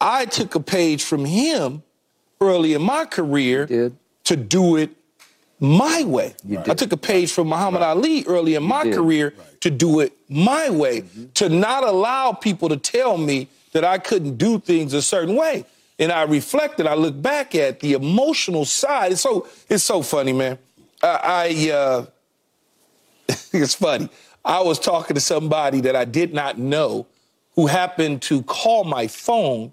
I 0.00 0.26
took 0.26 0.54
a 0.54 0.60
page 0.60 1.02
from 1.02 1.24
him 1.24 1.82
early 2.40 2.74
in 2.74 2.82
my 2.82 3.04
career 3.04 3.92
to 4.24 4.36
do 4.36 4.76
it 4.76 4.90
my 5.60 6.04
way. 6.04 6.34
did. 6.46 6.68
I 6.68 6.74
took 6.74 6.92
a 6.92 6.96
page 6.96 7.32
from 7.32 7.48
Muhammad 7.48 7.82
Ali 7.82 8.24
early 8.26 8.54
in 8.54 8.62
my 8.62 8.84
did. 8.84 8.94
career 8.94 9.34
to 9.60 9.70
do 9.70 10.00
it 10.00 10.12
my 10.28 10.70
way, 10.70 11.00
mm-hmm. 11.00 11.24
to 11.34 11.48
not 11.48 11.82
allow 11.82 12.32
people 12.32 12.68
to 12.68 12.76
tell 12.76 13.18
me 13.18 13.48
that 13.72 13.84
I 13.84 13.98
couldn't 13.98 14.36
do 14.36 14.60
things 14.60 14.94
a 14.94 15.02
certain 15.02 15.34
way. 15.34 15.64
And 15.98 16.12
I 16.12 16.22
reflected, 16.22 16.86
I 16.86 16.94
look 16.94 17.20
back 17.20 17.54
at 17.54 17.80
the 17.80 17.94
emotional 17.94 18.64
side. 18.64 19.12
It's 19.12 19.20
so 19.20 19.48
it's 19.68 19.82
so 19.84 20.02
funny, 20.02 20.32
man. 20.32 20.58
I, 21.02 21.68
I 21.68 21.70
uh, 21.72 22.06
it's 23.52 23.74
funny. 23.74 24.08
I 24.44 24.60
was 24.60 24.78
talking 24.78 25.14
to 25.14 25.20
somebody 25.20 25.80
that 25.82 25.96
I 25.96 26.04
did 26.04 26.32
not 26.32 26.58
know 26.58 27.06
who 27.54 27.66
happened 27.66 28.22
to 28.22 28.42
call 28.42 28.84
my 28.84 29.08
phone 29.08 29.72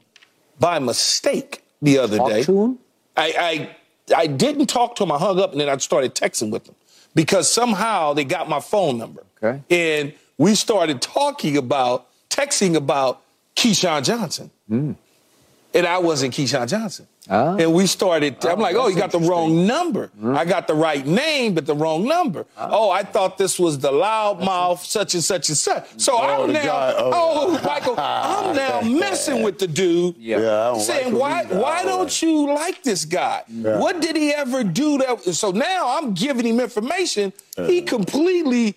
by 0.59 0.79
mistake 0.79 1.63
the 1.81 1.99
other 1.99 2.17
Talk 2.17 2.29
day. 2.29 2.43
to 2.43 2.61
him? 2.63 2.79
I, 3.15 3.69
I 4.09 4.15
I 4.15 4.27
didn't 4.27 4.67
talk 4.67 4.95
to 4.95 5.03
him. 5.03 5.11
I 5.11 5.17
hung 5.17 5.39
up 5.39 5.51
and 5.51 5.61
then 5.61 5.69
I 5.69 5.77
started 5.77 6.15
texting 6.15 6.49
with 6.51 6.65
them 6.65 6.75
because 7.13 7.51
somehow 7.51 8.13
they 8.13 8.23
got 8.23 8.49
my 8.49 8.59
phone 8.59 8.97
number. 8.97 9.23
Okay. 9.41 9.61
And 9.69 10.13
we 10.37 10.55
started 10.55 11.01
talking 11.01 11.57
about 11.57 12.07
texting 12.29 12.75
about 12.75 13.21
Keyshawn 13.55 14.03
Johnson. 14.03 14.51
And 15.75 15.85
I 15.85 15.97
wasn't 15.97 16.33
Keyshawn 16.33 16.69
Johnson. 16.69 17.05
Ah. 17.29 17.57
And 17.57 17.73
we 17.73 17.85
started, 17.85 18.43
I'm 18.45 18.59
like, 18.59 18.77
oh, 18.77 18.87
you 18.87 18.95
got 18.95 19.11
the 19.11 19.19
wrong 19.19 19.67
number. 19.67 20.09
I 20.23 20.45
got 20.45 20.67
the 20.67 20.73
right 20.73 21.05
name, 21.05 21.53
but 21.53 21.65
the 21.65 21.75
wrong 21.75 22.07
number. 22.07 22.45
Oh, 22.57 22.89
I 22.89 23.03
thought 23.03 23.37
this 23.37 23.59
was 23.59 23.77
the 23.79 23.91
loudmouth, 23.91 24.79
such 24.85 25.15
and 25.15 25.23
such 25.23 25.49
and 25.49 25.57
such. 25.57 25.85
So 25.97 26.17
I'm 26.17 26.53
now, 26.53 26.63
guy, 26.63 26.93
oh. 26.97 27.11
oh, 27.13 27.61
Michael, 27.65 27.95
I'm 27.97 28.55
now 28.63 28.81
messing 28.81 29.43
with 29.43 29.59
the 29.59 29.67
dude 29.67 30.15
Yeah. 30.17 30.39
Yeah, 30.39 30.77
saying 30.77 31.13
like 31.13 31.49
why 31.49 31.59
why 31.59 31.83
don't 31.83 32.03
like- 32.05 32.21
you 32.21 32.53
like 32.53 32.83
this 32.83 33.03
guy? 33.03 33.43
What 33.49 33.99
did 34.01 34.15
he 34.15 34.31
ever 34.31 34.63
do 34.63 34.97
that? 34.99 35.23
So 35.35 35.51
now 35.51 35.97
I'm 35.97 36.13
giving 36.13 36.45
him 36.45 36.61
information. 36.61 37.33
He 37.57 37.81
completely 37.81 38.75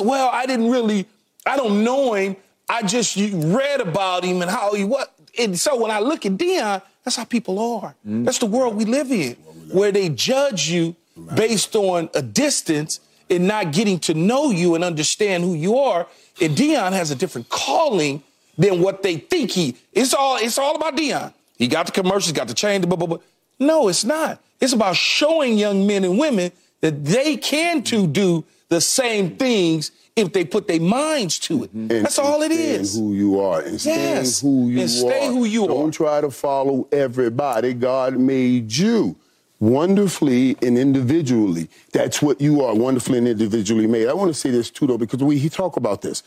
well, 0.00 0.28
I 0.32 0.46
didn't 0.46 0.70
really, 0.70 1.06
I 1.46 1.56
don't 1.56 1.84
know 1.84 2.14
him. 2.14 2.36
I 2.68 2.82
just 2.82 3.16
read 3.16 3.80
about 3.80 4.24
him 4.24 4.40
and 4.40 4.50
how 4.50 4.74
he 4.74 4.84
was. 4.84 5.06
And 5.38 5.58
so 5.58 5.80
when 5.80 5.90
I 5.90 5.98
look 5.98 6.26
at 6.26 6.32
Deion, 6.32 6.82
that's 7.04 7.16
how 7.16 7.24
people 7.24 7.58
are. 7.58 7.94
Mm-hmm. 8.06 8.24
That's 8.24 8.38
the 8.38 8.46
world 8.46 8.76
we 8.76 8.84
live 8.84 9.10
in, 9.10 9.34
where 9.72 9.92
they 9.92 10.08
judge 10.08 10.68
you 10.68 10.94
based 11.34 11.74
on 11.76 12.10
a 12.14 12.22
distance 12.22 13.00
and 13.30 13.48
not 13.48 13.72
getting 13.72 13.98
to 14.00 14.14
know 14.14 14.50
you 14.50 14.74
and 14.74 14.84
understand 14.84 15.42
who 15.44 15.54
you 15.54 15.78
are. 15.78 16.06
And 16.40 16.56
Deion 16.56 16.92
has 16.92 17.10
a 17.10 17.14
different 17.14 17.48
calling 17.48 18.22
than 18.58 18.80
what 18.80 19.02
they 19.02 19.16
think 19.16 19.50
he. 19.50 19.76
It's 19.92 20.14
all 20.14 20.36
it's 20.36 20.58
all 20.58 20.76
about 20.76 20.96
Deion. 20.96 21.32
He 21.56 21.68
got 21.68 21.86
the 21.86 21.92
commercials, 21.92 22.32
got 22.32 22.48
the 22.48 22.54
chain, 22.54 22.82
blah, 22.82 22.96
blah, 22.96 23.06
blah. 23.06 23.18
No, 23.58 23.88
it's 23.88 24.04
not. 24.04 24.40
It's 24.60 24.72
about 24.72 24.96
showing 24.96 25.56
young 25.58 25.86
men 25.86 26.04
and 26.04 26.18
women 26.18 26.52
that 26.80 27.04
they 27.04 27.36
can 27.36 27.82
too 27.82 28.06
do 28.06 28.44
the 28.68 28.80
same 28.80 29.36
things 29.36 29.92
if 30.16 30.32
they 30.32 30.44
put 30.44 30.68
their 30.68 30.80
minds 30.80 31.38
to 31.40 31.64
it. 31.64 31.70
Mm-hmm. 31.70 31.90
And, 31.90 32.04
That's 32.04 32.18
all 32.18 32.42
it 32.42 32.52
is. 32.52 32.94
Who 32.96 33.14
you 33.14 33.40
are, 33.40 33.60
and 33.60 33.82
Yes. 33.84 34.36
stay 34.36 34.46
who 34.46 34.68
you 34.68 34.80
And 34.80 34.90
stay 34.90 35.26
are. 35.26 35.32
who 35.32 35.44
you 35.44 35.66
Don't 35.66 35.88
are. 35.88 35.92
try 35.92 36.20
to 36.20 36.30
follow 36.30 36.86
everybody. 36.92 37.72
God 37.74 38.18
made 38.18 38.72
you 38.76 39.16
wonderfully 39.58 40.56
and 40.60 40.76
individually. 40.76 41.68
That's 41.92 42.20
what 42.20 42.40
you 42.40 42.62
are, 42.62 42.74
wonderfully 42.74 43.18
and 43.18 43.28
individually 43.28 43.86
made. 43.86 44.08
I 44.08 44.12
want 44.12 44.28
to 44.28 44.34
say 44.38 44.50
this 44.50 44.70
too, 44.70 44.86
though, 44.86 44.98
because 44.98 45.22
we 45.22 45.38
he 45.38 45.48
talk 45.48 45.76
about 45.76 46.02
this. 46.02 46.22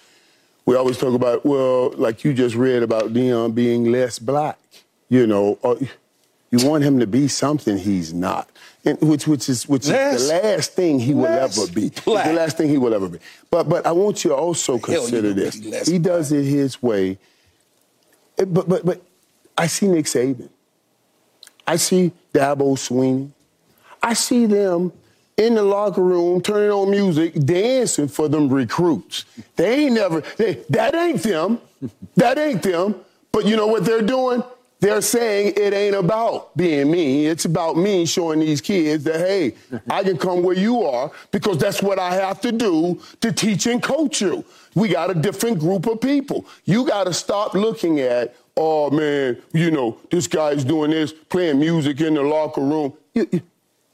We 0.66 0.76
always 0.76 0.98
talk 0.98 1.14
about, 1.14 1.46
well, 1.46 1.92
like 1.92 2.24
you 2.24 2.34
just 2.34 2.56
read 2.56 2.82
about 2.82 3.14
Deion 3.14 3.54
being 3.54 3.92
less 3.92 4.18
black. 4.20 4.58
You 5.10 5.28
know, 5.28 5.60
or 5.62 5.78
you 6.60 6.68
want 6.70 6.84
him 6.84 7.00
to 7.00 7.08
be 7.08 7.28
something 7.28 7.78
he's 7.78 8.14
not, 8.14 8.50
and 8.86 9.00
which 9.02 9.28
which 9.28 9.50
is 9.50 9.68
which 9.68 9.88
Less- 9.88 10.22
is 10.22 10.28
the 10.30 10.34
last 10.42 10.74
thing 10.74 11.00
he 11.00 11.14
will 11.14 11.26
ever 11.26 11.68
be. 11.68 11.90
The 11.90 12.34
last 12.34 12.58
thing 12.58 12.70
he 12.70 12.78
will 12.78 12.94
ever 12.94 13.10
be. 13.10 13.20
But 13.50 13.68
but 13.70 13.86
I 13.86 13.92
want 13.92 14.24
you 14.24 14.30
to 14.30 14.36
also 14.36 14.78
consider 14.80 15.34
this. 15.34 15.88
He 15.88 16.00
does 16.00 16.32
it 16.32 16.44
his 16.44 16.82
way. 16.82 17.18
Eh, 18.38 18.46
But 18.46 18.68
but 18.70 18.86
but 18.86 19.02
I 19.58 19.68
see 19.68 19.88
Nick 19.88 20.06
Saban. 20.06 20.50
I 21.68 21.78
see 21.78 22.12
Dabo 22.34 22.76
Swinney. 22.78 23.32
I 24.04 24.14
see 24.14 24.46
them 24.46 24.94
in 25.38 25.56
the 25.56 25.64
locker 25.64 26.02
room 26.04 26.40
turning 26.42 26.70
on 26.72 26.92
music, 26.92 27.34
dancing 27.34 28.08
for 28.08 28.30
them 28.30 28.50
recruits. 28.50 29.26
They 29.56 29.86
ain't 29.86 29.94
never, 29.96 30.22
they, 30.38 30.64
that 30.70 30.94
ain't 30.94 31.24
them. 31.24 31.60
That 32.16 32.38
ain't 32.38 32.62
them. 32.62 32.96
But 33.32 33.46
you 33.46 33.56
know 33.58 33.68
what 33.68 33.84
they're 33.84 34.02
doing? 34.04 34.44
They're 34.80 35.02
saying 35.02 35.54
it 35.58 35.74
ain't 35.74 35.96
about 35.96 36.56
being 36.58 36.92
me. 36.92 37.26
It's 37.28 37.46
about 37.46 37.78
me 37.78 38.06
showing 38.06 38.40
these 38.40 38.62
kids 38.62 39.04
that, 39.06 39.16
hey, 39.20 39.56
I 39.90 40.04
can 40.04 40.18
come 40.18 40.44
where 40.44 40.56
you 40.56 40.84
are 40.84 41.12
because 41.32 41.58
that's 41.58 41.82
what 41.82 41.98
I 41.98 42.14
have 42.14 42.42
to 42.42 42.52
do 42.52 43.02
to 43.22 43.32
teach 43.32 43.66
and 43.68 43.82
coach 43.82 44.22
you. 44.22 44.44
We 44.76 44.90
got 44.90 45.10
a 45.10 45.14
different 45.16 45.60
group 45.60 45.88
of 45.88 46.02
people. 46.02 46.46
You 46.66 46.86
got 46.86 47.06
to 47.06 47.14
stop 47.14 47.54
looking 47.54 48.00
at, 48.02 48.36
oh 48.58 48.90
man, 48.92 49.42
you 49.54 49.72
know, 49.72 49.98
this 50.12 50.28
guy's 50.28 50.64
doing 50.66 50.92
this, 50.92 51.14
playing 51.14 51.60
music 51.60 52.02
in 52.02 52.14
the 52.14 52.22
locker 52.24 52.62
room. 52.62 52.94
You- 53.14 53.30
you- 53.32 53.42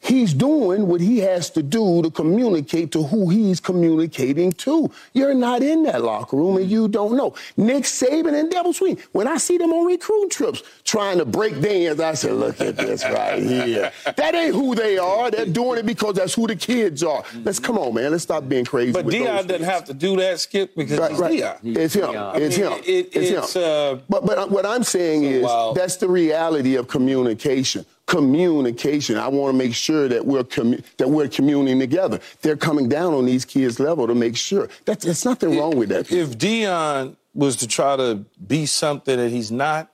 He's 0.03 0.33
doing 0.33 0.87
what 0.87 0.99
he 0.99 1.19
has 1.19 1.51
to 1.51 1.61
do 1.61 2.01
to 2.01 2.09
communicate 2.09 2.91
to 2.93 3.03
who 3.03 3.29
he's 3.29 3.59
communicating 3.59 4.51
to. 4.53 4.89
You're 5.13 5.35
not 5.35 5.61
in 5.61 5.83
that 5.83 6.03
locker 6.03 6.37
room 6.37 6.57
and 6.57 6.69
you 6.69 6.87
don't 6.87 7.15
know. 7.15 7.35
Nick 7.55 7.83
Saban 7.83 8.33
and 8.37 8.51
Dabo 8.51 8.73
Swinney, 8.77 8.99
when 9.11 9.27
I 9.27 9.37
see 9.37 9.59
them 9.59 9.71
on 9.71 9.85
recruit 9.85 10.31
trips 10.31 10.63
trying 10.85 11.19
to 11.19 11.25
break 11.25 11.61
dance, 11.61 11.99
I 11.99 12.15
say, 12.15 12.31
look 12.31 12.59
at 12.61 12.77
this 12.77 13.03
right 13.05 13.41
here. 13.41 13.91
That 14.17 14.33
ain't 14.33 14.55
who 14.55 14.73
they 14.73 14.97
are. 14.97 15.29
They're 15.29 15.45
doing 15.45 15.77
it 15.79 15.85
because 15.85 16.15
that's 16.15 16.33
who 16.33 16.47
the 16.47 16.55
kids 16.55 17.03
are. 17.03 17.23
Let's 17.43 17.59
come 17.59 17.77
on, 17.77 17.93
man. 17.93 18.09
Let's 18.11 18.23
stop 18.23 18.49
being 18.49 18.65
crazy. 18.65 18.93
But 18.93 19.05
with 19.05 19.13
Deion 19.13 19.19
those 19.25 19.45
doesn't 19.45 19.49
things. 19.49 19.65
have 19.65 19.85
to 19.85 19.93
do 19.93 20.15
that, 20.17 20.39
Skip, 20.39 20.75
because 20.75 20.97
Right, 20.97 21.11
he's 21.11 21.19
right. 21.19 21.39
Deion. 21.63 21.77
It's 21.77 21.93
him. 21.93 22.05
Deion. 22.09 22.35
It's 22.37 22.57
I 22.57 22.61
him. 22.61 22.71
mean, 22.71 22.79
it- 22.85 23.09
it's 23.13 23.29
it's, 23.29 23.53
him. 23.55 23.63
uh, 23.63 23.95
but 24.09 24.25
but 24.25 24.49
what 24.49 24.65
I'm 24.65 24.83
saying 24.83 25.25
is 25.25 25.43
wild. 25.43 25.75
that's 25.77 25.97
the 25.97 26.09
reality 26.09 26.75
of 26.75 26.87
communication. 26.87 27.85
Communication. 28.11 29.17
I 29.17 29.29
want 29.29 29.53
to 29.53 29.57
make 29.57 29.73
sure 29.73 30.09
that 30.09 30.25
we're 30.25 30.43
commu- 30.43 30.83
that 30.97 31.09
we're 31.09 31.29
communing 31.29 31.79
together. 31.79 32.19
They're 32.41 32.57
coming 32.57 32.89
down 32.89 33.13
on 33.13 33.25
these 33.25 33.45
kids' 33.45 33.79
level 33.79 34.05
to 34.05 34.13
make 34.13 34.35
sure. 34.35 34.67
That's 34.83 35.05
there's 35.05 35.23
nothing 35.23 35.57
wrong 35.57 35.77
with 35.77 35.89
that. 35.89 36.11
If 36.11 36.37
Deion 36.37 37.15
was 37.33 37.55
to 37.55 37.67
try 37.67 37.95
to 37.95 38.25
be 38.45 38.65
something 38.65 39.15
that 39.15 39.29
he's 39.29 39.49
not, 39.49 39.89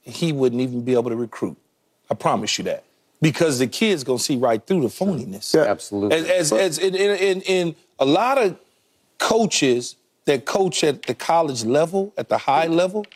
he 0.00 0.32
wouldn't 0.32 0.60
even 0.60 0.82
be 0.82 0.94
able 0.94 1.10
to 1.10 1.16
recruit. 1.16 1.56
I 2.10 2.14
promise 2.14 2.58
you 2.58 2.64
that. 2.64 2.82
Because 3.22 3.60
the 3.60 3.68
kids 3.68 4.02
gonna 4.02 4.18
see 4.18 4.36
right 4.36 4.66
through 4.66 4.80
the 4.80 4.88
phoniness. 4.88 5.54
Yeah. 5.54 5.70
Absolutely. 5.70 6.18
As, 6.18 6.50
as, 6.50 6.52
as 6.52 6.78
in, 6.78 6.96
in, 6.96 7.16
in, 7.18 7.40
in 7.42 7.76
a 8.00 8.04
lot 8.04 8.36
of 8.36 8.58
coaches 9.18 9.94
that 10.24 10.44
coach 10.44 10.82
at 10.82 11.02
the 11.02 11.14
college 11.14 11.64
level, 11.64 12.12
at 12.18 12.28
the 12.28 12.38
high 12.38 12.66
mm-hmm. 12.66 12.74
level, 12.74 13.06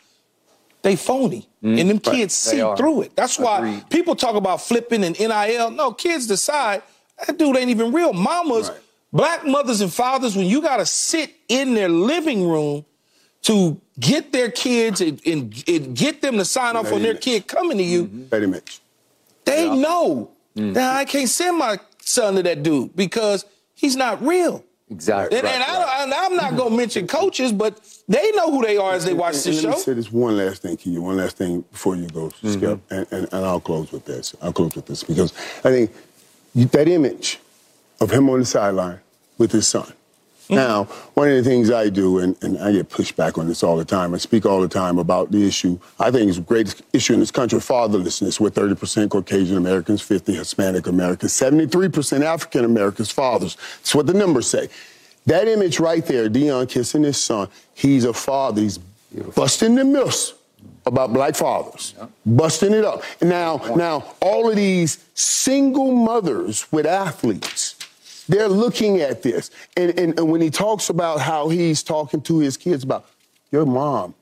they 0.85 0.95
phony. 0.95 1.47
And 1.63 1.89
them 1.89 1.97
kids 1.97 2.35
see 2.35 2.59
through 2.77 3.01
it. 3.01 3.15
That's 3.15 3.39
why 3.39 3.57
Agreed. 3.57 3.89
people 3.89 4.15
talk 4.15 4.35
about 4.35 4.61
flipping 4.61 5.03
and 5.03 5.19
NIL. 5.19 5.71
No, 5.71 5.91
kids 5.91 6.27
decide 6.27 6.83
that 7.25 7.39
dude 7.39 7.57
ain't 7.57 7.71
even 7.71 7.91
real. 7.91 8.13
Mamas, 8.13 8.69
Right. 8.69 8.79
black 9.11 9.47
mothers 9.47 9.81
and 9.81 9.91
fathers, 9.91 10.35
when 10.35 10.45
you 10.45 10.61
gotta 10.61 10.85
sit 10.85 11.33
in 11.49 11.73
their 11.73 11.89
living 11.89 12.47
room 12.47 12.85
to 13.41 13.81
get 13.99 14.31
their 14.31 14.51
kids 14.51 15.01
and, 15.01 15.19
and, 15.25 15.63
and 15.67 15.95
get 15.97 16.21
them 16.21 16.37
to 16.37 16.45
sign 16.45 16.75
off 16.75 16.91
on 16.93 17.01
their 17.01 17.15
kid 17.15 17.47
coming 17.47 17.79
to 17.79 17.83
you, 17.83 18.03
Betty 18.05 18.45
Mitch. 18.45 18.79
they 19.45 19.67
know 19.67 20.29
that 20.53 20.97
I 20.97 21.05
can't 21.05 21.27
send 21.29 21.57
my 21.57 21.79
son 21.99 22.35
to 22.35 22.43
that 22.43 22.61
dude 22.61 22.95
because 22.95 23.43
he's 23.73 23.95
not 23.95 24.21
real. 24.23 24.63
Exactly. 24.91 25.39
And, 25.39 25.47
and 25.47 25.63
I, 25.63 26.25
I'm 26.25 26.35
not 26.35 26.55
going 26.55 26.69
to 26.69 26.77
mention 26.77 27.07
coaches, 27.07 27.51
but 27.51 27.79
they 28.07 28.31
know 28.31 28.51
who 28.51 28.61
they 28.61 28.77
are 28.77 28.93
as 28.93 29.05
they 29.05 29.13
watch 29.13 29.35
And- 29.35 29.43
this 29.43 29.47
and 29.47 29.55
Let 29.55 29.61
show. 29.73 29.77
me 29.77 29.83
say 29.83 29.93
this 29.93 30.11
one 30.11 30.37
last 30.37 30.61
thing, 30.61 30.77
Key. 30.77 30.97
One 30.97 31.17
last 31.17 31.37
thing 31.37 31.61
before 31.71 31.95
you 31.95 32.07
go, 32.07 32.27
mm-hmm. 32.27 32.53
Skip, 32.53 32.79
and, 32.89 33.07
and, 33.11 33.27
and 33.31 33.45
I'll 33.45 33.59
close 33.59 33.91
with 33.91 34.05
this. 34.05 34.35
I'll 34.41 34.53
close 34.53 34.75
with 34.75 34.85
this 34.85 35.03
because 35.03 35.33
I 35.63 35.71
think 35.71 35.91
that 36.55 36.87
image 36.87 37.39
of 37.99 38.11
him 38.11 38.29
on 38.29 38.39
the 38.39 38.45
sideline 38.45 38.99
with 39.37 39.51
his 39.51 39.67
son. 39.67 39.91
Mm-hmm. 40.45 40.55
Now, 40.55 40.83
one 41.15 41.27
of 41.29 41.43
the 41.43 41.49
things 41.49 41.71
I 41.71 41.89
do, 41.89 42.19
and, 42.19 42.35
and 42.43 42.59
I 42.59 42.71
get 42.71 42.89
pushed 42.89 43.15
back 43.15 43.39
on 43.39 43.47
this 43.47 43.63
all 43.63 43.77
the 43.77 43.85
time, 43.85 44.13
I 44.13 44.17
speak 44.17 44.45
all 44.45 44.61
the 44.61 44.67
time 44.67 44.99
about 44.99 45.31
the 45.31 45.47
issue. 45.47 45.79
I 45.99 46.11
think 46.11 46.27
it's 46.27 46.37
the 46.37 46.43
greatest 46.43 46.83
issue 46.93 47.13
in 47.15 47.19
this 47.19 47.31
country, 47.31 47.57
fatherlessness. 47.57 48.39
We're 48.39 48.51
30% 48.51 49.09
Caucasian 49.09 49.57
Americans, 49.57 50.03
50 50.03 50.35
Hispanic 50.35 50.85
Americans, 50.85 51.31
73% 51.33 52.21
African 52.23 52.63
Americans, 52.63 53.09
fathers. 53.09 53.57
That's 53.77 53.95
what 53.95 54.05
the 54.05 54.13
numbers 54.13 54.47
say. 54.47 54.69
That 55.25 55.47
image 55.47 55.79
right 55.79 56.05
there, 56.05 56.29
Deion 56.29 56.69
kissing 56.69 57.03
his 57.03 57.17
son, 57.17 57.49
he's 57.73 58.05
a 58.05 58.13
father. 58.13 58.61
He's 58.61 58.77
busting 58.77 59.75
the 59.75 59.83
myths 59.83 60.33
about 60.85 61.13
black 61.13 61.35
fathers, 61.35 61.95
busting 62.25 62.73
it 62.73 62.85
up. 62.85 63.03
Now, 63.21 63.57
now, 63.75 64.13
all 64.21 64.49
of 64.49 64.55
these 64.55 65.03
single 65.15 65.91
mothers 65.93 66.71
with 66.71 66.85
athletes, 66.85 67.75
they're 68.29 68.47
looking 68.47 69.01
at 69.01 69.23
this. 69.23 69.49
And, 69.75 69.97
and, 69.97 70.19
and 70.19 70.29
when 70.29 70.41
he 70.41 70.49
talks 70.51 70.89
about 70.89 71.21
how 71.21 71.49
he's 71.49 71.81
talking 71.81 72.21
to 72.21 72.39
his 72.39 72.55
kids 72.55 72.83
about, 72.83 73.07
your 73.51 73.65
mom 73.65 74.13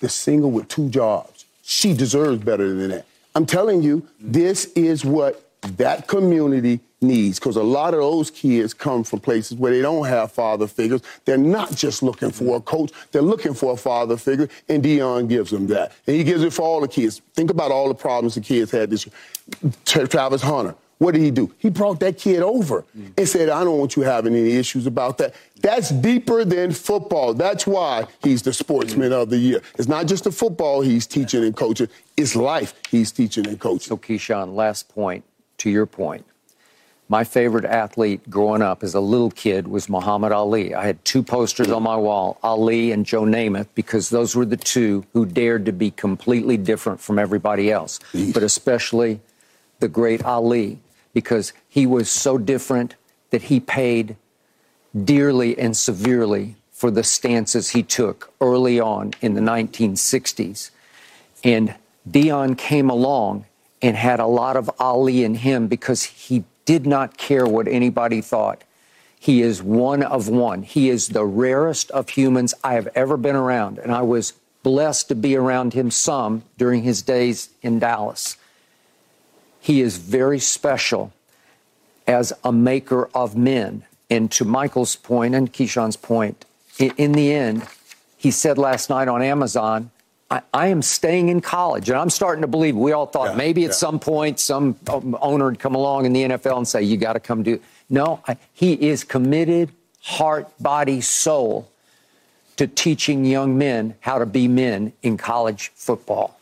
is 0.00 0.14
single 0.14 0.50
with 0.50 0.68
two 0.68 0.88
jobs. 0.88 1.44
She 1.62 1.92
deserves 1.92 2.42
better 2.42 2.68
than 2.74 2.88
that. 2.90 3.06
I'm 3.34 3.44
telling 3.44 3.82
you, 3.82 4.06
this 4.18 4.66
is 4.72 5.04
what 5.04 5.42
that 5.76 6.06
community 6.06 6.80
needs 7.00 7.38
because 7.38 7.56
a 7.56 7.62
lot 7.62 7.94
of 7.94 8.00
those 8.00 8.30
kids 8.30 8.72
come 8.72 9.04
from 9.04 9.20
places 9.20 9.56
where 9.56 9.72
they 9.72 9.82
don't 9.82 10.06
have 10.06 10.32
father 10.32 10.66
figures. 10.66 11.02
They're 11.24 11.36
not 11.36 11.74
just 11.74 12.02
looking 12.02 12.30
for 12.30 12.56
a 12.56 12.60
coach, 12.60 12.92
they're 13.12 13.22
looking 13.22 13.54
for 13.54 13.72
a 13.74 13.76
father 13.76 14.16
figure, 14.16 14.48
and 14.68 14.82
Deion 14.82 15.28
gives 15.28 15.50
them 15.50 15.66
that. 15.68 15.92
And 16.06 16.16
he 16.16 16.24
gives 16.24 16.42
it 16.42 16.52
for 16.52 16.62
all 16.62 16.80
the 16.80 16.88
kids. 16.88 17.20
Think 17.34 17.50
about 17.50 17.70
all 17.70 17.88
the 17.88 17.94
problems 17.94 18.34
the 18.34 18.40
kids 18.40 18.70
had 18.70 18.90
this 18.90 19.06
year. 19.06 19.72
Tra- 19.84 20.08
Travis 20.08 20.42
Hunter. 20.42 20.74
What 20.98 21.12
did 21.12 21.20
he 21.20 21.30
do? 21.30 21.52
He 21.58 21.68
brought 21.68 22.00
that 22.00 22.16
kid 22.16 22.40
over 22.40 22.82
and 22.94 23.28
said, 23.28 23.50
I 23.50 23.64
don't 23.64 23.78
want 23.78 23.96
you 23.96 24.02
having 24.02 24.34
any 24.34 24.52
issues 24.52 24.86
about 24.86 25.18
that. 25.18 25.34
That's 25.60 25.90
deeper 25.90 26.42
than 26.42 26.72
football. 26.72 27.34
That's 27.34 27.66
why 27.66 28.06
he's 28.22 28.40
the 28.40 28.54
sportsman 28.54 29.12
of 29.12 29.28
the 29.28 29.36
year. 29.36 29.60
It's 29.78 29.88
not 29.88 30.06
just 30.06 30.24
the 30.24 30.32
football 30.32 30.80
he's 30.80 31.06
teaching 31.06 31.44
and 31.44 31.54
coaching, 31.54 31.88
it's 32.16 32.34
life 32.34 32.72
he's 32.88 33.12
teaching 33.12 33.46
and 33.46 33.60
coaching. 33.60 33.88
So, 33.88 33.98
Keyshawn, 33.98 34.54
last 34.54 34.88
point 34.88 35.22
to 35.58 35.68
your 35.68 35.84
point. 35.84 36.24
My 37.08 37.22
favorite 37.22 37.64
athlete 37.64 38.28
growing 38.28 38.62
up 38.62 38.82
as 38.82 38.94
a 38.94 39.00
little 39.00 39.30
kid 39.30 39.68
was 39.68 39.88
Muhammad 39.88 40.32
Ali. 40.32 40.74
I 40.74 40.86
had 40.86 41.04
two 41.04 41.22
posters 41.22 41.70
on 41.70 41.84
my 41.84 41.96
wall, 41.96 42.38
Ali 42.42 42.90
and 42.90 43.06
Joe 43.06 43.22
Namath, 43.22 43.68
because 43.76 44.10
those 44.10 44.34
were 44.34 44.44
the 44.44 44.56
two 44.56 45.04
who 45.12 45.24
dared 45.24 45.66
to 45.66 45.72
be 45.72 45.92
completely 45.92 46.56
different 46.56 47.00
from 47.00 47.18
everybody 47.18 47.70
else, 47.70 48.00
but 48.34 48.42
especially 48.42 49.20
the 49.78 49.86
great 49.86 50.24
Ali, 50.24 50.80
because 51.14 51.52
he 51.68 51.86
was 51.86 52.10
so 52.10 52.38
different 52.38 52.96
that 53.30 53.42
he 53.42 53.60
paid 53.60 54.16
dearly 55.04 55.56
and 55.56 55.76
severely 55.76 56.56
for 56.72 56.90
the 56.90 57.04
stances 57.04 57.70
he 57.70 57.82
took 57.84 58.32
early 58.40 58.80
on 58.80 59.12
in 59.20 59.34
the 59.34 59.40
1960s. 59.40 60.70
And 61.44 61.74
Deion 62.08 62.58
came 62.58 62.90
along 62.90 63.46
and 63.80 63.96
had 63.96 64.18
a 64.18 64.26
lot 64.26 64.56
of 64.56 64.70
Ali 64.80 65.22
in 65.22 65.36
him 65.36 65.68
because 65.68 66.02
he 66.02 66.44
did 66.66 66.86
not 66.86 67.16
care 67.16 67.46
what 67.46 67.66
anybody 67.66 68.20
thought. 68.20 68.62
He 69.18 69.40
is 69.40 69.62
one 69.62 70.02
of 70.02 70.28
one. 70.28 70.62
He 70.62 70.90
is 70.90 71.08
the 71.08 71.24
rarest 71.24 71.90
of 71.92 72.10
humans 72.10 72.52
I 72.62 72.74
have 72.74 72.88
ever 72.94 73.16
been 73.16 73.34
around. 73.34 73.78
And 73.78 73.90
I 73.90 74.02
was 74.02 74.34
blessed 74.62 75.08
to 75.08 75.14
be 75.14 75.34
around 75.36 75.72
him 75.72 75.90
some 75.90 76.42
during 76.58 76.82
his 76.82 77.00
days 77.00 77.48
in 77.62 77.78
Dallas. 77.78 78.36
He 79.60 79.80
is 79.80 79.96
very 79.96 80.38
special 80.38 81.12
as 82.06 82.32
a 82.44 82.52
maker 82.52 83.08
of 83.14 83.36
men. 83.36 83.84
And 84.10 84.30
to 84.32 84.44
Michael's 84.44 84.94
point 84.94 85.34
and 85.34 85.52
Keyshawn's 85.52 85.96
point, 85.96 86.44
in 86.78 87.12
the 87.12 87.32
end, 87.32 87.66
he 88.16 88.30
said 88.30 88.58
last 88.58 88.90
night 88.90 89.08
on 89.08 89.22
Amazon 89.22 89.90
I, 90.30 90.42
I, 90.52 90.66
am 90.68 90.82
staying 90.82 91.28
in 91.28 91.40
college. 91.40 91.88
And 91.88 91.98
I'm 91.98 92.10
starting 92.10 92.42
to 92.42 92.48
believe 92.48 92.76
we 92.76 92.92
all 92.92 93.06
thought 93.06 93.30
yeah, 93.30 93.36
maybe 93.36 93.64
at 93.64 93.70
yeah. 93.70 93.74
some 93.74 94.00
point 94.00 94.40
some 94.40 94.76
um, 94.88 95.16
owner 95.20 95.46
would 95.46 95.58
come 95.58 95.74
along 95.74 96.06
in 96.06 96.12
the 96.12 96.24
NFL 96.24 96.56
and 96.56 96.68
say, 96.68 96.82
you 96.82 96.96
got 96.96 97.12
to 97.12 97.20
come 97.20 97.42
do. 97.42 97.60
No, 97.88 98.20
I, 98.26 98.36
he 98.52 98.72
is 98.72 99.04
committed, 99.04 99.70
heart, 100.02 100.48
body, 100.60 101.00
soul, 101.00 101.70
to 102.56 102.66
teaching 102.66 103.24
young 103.24 103.56
men 103.56 103.94
how 104.00 104.18
to 104.18 104.26
be 104.26 104.48
men 104.48 104.92
in 105.02 105.16
college 105.16 105.70
football. 105.74 106.38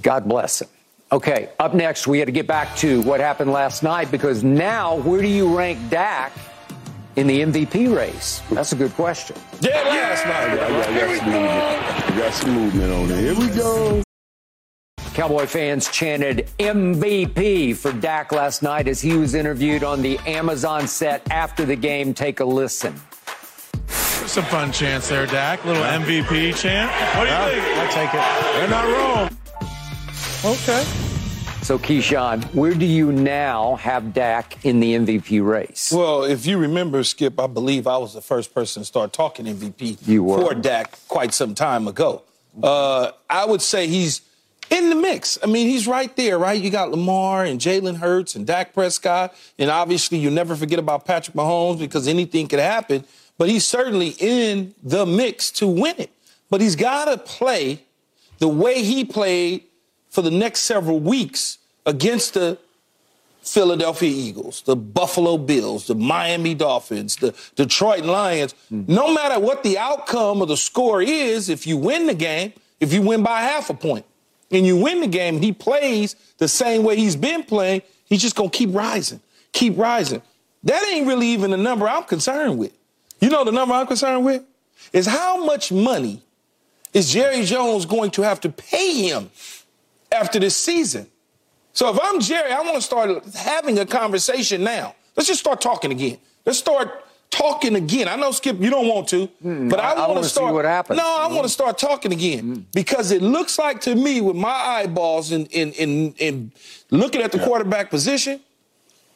God 0.00 0.28
bless 0.28 0.62
him. 0.62 0.68
Okay, 1.10 1.50
up 1.58 1.74
next, 1.74 2.06
we 2.06 2.18
got 2.18 2.24
to 2.24 2.32
get 2.32 2.46
back 2.46 2.74
to 2.76 3.02
what 3.02 3.20
happened 3.20 3.52
last 3.52 3.82
night 3.82 4.10
because 4.10 4.42
now, 4.42 4.96
where 4.96 5.20
do 5.20 5.28
you 5.28 5.54
rank 5.54 5.90
Dak 5.90 6.32
in 7.16 7.26
the 7.26 7.40
MVP 7.40 7.94
race? 7.94 8.42
That's 8.50 8.72
a 8.72 8.76
good 8.76 8.92
question. 8.94 9.36
Yeah, 9.60 9.82
last 9.82 10.24
night. 10.26 10.50
I 10.50 10.56
got, 10.56 10.88
I 10.88 11.00
got, 11.00 11.16
some 11.18 11.30
movement. 11.30 11.50
I 11.50 12.18
got 12.18 12.32
some 12.32 12.54
movement 12.54 12.92
on 12.92 13.10
it. 13.10 13.20
Here 13.20 13.38
we 13.38 13.48
go. 13.48 14.02
Cowboy 15.14 15.44
fans 15.44 15.90
chanted 15.90 16.48
MVP 16.58 17.76
for 17.76 17.92
Dak 17.92 18.32
last 18.32 18.62
night 18.62 18.88
as 18.88 19.00
he 19.00 19.14
was 19.14 19.34
interviewed 19.34 19.84
on 19.84 20.00
the 20.00 20.18
Amazon 20.20 20.88
set 20.88 21.30
after 21.30 21.66
the 21.66 21.76
game. 21.76 22.14
Take 22.14 22.40
a 22.40 22.44
listen. 22.44 22.96
Some 23.88 24.44
fun 24.44 24.72
chants 24.72 25.10
there, 25.10 25.26
Dak. 25.26 25.62
Little 25.66 25.82
MVP 25.82 26.56
chant. 26.56 26.90
What 27.18 27.26
do 27.26 27.56
you 27.56 27.62
think? 27.62 27.78
I 27.78 27.86
take 27.90 28.14
it. 28.14 28.22
They're 28.54 28.68
not 28.68 28.86
wrong. 28.86 29.38
Okay. 30.44 31.11
So, 31.62 31.78
Keyshawn, 31.78 32.42
where 32.54 32.74
do 32.74 32.84
you 32.84 33.12
now 33.12 33.76
have 33.76 34.12
Dak 34.12 34.64
in 34.64 34.80
the 34.80 34.94
MVP 34.94 35.46
race? 35.46 35.92
Well, 35.94 36.24
if 36.24 36.44
you 36.44 36.58
remember, 36.58 37.04
Skip, 37.04 37.38
I 37.38 37.46
believe 37.46 37.86
I 37.86 37.98
was 37.98 38.14
the 38.14 38.20
first 38.20 38.52
person 38.52 38.82
to 38.82 38.84
start 38.84 39.12
talking 39.12 39.46
MVP 39.46 40.04
you 40.04 40.24
were. 40.24 40.40
for 40.44 40.54
Dak 40.54 40.98
quite 41.06 41.32
some 41.32 41.54
time 41.54 41.86
ago. 41.86 42.22
Uh, 42.60 43.12
I 43.30 43.44
would 43.44 43.62
say 43.62 43.86
he's 43.86 44.22
in 44.70 44.90
the 44.90 44.96
mix. 44.96 45.38
I 45.40 45.46
mean, 45.46 45.68
he's 45.68 45.86
right 45.86 46.14
there, 46.16 46.36
right? 46.36 46.60
You 46.60 46.68
got 46.68 46.90
Lamar 46.90 47.44
and 47.44 47.60
Jalen 47.60 47.98
Hurts 47.98 48.34
and 48.34 48.44
Dak 48.44 48.74
Prescott. 48.74 49.32
And 49.56 49.70
obviously, 49.70 50.18
you 50.18 50.30
never 50.30 50.56
forget 50.56 50.80
about 50.80 51.04
Patrick 51.04 51.36
Mahomes 51.36 51.78
because 51.78 52.08
anything 52.08 52.48
could 52.48 52.58
happen. 52.58 53.04
But 53.38 53.48
he's 53.48 53.64
certainly 53.64 54.16
in 54.18 54.74
the 54.82 55.06
mix 55.06 55.52
to 55.52 55.68
win 55.68 55.94
it. 55.98 56.10
But 56.50 56.60
he's 56.60 56.74
got 56.74 57.04
to 57.04 57.18
play 57.18 57.84
the 58.38 58.48
way 58.48 58.82
he 58.82 59.04
played 59.04 59.62
for 60.12 60.20
the 60.20 60.30
next 60.30 60.60
several 60.60 61.00
weeks 61.00 61.58
against 61.86 62.34
the 62.34 62.58
Philadelphia 63.40 64.10
Eagles, 64.10 64.62
the 64.62 64.76
Buffalo 64.76 65.38
Bills, 65.38 65.86
the 65.86 65.94
Miami 65.94 66.54
Dolphins, 66.54 67.16
the 67.16 67.34
Detroit 67.56 68.04
Lions. 68.04 68.54
Mm. 68.70 68.88
No 68.88 69.12
matter 69.12 69.40
what 69.40 69.62
the 69.62 69.78
outcome 69.78 70.42
of 70.42 70.48
the 70.48 70.56
score 70.56 71.02
is, 71.02 71.48
if 71.48 71.66
you 71.66 71.78
win 71.78 72.06
the 72.06 72.14
game, 72.14 72.52
if 72.78 72.92
you 72.92 73.00
win 73.00 73.22
by 73.22 73.40
half 73.40 73.70
a 73.70 73.74
point, 73.74 74.04
and 74.50 74.66
you 74.66 74.76
win 74.76 75.00
the 75.00 75.06
game, 75.06 75.40
he 75.40 75.50
plays 75.50 76.14
the 76.36 76.46
same 76.46 76.84
way 76.84 76.94
he's 76.94 77.16
been 77.16 77.42
playing, 77.42 77.80
he's 78.04 78.20
just 78.20 78.36
going 78.36 78.50
to 78.50 78.56
keep 78.56 78.74
rising, 78.74 79.20
keep 79.52 79.78
rising. 79.78 80.20
That 80.64 80.86
ain't 80.92 81.06
really 81.06 81.28
even 81.28 81.52
the 81.52 81.56
number 81.56 81.88
I'm 81.88 82.04
concerned 82.04 82.58
with. 82.58 82.72
You 83.20 83.30
know 83.30 83.44
the 83.44 83.52
number 83.52 83.74
I'm 83.74 83.86
concerned 83.86 84.26
with? 84.26 84.44
Is 84.92 85.06
how 85.06 85.42
much 85.42 85.72
money 85.72 86.20
is 86.92 87.10
Jerry 87.10 87.44
Jones 87.44 87.86
going 87.86 88.10
to 88.12 88.22
have 88.22 88.40
to 88.42 88.50
pay 88.50 89.08
him 89.08 89.30
after 90.12 90.38
this 90.38 90.56
season. 90.56 91.06
So 91.72 91.92
if 91.92 91.98
I'm 92.02 92.20
Jerry, 92.20 92.52
I 92.52 92.60
want 92.60 92.76
to 92.76 92.82
start 92.82 93.24
having 93.34 93.78
a 93.78 93.86
conversation 93.86 94.62
now. 94.62 94.94
Let's 95.16 95.28
just 95.28 95.40
start 95.40 95.60
talking 95.60 95.90
again. 95.90 96.18
Let's 96.44 96.58
start 96.58 97.04
talking 97.30 97.76
again. 97.76 98.08
I 98.08 98.16
know 98.16 98.30
Skip, 98.30 98.60
you 98.60 98.70
don't 98.70 98.88
want 98.88 99.08
to, 99.08 99.28
mm, 99.42 99.70
but 99.70 99.80
I, 99.80 99.92
I 99.92 100.08
want 100.08 100.22
to 100.22 100.28
start. 100.28 100.50
See 100.50 100.54
what 100.54 100.64
happens. 100.64 100.98
No, 100.98 101.04
I 101.04 101.28
mm. 101.28 101.34
want 101.34 101.44
to 101.44 101.48
start 101.48 101.78
talking 101.78 102.12
again 102.12 102.56
mm. 102.56 102.64
because 102.72 103.10
it 103.10 103.22
looks 103.22 103.58
like 103.58 103.80
to 103.82 103.94
me, 103.94 104.20
with 104.20 104.36
my 104.36 104.50
eyeballs 104.50 105.32
in 105.32 105.46
in 105.46 105.72
in, 105.72 106.14
in 106.18 106.52
looking 106.90 107.22
at 107.22 107.32
the 107.32 107.38
yeah. 107.38 107.46
quarterback 107.46 107.90
position, 107.90 108.40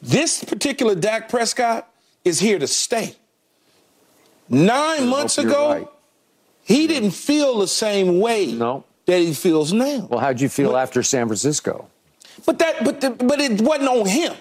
this 0.01 0.43
particular 0.43 0.95
Dak 0.95 1.29
Prescott 1.29 1.87
is 2.25 2.39
here 2.39 2.57
to 2.57 2.67
stay. 2.67 3.15
Nine 4.49 5.07
months 5.07 5.37
ago, 5.37 5.69
right. 5.71 5.87
he 6.63 6.87
didn't 6.87 7.11
feel 7.11 7.59
the 7.59 7.67
same 7.67 8.19
way. 8.19 8.47
No 8.47 8.83
that 9.07 9.19
he 9.19 9.33
feels 9.33 9.73
now. 9.73 10.07
Well, 10.09 10.19
how'd 10.19 10.39
you 10.39 10.49
feel 10.49 10.73
but, 10.73 10.77
after 10.77 11.01
San 11.01 11.27
Francisco? 11.27 11.89
But 12.45 12.59
that, 12.59 12.83
but 12.83 13.01
the, 13.01 13.09
but 13.11 13.39
it 13.39 13.61
wasn't 13.61 13.89
on 13.89 14.05
him. 14.05 14.33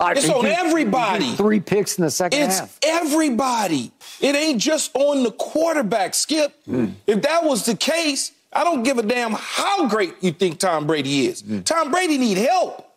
I, 0.00 0.12
it's 0.12 0.28
on 0.28 0.46
everybody. 0.46 1.32
Three 1.34 1.60
picks 1.60 1.98
in 1.98 2.04
the 2.04 2.10
second 2.10 2.40
it's 2.40 2.58
half. 2.58 2.78
It's 2.82 3.12
everybody. 3.12 3.92
It 4.20 4.34
ain't 4.34 4.60
just 4.60 4.90
on 4.96 5.22
the 5.22 5.30
quarterback, 5.30 6.14
Skip. 6.14 6.54
Mm. 6.66 6.94
If 7.06 7.22
that 7.22 7.44
was 7.44 7.66
the 7.66 7.76
case, 7.76 8.32
I 8.52 8.64
don't 8.64 8.82
give 8.82 8.98
a 8.98 9.02
damn 9.02 9.32
how 9.32 9.88
great 9.88 10.14
you 10.20 10.32
think 10.32 10.58
Tom 10.58 10.86
Brady 10.86 11.26
is. 11.26 11.42
Mm. 11.42 11.64
Tom 11.64 11.90
Brady 11.90 12.18
need 12.18 12.38
help. 12.38 12.88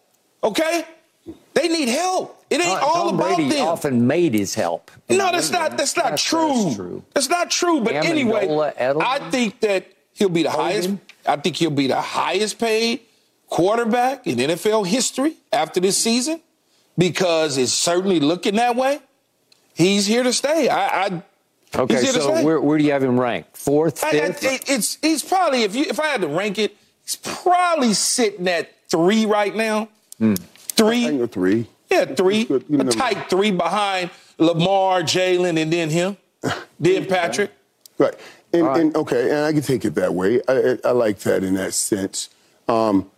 Okay? 0.43 0.83
They 1.53 1.67
need 1.67 1.89
help. 1.89 2.43
It 2.49 2.61
ain't 2.61 2.81
uh, 2.81 2.85
all 2.85 3.05
Tom 3.05 3.15
about 3.15 3.35
Brady 3.35 3.49
them. 3.49 3.67
often 3.67 4.07
made 4.07 4.33
his 4.33 4.55
help. 4.55 4.91
No, 5.09 5.31
that's 5.31 5.51
not 5.51 5.77
that's 5.77 5.95
not 5.95 6.11
that's, 6.11 6.23
true. 6.23 6.53
That's 6.53 6.75
true. 6.75 7.03
That's 7.13 7.29
not 7.29 7.49
true. 7.49 7.81
But 7.81 7.93
Amendola, 7.93 8.05
anyway, 8.05 8.73
Edelman, 8.77 9.03
I 9.03 9.29
think 9.31 9.59
that 9.61 9.87
he'll 10.13 10.29
be 10.29 10.43
the 10.43 10.51
Hogan. 10.51 10.65
highest 10.65 10.89
I 11.27 11.37
think 11.37 11.55
he'll 11.55 11.69
be 11.69 11.87
the 11.87 12.01
highest 12.01 12.59
paid 12.59 13.01
quarterback 13.47 14.27
in 14.27 14.37
NFL 14.37 14.87
history 14.87 15.35
after 15.51 15.79
this 15.79 15.97
season 15.97 16.41
because 16.97 17.57
it's 17.57 17.73
certainly 17.73 18.19
looking 18.19 18.55
that 18.55 18.75
way. 18.75 18.99
He's 19.73 20.05
here 20.05 20.23
to 20.23 20.33
stay. 20.33 20.69
I, 20.69 21.05
I 21.05 21.23
okay. 21.75 22.03
So 22.05 22.43
where, 22.43 22.59
where 22.61 22.77
do 22.77 22.83
you 22.83 22.91
have 22.91 23.03
him 23.03 23.19
ranked? 23.19 23.57
Fourth, 23.57 23.99
fifth? 23.99 24.45
I, 24.45 24.49
I, 24.49 24.59
it's 24.67 24.97
he's 25.01 25.23
probably 25.23 25.63
if 25.63 25.75
you 25.75 25.85
if 25.85 25.99
I 25.99 26.07
had 26.07 26.21
to 26.21 26.27
rank 26.27 26.57
it, 26.57 26.75
he's 27.03 27.17
probably 27.17 27.93
sitting 27.93 28.47
at 28.47 28.69
three 28.89 29.25
right 29.25 29.55
now. 29.55 29.89
Hmm. 30.17 30.35
Three. 30.55 31.05
I 31.05 31.09
think 31.09 31.21
a 31.21 31.27
three. 31.27 31.67
Yeah, 31.89 32.05
three. 32.05 32.47
A 32.49 32.83
tight 32.85 33.29
three 33.29 33.51
behind 33.51 34.09
Lamar, 34.37 35.01
Jalen, 35.01 35.61
and 35.61 35.71
then 35.71 35.89
him, 35.89 36.17
then 36.79 37.05
Patrick. 37.05 37.51
Right. 37.97 38.15
And, 38.55 38.65
right. 38.65 38.81
and, 38.81 38.95
okay, 38.95 39.29
and 39.29 39.39
I 39.39 39.51
can 39.51 39.61
take 39.61 39.85
it 39.85 39.95
that 39.95 40.13
way. 40.13 40.41
I, 40.47 40.77
I 40.85 40.91
like 40.91 41.19
that 41.19 41.43
in 41.43 41.55
that 41.55 41.73
sense. 41.73 42.29
Um, 42.67 43.09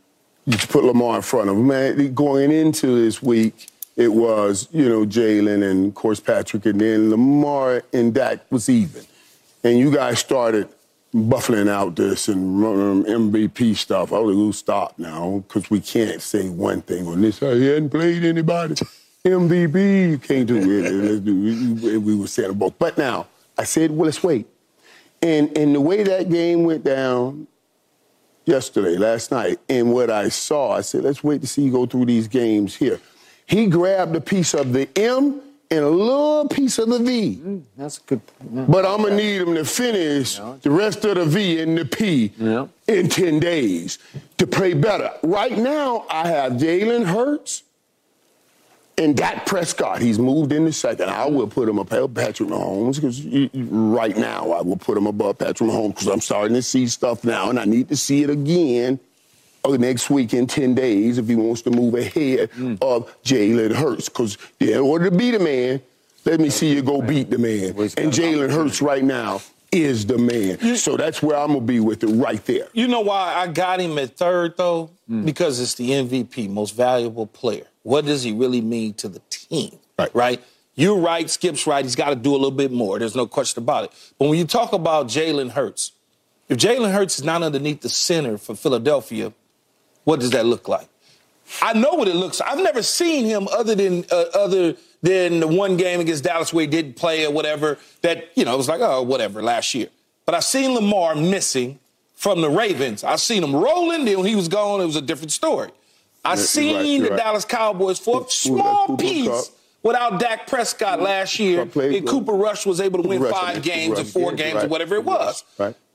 you 0.45 0.57
put 0.57 0.83
Lamar 0.83 1.17
in 1.17 1.21
front 1.21 1.49
of 1.49 1.57
him. 1.57 1.67
Man, 1.67 2.13
going 2.13 2.51
into 2.51 3.03
this 3.03 3.21
week, 3.21 3.67
it 3.95 4.07
was, 4.07 4.67
you 4.71 4.87
know, 4.87 5.05
Jalen 5.05 5.69
and, 5.69 5.87
of 5.87 5.95
course, 5.95 6.19
Patrick, 6.19 6.65
and 6.65 6.79
then 6.79 7.09
Lamar 7.09 7.83
and 7.93 8.13
Dak 8.13 8.49
was 8.51 8.69
even. 8.69 9.03
And 9.63 9.77
you 9.77 9.91
guys 9.93 10.19
started 10.19 10.69
buffling 11.13 11.67
out 11.67 11.95
this 11.95 12.27
and 12.27 12.61
running 12.61 13.03
MVP 13.03 13.75
stuff. 13.75 14.13
I 14.13 14.19
was 14.19 14.35
like, 14.35 14.53
stop 14.53 14.99
now, 14.99 15.43
because 15.47 15.69
we 15.69 15.81
can't 15.81 16.21
say 16.21 16.49
one 16.49 16.81
thing 16.81 17.07
on 17.07 17.21
this. 17.21 17.39
He 17.39 17.65
hadn't 17.67 17.89
played 17.89 18.23
anybody. 18.23 18.75
MVP, 19.25 20.11
you 20.11 20.17
can't 20.17 20.47
do 20.47 20.55
it. 20.57 21.23
We, 21.83 21.97
we 21.97 22.15
were 22.15 22.27
saying 22.27 22.53
both. 22.53 22.77
But 22.79 22.97
now, 22.97 23.27
I 23.57 23.63
said, 23.63 23.91
well, 23.91 24.05
let's 24.05 24.23
wait. 24.23 24.47
And, 25.21 25.57
and 25.57 25.75
the 25.75 25.81
way 25.81 26.03
that 26.03 26.29
game 26.29 26.63
went 26.63 26.83
down 26.83 27.47
yesterday, 28.45 28.97
last 28.97 29.31
night, 29.31 29.59
and 29.67 29.91
what 29.91 30.09
I 30.09 30.29
saw, 30.29 30.71
I 30.71 30.81
said, 30.81 31.03
let's 31.03 31.23
wait 31.23 31.41
to 31.41 31.47
see 31.47 31.63
you 31.63 31.71
go 31.71 31.85
through 31.85 32.05
these 32.05 32.27
games 32.27 32.75
here. 32.75 32.99
He 33.45 33.67
grabbed 33.67 34.15
a 34.15 34.21
piece 34.21 34.53
of 34.53 34.73
the 34.73 34.89
M 34.97 35.41
and 35.69 35.79
a 35.83 35.89
little 35.89 36.47
piece 36.47 36.77
of 36.77 36.89
the 36.89 36.99
V. 36.99 37.41
Mm, 37.43 37.63
that's 37.75 37.97
good. 37.99 38.21
Yeah. 38.53 38.65
But 38.67 38.85
I'm 38.85 39.03
to 39.03 39.15
need 39.15 39.41
him 39.41 39.55
to 39.55 39.65
finish 39.65 40.37
yeah. 40.37 40.55
the 40.61 40.71
rest 40.71 41.03
of 41.05 41.15
the 41.15 41.25
V 41.25 41.61
and 41.61 41.77
the 41.77 41.85
P 41.85 42.31
yeah. 42.37 42.67
in 42.87 43.09
10 43.09 43.39
days 43.39 43.99
to 44.37 44.47
play 44.47 44.73
better. 44.73 45.11
Right 45.23 45.57
now, 45.57 46.05
I 46.09 46.27
have 46.27 46.53
Jalen 46.53 47.05
Hurts 47.05 47.63
and 48.99 49.15
Dak 49.15 49.45
Prescott, 49.45 50.01
he's 50.01 50.17
moved 50.17 50.51
in 50.51 50.65
the 50.65 50.73
second. 50.73 51.09
I 51.09 51.27
will 51.27 51.47
put 51.47 51.69
him 51.69 51.77
above 51.77 52.15
Patrick 52.15 52.49
Mahomes 52.49 52.95
because 52.95 53.23
right 53.69 54.17
now 54.17 54.51
I 54.51 54.61
will 54.61 54.77
put 54.77 54.97
him 54.97 55.05
above 55.05 55.37
Patrick 55.37 55.69
Mahomes 55.69 55.89
because 55.89 56.07
I'm 56.07 56.21
starting 56.21 56.55
to 56.55 56.63
see 56.63 56.87
stuff 56.87 57.23
now, 57.23 57.49
and 57.49 57.59
I 57.59 57.65
need 57.65 57.89
to 57.89 57.95
see 57.95 58.23
it 58.23 58.29
again 58.29 58.99
uh, 59.63 59.77
next 59.77 60.09
week 60.09 60.33
in 60.33 60.47
10 60.47 60.73
days 60.73 61.19
if 61.19 61.27
he 61.27 61.35
wants 61.35 61.61
to 61.63 61.71
move 61.71 61.93
ahead 61.93 62.51
mm. 62.51 62.77
of 62.81 63.13
Jalen 63.23 63.75
Hurts. 63.75 64.09
Because 64.09 64.37
in 64.59 64.79
order 64.79 65.09
to 65.09 65.15
beat 65.15 65.35
a 65.35 65.39
man, 65.39 65.79
let 66.25 66.39
me 66.39 66.49
see 66.49 66.73
you 66.73 66.81
go 66.81 67.01
beat 67.01 67.29
the 67.29 67.37
man. 67.37 67.69
And 67.69 68.11
Jalen 68.11 68.51
Hurts 68.51 68.81
right 68.81 69.03
now 69.03 69.41
is 69.71 70.07
the 70.07 70.17
man. 70.17 70.75
So 70.75 70.97
that's 70.97 71.21
where 71.21 71.37
I'm 71.37 71.49
gonna 71.49 71.61
be 71.61 71.79
with 71.79 72.03
it 72.03 72.07
right 72.07 72.43
there. 72.45 72.67
You 72.73 72.87
know 72.87 73.01
why 73.01 73.35
I 73.35 73.47
got 73.47 73.79
him 73.79 73.97
at 73.99 74.17
third 74.17 74.57
though? 74.57 74.89
Mm. 75.09 75.25
Because 75.25 75.59
it's 75.59 75.75
the 75.75 75.91
MVP, 75.91 76.49
most 76.49 76.75
valuable 76.75 77.27
player. 77.27 77.67
What 77.87 78.05
does 78.05 78.21
he 78.21 78.33
really 78.33 78.59
mean 78.59 78.95
to 78.95 79.07
the 79.07 79.21
team? 79.29 79.79
Right. 79.97 80.13
Right? 80.13 80.43
You're 80.75 80.99
right, 80.99 81.29
Skip's 81.29 81.65
right. 81.65 81.85
He's 81.85 81.95
got 81.95 82.09
to 82.09 82.17
do 82.17 82.31
a 82.31 82.35
little 82.35 82.51
bit 82.51 82.69
more. 82.69 82.99
There's 82.99 83.15
no 83.15 83.25
question 83.25 83.63
about 83.63 83.85
it. 83.85 83.91
But 84.19 84.27
when 84.27 84.37
you 84.37 84.43
talk 84.43 84.73
about 84.73 85.07
Jalen 85.07 85.51
Hurts, 85.51 85.93
if 86.49 86.57
Jalen 86.57 86.91
Hurts 86.91 87.17
is 87.17 87.23
not 87.23 87.43
underneath 87.43 87.79
the 87.79 87.87
center 87.87 88.37
for 88.37 88.55
Philadelphia, 88.55 89.31
what 90.03 90.19
does 90.19 90.31
that 90.31 90.45
look 90.45 90.67
like? 90.67 90.89
I 91.61 91.71
know 91.71 91.93
what 91.93 92.09
it 92.09 92.15
looks. 92.17 92.41
like. 92.41 92.51
I've 92.51 92.61
never 92.61 92.83
seen 92.83 93.23
him 93.23 93.47
other 93.47 93.73
than 93.73 94.03
uh, 94.11 94.25
other 94.33 94.75
than 95.01 95.39
the 95.39 95.47
one 95.47 95.77
game 95.77 96.01
against 96.01 96.25
Dallas 96.25 96.51
where 96.51 96.63
he 96.63 96.67
didn't 96.67 96.97
play 96.97 97.25
or 97.25 97.31
whatever. 97.31 97.77
That 98.01 98.31
you 98.35 98.43
know 98.43 98.53
it 98.53 98.57
was 98.57 98.67
like 98.67 98.81
oh 98.81 99.01
whatever 99.01 99.41
last 99.41 99.73
year. 99.73 99.87
But 100.25 100.35
I've 100.35 100.43
seen 100.43 100.73
Lamar 100.73 101.15
missing 101.15 101.79
from 102.15 102.41
the 102.41 102.49
Ravens. 102.49 103.05
I've 103.05 103.21
seen 103.21 103.45
him 103.45 103.55
rolling. 103.55 104.03
Then 104.03 104.17
when 104.17 104.27
he 104.27 104.35
was 104.35 104.49
gone, 104.49 104.81
it 104.81 104.85
was 104.85 104.97
a 104.97 105.01
different 105.01 105.31
story. 105.31 105.71
I 106.23 106.35
seen 106.35 106.75
right, 106.75 107.09
the 107.09 107.09
right. 107.11 107.17
Dallas 107.17 107.45
Cowboys 107.45 107.99
for 107.99 108.25
a 108.25 108.29
small 108.29 108.97
piece 108.97 109.27
Cup. 109.27 109.45
without 109.83 110.19
Dak 110.19 110.47
Prescott 110.47 111.01
last 111.01 111.39
year. 111.39 111.61
And 111.61 112.07
Cooper 112.07 112.33
Rush 112.33 112.65
was 112.65 112.81
able 112.81 113.01
to 113.01 113.07
win 113.07 113.21
Rush 113.21 113.31
five 113.31 113.61
games 113.63 113.99
or 113.99 114.03
four 114.03 114.33
games 114.33 114.55
right. 114.55 114.65
or 114.65 114.67
whatever 114.67 114.95
it 114.95 115.03
was. 115.03 115.43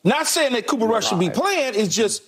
Not 0.04 0.26
saying 0.26 0.52
that 0.54 0.66
Cooper 0.66 0.86
Rush 0.86 1.08
should 1.08 1.20
be 1.20 1.30
playing. 1.30 1.74
It's 1.74 1.94
just 1.94 2.22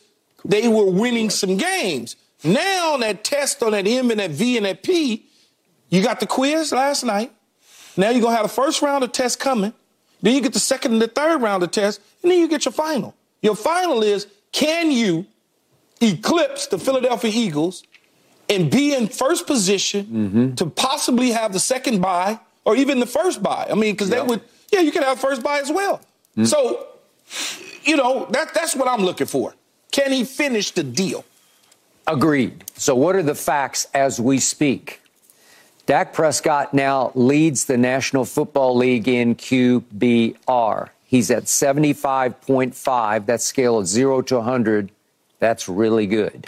they 0.44 0.68
were 0.68 0.90
winning 0.90 1.30
some 1.30 1.56
games. 1.56 2.16
Now 2.44 2.98
that 2.98 3.24
test 3.24 3.62
on 3.62 3.72
that 3.72 3.86
M 3.86 4.10
and 4.10 4.20
that 4.20 4.30
V 4.30 4.56
and 4.58 4.66
that 4.66 4.82
P, 4.82 5.26
you 5.88 6.02
got 6.02 6.20
the 6.20 6.26
quiz 6.26 6.72
last 6.72 7.02
night. 7.04 7.32
Now 7.96 8.10
you're 8.10 8.20
gonna 8.20 8.36
have 8.36 8.44
the 8.44 8.52
first 8.52 8.82
round 8.82 9.02
of 9.02 9.12
tests 9.12 9.36
coming. 9.36 9.72
Then 10.20 10.34
you 10.34 10.40
get 10.40 10.52
the 10.52 10.58
second 10.58 10.92
and 10.92 11.02
the 11.02 11.08
third 11.08 11.40
round 11.40 11.62
of 11.62 11.70
tests, 11.70 12.02
and 12.22 12.30
then 12.30 12.38
you 12.38 12.48
get 12.48 12.64
your 12.64 12.72
final. 12.72 13.14
Your 13.42 13.56
final 13.56 14.02
is 14.02 14.26
can 14.52 14.90
you 14.90 15.26
eclipse 16.00 16.66
the 16.66 16.78
Philadelphia 16.78 17.30
Eagles 17.32 17.84
and 18.48 18.70
be 18.70 18.94
in 18.94 19.08
first 19.08 19.46
position 19.46 20.04
mm-hmm. 20.06 20.54
to 20.54 20.66
possibly 20.66 21.30
have 21.30 21.52
the 21.52 21.60
second 21.60 22.00
bye 22.00 22.38
or 22.64 22.76
even 22.76 23.00
the 23.00 23.06
first 23.06 23.42
bye? 23.42 23.66
I 23.70 23.74
mean, 23.74 23.94
because 23.94 24.10
yep. 24.10 24.20
they 24.20 24.26
would, 24.26 24.40
yeah, 24.72 24.80
you 24.80 24.92
can 24.92 25.02
have 25.02 25.20
first 25.20 25.42
bye 25.42 25.60
as 25.60 25.70
well. 25.70 25.98
Mm-hmm. 26.36 26.44
So, 26.44 26.86
you 27.84 27.96
know, 27.96 28.26
that, 28.30 28.54
that's 28.54 28.76
what 28.76 28.88
I'm 28.88 29.02
looking 29.02 29.26
for. 29.26 29.54
Can 29.90 30.12
he 30.12 30.24
finish 30.24 30.72
the 30.72 30.82
deal? 30.82 31.24
Agreed. 32.06 32.64
So, 32.74 32.94
what 32.94 33.16
are 33.16 33.22
the 33.22 33.34
facts 33.34 33.86
as 33.94 34.20
we 34.20 34.38
speak? 34.38 35.00
Dak 35.86 36.12
Prescott 36.12 36.74
now 36.74 37.12
leads 37.14 37.66
the 37.66 37.76
National 37.76 38.24
Football 38.24 38.76
League 38.76 39.06
in 39.06 39.34
QBR. 39.34 40.88
He's 41.04 41.30
at 41.30 41.44
75.5. 41.44 43.26
That 43.26 43.40
scale 43.40 43.78
of 43.78 43.86
0 43.86 44.22
to 44.22 44.36
100. 44.36 44.90
That's 45.44 45.68
really 45.68 46.06
good. 46.06 46.46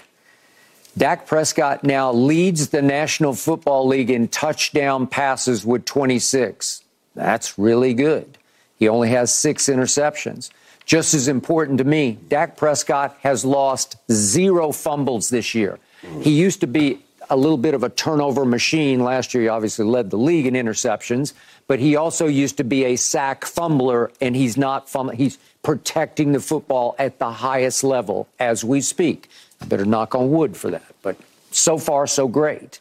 Dak 0.97 1.27
Prescott 1.27 1.85
now 1.85 2.13
leads 2.13 2.71
the 2.71 2.81
National 2.81 3.35
Football 3.35 3.89
League 3.89 4.09
in 4.09 4.27
touchdown 4.27 5.07
passes 5.07 5.67
with 5.67 5.85
26. 5.85 6.83
That's 7.15 7.59
really 7.59 7.93
good. 7.93 8.39
He 8.79 8.89
only 8.89 9.11
has 9.11 9.35
six 9.35 9.67
interceptions. 9.67 10.49
Just 10.87 11.13
as 11.13 11.29
important 11.29 11.77
to 11.77 11.85
me, 11.85 12.17
Dak 12.29 12.57
Prescott 12.57 13.19
has 13.21 13.45
lost 13.45 13.97
zero 14.11 14.73
fumbles 14.73 15.29
this 15.29 15.55
year. 15.55 15.79
He 16.23 16.31
used 16.31 16.63
to 16.63 16.67
be 16.67 17.03
a 17.29 17.37
little 17.37 17.59
bit 17.59 17.75
of 17.75 17.83
a 17.83 17.91
turnover 17.91 18.47
machine. 18.47 19.05
Last 19.05 19.35
year, 19.35 19.43
he 19.43 19.49
obviously 19.49 19.85
led 19.85 20.09
the 20.09 20.17
league 20.17 20.47
in 20.47 20.55
interceptions, 20.55 21.35
but 21.67 21.81
he 21.81 21.97
also 21.97 22.29
used 22.29 22.57
to 22.57 22.65
be 22.65 22.85
a 22.85 22.97
sack 22.97 23.45
fumbler, 23.45 24.11
and 24.23 24.35
he's 24.35 24.57
not 24.57 24.89
fumbling. 24.89 25.19
He's 25.19 25.37
protecting 25.67 26.31
the 26.31 26.39
football 26.39 26.95
at 26.97 27.19
the 27.19 27.29
highest 27.29 27.83
level 27.83 28.29
as 28.39 28.65
we 28.65 28.81
speak. 28.81 29.29
I 29.61 29.65
better 29.65 29.85
knock 29.85 30.15
on 30.15 30.31
wood 30.31 30.57
for 30.57 30.71
that. 30.71 30.95
But 31.03 31.17
so 31.51 31.77
far, 31.77 32.07
so 32.07 32.29
great. 32.29 32.79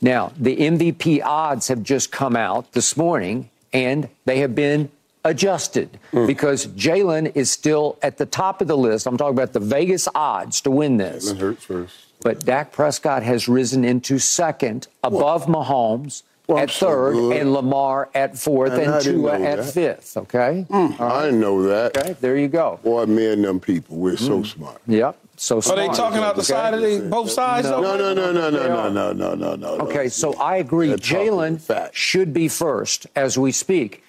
Now, 0.00 0.32
the 0.38 0.56
MVP 0.56 1.20
odds 1.24 1.66
have 1.66 1.82
just 1.82 2.12
come 2.12 2.36
out 2.36 2.74
this 2.74 2.96
morning, 2.96 3.50
and 3.72 4.08
they 4.24 4.38
have 4.38 4.54
been 4.54 4.88
adjusted 5.24 5.98
mm. 6.12 6.28
because 6.28 6.68
Jalen 6.68 7.34
is 7.34 7.50
still 7.50 7.98
at 8.02 8.18
the 8.18 8.26
top 8.26 8.60
of 8.60 8.68
the 8.68 8.76
list. 8.76 9.08
I'm 9.08 9.16
talking 9.16 9.36
about 9.36 9.52
the 9.52 9.58
Vegas 9.58 10.06
odds 10.14 10.60
to 10.60 10.70
win 10.70 10.98
this. 10.98 11.32
Jalen 11.32 11.38
Hurts 11.40 11.64
first. 11.64 11.96
But 12.20 12.44
Dak 12.44 12.70
Prescott 12.70 13.24
has 13.24 13.48
risen 13.48 13.84
into 13.84 14.20
second 14.20 14.86
above 15.02 15.48
well, 15.48 15.64
Mahomes. 15.64 16.22
Well, 16.52 16.62
at 16.62 16.70
third, 16.70 17.14
so 17.14 17.32
and 17.32 17.52
Lamar 17.52 18.10
at 18.14 18.38
fourth, 18.38 18.72
and, 18.72 18.82
and 18.82 19.02
Tua 19.02 19.40
at 19.40 19.56
that. 19.58 19.72
fifth. 19.72 20.16
Okay, 20.16 20.66
mm, 20.68 20.98
right. 20.98 21.00
I 21.00 21.24
didn't 21.26 21.40
know 21.40 21.62
that. 21.62 21.96
Okay, 21.96 22.16
there 22.20 22.36
you 22.36 22.48
go. 22.48 22.78
Boy, 22.82 23.06
me 23.06 23.32
and 23.32 23.44
them 23.44 23.60
people, 23.60 23.96
we're 23.96 24.14
mm. 24.14 24.26
so 24.26 24.42
smart. 24.42 24.80
Yep. 24.86 25.18
So 25.36 25.60
smart. 25.60 25.78
Are 25.78 25.88
they 25.88 25.94
talking 25.94 26.18
out 26.18 26.36
the 26.36 26.42
okay. 26.42 26.52
side 26.52 26.74
of 26.74 26.80
the, 26.80 27.08
both 27.08 27.30
sides? 27.30 27.68
No, 27.68 27.80
no, 27.80 27.96
no, 27.96 28.14
no, 28.14 28.32
no, 28.32 28.50
no, 28.50 28.90
no, 28.90 29.12
no, 29.12 29.34
no, 29.34 29.56
no. 29.56 29.68
Okay, 29.86 30.08
so 30.08 30.34
I 30.34 30.56
agree. 30.56 30.88
Jalen 30.92 31.90
should 31.92 32.32
be 32.32 32.48
first 32.48 33.06
as 33.16 33.38
we 33.38 33.50
speak 33.52 34.04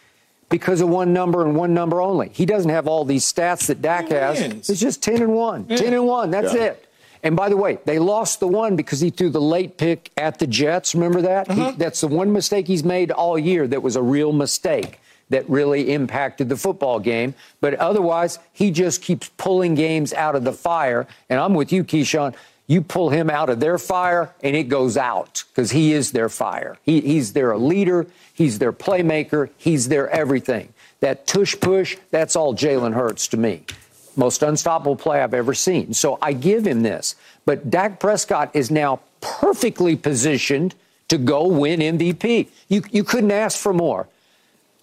because 0.49 0.81
of 0.81 0.89
one 0.89 1.13
number 1.13 1.43
and 1.43 1.55
one 1.55 1.73
number 1.73 1.99
only. 2.01 2.29
He 2.29 2.45
doesn't 2.45 2.69
have 2.69 2.87
all 2.87 3.05
these 3.05 3.25
stats 3.25 3.67
that 3.67 3.81
Dak 3.81 4.09
has. 4.09 4.39
It's 4.69 4.79
just 4.79 5.01
10 5.01 5.23
and 5.23 5.33
1. 5.33 5.65
Yeah. 5.69 5.77
10 5.77 5.93
and 5.93 6.05
1. 6.05 6.29
That's 6.29 6.53
yeah. 6.53 6.63
it. 6.63 6.82
And 7.23 7.35
by 7.37 7.47
the 7.47 7.57
way, 7.57 7.79
they 7.85 7.99
lost 7.99 8.41
the 8.41 8.47
one 8.47 8.75
because 8.75 8.99
he 8.99 9.09
threw 9.09 9.29
the 9.29 9.41
late 9.41 9.77
pick 9.77 10.11
at 10.17 10.39
the 10.39 10.45
Jets. 10.45 10.93
Remember 10.93 11.21
that? 11.21 11.49
Uh-huh. 11.49 11.71
He, 11.71 11.77
that's 11.77 12.01
the 12.01 12.07
one 12.07 12.33
mistake 12.33 12.67
he's 12.67 12.83
made 12.83 13.11
all 13.11 13.39
year 13.39 13.65
that 13.67 13.81
was 13.81 13.95
a 13.95 14.01
real 14.01 14.33
mistake 14.33 14.99
that 15.29 15.49
really 15.49 15.93
impacted 15.93 16.49
the 16.49 16.57
football 16.57 16.99
game. 16.99 17.33
But 17.61 17.75
otherwise, 17.75 18.39
he 18.51 18.71
just 18.71 19.01
keeps 19.01 19.29
pulling 19.37 19.73
games 19.73 20.13
out 20.13 20.35
of 20.35 20.43
the 20.43 20.51
fire. 20.51 21.07
And 21.29 21.39
I'm 21.39 21.53
with 21.53 21.71
you, 21.71 21.83
Keyshawn. 21.83 22.35
You 22.67 22.81
pull 22.81 23.09
him 23.09 23.29
out 23.29 23.49
of 23.49 23.59
their 23.59 23.77
fire 23.77 24.33
and 24.41 24.55
it 24.55 24.63
goes 24.63 24.95
out 24.95 25.43
because 25.49 25.71
he 25.71 25.93
is 25.93 26.11
their 26.11 26.29
fire. 26.29 26.77
He, 26.83 27.01
he's 27.01 27.33
their 27.33 27.57
leader. 27.57 28.07
He's 28.33 28.59
their 28.59 28.73
playmaker. 28.73 29.49
He's 29.57 29.89
their 29.89 30.09
everything. 30.09 30.73
That 30.99 31.27
tush 31.27 31.55
push, 31.59 31.97
that's 32.11 32.35
all 32.35 32.55
Jalen 32.55 32.93
Hurts 32.93 33.27
to 33.29 33.37
me. 33.37 33.65
Most 34.15 34.43
unstoppable 34.43 34.95
play 34.95 35.21
I've 35.21 35.33
ever 35.33 35.53
seen. 35.53 35.93
So 35.93 36.17
I 36.21 36.33
give 36.33 36.65
him 36.65 36.83
this. 36.83 37.15
But 37.45 37.69
Dak 37.69 37.99
Prescott 37.99 38.51
is 38.53 38.69
now 38.69 38.99
perfectly 39.21 39.95
positioned 39.95 40.75
to 41.07 41.17
go 41.17 41.47
win 41.47 41.79
MVP. 41.79 42.47
You, 42.67 42.83
you 42.91 43.03
couldn't 43.03 43.31
ask 43.31 43.57
for 43.57 43.73
more. 43.73 44.07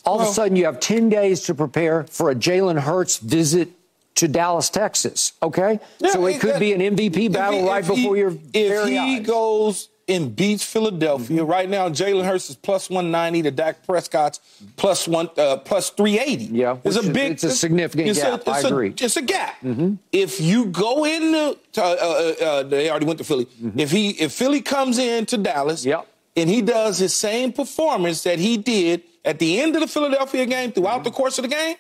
All 0.05 0.19
well, 0.19 0.27
of 0.27 0.32
a 0.32 0.35
sudden, 0.35 0.57
you 0.57 0.65
have 0.65 0.81
10 0.81 1.09
days 1.09 1.43
to 1.44 1.55
prepare 1.55 2.05
for 2.05 2.31
a 2.31 2.35
Jalen 2.35 2.81
Hurts 2.81 3.19
visit 3.19 3.69
to 4.16 4.28
Dallas, 4.28 4.70
Texas. 4.70 5.32
Okay? 5.43 5.78
So 6.11 6.27
it 6.27 6.40
could 6.40 6.59
be 6.59 6.73
an 6.73 6.81
MVP 6.81 7.32
battle 7.32 7.61
he, 7.61 7.69
right 7.69 7.86
before 7.86 8.16
your 8.16 8.32
If 8.52 8.89
he 8.89 8.98
eyes. 8.98 9.27
goes 9.27 9.89
and 10.11 10.35
beats 10.35 10.65
Philadelphia, 10.65 11.41
mm-hmm. 11.41 11.51
right 11.51 11.69
now 11.69 11.89
Jalen 11.89 12.24
Hurts 12.24 12.51
is 12.51 12.57
plus 12.57 12.91
190 12.91 13.43
to 13.43 13.51
Dak 13.51 13.87
Prescott's 13.87 14.41
plus 14.77 15.07
one 15.07 15.31
uh, 15.39 15.59
plus 15.59 15.91
380. 15.91 16.57
Yeah, 16.57 16.77
it's 16.85 16.97
a 16.97 17.11
big, 17.11 17.32
it's 17.32 17.45
a 17.45 17.51
significant 17.51 18.09
it's 18.09 18.20
gap. 18.20 18.47
A, 18.47 18.51
I 18.51 18.61
agree. 18.61 18.95
it's 18.99 19.16
a 19.16 19.23
gap. 19.23 19.61
Mm-hmm. 19.61 19.95
If 20.12 20.41
you 20.41 20.66
go 20.66 21.05
into, 21.05 21.57
uh, 21.78 21.81
uh, 21.81 22.35
uh, 22.45 22.62
they 22.65 22.91
already 22.91 23.07
went 23.07 23.19
to 23.19 23.24
Philly. 23.24 23.47
Mm-hmm. 23.47 23.78
If 23.78 23.91
he, 23.91 24.11
if 24.11 24.32
Philly 24.32 24.61
comes 24.61 24.99
in 24.99 25.27
to 25.27 25.39
Dallas, 25.39 25.85
yep. 25.85 26.07
and 26.37 26.51
he 26.51 26.61
does 26.61 26.99
his 26.99 27.15
same 27.15 27.53
performance 27.53 28.24
that 28.24 28.39
he 28.39 28.57
did 28.57 29.03
at 29.24 29.39
the 29.39 29.61
end 29.61 29.77
of 29.77 29.82
the 29.82 29.89
Philadelphia 29.89 30.45
game 30.45 30.73
throughout 30.73 30.97
mm-hmm. 30.97 31.05
the 31.05 31.11
course 31.12 31.39
of 31.39 31.43
the 31.43 31.49
game, 31.49 31.77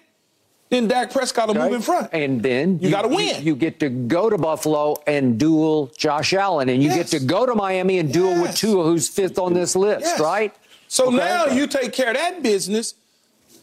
then 0.70 0.86
Dak 0.86 1.10
Prescott 1.10 1.48
will 1.48 1.58
okay. 1.58 1.64
move 1.64 1.74
in 1.74 1.82
front. 1.82 2.10
And 2.12 2.42
then 2.42 2.78
you, 2.78 2.88
you 2.88 2.90
got 2.90 3.02
to 3.02 3.08
win. 3.08 3.36
You, 3.40 3.52
you, 3.52 3.56
get 3.56 3.80
to 3.80 3.88
go 3.88 4.30
to 4.30 4.38
Buffalo 4.38 4.96
and 5.06 5.38
duel 5.38 5.92
Josh 5.98 6.32
Allen, 6.32 6.68
and 6.68 6.82
you 6.82 6.88
yes. 6.88 7.10
get 7.10 7.18
to 7.18 7.26
go 7.26 7.44
to 7.44 7.54
Miami 7.54 7.98
and 7.98 8.12
duel 8.12 8.30
yes. 8.30 8.42
with 8.42 8.56
Tua, 8.56 8.84
who's 8.84 9.08
fifth 9.08 9.38
on 9.38 9.52
this 9.52 9.74
list, 9.74 10.02
yes. 10.02 10.20
right? 10.20 10.54
So 10.86 11.08
okay. 11.08 11.16
now 11.16 11.46
you 11.46 11.66
take 11.66 11.92
care 11.92 12.10
of 12.10 12.16
that 12.16 12.42
business. 12.42 12.94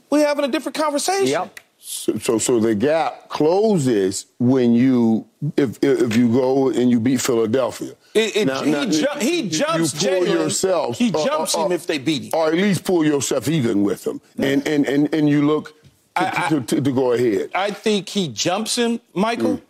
We're 0.09 0.27
having 0.27 0.45
a 0.45 0.49
different 0.49 0.77
conversation. 0.77 1.27
Yep. 1.27 1.59
So, 1.79 2.17
so, 2.17 2.37
so, 2.37 2.59
the 2.59 2.75
gap 2.75 3.29
closes 3.29 4.25
when 4.39 4.73
you 4.73 5.25
if 5.55 5.81
if 5.81 6.17
you 6.17 6.29
go 6.29 6.67
and 6.69 6.91
you 6.91 6.99
beat 6.99 7.21
Philadelphia. 7.21 7.93
It, 8.13 8.35
it, 8.35 8.45
now, 8.45 8.61
he, 8.61 8.71
now, 8.71 8.85
ju- 8.85 9.07
he 9.21 9.47
jumps 9.47 9.93
you 10.03 10.09
pull 10.09 10.21
Jalen, 10.21 10.33
yourself. 10.33 10.97
He 10.97 11.11
jumps 11.11 11.55
uh, 11.55 11.61
uh, 11.61 11.65
him 11.67 11.71
if 11.71 11.87
they 11.87 11.97
beat 11.97 12.23
him, 12.23 12.31
or 12.33 12.47
at 12.47 12.55
least 12.55 12.83
pull 12.83 13.05
yourself 13.05 13.47
even 13.47 13.83
with 13.83 14.05
him, 14.05 14.19
and 14.37 14.67
and 14.67 14.85
and 14.85 15.13
and 15.13 15.29
you 15.29 15.45
look 15.45 15.75
to, 16.19 16.45
I, 16.45 16.49
to, 16.49 16.61
to, 16.61 16.81
to, 16.81 16.91
go 16.91 17.13
ahead. 17.13 17.51
I 17.53 17.71
think 17.71 18.09
he 18.09 18.27
jumps 18.27 18.75
him, 18.75 18.99
Michael. 19.13 19.57
Mm. 19.57 19.61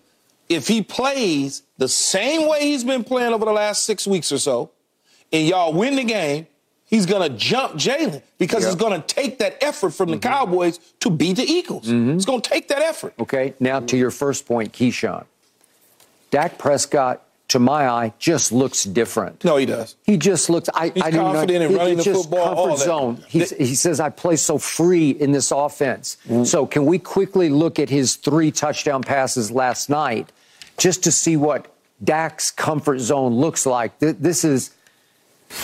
If 0.49 0.68
he 0.68 0.82
plays 0.82 1.64
the 1.78 1.88
same 1.88 2.48
way 2.48 2.61
he's 2.61 2.84
been 2.84 3.03
playing 3.03 3.34
over 3.34 3.45
the 3.45 3.52
last 3.52 3.84
six 3.84 4.07
weeks 4.07 4.32
or 4.32 4.38
so, 4.38 4.72
and 5.32 5.48
y'all 5.48 5.74
win 5.74 5.95
the 5.95 6.03
game, 6.03 6.48
he's 6.86 7.06
going 7.06 7.30
to 7.30 7.38
jump 7.38 7.74
Jalen 7.74 8.22
because 8.38 8.64
yep. 8.64 8.72
it's 8.72 8.82
going 8.82 9.02
to 9.02 9.06
take 9.06 9.40
that 9.40 9.61
effort 9.61 9.91
from 9.91 10.10
the 10.10 10.18
mm-hmm. 10.18 10.30
Cowboys 10.30 10.80
to 11.02 11.10
beat 11.10 11.38
the 11.38 11.44
Eagles. 11.44 11.88
Mm-hmm. 11.88 12.11
It's 12.11 12.26
going 12.26 12.41
to 12.41 12.49
take 12.49 12.69
that 12.69 12.82
effort. 12.82 13.14
Okay, 13.19 13.53
now 13.60 13.82
to 13.82 13.98
your 13.98 14.11
first 14.11 14.45
point, 14.45 14.72
Keyshawn. 14.72 15.26
Dak 16.32 16.57
Prescott 16.57 17.27
to 17.49 17.60
my 17.60 17.88
eye, 17.88 18.14
just 18.19 18.52
looks 18.52 18.84
different. 18.84 19.44
No, 19.44 19.56
he 19.56 19.65
does. 19.65 19.95
He 20.03 20.18
just 20.18 20.49
looks. 20.49 20.69
I, 20.74 20.90
He's 20.90 21.03
I 21.03 21.11
confident 21.11 21.64
in 21.64 21.78
running 21.78 21.98
the 21.98 22.03
football. 22.03 22.68
Comfort 22.68 22.84
zone. 22.84 23.24
He, 23.28 23.40
he 23.40 23.76
says, 23.76 23.99
"I 23.99 24.10
play 24.10 24.36
so 24.36 24.57
free 24.57 25.11
in 25.11 25.32
this 25.32 25.52
offense." 25.52 26.18
Mm. 26.28 26.45
So, 26.45 26.65
can 26.65 26.86
we 26.86 26.99
quickly 26.99 27.49
look 27.49 27.80
at 27.80 27.90
his 27.90 28.15
three 28.15 28.52
touchdown 28.52 29.02
passes 29.02 29.49
last 29.49 29.90
night, 29.90 30.32
just 30.78 31.03
to 31.06 31.11
see 31.11 31.38
what 31.38 31.74
Dak's 32.03 32.52
comfort 32.52 32.99
zone 32.99 33.36
looks 33.36 33.65
like? 33.65 33.98
This 33.99 34.44
is 34.44 34.72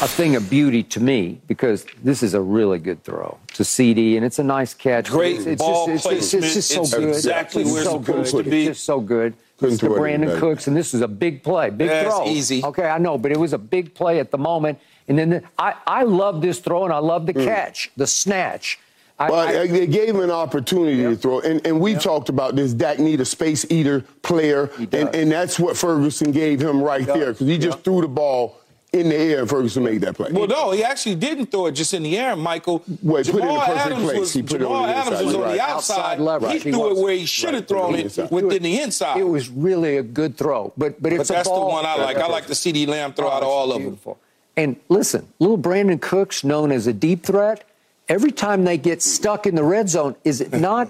a 0.01 0.07
thing 0.07 0.35
of 0.35 0.49
beauty 0.49 0.81
to 0.81 0.99
me 1.01 1.41
because 1.47 1.85
this 2.03 2.23
is 2.23 2.33
a 2.33 2.41
really 2.41 2.79
good 2.79 3.03
throw 3.03 3.37
to 3.53 3.63
CeeDee 3.63 4.15
and 4.15 4.25
it's 4.25 4.39
a 4.39 4.43
nice 4.43 4.73
catch. 4.73 5.09
Great 5.09 5.45
it's, 5.45 5.61
ball 5.61 5.87
just, 5.87 6.05
it's, 6.05 6.33
it's, 6.33 6.45
it's, 6.45 6.53
just 6.53 6.71
so 6.71 6.81
it's 6.81 6.93
good. 6.93 7.09
Exactly 7.09 7.63
it's 7.63 7.71
where 7.73 7.83
so 7.83 7.97
it's 7.97 8.05
supposed 8.05 8.31
good. 8.33 8.45
to 8.45 8.49
be. 8.49 8.67
It's 8.67 8.77
just 8.77 8.85
so 8.85 9.01
good. 9.01 9.33
It's 9.63 9.81
the 9.81 9.87
Brandin 9.87 10.39
Cooks, 10.39 10.67
and 10.67 10.75
this 10.75 10.93
was 10.93 11.01
a 11.01 11.07
big 11.07 11.43
play, 11.43 11.69
big 11.69 11.89
yeah, 11.89 12.03
throw. 12.03 12.27
easy. 12.27 12.63
Okay, 12.63 12.87
I 12.87 12.97
know, 12.97 13.17
but 13.17 13.31
it 13.31 13.39
was 13.39 13.53
a 13.53 13.57
big 13.57 13.93
play 13.93 14.19
at 14.19 14.31
the 14.31 14.37
moment. 14.37 14.79
And 15.07 15.17
then 15.17 15.29
the, 15.29 15.43
I, 15.57 15.75
I 15.85 16.03
love 16.03 16.41
this 16.41 16.59
throw, 16.59 16.85
and 16.85 16.93
I 16.93 16.99
love 16.99 17.25
the 17.25 17.33
mm. 17.33 17.43
catch, 17.43 17.91
the 17.97 18.07
snatch. 18.07 18.79
but 19.17 19.33
I, 19.33 19.67
they 19.67 19.87
gave 19.87 20.09
him 20.09 20.21
an 20.21 20.31
opportunity 20.31 20.97
yep. 20.97 21.11
to 21.11 21.17
throw. 21.17 21.39
And, 21.41 21.65
and 21.65 21.79
we 21.79 21.93
yep. 21.93 22.01
talked 22.01 22.29
about 22.29 22.55
this. 22.55 22.73
Dak 22.73 22.99
need 22.99 23.21
a 23.21 23.25
space 23.25 23.65
eater 23.69 24.01
player. 24.21 24.69
And, 24.77 25.13
and 25.13 25.31
that's 25.31 25.59
what 25.59 25.77
Ferguson 25.77 26.31
gave 26.31 26.61
him 26.61 26.81
right 26.81 27.05
there 27.05 27.33
because 27.33 27.47
he 27.47 27.57
just 27.57 27.83
threw 27.83 28.01
the 28.01 28.07
ball 28.07 28.59
in 28.93 29.09
the 29.09 29.15
air, 29.15 29.39
and 29.39 29.49
Ferguson 29.49 29.83
made 29.83 30.01
that 30.01 30.15
play. 30.15 30.31
Well, 30.31 30.47
no, 30.47 30.71
he 30.71 30.83
actually 30.83 31.15
didn't 31.15 31.47
throw 31.47 31.65
it 31.65 31.71
just 31.71 31.93
in 31.95 32.03
the 32.03 32.17
air, 32.17 32.35
Michael. 32.35 32.83
Well, 33.01 33.23
Jamal 33.23 33.41
put 33.41 33.47
it 33.47 33.49
in 33.49 33.55
the 33.55 33.59
perfect 33.59 33.85
Adams 33.85 34.03
place. 34.03 34.19
Was, 34.19 34.33
he 34.33 34.41
put 34.43 34.61
Jamal 34.61 34.71
it 34.71 34.75
on 34.75 34.87
the 34.87 34.93
Adams 34.93 35.07
inside. 35.07 35.25
was 35.25 35.35
on 35.35 35.41
right. 35.41 35.53
the 35.53 35.61
outside. 35.61 36.21
outside 36.21 36.51
he, 36.51 36.59
he 36.59 36.71
threw 36.71 36.89
was. 36.89 36.99
it 36.99 37.03
where 37.03 37.15
he 37.15 37.25
should 37.25 37.53
have 37.55 37.63
right. 37.63 37.67
thrown 37.67 37.95
it 37.95 38.31
within 38.31 38.63
the 38.63 38.79
inside. 38.79 39.19
It 39.19 39.23
was 39.23 39.49
really 39.49 39.97
a 39.97 40.03
good 40.03 40.37
throw, 40.37 40.71
but 40.77 41.01
but 41.01 41.11
it's 41.11 41.27
but 41.27 41.35
that's 41.35 41.47
a 41.47 41.51
ball. 41.51 41.67
the 41.67 41.73
one 41.73 41.85
I 41.85 41.95
like. 41.95 42.17
I 42.17 42.27
like 42.27 42.45
the 42.45 42.53
CeeDee 42.53 42.87
Lamb 42.87 43.13
throw 43.13 43.27
oh, 43.27 43.31
out 43.31 43.41
of 43.41 43.47
oh, 43.47 43.51
all 43.51 43.77
beautiful. 43.77 44.11
of 44.13 44.17
them. 44.17 44.23
And 44.55 44.75
listen, 44.87 45.27
little 45.39 45.57
Brandin 45.57 45.99
Cooks, 45.99 46.43
known 46.43 46.71
as 46.71 46.85
a 46.85 46.93
deep 46.93 47.23
threat, 47.23 47.63
every 48.07 48.31
time 48.31 48.63
they 48.63 48.77
get 48.77 49.01
stuck 49.01 49.47
in 49.47 49.55
the 49.55 49.63
red 49.63 49.89
zone, 49.89 50.15
is 50.23 50.39
it 50.39 50.53
not 50.53 50.89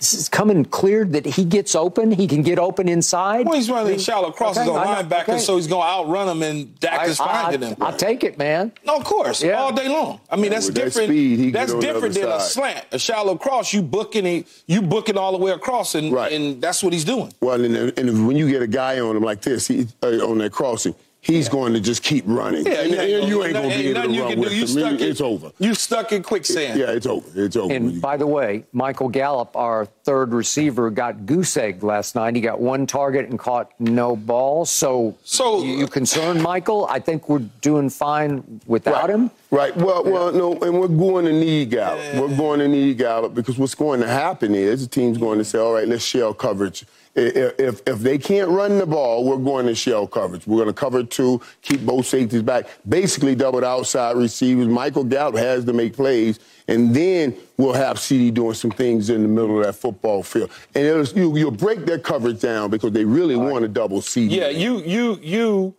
it's 0.00 0.28
coming 0.28 0.64
clear 0.64 1.04
that 1.04 1.26
he 1.26 1.44
gets 1.44 1.74
open, 1.74 2.10
he 2.10 2.26
can 2.26 2.42
get 2.42 2.58
open 2.58 2.88
inside? 2.88 3.46
Well, 3.46 3.54
he's 3.54 3.70
running 3.70 3.94
a 3.94 3.98
shallow 3.98 4.30
crosses 4.32 4.66
okay, 4.66 4.70
on 4.70 4.86
linebackers, 4.86 5.22
okay. 5.22 5.38
so 5.38 5.56
he's 5.56 5.66
going 5.66 5.82
to 5.82 5.88
outrun 5.88 6.26
them, 6.26 6.42
and 6.42 6.78
Dak 6.80 7.06
is 7.06 7.18
finding 7.18 7.60
them. 7.60 7.76
I'll 7.80 7.96
take 7.96 8.24
it, 8.24 8.38
man. 8.38 8.72
No, 8.86 8.96
of 8.96 9.04
course, 9.04 9.42
yeah. 9.42 9.60
all 9.60 9.72
day 9.72 9.88
long. 9.88 10.20
I 10.30 10.36
mean, 10.36 10.50
that's 10.50 10.66
with 10.66 10.76
that 10.76 10.84
different. 10.86 11.08
speed, 11.08 11.54
that's 11.54 11.74
different 11.74 12.14
than 12.14 12.28
a 12.28 12.40
slant, 12.40 12.86
a 12.92 12.98
shallow 12.98 13.36
cross. 13.36 13.72
You 13.72 13.82
booking 13.82 14.26
it, 14.26 14.46
you 14.66 14.80
booking 14.80 15.18
all 15.18 15.32
the 15.32 15.38
way 15.38 15.52
across, 15.52 15.94
and, 15.94 16.12
Right. 16.12 16.32
and 16.32 16.62
that's 16.62 16.82
what 16.82 16.92
he's 16.92 17.04
doing. 17.04 17.32
Well, 17.40 17.62
and, 17.62 17.76
and 17.98 18.26
when 18.26 18.36
you 18.36 18.48
get 18.48 18.62
a 18.62 18.66
guy 18.66 19.00
on 19.00 19.16
him 19.16 19.22
like 19.22 19.42
this, 19.42 19.68
he, 19.68 19.86
uh, 20.02 20.26
on 20.26 20.38
that 20.38 20.52
crossing, 20.52 20.94
he's 21.20 21.48
going 21.48 21.72
to 21.74 21.80
just 21.80 22.02
keep 22.02 22.24
running. 22.26 22.64
Yeah, 22.66 22.80
and, 22.82 22.90
yeah, 22.92 23.00
and 23.02 23.28
you 23.28 23.44
ain't 23.44 23.52
going 23.54 23.70
to 23.70 23.76
be 23.76 23.88
ain't 23.88 23.96
able 23.96 24.08
nothing 24.08 24.10
to 24.10 24.14
you 24.16 24.22
run 24.22 24.30
can 24.32 24.40
with 24.40 24.48
do. 24.50 24.54
You 24.54 24.60
him. 24.62 24.68
stuck 24.68 24.92
in- 24.92 25.00
it's 25.00 25.20
over. 25.20 25.52
You 25.58 25.74
stuck 25.74 26.12
in 26.12 26.22
quicksand. 26.22 26.78
Yeah, 26.80 26.90
it's 26.92 27.06
over. 27.06 27.28
It's 27.34 27.56
over. 27.56 27.72
And 27.72 28.00
by 28.00 28.16
the 28.16 28.26
way, 28.26 28.64
Michael 28.72 29.08
Gallup, 29.08 29.54
our 29.56 29.86
third 30.04 30.32
receiver, 30.32 30.90
got 30.90 31.26
goose 31.26 31.56
egg 31.56 31.82
last 31.82 32.14
night. 32.14 32.34
He 32.34 32.40
got 32.40 32.60
one 32.60 32.86
target 32.86 33.28
and 33.28 33.38
caught 33.38 33.70
no 33.78 34.16
ball. 34.16 34.64
So, 34.64 35.16
So- 35.24 35.62
you, 35.62 35.78
you 35.78 35.86
concerned, 35.86 36.42
Michael? 36.42 36.86
I 36.86 36.98
think 37.00 37.28
we're 37.28 37.38
doing 37.60 37.90
fine 37.90 38.60
without 38.66 39.02
right. 39.02 39.10
him. 39.10 39.30
Right. 39.50 39.76
Well, 39.76 40.04
well, 40.04 40.32
no, 40.32 40.52
and 40.60 40.78
we're 40.80 40.86
going 40.86 41.24
to 41.24 41.32
need 41.32 41.70
Gallup. 41.70 42.14
We're 42.14 42.36
going 42.36 42.60
to 42.60 42.68
need 42.68 42.98
Gallup 42.98 43.34
because 43.34 43.58
what's 43.58 43.74
going 43.74 44.00
to 44.00 44.06
happen 44.06 44.54
is 44.54 44.82
the 44.82 44.88
team's 44.88 45.18
going 45.18 45.38
to 45.38 45.44
say, 45.44 45.58
all 45.58 45.72
right, 45.74 45.88
let's 45.88 46.04
shell 46.04 46.32
coverage. 46.32 46.84
If, 47.20 47.82
if 47.86 47.98
they 47.98 48.18
can't 48.18 48.50
run 48.50 48.78
the 48.78 48.86
ball, 48.86 49.24
we're 49.24 49.36
going 49.36 49.66
to 49.66 49.74
shell 49.74 50.06
coverage. 50.06 50.46
We're 50.46 50.56
going 50.56 50.68
to 50.68 50.72
cover 50.72 51.02
two, 51.02 51.40
keep 51.62 51.80
both 51.82 52.06
safeties 52.06 52.42
back, 52.42 52.66
basically 52.88 53.34
double 53.34 53.60
the 53.60 53.66
outside 53.66 54.16
receivers. 54.16 54.68
Michael 54.68 55.04
Gallup 55.04 55.36
has 55.36 55.64
to 55.66 55.72
make 55.72 55.94
plays, 55.94 56.40
and 56.66 56.94
then 56.94 57.36
we'll 57.56 57.74
have 57.74 57.98
CeeDee 57.98 58.32
doing 58.32 58.54
some 58.54 58.70
things 58.70 59.10
in 59.10 59.22
the 59.22 59.28
middle 59.28 59.58
of 59.58 59.66
that 59.66 59.74
football 59.74 60.22
field. 60.22 60.50
And 60.74 60.86
it'll, 60.86 61.18
you, 61.18 61.36
you'll 61.36 61.50
break 61.50 61.84
their 61.84 61.98
coverage 61.98 62.40
down 62.40 62.70
because 62.70 62.92
they 62.92 63.04
really 63.04 63.36
want 63.36 63.62
to 63.62 63.68
double 63.68 64.00
CeeDee. 64.00 64.30
Yeah, 64.30 64.48
you 64.48 64.78
you 64.78 65.18
you 65.22 65.74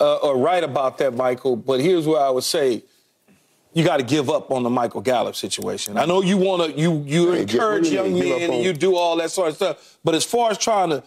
uh, 0.00 0.18
are 0.28 0.36
right 0.36 0.64
about 0.64 0.98
that, 0.98 1.14
Michael. 1.14 1.56
But 1.56 1.80
here's 1.80 2.06
what 2.06 2.22
I 2.22 2.30
would 2.30 2.44
say: 2.44 2.82
you 3.74 3.84
got 3.84 3.98
to 3.98 4.02
give 4.02 4.28
up 4.30 4.50
on 4.50 4.62
the 4.62 4.70
Michael 4.70 5.00
Gallup 5.00 5.34
situation. 5.36 5.96
I 5.96 6.04
know 6.04 6.22
you 6.22 6.36
want 6.36 6.62
to 6.74 6.78
you 6.80 7.02
you 7.06 7.32
encourage 7.32 7.88
you 7.88 7.94
young 7.94 8.12
mean, 8.12 8.22
give 8.22 8.32
up 8.32 8.40
men 8.40 8.50
and 8.52 8.64
you 8.64 8.72
do 8.72 8.96
all 8.96 9.16
that 9.16 9.30
sort 9.30 9.48
of 9.48 9.56
stuff. 9.56 9.98
But 10.04 10.14
as 10.14 10.24
far 10.24 10.50
as 10.50 10.58
trying 10.58 10.90
to 10.90 11.02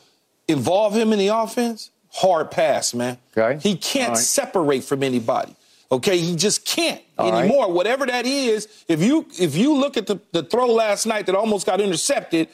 involve 0.47 0.95
him 0.95 1.13
in 1.13 1.19
the 1.19 1.27
offense, 1.27 1.91
hard 2.11 2.51
pass, 2.51 2.93
man. 2.93 3.17
Okay. 3.37 3.59
He 3.61 3.75
can't 3.75 4.09
right. 4.09 4.17
separate 4.17 4.83
from 4.83 5.03
anybody. 5.03 5.55
Okay, 5.91 6.17
he 6.17 6.35
just 6.35 6.65
can't 6.65 7.01
All 7.17 7.31
right. 7.31 7.43
anymore. 7.45 7.71
Whatever 7.71 8.07
that 8.07 8.25
is, 8.25 8.67
if 8.87 9.01
you 9.01 9.27
if 9.39 9.55
you 9.55 9.75
look 9.75 9.97
at 9.97 10.07
the, 10.07 10.19
the 10.31 10.41
throw 10.43 10.67
last 10.67 11.05
night 11.05 11.27
that 11.27 11.35
almost 11.35 11.65
got 11.65 11.79
intercepted, 11.79 12.47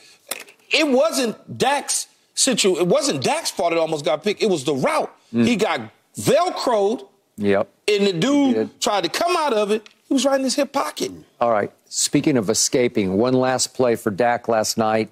it 0.69 0.87
wasn't 0.87 1.57
Dak's 1.57 2.07
situ. 2.35 2.77
It 2.77 2.87
wasn't 2.87 3.23
Dak's 3.23 3.49
fault. 3.49 3.71
It 3.71 3.79
almost 3.79 4.03
got 4.03 4.23
picked. 4.23 4.41
It 4.43 4.49
was 4.49 4.63
the 4.65 4.75
route. 4.75 5.11
He 5.31 5.55
got 5.55 5.79
velcroed, 6.19 7.07
Yep. 7.37 7.69
and 7.87 8.07
the 8.07 8.13
dude 8.13 8.81
tried 8.81 9.03
to 9.05 9.09
come 9.09 9.35
out 9.37 9.53
of 9.53 9.71
it. 9.71 9.87
He 10.11 10.13
was 10.13 10.25
right 10.25 10.35
in 10.37 10.43
his 10.43 10.55
hip 10.55 10.73
pocket. 10.73 11.09
All 11.39 11.51
right. 11.53 11.71
Speaking 11.87 12.35
of 12.35 12.49
escaping, 12.49 13.13
one 13.17 13.33
last 13.33 13.73
play 13.73 13.95
for 13.95 14.11
Dak 14.11 14.49
last 14.49 14.77
night 14.77 15.09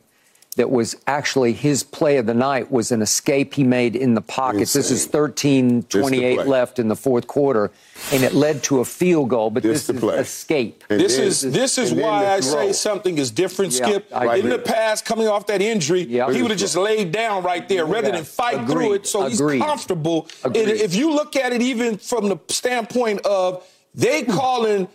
that 0.57 0.69
was 0.69 0.97
actually 1.07 1.53
his 1.53 1.83
play 1.83 2.17
of 2.17 2.25
the 2.25 2.33
night 2.33 2.69
was 2.69 2.91
an 2.91 3.01
escape 3.01 3.53
he 3.53 3.63
made 3.63 3.95
in 3.95 4.13
the 4.13 4.19
pocket. 4.19 4.59
This 4.59 4.75
is 4.75 4.91
Insane. 4.91 5.11
13 5.13 5.83
28 5.83 6.47
left 6.47 6.79
in 6.79 6.89
the 6.89 6.97
fourth 6.97 7.27
quarter, 7.27 7.71
and 8.11 8.23
it 8.25 8.33
led 8.33 8.61
to 8.63 8.81
a 8.81 8.83
field 8.83 9.29
goal, 9.29 9.49
but 9.51 9.63
This 9.63 9.87
this, 9.87 9.87
the 9.87 9.93
is 9.93 9.99
play. 10.01 10.17
escape. 10.17 10.83
And 10.89 10.99
This 10.99 11.15
then- 11.15 11.27
is 11.27 11.41
this 11.43 11.77
is 11.77 11.93
why 11.93 12.27
I 12.33 12.41
say 12.41 12.73
something 12.73 13.17
is 13.17 13.31
different, 13.31 13.71
Yeah, 13.79 13.85
Skip. 13.87 14.07
I 14.13 14.33
in 14.33 14.39
agree. 14.47 14.51
the 14.51 14.59
past, 14.59 15.05
coming 15.05 15.29
off 15.29 15.45
that 15.47 15.61
injury, 15.61 16.01
Yeah. 16.09 16.29
he 16.29 16.41
would 16.41 16.51
have 16.51 16.59
just 16.59 16.75
laid 16.75 17.13
down 17.13 17.41
right 17.43 17.65
there 17.69 17.85
rather 17.85 18.09
Yeah. 18.09 18.15
than 18.15 18.25
fight 18.25 18.55
Agreed. 18.55 18.69
through 18.69 18.93
it. 18.95 19.07
So 19.07 19.23
Agreed. 19.27 19.59
he's 19.59 19.63
comfortable. 19.65 20.27
And 20.43 20.57
Agreed. 20.57 20.81
if 20.81 20.93
you 20.93 21.09
look 21.13 21.37
at 21.37 21.53
it, 21.53 21.61
even 21.61 21.97
from 21.99 22.27
the 22.27 22.37
standpoint 22.49 23.25
of 23.25 23.63
they 23.95 24.23
calling 24.23 24.87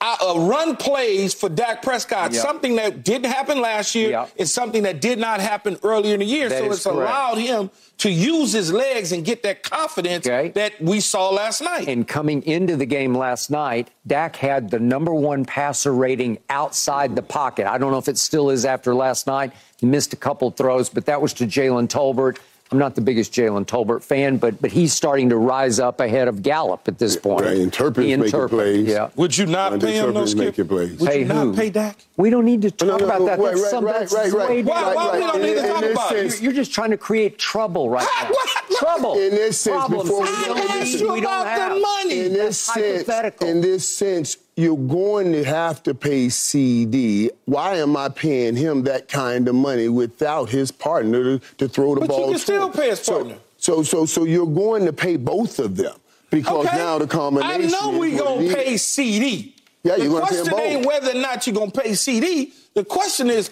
a 0.00 0.16
a 0.22 0.38
run 0.40 0.76
plays 0.76 1.32
for 1.32 1.48
Dak 1.48 1.80
Prescott, 1.82 2.32
Yeah. 2.32 2.42
something 2.42 2.76
that 2.76 3.04
didn't 3.04 3.30
happen 3.30 3.60
last 3.62 3.94
year, 3.94 4.10
Yeah. 4.10 4.26
and 4.38 4.46
something 4.48 4.82
that 4.82 5.00
did 5.00 5.18
not 5.18 5.40
happen 5.40 5.78
earlier 5.82 6.12
in 6.14 6.20
the 6.20 6.26
year. 6.26 6.48
That 6.50 6.58
so 6.58 6.72
it's 6.72 6.82
correct. 6.84 6.98
allowed 6.98 7.38
him 7.38 7.70
to 7.98 8.10
use 8.10 8.52
his 8.52 8.70
legs 8.70 9.12
and 9.12 9.24
get 9.24 9.42
that 9.44 9.62
confidence 9.62 10.26
Okay. 10.26 10.50
that 10.56 10.72
we 10.80 11.00
saw 11.00 11.30
last 11.30 11.62
night. 11.62 11.88
And 11.88 12.06
coming 12.06 12.42
into 12.42 12.76
the 12.76 12.84
game 12.84 13.14
last 13.16 13.50
night, 13.50 13.88
Dak 14.06 14.36
had 14.36 14.70
the 14.70 14.78
number 14.80 15.14
one 15.14 15.44
passer 15.46 15.94
rating 15.94 16.38
outside 16.50 17.16
the 17.16 17.22
pocket. 17.22 17.66
I 17.66 17.78
don't 17.78 17.90
know 17.92 17.98
if 17.98 18.08
it 18.08 18.18
still 18.18 18.50
is 18.50 18.66
after 18.66 18.94
last 18.94 19.26
night. 19.26 19.52
He 19.78 19.86
missed 19.86 20.12
a 20.12 20.16
couple 20.16 20.50
throws, 20.50 20.90
but 20.90 21.06
that 21.06 21.22
was 21.22 21.32
to 21.34 21.46
Jalen 21.46 21.88
Tolbert. 21.88 22.36
I'm 22.74 22.80
not 22.80 22.96
the 22.96 23.00
biggest 23.02 23.32
Jalen 23.32 23.66
Tolbert 23.66 24.02
fan, 24.02 24.36
but 24.36 24.60
but 24.60 24.72
he's 24.72 24.92
starting 24.92 25.28
to 25.28 25.36
rise 25.36 25.78
up 25.78 26.00
ahead 26.00 26.26
of 26.26 26.42
Gallup 26.42 26.88
at 26.88 26.98
this 26.98 27.16
point. 27.16 27.44
Right, 27.44 27.56
Interpret's 27.58 27.98
He 28.08 28.16
making 28.16 28.24
interpret, 28.24 28.50
plays. 28.50 28.88
Yeah. 28.88 29.10
Would 29.14 29.38
you 29.38 29.46
not 29.46 29.74
And 29.74 29.80
pay 29.80 29.92
him 29.92 30.12
no 30.12 30.22
Interpret's 30.24 30.30
skip? 30.32 30.44
making 30.44 30.66
plays. 30.68 30.98
Would 30.98 31.08
Pay 31.08 31.18
you 31.20 31.24
not 31.26 31.36
who? 31.44 31.54
pay 31.54 31.70
Dak? 31.70 31.96
We 32.16 32.30
don't 32.30 32.44
need 32.44 32.62
to 32.62 32.72
talk 32.72 32.88
No, 32.88 32.96
no, 32.96 33.04
about 33.04 33.20
no, 33.20 33.26
that. 33.26 33.38
right, 33.38 33.50
That's 33.52 33.60
right, 33.62 33.70
some, 33.70 33.84
right, 33.84 34.00
that's 34.00 34.12
right, 34.12 34.32
right. 34.32 34.48
way 34.48 34.62
Why- 34.64 34.80
down. 34.80 34.94
why 34.96 35.12
we 35.14 35.18
don't 35.20 35.40
need 35.42 35.54
to 35.54 35.62
talk 35.68 35.84
about 35.84 36.10
this 36.10 36.24
it? 36.24 36.30
sense- 36.32 36.42
You're 36.42 36.52
just 36.52 36.72
trying 36.72 36.90
to 36.90 36.96
create 36.96 37.38
trouble 37.38 37.88
right 37.90 38.08
now. 38.22 38.30
What? 38.30 38.78
Trouble. 38.80 39.12
In 39.18 39.30
this 39.30 39.60
sense, 39.60 39.76
Problems. 39.76 40.02
before 40.10 40.24
we 40.24 40.30
We 40.30 40.36
go 40.36 40.44
don't 40.46 40.56
need- 40.58 40.80
this- 40.82 41.00
you 41.00 41.12
we 41.12 41.20
don't 41.20 41.40
about 41.42 41.74
the 41.74 41.80
money. 41.80 42.20
in 42.26 42.32
this 42.32 42.58
sense, 42.58 43.08
in 43.40 43.60
this 43.60 43.88
sense, 43.88 44.36
you're 44.56 44.76
going 44.76 45.32
to 45.32 45.44
have 45.44 45.82
to 45.82 45.94
pay 45.94 46.26
CeeDee. 46.26 47.30
Why 47.46 47.76
am 47.76 47.96
I 47.96 48.08
paying 48.08 48.54
him 48.56 48.82
that 48.84 49.08
kind 49.08 49.48
of 49.48 49.54
money 49.54 49.88
without 49.88 50.48
his 50.50 50.70
partner 50.70 51.38
to, 51.38 51.54
to 51.58 51.68
throw 51.68 51.94
the 51.94 52.02
But 52.02 52.10
you 52.10 52.16
ball? 52.16 52.24
can 52.26 52.32
to 52.34 52.38
still 52.38 52.66
him? 52.66 52.72
pay 52.72 52.90
his 52.90 53.00
So- 53.00 53.12
partner. 53.14 53.36
So, 53.56 53.82
so, 53.82 54.04
so 54.04 54.24
you're 54.24 54.46
going 54.46 54.84
to 54.84 54.92
pay 54.92 55.16
both 55.16 55.58
of 55.58 55.76
them 55.76 55.96
because 56.30 56.66
Okay. 56.66 56.76
now 56.76 56.98
the 56.98 57.06
combination. 57.06 57.64
I 57.74 57.80
know 57.80 57.98
we 57.98 58.14
gonna 58.14 58.52
pay 58.52 58.74
CeeDee. 58.74 59.52
Yeah, 59.82 59.96
the 59.96 60.04
you're 60.04 60.12
gonna 60.12 60.26
pay 60.26 60.28
question 60.28 60.44
them 60.44 60.52
both. 60.52 60.60
ain't 60.60 60.86
whether 60.86 61.10
or 61.12 61.14
not 61.22 61.46
you're 61.46 61.54
gonna 61.56 61.70
pay 61.70 61.90
CeeDee. 61.92 62.52
The 62.74 62.84
question 62.84 63.30
is, 63.30 63.50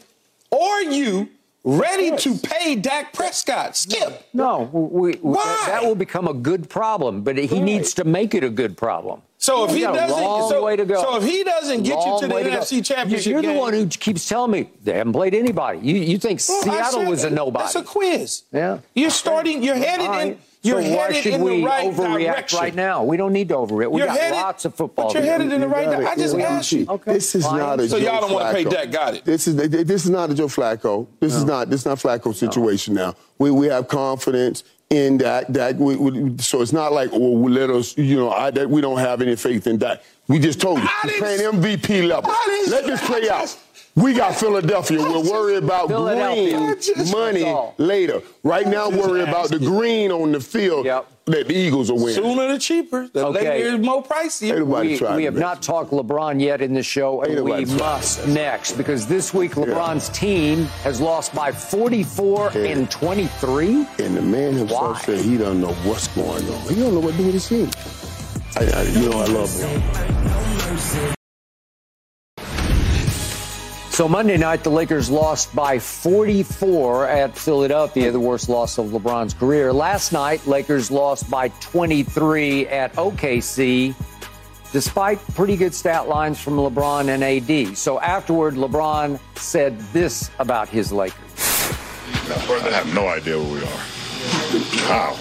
are 0.52 0.82
you 0.82 1.30
ready 1.64 2.16
to 2.16 2.34
pay 2.36 2.74
Dak 2.76 3.12
Prescott? 3.12 3.76
Skip. 3.76 4.28
No, 4.32 4.68
we, 4.72 5.12
we, 5.12 5.18
Why? 5.18 5.64
that 5.66 5.84
will 5.84 5.94
become 5.94 6.28
a 6.28 6.34
good 6.34 6.68
problem, 6.68 7.22
but 7.22 7.36
he 7.38 7.60
needs 7.60 7.94
to 7.94 8.04
make 8.04 8.34
it 8.34 8.44
a 8.44 8.50
good 8.50 8.76
problem. 8.76 9.22
So 9.38 9.64
if 9.64 9.74
he 9.74 9.80
doesn't, 9.80 10.08
so, 10.08 10.62
way 10.62 10.76
to 10.76 10.84
go. 10.84 11.02
so 11.02 11.16
if 11.16 11.24
he 11.24 11.42
doesn't 11.42 11.82
get 11.82 11.98
Long 11.98 12.14
you 12.14 12.28
to 12.28 12.34
the 12.34 12.42
go. 12.42 12.48
NFC 12.48 12.84
Championship 12.84 13.32
You're 13.32 13.42
game, 13.42 13.54
the 13.54 13.58
one 13.58 13.72
who 13.72 13.88
keeps 13.88 14.28
telling 14.28 14.52
me 14.52 14.70
they 14.84 14.92
haven't 14.92 15.14
played 15.14 15.34
anybody. 15.34 15.80
You, 15.80 15.96
you 15.96 16.18
think 16.18 16.40
Well, 16.48 16.62
Seattle 16.62 17.00
said 17.00 17.08
was 17.08 17.24
a 17.24 17.30
nobody? 17.30 17.64
That's 17.64 17.74
a 17.74 17.82
quiz. 17.82 18.44
Yeah. 18.52 18.78
You're 18.94 19.10
starting. 19.10 19.64
You're 19.64 19.74
headed 19.74 20.06
right. 20.06 20.26
in. 20.28 20.38
You're 20.64 20.80
so 20.82 20.90
why 20.96 21.06
headed 21.06 21.22
should 21.24 21.32
in 21.34 21.42
we 21.42 21.56
the 21.60 21.66
right 21.66 21.92
overreact 21.92 22.24
direction 22.24 22.58
right 22.60 22.74
now? 22.74 23.02
We 23.02 23.16
don't 23.16 23.32
need 23.32 23.48
to 23.48 23.54
overreact. 23.56 23.90
We 23.90 23.98
You're 23.98 24.06
got 24.06 24.16
headed- 24.18 24.36
lots 24.36 24.64
of 24.64 24.74
football. 24.76 25.06
but 25.06 25.14
you're 25.14 25.22
to 25.24 25.28
headed 25.28 25.52
in 25.52 25.60
the 25.60 25.66
right 25.68 25.86
direction. 25.86 26.06
I 26.06 26.14
just 26.14 26.38
Yeah, 26.38 26.44
asked 26.48 26.72
you. 26.72 26.86
Okay. 26.88 27.14
This 27.14 27.34
is 27.34 27.44
Fine. 27.44 27.58
not 27.58 27.80
a 27.80 27.88
So 27.88 27.98
Joe 27.98 28.04
y'all 28.04 28.20
don't 28.20 28.32
wanna 28.32 28.52
pay 28.52 28.64
Flacco. 28.64 28.70
Dak, 28.70 28.90
got 28.92 29.14
it. 29.16 29.24
This 29.24 29.48
is 29.48 29.56
this 29.56 30.04
is 30.04 30.10
not 30.10 30.30
a 30.30 30.34
Joe 30.34 30.46
Flacco. 30.46 31.06
This 31.18 31.34
is 31.34 31.44
not 31.44 31.68
this 31.68 31.80
is 31.80 31.86
not 31.86 31.98
Flacco 31.98 32.32
situation 32.34 32.94
now. 32.94 33.14
We 33.38 33.50
we 33.50 33.66
have 33.66 33.88
confidence 33.88 34.62
in 34.90 35.18
Dak. 35.18 35.50
Dak. 35.50 35.76
We, 35.78 35.96
we, 35.96 36.36
so 36.38 36.60
it's 36.62 36.72
not 36.72 36.92
like 36.92 37.10
well, 37.10 37.34
we 37.34 37.50
let 37.50 37.68
us. 37.70 37.96
You 37.98 38.16
know, 38.16 38.30
I, 38.30 38.50
that 38.52 38.70
we 38.70 38.80
don't 38.80 38.98
have 38.98 39.20
any 39.22 39.34
faith 39.34 39.66
in 39.66 39.78
Dak. 39.78 40.00
We 40.28 40.38
just 40.38 40.60
told 40.60 40.78
you 40.78 40.84
I 40.86 41.08
he's 41.08 41.18
playing 41.18 41.40
MVP 41.40 42.06
level. 42.06 42.30
Let 42.68 42.86
this 42.86 43.04
play 43.04 43.28
out. 43.28 43.56
We 43.94 44.14
got 44.14 44.34
Philadelphia. 44.36 44.98
We'll 44.98 45.30
worry 45.30 45.56
about 45.56 45.88
green 45.88 46.76
money 47.12 47.44
later. 47.76 48.22
Right 48.42 48.66
now, 48.66 48.88
worry 48.88 49.20
about 49.22 49.50
the 49.50 49.58
green 49.58 50.10
on 50.10 50.32
the 50.32 50.40
field 50.40 50.86
Yep. 50.86 51.06
that 51.26 51.48
the 51.48 51.54
Eagles 51.54 51.92
will 51.92 52.02
win. 52.02 52.14
Sooner 52.14 52.48
the 52.52 52.58
cheaper. 52.58 53.08
The 53.12 53.26
Okay. 53.26 53.50
later 53.50 53.76
is 53.76 53.84
more 53.84 54.02
pricey. 54.02 54.48
Ain't 54.48 54.60
nobody 54.60 54.88
We, 54.88 54.92
we 54.94 54.98
to 54.98 55.24
have 55.24 55.36
not 55.36 55.60
talked 55.60 55.90
LeBron 55.90 56.40
yet 56.40 56.62
in 56.62 56.72
the 56.72 56.82
show, 56.82 57.20
and 57.20 57.44
we 57.44 57.66
must 57.66 58.26
next 58.28 58.72
because 58.78 59.06
this 59.06 59.34
week 59.34 59.52
LeBron's 59.56 60.08
team 60.08 60.64
has 60.84 60.98
lost 60.98 61.34
by 61.34 61.52
44 61.52 62.50
Yeah. 62.54 62.62
and 62.70 62.90
23. 62.90 63.86
And 63.98 64.16
the 64.16 64.22
man 64.22 64.54
himself 64.54 65.06
Why? 65.06 65.16
said 65.16 65.18
he 65.22 65.36
don't 65.36 65.60
know 65.60 65.74
what's 65.84 66.08
going 66.08 66.48
on. 66.48 66.60
He 66.74 66.76
don't 66.80 66.94
know 66.94 67.00
what 67.00 67.12
to 67.12 67.18
do 67.18 67.24
with 67.26 67.34
his 67.34 67.46
team. 67.46 67.68
I, 68.56 68.64
I, 68.64 68.82
you 68.84 69.10
know, 69.10 69.18
I 69.20 69.26
love 69.26 69.52
him. 69.52 71.14
So 73.92 74.08
Monday 74.08 74.38
night, 74.38 74.64
the 74.64 74.70
Lakers 74.70 75.10
lost 75.10 75.54
by 75.54 75.78
44 75.78 77.08
at 77.08 77.36
Philadelphia, 77.36 78.10
the 78.10 78.18
worst 78.18 78.48
loss 78.48 78.78
of 78.78 78.86
LeBron's 78.86 79.34
career. 79.34 79.70
Last 79.70 80.12
night, 80.12 80.46
Lakers 80.46 80.90
lost 80.90 81.28
by 81.30 81.48
23 81.60 82.68
at 82.68 82.94
OKC, 82.94 83.94
despite 84.72 85.18
pretty 85.34 85.58
good 85.58 85.74
stat 85.74 86.08
lines 86.08 86.40
from 86.40 86.54
LeBron 86.54 87.10
and 87.10 87.22
AD. 87.22 87.76
So 87.76 88.00
afterward, 88.00 88.54
LeBron 88.54 89.20
said 89.36 89.78
this 89.92 90.30
about 90.38 90.70
his 90.70 90.90
Lakers. 90.90 91.20
I 91.36 92.70
have 92.70 92.94
no 92.94 93.08
idea 93.08 93.38
where 93.38 93.52
we 93.52 93.60
are. 93.60 93.82
How? 94.88 95.18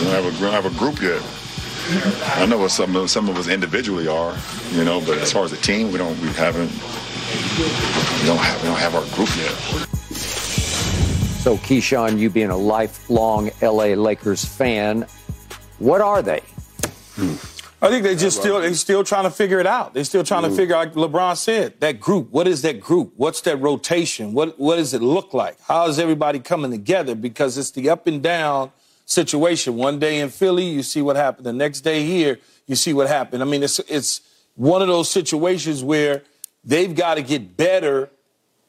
We 0.00 0.10
don't 0.10 0.24
have 0.24 0.64
have 0.64 0.66
a 0.66 0.76
group 0.76 1.00
yet. 1.00 1.22
I 2.36 2.44
know 2.44 2.58
what 2.58 2.72
some 2.72 2.96
of 2.96 3.08
some 3.08 3.28
of 3.28 3.36
us 3.38 3.46
individually 3.46 4.08
are, 4.08 4.36
you 4.72 4.84
know, 4.84 5.00
but 5.00 5.18
as 5.18 5.32
far 5.32 5.44
as 5.44 5.52
a 5.52 5.56
team, 5.56 5.92
we 5.92 5.98
don't 5.98 6.20
we 6.20 6.28
haven't 6.30 6.72
we 7.28 8.26
don't 8.26 8.38
have 8.38 8.62
we 8.62 8.68
don't 8.68 8.78
have 8.78 8.94
our 8.94 9.04
group 9.14 9.28
yet. 9.36 9.52
So 11.42 11.56
Keyshawn, 11.58 12.18
you 12.18 12.30
being 12.30 12.50
a 12.50 12.56
lifelong 12.56 13.50
LA 13.62 13.94
Lakers 13.94 14.44
fan, 14.44 15.06
what 15.78 16.00
are 16.00 16.22
they? 16.22 16.42
Hmm. 17.14 17.34
I 17.80 17.90
think 17.90 18.02
they 18.02 18.16
just 18.16 18.38
still 18.38 18.60
they 18.60 18.74
still 18.74 19.04
trying 19.04 19.24
to 19.24 19.30
figure 19.30 19.60
it 19.60 19.66
out. 19.66 19.94
They're 19.94 20.02
still 20.04 20.24
trying 20.24 20.42
to 20.42 20.50
figure 20.50 20.74
out, 20.74 20.96
like 20.96 21.10
LeBron 21.10 21.36
said, 21.36 21.78
that 21.80 22.00
group. 22.00 22.30
What 22.30 22.48
is 22.48 22.62
that 22.62 22.80
group? 22.80 23.12
What's 23.16 23.40
that 23.42 23.56
rotation? 23.58 24.32
What 24.32 24.58
what 24.58 24.76
does 24.76 24.94
it 24.94 25.02
look 25.02 25.32
like? 25.32 25.60
How 25.60 25.86
is 25.86 26.00
everybody 26.00 26.40
coming 26.40 26.72
together? 26.72 27.14
Because 27.14 27.56
it's 27.56 27.70
the 27.70 27.88
up 27.88 28.08
and 28.08 28.20
down 28.20 28.72
situation. 29.04 29.76
One 29.76 30.00
day 30.00 30.18
in 30.18 30.30
Philly, 30.30 30.64
you 30.64 30.82
see 30.82 31.02
what 31.02 31.14
happened. 31.14 31.46
The 31.46 31.52
next 31.52 31.82
day 31.82 32.04
here, 32.04 32.38
you 32.66 32.74
see 32.74 32.92
what 32.92 33.06
happened. 33.06 33.42
I 33.42 33.46
mean, 33.46 33.62
it's 33.62 33.78
it's 33.80 34.22
one 34.56 34.82
of 34.82 34.88
those 34.88 35.08
situations 35.08 35.84
where 35.84 36.24
they've 36.68 36.94
got 36.94 37.16
to 37.16 37.22
get 37.22 37.56
better 37.56 38.10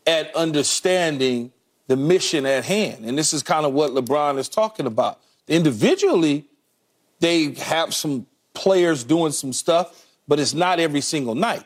at 0.08 0.34
understanding 0.36 1.52
the 1.88 1.96
mission 1.96 2.46
at 2.46 2.66
hand. 2.66 3.06
And 3.06 3.18
this 3.18 3.34
is 3.34 3.44
kind 3.44 3.66
of 3.66 3.74
what 3.74 3.92
LeBron 3.92 4.40
is 4.40 4.50
talking 4.50 4.88
about. 4.88 5.20
Individually, 5.48 6.46
they 7.20 7.52
have 7.54 7.94
some 7.94 8.26
players 8.54 9.04
doing 9.04 9.32
some 9.32 9.54
stuff, 9.54 10.08
but 10.28 10.40
it's 10.40 10.54
not 10.54 10.80
every 10.80 11.02
single 11.02 11.36
night. 11.36 11.64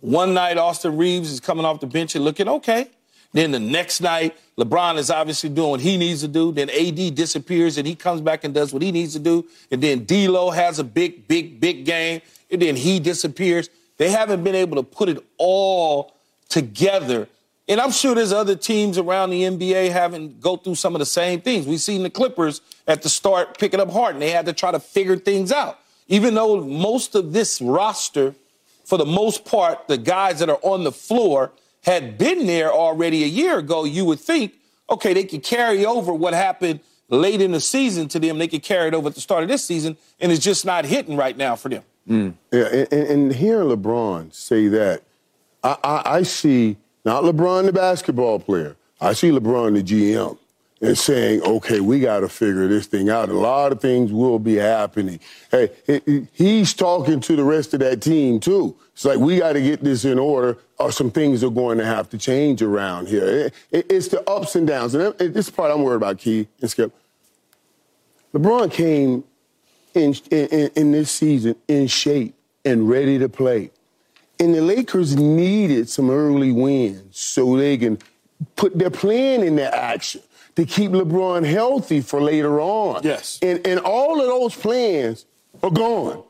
One 0.00 0.34
night, 0.34 0.58
Austin 0.58 0.96
Reaves 0.96 1.30
is 1.30 1.40
coming 1.40 1.64
off 1.64 1.80
the 1.80 1.86
bench 1.86 2.14
and 2.14 2.24
looking 2.24 2.48
okay. 2.48 2.90
Then 3.32 3.50
the 3.50 3.60
next 3.60 4.00
night, 4.00 4.36
LeBron 4.58 4.96
is 4.96 5.10
obviously 5.10 5.50
doing 5.50 5.70
what 5.70 5.80
he 5.80 5.96
needs 5.96 6.22
to 6.22 6.28
do. 6.28 6.52
Then 6.52 6.70
AD 6.70 7.14
disappears 7.14 7.76
and 7.76 7.86
he 7.86 7.94
comes 7.94 8.20
back 8.20 8.44
and 8.44 8.54
does 8.54 8.72
what 8.72 8.82
he 8.82 8.92
needs 8.92 9.12
to 9.12 9.18
do. 9.18 9.46
And 9.70 9.82
then 9.82 10.04
D'Lo 10.04 10.50
has 10.50 10.78
a 10.78 10.84
big, 10.84 11.28
big, 11.28 11.60
big 11.60 11.84
game. 11.84 12.22
And 12.50 12.62
then 12.62 12.76
he 12.76 12.98
disappears. 12.98 13.68
They 13.98 14.10
haven't 14.10 14.44
been 14.44 14.54
able 14.54 14.76
to 14.76 14.82
put 14.82 15.08
it 15.08 15.24
all 15.38 16.14
together. 16.48 17.28
And 17.68 17.80
I'm 17.80 17.90
sure 17.90 18.14
there's 18.14 18.32
other 18.32 18.54
teams 18.54 18.96
around 18.96 19.30
the 19.30 19.42
NBA 19.42 19.90
having 19.90 20.38
go 20.38 20.56
through 20.56 20.76
some 20.76 20.94
of 20.94 21.00
the 21.00 21.06
same 21.06 21.40
things. 21.40 21.66
We've 21.66 21.80
seen 21.80 22.02
the 22.02 22.10
Clippers 22.10 22.60
at 22.86 23.02
the 23.02 23.08
start 23.08 23.58
picking 23.58 23.80
up 23.80 23.90
hard, 23.90 24.14
and 24.14 24.22
They 24.22 24.30
had 24.30 24.46
to 24.46 24.52
try 24.52 24.70
to 24.70 24.78
figure 24.78 25.16
things 25.16 25.50
out. 25.50 25.78
Even 26.08 26.34
though 26.34 26.60
most 26.60 27.14
of 27.16 27.32
this 27.32 27.60
roster, 27.60 28.34
for 28.84 28.96
the 28.98 29.06
most 29.06 29.44
part, 29.44 29.88
the 29.88 29.98
guys 29.98 30.38
that 30.38 30.48
are 30.48 30.60
on 30.62 30.84
the 30.84 30.92
floor 30.92 31.50
had 31.82 32.18
been 32.18 32.46
there 32.46 32.72
already 32.72 33.24
a 33.24 33.26
year 33.26 33.58
ago, 33.58 33.84
you 33.84 34.04
would 34.04 34.20
think, 34.20 34.54
okay, 34.88 35.12
they 35.12 35.24
could 35.24 35.42
carry 35.42 35.84
over 35.84 36.12
what 36.14 36.34
happened 36.34 36.80
late 37.08 37.40
in 37.40 37.50
the 37.50 37.60
season 37.60 38.06
to 38.08 38.20
them. 38.20 38.38
They 38.38 38.48
could 38.48 38.62
carry 38.62 38.88
it 38.88 38.94
over 38.94 39.08
at 39.08 39.14
the 39.16 39.20
start 39.20 39.42
of 39.42 39.48
this 39.48 39.64
season, 39.64 39.96
and 40.20 40.30
it's 40.30 40.44
just 40.44 40.64
not 40.64 40.84
hitting 40.84 41.16
right 41.16 41.36
now 41.36 41.56
for 41.56 41.68
them. 41.68 41.82
Mm. 42.08 42.34
Yeah, 42.52 42.66
and, 42.66 42.92
and, 42.92 43.34
hearing 43.34 43.68
LeBron 43.68 44.32
say 44.32 44.68
that, 44.68 45.02
I, 45.64 45.76
I, 45.82 46.02
I, 46.04 46.22
see 46.22 46.76
not 47.04 47.24
LeBron 47.24 47.64
the 47.64 47.72
basketball 47.72 48.38
player. 48.38 48.76
I 49.00 49.12
see 49.12 49.30
LeBron 49.30 49.74
the 49.74 49.82
GM 49.82 50.38
and 50.80 50.96
saying, 50.96 51.42
okay, 51.42 51.80
we 51.80 51.98
got 52.00 52.20
to 52.20 52.28
figure 52.28 52.68
this 52.68 52.86
thing 52.86 53.08
out. 53.08 53.28
A 53.28 53.32
lot 53.32 53.72
of 53.72 53.80
things 53.80 54.12
will 54.12 54.38
be 54.38 54.54
happening. 54.54 55.18
Hey, 55.50 55.70
he's 56.32 56.74
talking 56.74 57.20
to 57.20 57.34
the 57.34 57.44
rest 57.44 57.74
of 57.74 57.80
that 57.80 58.02
team 58.02 58.38
too. 58.38 58.76
It's 58.92 59.04
like 59.04 59.18
we 59.18 59.38
got 59.38 59.54
to 59.54 59.60
get 59.60 59.82
this 59.82 60.04
in 60.04 60.18
order, 60.18 60.58
or 60.78 60.92
some 60.92 61.10
things 61.10 61.42
are 61.42 61.50
going 61.50 61.78
to 61.78 61.84
have 61.84 62.08
to 62.10 62.18
change 62.18 62.62
around 62.62 63.08
here. 63.08 63.50
it's 63.72 64.08
the 64.08 64.28
ups 64.30 64.54
and 64.54 64.66
downs, 64.66 64.94
and 64.94 65.14
this 65.18 65.50
part 65.50 65.72
I'm 65.72 65.82
worried 65.82 65.96
about, 65.96 66.18
Key 66.18 66.46
and 66.60 66.70
Skip. 66.70 66.92
LeBron 68.32 68.70
came 68.70 69.24
in, 69.96 70.14
in, 70.30 70.70
in 70.76 70.92
this 70.92 71.10
season 71.10 71.56
in 71.68 71.86
shape 71.86 72.34
and 72.64 72.88
ready 72.88 73.18
to 73.18 73.28
play. 73.28 73.70
And 74.38 74.54
the 74.54 74.60
Lakers 74.60 75.16
needed 75.16 75.88
some 75.88 76.10
early 76.10 76.52
wins 76.52 77.18
so 77.18 77.56
they 77.56 77.78
can 77.78 77.98
put 78.54 78.78
their 78.78 78.90
plan 78.90 79.42
into 79.42 79.74
action 79.74 80.20
to 80.56 80.66
keep 80.66 80.90
LeBron 80.90 81.44
healthy 81.44 82.00
for 82.00 82.20
later 82.20 82.60
on. 82.60 83.02
Yes. 83.02 83.38
And, 83.42 83.66
and 83.66 83.80
all 83.80 84.20
of 84.20 84.26
those 84.26 84.54
plans 84.54 85.24
are 85.62 85.70
gone 85.70 86.22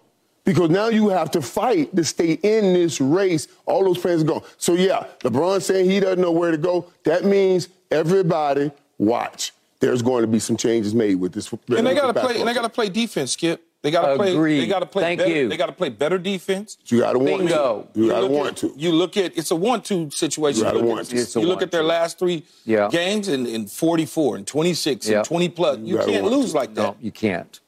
because 0.45 0.71
now 0.71 0.89
you 0.89 1.09
have 1.09 1.31
to 1.33 1.43
fight 1.43 1.95
to 1.97 2.05
stay 2.05 2.33
in 2.33 2.75
this 2.75 3.01
race. 3.01 3.49
All 3.67 3.85
those 3.85 3.99
plans 3.99 4.23
are 4.23 4.27
gone. 4.27 4.43
So, 4.57 4.75
yeah, 4.75 5.07
LeBron 5.21 5.61
saying 5.63 5.91
he 5.91 5.99
doesn't 5.99 6.21
know 6.21 6.33
where 6.33 6.53
to 6.53 6.59
go. 6.59 6.87
That 7.05 7.25
means 7.25 7.69
everybody 7.91 8.71
watch 8.99 9.53
there's 9.81 10.03
going 10.03 10.23
to 10.23 10.29
be 10.29 10.39
some 10.39 10.57
changes 10.57 10.95
made 10.95 11.17
with 11.17 11.33
this. 11.33 11.53
And 11.53 11.87
they 11.87 11.95
got 11.95 12.13
to 12.13 12.21
play. 12.21 12.39
And 12.39 12.49
they 12.49 12.55
got 12.55 12.63
to 12.63 12.69
play 12.69 12.89
defense, 12.89 13.33
Skip. 13.33 13.63
They 13.83 13.91
got 13.93 14.09
to 14.09 14.17
play. 14.17 14.35
They 14.35 14.67
got 14.67 14.81
to 14.81 14.87
play. 14.87 15.03
Thank 15.03 15.21
better, 15.21 15.31
you. 15.33 15.49
They 15.49 15.57
got 15.57 15.67
to 15.67 15.73
play 15.73 15.91
better 15.91 16.19
defense. 16.19 16.77
You 16.87 17.01
got 17.01 17.13
to 17.13 17.19
want 17.19 17.43
to. 17.43 17.87
You, 17.95 18.09
got 18.09 18.21
to 18.21 18.27
want 18.27 18.49
at, 18.49 18.57
to. 18.57 18.75
You 18.77 18.91
look 18.91 19.17
at 19.17 19.39
it's 19.39 19.51
a 19.53 19.57
one-two 19.57 20.11
situation. 20.11 20.59
You 20.59 20.65
got 20.65 20.73
to 20.73 20.83
want 20.83 21.07
to. 21.07 21.41
You 21.41 21.47
look 21.47 21.63
at 21.63 21.71
their 21.71 21.85
last 21.85 22.19
three 22.19 22.45
yeah. 22.65 22.89
games 22.89 23.29
in, 23.29 23.47
in 23.47 23.67
44 23.67 24.37
and 24.37 24.47
26 24.47 25.09
yeah. 25.09 25.19
and 25.19 25.25
20 25.25 25.49
plus. 25.51 25.79
You, 25.79 26.01
you 26.01 26.05
can't 26.05 26.25
lose 26.25 26.51
to. 26.51 26.57
like 26.57 26.75
that. 26.75 26.83
No, 26.83 26.97
you 27.01 27.13
can't. 27.13 27.61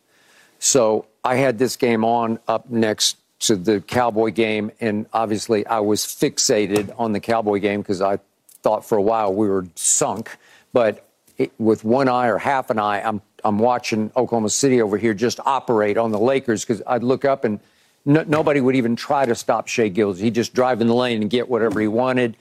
So 0.58 1.06
I 1.24 1.36
had 1.36 1.58
this 1.58 1.76
game 1.76 2.04
on 2.04 2.40
up 2.48 2.68
next 2.68 3.18
to 3.40 3.54
the 3.54 3.80
Cowboy 3.80 4.32
game, 4.32 4.72
and 4.80 5.06
obviously 5.12 5.64
I 5.66 5.80
was 5.80 6.04
fixated 6.04 6.92
on 6.98 7.12
the 7.12 7.20
Cowboy 7.20 7.60
game 7.60 7.80
because 7.80 8.00
I 8.00 8.18
thought 8.62 8.84
for 8.84 8.98
a 8.98 9.02
while 9.02 9.32
we 9.32 9.48
were 9.48 9.66
sunk. 9.76 10.36
But 10.72 11.07
it, 11.38 11.52
with 11.58 11.84
one 11.84 12.08
eye 12.08 12.26
or 12.26 12.38
half 12.38 12.68
an 12.70 12.78
eye, 12.78 13.00
I'm 13.00 13.22
I'm 13.44 13.58
watching 13.58 14.10
Oklahoma 14.16 14.50
City 14.50 14.82
over 14.82 14.98
here 14.98 15.14
just 15.14 15.38
operate 15.44 15.96
on 15.96 16.10
the 16.10 16.18
Lakers 16.18 16.64
because 16.64 16.82
I'd 16.86 17.04
look 17.04 17.24
up 17.24 17.44
and 17.44 17.60
no, 18.04 18.24
nobody 18.24 18.60
would 18.60 18.74
even 18.74 18.96
try 18.96 19.26
to 19.26 19.34
stop 19.34 19.68
Shai 19.68 19.88
Gills. 19.88 20.18
He'd 20.18 20.34
just 20.34 20.54
drive 20.54 20.80
in 20.80 20.88
the 20.88 20.94
lane 20.94 21.22
and 21.22 21.30
get 21.30 21.48
whatever 21.48 21.80
he 21.80 21.86
wanted. 21.86 22.36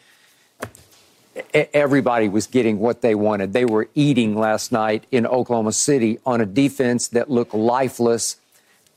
Everybody 1.54 2.30
was 2.30 2.48
getting 2.48 2.80
what 2.80 3.02
they 3.02 3.14
wanted. 3.14 3.54
They 3.54 3.66
were 3.66 3.90
eating 3.94 4.36
last 4.36 4.72
night 4.72 5.06
in 5.12 5.28
Oklahoma 5.28 5.72
City 5.74 6.18
on 6.26 6.42
a 6.42 6.48
defense 6.48 7.10
that 7.10 7.30
looked 7.30 7.54
lifeless, 7.54 8.38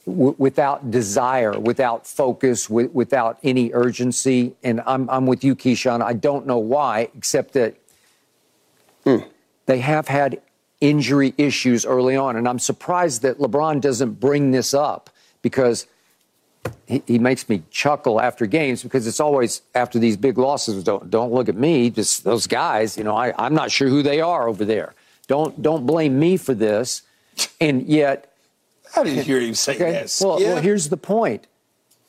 w- 0.07 0.35
without 0.39 0.91
desire, 0.91 1.59
without 1.59 2.07
focus, 2.07 2.69
w- 2.69 2.91
without 2.95 3.39
any 3.43 3.73
urgency. 3.75 4.55
And 4.63 4.81
I'm, 4.87 5.11
I'm 5.11 5.27
with 5.27 5.45
you, 5.45 5.55
Keyshawn. 5.55 6.01
I 6.01 6.15
don't 6.15 6.47
know 6.47 6.59
why, 6.59 7.11
except 7.15 7.53
that. 7.53 7.75
Mm 9.05 9.27
they 9.71 9.79
have 9.79 10.09
had 10.09 10.41
injury 10.81 11.33
issues 11.39 11.87
early 11.87 12.17
on. 12.17 12.35
And 12.35 12.49
I'm 12.49 12.59
surprised 12.59 13.23
that 13.23 13.39
LeBron 13.39 13.81
doesn't 13.81 14.19
bring 14.19 14.51
this 14.51 14.75
up 14.75 15.11
because 15.43 15.87
he, 16.87 17.03
he, 17.07 17.19
makes 17.21 17.49
me 17.49 17.63
chuckle 17.71 18.21
after 18.21 18.47
games 18.47 18.83
because 18.83 19.07
it's 19.07 19.21
always 19.21 19.63
after 19.75 20.01
these 20.01 20.17
big 20.17 20.39
losses. 20.39 20.83
Don't 20.83 21.09
don't 21.09 21.33
look 21.33 21.49
at 21.49 21.55
me, 21.55 21.89
just 21.89 22.25
those 22.25 22.49
guys. 22.49 22.99
You 22.99 23.05
know, 23.05 23.17
I, 23.17 23.33
I'm 23.39 23.55
not 23.55 23.71
sure 23.71 23.89
who 23.89 24.03
they 24.03 24.21
are 24.21 24.49
over 24.49 24.65
there. 24.65 24.95
Don't 25.29 25.63
don't 25.63 25.87
blame 25.87 26.19
me 26.19 26.37
for 26.37 26.53
this. 26.53 27.03
And 27.61 27.87
yet, 27.87 28.33
how 28.93 29.05
did 29.05 29.17
you 29.17 29.23
hear 29.23 29.41
him 29.41 29.55
say 29.55 29.77
okay, 29.77 29.93
that? 29.93 30.17
Well, 30.21 30.43
yeah. 30.43 30.55
well, 30.55 30.63
here's 30.63 30.89
the 30.89 30.97
point. 30.97 31.47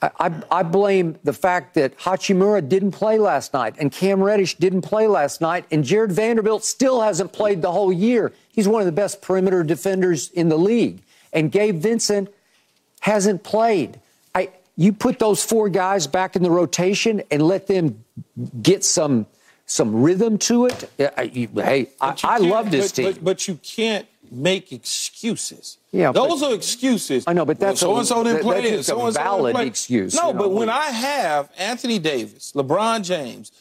I, 0.01 0.31
I, 0.49 0.63
blame 0.63 1.19
the 1.23 1.33
fact 1.33 1.75
that 1.75 1.95
Hachimura 1.99 2.67
didn't 2.67 2.91
play 2.91 3.19
last 3.19 3.53
night 3.53 3.75
and 3.77 3.91
Cam 3.91 4.23
Reddish 4.23 4.55
didn't 4.55 4.81
play 4.81 5.07
last 5.07 5.41
night 5.41 5.65
and 5.69 5.83
Jarred 5.83 6.11
Vanderbilt 6.11 6.65
still 6.65 7.01
hasn't 7.01 7.33
played 7.33 7.61
the 7.61 7.71
whole 7.71 7.93
year. 7.93 8.33
He's 8.51 8.67
one 8.67 8.81
of 8.81 8.87
the 8.87 8.91
best 8.91 9.21
perimeter 9.21 9.63
defenders 9.63 10.29
in 10.31 10.49
the 10.49 10.57
league. 10.57 11.03
And 11.31 11.51
Gabe 11.51 11.77
Vincent 11.77 12.29
hasn't 13.01 13.43
played. 13.43 13.99
I, 14.33 14.49
you 14.75 14.91
put 14.91 15.19
those 15.19 15.43
four 15.43 15.69
guys 15.69 16.07
back 16.07 16.35
in 16.35 16.41
the 16.41 16.51
rotation 16.51 17.21
and 17.29 17.43
let 17.43 17.67
them 17.67 18.03
get 18.61 18.83
some 18.83 19.27
some 19.67 20.01
rhythm 20.01 20.37
to 20.37 20.65
it. 20.65 20.91
Hey, 20.97 21.87
I, 22.01 22.15
I 22.23 22.37
love 22.39 22.71
this 22.71 22.91
but, 22.91 22.95
team. 22.95 23.13
But, 23.13 23.23
but 23.23 23.47
you 23.47 23.55
can't 23.55 24.05
make 24.29 24.71
excuses. 24.73 25.10
Yeah, 25.91 26.11
those 26.11 26.41
are 26.43 26.53
excuses. 26.53 27.23
I 27.27 27.33
know, 27.33 27.45
but 27.45 27.59
that's 27.59 27.79
so 27.79 27.97
and 27.97 28.07
so 28.07 28.23
didn't 28.23 28.41
play 28.41 28.75
that's 28.75 28.89
a 28.89 29.11
valid 29.11 29.55
excuse. 29.57 30.15
No, 30.15 30.27
you 30.27 30.33
know? 30.33 30.39
but 30.39 30.51
when 30.51 30.69
I 30.69 30.85
have 30.85 31.49
Anthony 31.57 31.99
Davis, 31.99 32.53
LeBron 32.55 33.03
James, 33.03 33.51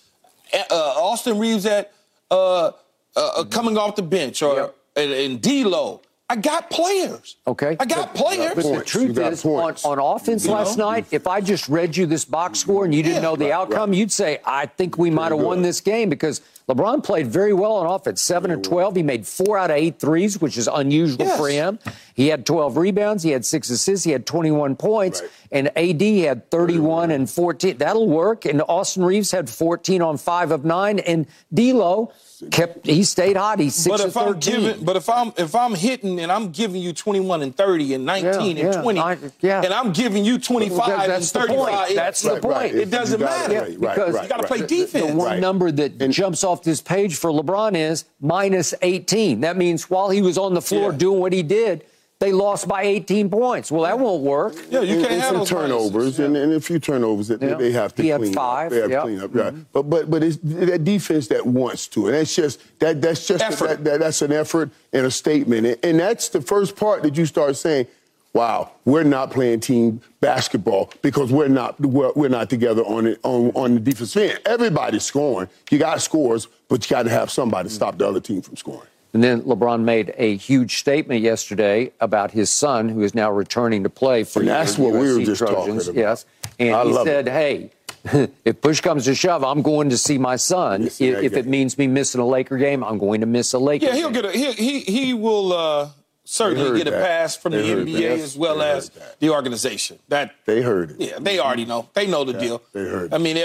uh, 0.53 0.75
Austin 0.75 1.39
Reaves 1.39 1.67
at 1.67 1.93
uh, 2.31 2.69
uh, 2.69 2.71
uh, 3.17 3.45
coming 3.45 3.77
off 3.77 3.97
the 3.97 4.03
bench, 4.03 4.43
or 4.43 4.55
yep. 4.57 4.77
and, 4.97 5.13
and 5.13 5.43
D'Lo, 5.43 6.01
I 6.29 6.37
got 6.37 6.71
players. 6.71 7.37
Okay. 7.47 7.77
I 7.81 7.85
got 7.85 8.15
players. 8.15 8.55
But 8.55 8.63
the 8.63 8.85
truth 8.85 9.19
is, 9.19 9.45
on, 9.45 9.75
on 9.85 9.99
offense 9.99 10.45
You 10.47 10.53
last 10.53 10.79
know? 10.79 10.89
night, 10.89 11.07
if 11.11 11.27
I 11.27 11.41
just 11.41 11.69
read 11.69 11.97
you 11.97 12.07
this 12.07 12.25
box 12.25 12.61
score 12.61 12.85
and 12.85 12.95
you 12.95 13.03
didn't 13.03 13.17
Yeah. 13.17 13.23
know 13.23 13.37
the 13.37 13.47
Right, 13.47 13.53
outcome, 13.53 13.91
right. 13.91 13.99
you'd 13.99 14.13
say, 14.13 14.39
I 14.45 14.67
think 14.67 14.97
we 14.97 15.11
might 15.11 15.33
have 15.33 15.41
won 15.41 15.63
this 15.63 15.81
game 15.81 16.09
because 16.09 16.41
LeBron 16.71 17.03
played 17.03 17.27
very 17.27 17.53
well 17.53 17.73
on 17.73 17.87
offense. 17.87 18.23
7 18.23 18.51
or 18.51 18.57
12. 18.57 18.97
He 18.97 19.03
made 19.03 19.27
four 19.27 19.59
out 19.59 19.71
of 19.71 19.77
eight 19.77 19.99
threes, 19.99 20.41
which 20.41 20.57
is 20.57 20.69
unusual 20.73 21.27
Yes. 21.27 21.37
for 21.37 21.49
him. 21.49 21.79
He 22.15 22.29
had 22.29 22.47
12 22.47 22.77
rebounds. 22.77 23.23
He 23.23 23.31
had 23.31 23.45
six 23.45 23.71
assists. 23.71 24.05
He 24.05 24.13
had 24.13 24.27
21 24.27 24.77
points. 24.77 25.21
Right. 25.21 25.31
And 25.53 25.71
AD 25.77 26.03
had 26.21 26.51
31 26.51 27.11
and 27.11 27.29
14. 27.29 27.79
That'll 27.79 28.09
work. 28.09 28.45
And 28.45 28.63
Austin 28.69 29.05
Reaves 29.05 29.31
had 29.31 29.51
14 29.51 30.01
on 30.03 30.17
five 30.17 30.51
of 30.51 30.65
nine. 30.65 30.99
And 31.01 31.27
D'Lo 31.53 32.13
kept, 32.51 32.87
he 32.87 33.05
stayed 33.05 33.37
hot. 33.37 33.59
He's 33.59 33.75
6 33.75 33.89
But 33.89 34.01
if 34.09 34.17
I'm 34.17 34.39
giving, 34.39 34.85
but 34.85 34.97
if 34.97 35.09
I'm 35.09 35.33
if 35.37 35.55
I'm 35.55 35.75
hitting 35.75 36.21
and 36.21 36.31
I'm 36.33 36.51
giving 36.51 36.81
you 36.81 36.93
21 36.93 37.43
and 37.43 37.57
30 37.57 37.95
and 37.95 38.05
19 38.05 38.57
Yeah, 38.57 38.65
and 38.65 38.75
yeah, 38.75 38.83
20, 38.83 39.01
I- 39.01 39.19
yeah. 39.41 39.63
and 39.65 39.73
I'm 39.75 39.93
giving 39.93 40.25
you 40.25 40.39
25 40.39 40.87
That- 40.87 41.01
and 41.01 41.13
that's 41.13 41.31
the 41.33 41.41
35, 41.41 41.57
point. 41.59 41.91
it- 41.91 41.95
That's 41.97 42.23
the 42.23 42.31
Right, 42.35 42.45
right. 42.45 42.71
point. 42.73 42.75
It 42.77 42.91
doesn't 42.91 43.21
matter. 43.21 43.55
right, 43.55 43.63
right, 43.63 43.81
because 43.81 44.15
right, 44.15 44.23
you 44.23 44.29
gotta 44.29 44.43
right. 44.43 44.49
play 44.49 44.61
The 44.61 44.67
defense. 44.67 45.13
one 45.13 45.27
Right. 45.27 45.41
number 45.41 45.71
that 45.73 46.01
And- 46.01 46.13
jumps 46.13 46.43
off 46.45 46.63
this 46.63 46.81
page 46.81 47.15
for 47.17 47.31
LeBron 47.31 47.75
is 47.77 48.05
minus 48.21 48.75
18. 48.83 49.41
That 49.43 49.57
means 49.57 49.91
while 49.91 50.11
he 50.11 50.23
was 50.23 50.39
on 50.39 50.55
the 50.55 50.63
floor 50.63 50.93
doing 50.93 51.21
what 51.21 51.33
he 51.33 51.43
did, 51.43 51.85
they 52.21 52.33
lost 52.33 52.69
by 52.69 52.83
18 52.83 53.31
points. 53.31 53.73
Well, 53.73 53.83
that 53.85 53.99
won't 53.99 54.23
work. 54.23 54.55
Yeah, 54.69 54.83
you 54.83 55.01
can't 55.01 55.13
and 55.13 55.21
have 55.23 55.35
some 55.37 55.47
turnovers 55.47 56.19
minuses. 56.19 56.25
and, 56.27 56.37
and 56.37 56.53
a 56.53 56.61
few 56.61 56.79
turnovers 56.79 57.29
that 57.29 57.41
Yeah. 57.41 57.55
they 57.55 57.73
have 57.73 57.95
to 57.95 58.03
He 58.03 58.11
had 58.11 58.21
clean 58.21 58.35
five, 58.35 58.67
up. 58.67 58.73
They 58.73 58.81
have 58.83 58.91
yeah. 58.91 59.01
clean 59.01 59.21
up, 59.23 59.35
right? 59.35 59.55
Mm-hmm. 59.55 59.63
But 59.73 59.83
but 59.91 60.11
but 60.11 60.23
it's 60.23 60.37
that 60.45 60.85
defense 60.85 61.29
that 61.29 61.47
wants 61.47 61.89
to, 61.89 62.07
and 62.09 62.15
that's 62.15 62.35
just 62.35 62.61
that 62.79 63.01
that's 63.01 63.27
just 63.27 63.43
Effort. 63.43 63.69
that, 63.69 63.85
that, 63.85 64.01
that's 64.01 64.21
an 64.21 64.33
effort 64.33 64.71
and 64.93 65.07
a 65.07 65.11
statement, 65.11 65.67
and, 65.67 65.77
and 65.83 65.99
that's 65.99 66.29
the 66.29 66.43
first 66.43 66.77
part 66.77 67.03
that 67.03 67.17
you 67.17 67.25
start 67.27 67.57
saying. 67.57 67.87
Wow, 68.33 68.71
we're 68.85 69.03
not 69.03 69.33
playing 69.33 69.59
team 69.59 70.01
basketball 70.21 70.93
because 71.03 71.33
we're 71.33 71.49
not 71.49 71.81
we're, 71.81 72.13
we're 72.15 72.29
not 72.29 72.49
together 72.49 72.83
on 72.83 73.07
it 73.09 73.19
on 73.25 73.51
on 73.57 73.75
the 73.75 73.81
defense 73.81 74.17
end. 74.17 74.39
Everybody's 74.47 75.03
scoring. 75.05 75.49
You 75.69 75.79
got 75.79 76.01
scores, 76.01 76.47
but 76.69 76.85
you 76.89 76.95
got 76.95 77.05
to 77.05 77.11
have 77.11 77.29
somebody 77.31 77.71
stop 77.71 77.99
the 77.99 78.07
other 78.07 78.21
team 78.21 78.41
from 78.41 78.57
scoring. 78.57 78.87
And 79.13 79.25
then 79.25 79.43
LeBron 79.43 79.81
made 79.83 80.15
a 80.17 80.37
huge 80.37 80.79
statement 80.79 81.21
yesterday 81.23 81.93
about 82.01 82.31
his 82.31 82.49
son, 82.51 82.89
who 82.89 83.03
is 83.03 83.15
now 83.15 83.31
returning 83.33 83.83
to 83.83 83.91
play 83.91 84.23
for 84.25 84.39
And 84.41 84.49
the 84.49 84.53
that's 84.53 84.79
what 84.79 84.93
we 84.93 85.13
were 85.13 85.21
just 85.25 85.39
Trojans. 85.41 85.87
talking 85.87 85.99
about. 86.01 86.09
Yes, 86.09 86.27
and 86.59 86.75
I 86.75 86.85
he 86.85 86.93
said, 87.05 87.29
it. 87.29 87.33
"Hey." 87.33 87.71
if 88.47 88.59
push 88.63 88.81
comes 88.81 89.05
to 89.05 89.15
shove, 89.15 89.45
I'm 89.45 89.61
going 89.61 89.91
to 89.91 89.99
see 89.99 90.17
my 90.17 90.37
son. 90.37 90.85
Yes, 90.85 91.01
if 91.03 91.23
if 91.23 91.33
it 91.35 91.47
means 91.47 91.77
me 91.77 91.87
missing 91.87 92.19
a 92.21 92.27
Laker 92.27 92.57
game, 92.57 92.83
I'm 92.83 92.97
going 92.97 93.21
to 93.21 93.27
miss 93.27 93.53
a 93.53 93.59
Laker 93.59 93.85
Yeah, 93.85 93.95
he'll 93.95 94.11
game. 94.11 94.23
get 94.23 94.35
a 94.35 94.39
he 94.39 94.53
he, 94.53 94.81
he 94.81 95.13
will 95.13 95.53
uh, 95.53 95.89
certainly 96.25 96.67
heard 96.71 96.79
get 96.79 96.87
a 96.87 96.93
that. 96.93 97.07
pass 97.07 97.37
from 97.37 97.53
They 97.53 97.75
the 97.75 97.85
NBA 97.85 98.01
that. 98.17 98.21
as 98.21 98.39
well 98.39 98.57
They 98.59 98.71
as 98.71 98.89
that. 98.91 99.21
the 99.21 99.29
organization. 99.29 99.99
That 100.09 100.35
They 100.47 100.63
heard 100.63 100.93
it. 100.93 100.97
yeah, 100.99 101.19
they 101.21 101.41
already 101.41 101.67
know. 101.67 101.91
They 101.93 102.07
know 102.07 102.25
the 102.25 102.33
deal. 102.33 102.63
they 102.73 102.85
heard 102.89 103.13
I 103.13 103.19
mean, 103.19 103.37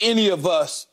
any 0.00 0.28
of 0.30 0.46
us 0.46 0.86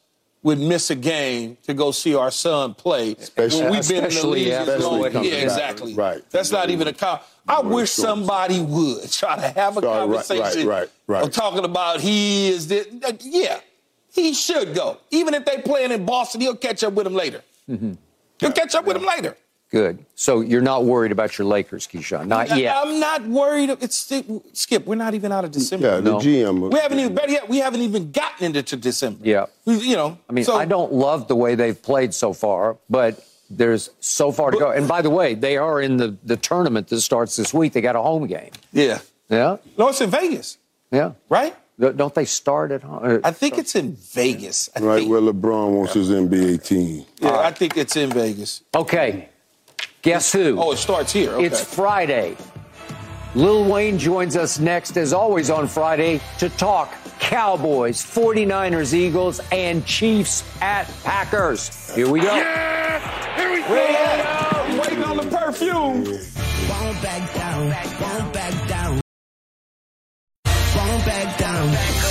would 0.45 0.59
miss 0.59 0.91
a 0.91 0.95
game 0.95 1.57
to 1.63 1.73
go 1.73 1.89
see 1.91 2.13
our 2.13 2.29
son 2.29 2.75
play. 2.75 3.15
Especially- 3.19 3.63
when 3.63 3.71
we've 3.71 3.87
been 3.89 4.05
in 4.05 4.13
the 4.13 4.27
league 4.27 4.47
after 4.49 4.73
as 4.75 4.83
long- 4.85 5.01
Yeah, 5.01 5.33
exactly. 5.33 5.95
Right. 5.95 6.21
That's 6.29 6.51
not 6.51 6.69
even 6.69 6.87
a 6.87 6.93
cop. 6.93 7.27
I 7.47 7.55
Right. 7.55 7.65
wish 7.65 7.91
somebody 7.91 8.59
would 8.61 9.11
try 9.11 9.35
to 9.37 9.41
have 9.59 9.77
a 9.77 9.81
Right, 9.81 9.89
right, 9.89 9.99
conversation 10.01 10.67
right, 10.67 10.87
right. 11.07 11.23
of 11.23 11.31
talking 11.31 11.65
about 11.65 11.99
he 11.99 12.49
is 12.49 12.67
this. 12.67 12.85
uh, 13.03 13.13
Yeah, 13.21 13.57
he 14.13 14.33
should 14.35 14.75
go. 14.75 14.97
Even 15.09 15.33
if 15.33 15.45
they 15.45 15.57
playing 15.57 15.91
in 15.91 16.05
Boston, 16.05 16.41
he'll 16.41 16.55
catch 16.55 16.83
up 16.83 16.93
with 16.93 17.07
him 17.07 17.15
later. 17.15 17.41
Mm-hmm. 17.67 17.93
He'll 18.39 18.51
catch 18.51 18.75
up 18.75 18.85
with 18.85 18.97
him 18.97 19.05
later. 19.05 19.35
Good. 19.75 20.05
So 20.15 20.39
you're 20.39 20.61
not 20.61 20.85
worried 20.85 21.11
about 21.11 21.37
your 21.37 21.45
Lakers, 21.47 21.85
Keyshawn? 21.85 22.27
Not 22.27 22.57
yet. 22.57 22.77
I'm 22.77 22.97
not 22.97 23.23
worried. 23.27 23.69
It's 23.81 23.97
Skip. 24.53 24.85
We're 24.85 24.95
not 24.95 25.15
even 25.15 25.33
out 25.33 25.43
of 25.43 25.51
December. 25.51 25.85
Yeah, 25.87 25.95
the 25.97 26.11
No. 26.11 26.17
GM. 26.19 26.71
We 26.71 26.79
haven't 26.79 26.99
even 26.99 27.13
better 27.13 27.31
yet. 27.33 27.49
We 27.49 27.57
haven't 27.57 27.81
even 27.81 28.11
gotten 28.13 28.45
into 28.45 28.63
to 28.63 28.77
December. 28.77 29.19
Yeah. 29.23 29.47
You 29.65 29.97
know. 29.97 30.17
I 30.29 30.31
mean, 30.31 30.45
so, 30.45 30.55
I 30.55 30.63
don't 30.63 30.93
love 30.93 31.27
the 31.27 31.35
way 31.35 31.55
they've 31.55 31.79
played 31.81 32.13
so 32.13 32.31
far, 32.31 32.77
but 32.89 33.19
there's 33.49 33.89
so 33.99 34.31
far 34.31 34.51
to 34.51 34.57
go. 34.57 34.71
And 34.71 34.87
by 34.87 35.01
the 35.01 35.09
way, 35.09 35.33
they 35.35 35.57
are 35.57 35.81
in 35.81 35.97
the, 35.97 36.15
the 36.23 36.37
tournament 36.37 36.87
that 36.87 37.01
starts 37.01 37.35
this 37.35 37.53
week. 37.53 37.73
They 37.73 37.81
got 37.81 37.97
a 37.97 38.01
home 38.01 38.27
game. 38.27 38.51
Yeah. 38.71 38.99
Yeah, 39.29 39.57
No, 39.77 39.89
it's 39.89 39.99
in 39.99 40.09
Vegas, 40.11 40.57
yeah. 40.91 41.11
right? 41.29 41.53
Don't 41.79 41.97
don't 41.97 42.13
they 42.15 42.23
start 42.25 42.71
at 42.71 42.83
home? 42.83 43.19
I 43.25 43.31
think 43.31 43.57
it's 43.57 43.75
in 43.75 43.97
Vegas. 44.13 44.69
I 44.73 44.79
Right 44.79 44.99
think. 44.99 45.11
where 45.11 45.19
LeBron 45.19 45.71
wants 45.71 45.95
his 45.95 46.11
NBA 46.11 46.63
team. 46.63 47.05
yeah, 47.19 47.39
I 47.39 47.51
think 47.51 47.75
it's 47.75 47.97
in 47.97 48.11
Vegas. 48.11 48.61
Okay, 48.73 49.27
guess 50.05 50.31
who? 50.31 50.57
Oh, 50.61 50.71
it 50.71 50.77
starts 50.77 51.11
here. 51.11 51.31
Okay. 51.31 51.45
It's 51.45 51.61
Friday. 51.61 52.37
Lil 53.33 53.65
Wayne 53.69 53.97
joins 53.97 54.37
us 54.37 54.59
next, 54.59 54.95
as 54.95 55.11
always, 55.11 55.49
on 55.49 55.67
Friday 55.67 56.21
to 56.37 56.47
talk 56.49 56.93
Cowboys, 57.19 58.01
49ers, 58.01 58.93
Eagles, 58.93 59.41
and 59.51 59.85
Chiefs 59.85 60.43
at 60.61 60.87
Packers. 61.03 61.93
Here 61.93 62.09
we 62.09 62.21
go. 62.21 62.33
Yeah! 62.33 63.35
Here 63.35 63.51
we 63.51 63.59
go. 63.61 64.81
Waiting 64.81 65.03
on 65.03 65.17
the 65.17 65.35
perfume. 65.35 66.05
Won't 66.05 67.01
back 67.01 67.33
down, 67.33 67.67
won't 67.99 68.33
back 68.33 68.67
down. 68.69 69.01
Won't 70.75 71.05
back 71.05 71.37
down. 71.37 72.04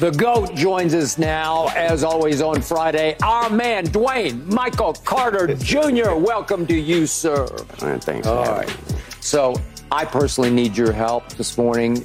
The 0.00 0.12
GOAT 0.12 0.54
joins 0.54 0.94
us 0.94 1.18
now, 1.18 1.68
as 1.76 2.04
always, 2.04 2.40
on 2.40 2.62
Friday. 2.62 3.18
Our 3.22 3.50
man, 3.50 3.86
Dwayne 3.86 4.46
Michael 4.46 4.94
Carter 4.94 5.54
Jr. 5.56 6.14
Welcome 6.14 6.66
to 6.68 6.74
you, 6.74 7.06
sir. 7.06 7.46
Man, 7.82 8.00
thanks. 8.00 8.26
All 8.26 8.46
right. 8.46 8.74
So, 9.20 9.54
I 9.92 10.06
personally 10.06 10.48
need 10.50 10.74
your 10.74 10.90
help 10.90 11.28
this 11.34 11.58
morning. 11.58 12.02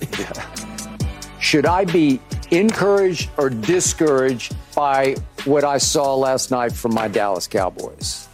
Should 1.40 1.66
I 1.66 1.86
be 1.86 2.20
encouraged 2.52 3.30
or 3.38 3.50
discouraged 3.50 4.58
by 4.76 5.16
what 5.46 5.64
I 5.64 5.78
saw 5.78 6.16
last 6.16 6.52
night 6.52 6.74
from 6.74 6.94
my 6.94 7.08
Dallas 7.08 7.48
Cowboys? 7.48 8.28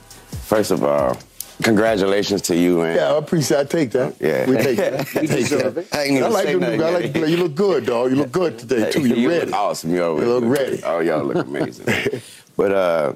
First 0.47 0.71
of 0.71 0.83
all, 0.83 1.19
congratulations 1.61 2.41
to 2.43 2.55
you, 2.55 2.77
man. 2.77 2.95
Yeah, 2.95 3.13
I 3.13 3.17
appreciate. 3.17 3.59
I 3.59 3.63
take 3.65 3.91
that. 3.91 4.15
Yeah. 4.19 4.45
we 4.49 4.57
take 4.57 4.77
that. 4.77 5.07
We 5.21 5.27
Take 5.27 5.37
deserve 5.49 5.75
that. 5.75 5.81
it. 5.81 5.95
I 5.95 6.23
I 6.25 6.27
like 6.29 6.43
say 6.45 6.53
the 6.53 6.59
nothing 6.59 6.77
new 6.77 6.83
guy. 6.83 6.87
I 6.87 6.91
like 6.91 7.13
the. 7.13 7.29
You 7.31 7.37
look 7.37 7.55
good, 7.55 7.85
dog. 7.85 8.09
You 8.11 8.17
look 8.17 8.31
good 8.31 8.59
today 8.59 8.91
too. 8.91 9.05
You 9.05 9.15
you 9.15 9.29
ready? 9.29 9.45
look 9.47 9.55
awesome. 9.55 9.93
You 9.93 10.03
always 10.03 10.23
You 10.25 10.33
look 10.39 10.43
ready. 10.59 10.81
Oh, 10.83 10.99
y'all 10.99 11.23
look 11.23 11.45
amazing. 11.45 11.85
but 12.57 12.71
uh, 12.71 13.13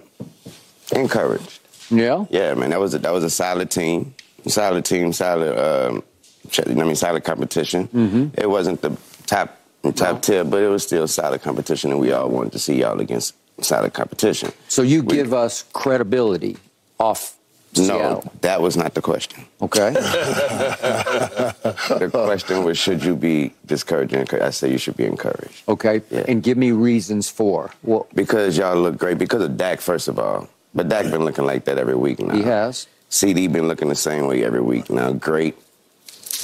encouraged. 0.93 1.59
Yeah? 1.89 2.26
Yeah, 2.30 2.53
man. 2.55 2.69
That 2.72 2.80
was 2.80 2.93
a, 2.93 2.99
that 2.99 3.13
was 3.13 3.23
a 3.23 3.30
solid 3.30 3.69
team. 3.72 4.13
Solid 4.47 4.85
team. 4.85 5.13
Solid. 5.13 5.57
Um, 5.57 6.03
ch- 6.49 6.59
you 6.59 6.65
know 6.65 6.76
what 6.76 6.84
I 6.84 6.88
mean, 6.88 6.95
solid 6.95 7.23
competition. 7.23 7.88
Mm-hmm. 7.89 8.27
It 8.39 8.49
wasn't 8.49 8.81
the 8.81 8.95
top 9.27 9.57
top 9.95 10.22
tier, 10.23 10.43
but 10.43 10.63
it 10.63 10.67
was 10.67 10.81
still 10.84 11.07
solid 11.07 11.41
competition, 11.43 11.91
and 11.91 11.99
we 11.99 12.11
all 12.11 12.27
wanted 12.30 12.51
to 12.53 12.59
see 12.59 12.80
y'all 12.81 12.99
against 12.99 13.35
solid 13.61 13.93
competition. 13.93 14.51
So, 14.67 14.81
you 14.81 15.03
We- 15.03 15.15
give 15.15 15.31
us 15.34 15.63
credibility 15.73 16.57
off 16.99 17.35
No, 17.77 17.84
Seattle. 17.84 18.31
that 18.41 18.61
was 18.61 18.77
not 18.77 18.93
the 18.93 19.02
question. 19.02 19.45
Okay? 19.61 19.91
The 19.91 22.10
question 22.11 22.64
was, 22.64 22.77
should 22.77 23.03
you 23.03 23.15
be 23.15 23.53
discouraged? 23.65 24.14
and? 24.14 24.31
I 24.41 24.49
say 24.52 24.72
you 24.72 24.77
should 24.77 24.97
be 24.97 25.06
encouraged. 25.06 25.64
Okay. 25.68 26.02
Yeah. 26.10 26.26
And 26.27 26.41
give 26.43 26.57
me 26.57 26.72
reasons 26.72 27.30
for. 27.30 27.72
Well, 27.84 28.07
Because 28.14 28.57
y'all 28.57 28.76
look 28.77 28.97
great. 28.97 29.18
Because 29.18 29.41
of 29.43 29.57
Dak, 29.57 29.81
first 29.81 30.07
of 30.07 30.19
all. 30.19 30.47
But 30.73 30.89
Dak 30.89 31.10
been 31.11 31.23
looking 31.26 31.45
like 31.45 31.65
that 31.65 31.77
every 31.77 31.95
week 31.95 32.19
now. 32.19 32.34
he 32.35 32.43
has. 32.43 32.88
CeeDee 33.10 33.52
been 33.52 33.68
looking 33.68 33.89
the 33.89 33.95
same 33.95 34.27
way 34.27 34.43
every 34.43 34.61
week 34.61 34.89
now. 34.89 35.11
Great. 35.14 35.56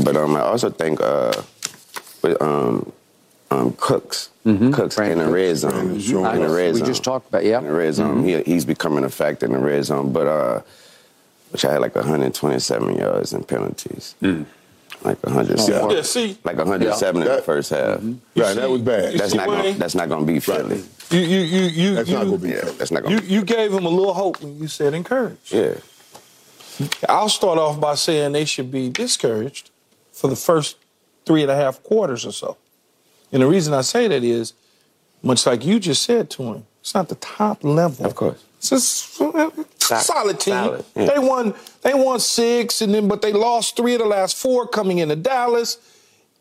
But 0.04 0.16
um, 0.16 0.36
I 0.36 0.42
also 0.42 0.70
think 0.70 1.02
uh, 1.02 1.34
with 2.22 2.42
um, 2.42 2.92
um, 3.50 3.74
Cooks, 3.78 4.30
Cooks 4.46 4.96
Frank 4.96 5.12
in 5.12 5.18
the 5.18 5.26
Cooks. 5.26 5.34
red 5.34 5.58
zone, 5.58 6.00
Brandin 6.00 6.36
in 6.36 6.42
the 6.42 6.50
red 6.56 6.74
We 6.74 6.80
zone. 6.80 6.88
just 6.88 7.04
talked 7.04 7.28
about- 7.28 7.44
yeah. 7.44 7.58
in 7.60 7.66
the 7.66 7.74
red 7.74 7.94
zone. 7.94 8.24
He, 8.24 8.42
he's 8.44 8.64
becoming 8.64 9.04
a 9.04 9.10
factor 9.10 9.46
in 9.46 9.52
the 9.52 9.60
red 9.60 9.84
zone. 9.84 10.14
But 10.14 10.28
uh, 10.28 10.62
which 11.52 11.66
I 11.66 11.74
had 11.74 11.82
like 11.82 11.96
127 11.96 12.96
yards 12.98 13.34
and 13.34 13.48
penalties, 13.48 14.16
mm. 14.22 14.46
like 15.04 15.22
107, 15.24 15.90
Yeah, 15.90 16.02
see, 16.02 16.38
like 16.44 16.58
107 16.58 17.22
in 17.22 17.28
the 17.28 17.42
first 17.42 17.70
half. 17.70 18.00
Mm-hmm. 18.00 18.40
Right, 18.40 18.56
that 18.56 18.70
was 18.70 18.82
bad. 18.82 19.18
That's 19.18 19.34
not 19.34 19.48
gonna, 19.48 19.74
that's 19.74 19.96
not 19.96 20.10
gonna 20.10 20.26
be 20.26 20.40
Philly. 20.40 20.84
you 21.12 21.20
you 21.20 21.40
you 21.40 21.62
you 21.64 21.96
That's 21.96 22.10
you, 22.10 22.16
not 22.16 22.26
gonna 22.26 22.38
be. 22.38 22.50
Yeah, 22.50 22.72
that's 22.78 22.92
not 22.92 23.04
gonna. 23.04 23.16
you, 23.16 23.22
you 23.22 23.44
gave 23.44 23.74
him 23.74 23.86
a 23.86 23.90
little 23.90 24.14
hope 24.14 24.42
when 24.42 24.58
you 24.58 24.68
said 24.68 24.94
encouraged. 24.94 25.54
yeah. 25.54 25.76
I'll 27.08 27.30
start 27.30 27.60
off 27.60 27.80
by 27.80 27.96
saying 27.96 28.32
they 28.32 28.46
should 28.46 28.72
be 28.72 28.90
discouraged 28.90 29.70
for 30.12 30.28
the 30.28 30.36
first 30.36 30.78
three 31.26 31.42
and 31.42 31.52
a 31.52 31.56
half 31.56 31.84
quarters 31.84 32.26
or 32.26 32.32
so. 32.32 32.58
And 33.32 33.42
the 33.42 33.48
reason 33.48 33.74
I 33.74 33.82
say 33.82 34.08
that 34.08 34.24
is, 34.24 34.54
much 35.22 35.46
like 35.46 35.64
you 35.64 35.80
just 35.80 36.02
said 36.04 36.30
to 36.32 36.44
him, 36.44 36.66
it's 36.80 36.94
not 36.94 37.10
the 37.10 37.16
top 37.16 37.64
level. 37.64 38.06
Of 38.06 38.16
course. 38.16 38.44
It's 38.58 38.72
a 38.72 39.52
s- 39.82 40.06
solid 40.08 40.40
team. 40.40 40.54
solid, 40.54 40.86
yeah. 40.96 41.06
They 41.06 41.20
won. 41.20 41.54
They 41.82 41.94
won 41.94 42.20
six, 42.20 42.82
and 42.82 42.94
then 42.94 43.08
but 43.08 43.22
they 43.22 43.34
lost 43.34 43.76
three 43.78 43.94
of 43.96 44.00
the 44.02 44.06
last 44.08 44.38
four 44.38 44.68
coming 44.68 45.00
into 45.00 45.16
Dallas, 45.16 45.78